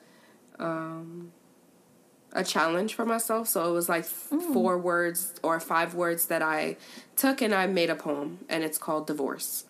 um, 0.59 1.32
a 2.35 2.44
challenge 2.44 2.94
for 2.94 3.06
myself. 3.06 3.48
So 3.48 3.69
it 3.70 3.73
was 3.73 3.89
like 3.89 4.05
mm. 4.05 4.52
four 4.52 4.77
words 4.77 5.35
or 5.43 5.61
five 5.61 5.94
words 5.94 6.27
that 6.27 6.43
I 6.43 6.77
took 7.16 7.40
and 7.40 7.55
I 7.55 7.66
made 7.66 7.90
a 7.90 7.94
poem, 7.94 8.40
and 8.48 8.65
it's 8.65 8.78
called 8.78 9.06
Divorce. 9.06 9.65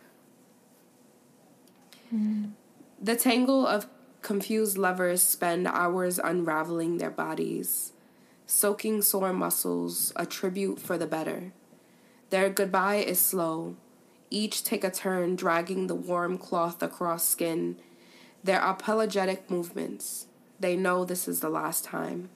Mm. 2.12 2.53
The 3.01 3.16
tangle 3.16 3.66
of 3.66 3.86
confused 4.23 4.78
lovers 4.78 5.23
spend 5.23 5.66
hours 5.66 6.19
unraveling 6.19 6.97
their 6.97 7.11
bodies, 7.11 7.93
soaking 8.47 9.03
sore 9.03 9.32
muscles, 9.32 10.12
a 10.16 10.24
tribute 10.24 10.81
for 10.81 10.97
the 10.97 11.07
better. 11.07 11.53
Their 12.31 12.49
goodbye 12.49 12.97
is 12.97 13.20
slow. 13.20 13.77
Each 14.31 14.65
take 14.65 14.82
a 14.82 14.91
turn 14.91 15.36
dragging 15.36 15.86
the 15.86 15.95
warm 15.95 16.39
cloth 16.39 16.82
across 16.82 17.28
skin. 17.28 17.77
Their 18.43 18.61
apologetic 18.61 19.51
movements. 19.51 20.27
They 20.59 20.77
know 20.77 21.05
this 21.05 21.28
is 21.28 21.41
the 21.41 21.51
last 21.51 21.85
time. 21.85 22.31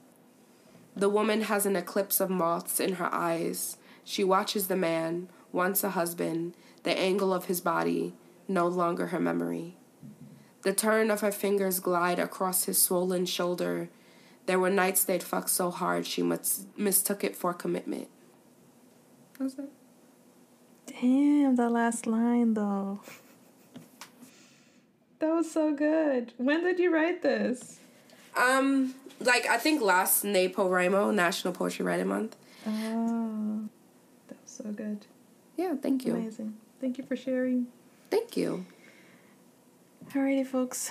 The 0.98 1.08
woman 1.08 1.42
has 1.42 1.64
an 1.64 1.76
eclipse 1.76 2.18
of 2.18 2.28
moths 2.28 2.80
in 2.80 2.94
her 2.94 3.08
eyes. 3.14 3.76
She 4.02 4.24
watches 4.24 4.66
the 4.66 4.74
man, 4.74 5.28
once 5.52 5.84
a 5.84 5.90
husband, 5.90 6.54
the 6.82 6.98
angle 6.98 7.32
of 7.32 7.44
his 7.44 7.60
body, 7.60 8.14
no 8.48 8.66
longer 8.66 9.06
her 9.06 9.20
memory. 9.20 9.76
The 10.62 10.74
turn 10.74 11.12
of 11.12 11.20
her 11.20 11.30
fingers 11.30 11.78
glide 11.78 12.18
across 12.18 12.64
his 12.64 12.82
swollen 12.82 13.26
shoulder. 13.26 13.90
There 14.46 14.58
were 14.58 14.70
nights 14.70 15.04
they'd 15.04 15.22
fucked 15.22 15.50
so 15.50 15.70
hard 15.70 16.04
she 16.04 16.24
mis- 16.24 16.66
mistook 16.76 17.22
it 17.22 17.36
for 17.36 17.54
commitment. 17.54 18.08
How's 19.38 19.54
that? 19.54 19.70
Damn, 20.86 21.54
the 21.54 21.70
last 21.70 22.08
line 22.08 22.54
though. 22.54 22.98
That 25.20 25.32
was 25.32 25.48
so 25.48 25.72
good. 25.72 26.32
When 26.38 26.64
did 26.64 26.80
you 26.80 26.92
write 26.92 27.22
this? 27.22 27.78
Um, 28.36 28.94
like 29.20 29.46
I 29.46 29.58
think 29.58 29.82
last 29.82 30.24
NaPoWriMo, 30.24 31.14
National 31.14 31.52
Poetry 31.52 31.84
Writing 31.84 32.08
Month. 32.08 32.36
Oh, 32.66 33.68
that 34.28 34.38
was 34.42 34.50
so 34.50 34.64
good. 34.64 35.06
Yeah, 35.56 35.74
thank 35.80 36.04
you. 36.04 36.14
Amazing. 36.14 36.56
Thank 36.80 36.98
you 36.98 37.04
for 37.04 37.16
sharing. 37.16 37.66
Thank 38.10 38.36
you. 38.36 38.66
Alrighty, 40.10 40.46
folks. 40.46 40.90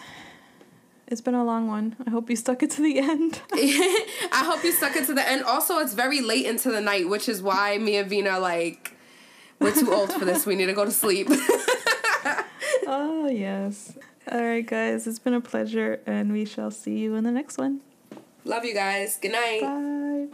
It's 1.07 1.21
been 1.21 1.35
a 1.35 1.43
long 1.43 1.67
one. 1.67 1.95
I 2.05 2.09
hope 2.09 2.29
you 2.29 2.35
stuck 2.35 2.61
it 2.61 2.71
to 2.71 2.81
the 2.81 2.99
end. 2.99 3.41
I 3.53 4.43
hope 4.45 4.63
you 4.63 4.73
stuck 4.73 4.95
it 4.97 5.05
to 5.05 5.13
the 5.13 5.27
end. 5.27 5.43
Also, 5.43 5.79
it's 5.79 5.93
very 5.93 6.19
late 6.19 6.45
into 6.45 6.69
the 6.69 6.81
night, 6.81 7.07
which 7.07 7.29
is 7.29 7.41
why 7.41 7.77
me 7.77 7.95
and 7.95 8.09
Vina 8.09 8.39
like 8.39 8.97
we're 9.59 9.73
too 9.73 9.93
old 9.93 10.11
for 10.11 10.25
this. 10.25 10.45
We 10.45 10.55
need 10.55 10.65
to 10.65 10.73
go 10.73 10.83
to 10.85 10.91
sleep. 10.91 11.27
oh 12.87 13.29
yes. 13.31 13.97
All 14.29 14.43
right, 14.43 14.65
guys. 14.65 15.07
It's 15.07 15.19
been 15.19 15.33
a 15.33 15.41
pleasure, 15.41 16.01
and 16.05 16.33
we 16.33 16.43
shall 16.43 16.71
see 16.71 16.97
you 16.99 17.15
in 17.15 17.23
the 17.23 17.31
next 17.31 17.57
one. 17.57 17.79
Love 18.47 18.63
you 18.63 18.73
guys. 18.73 19.17
Good 19.21 19.33
night. 19.33 19.61
Bye. 19.61 20.27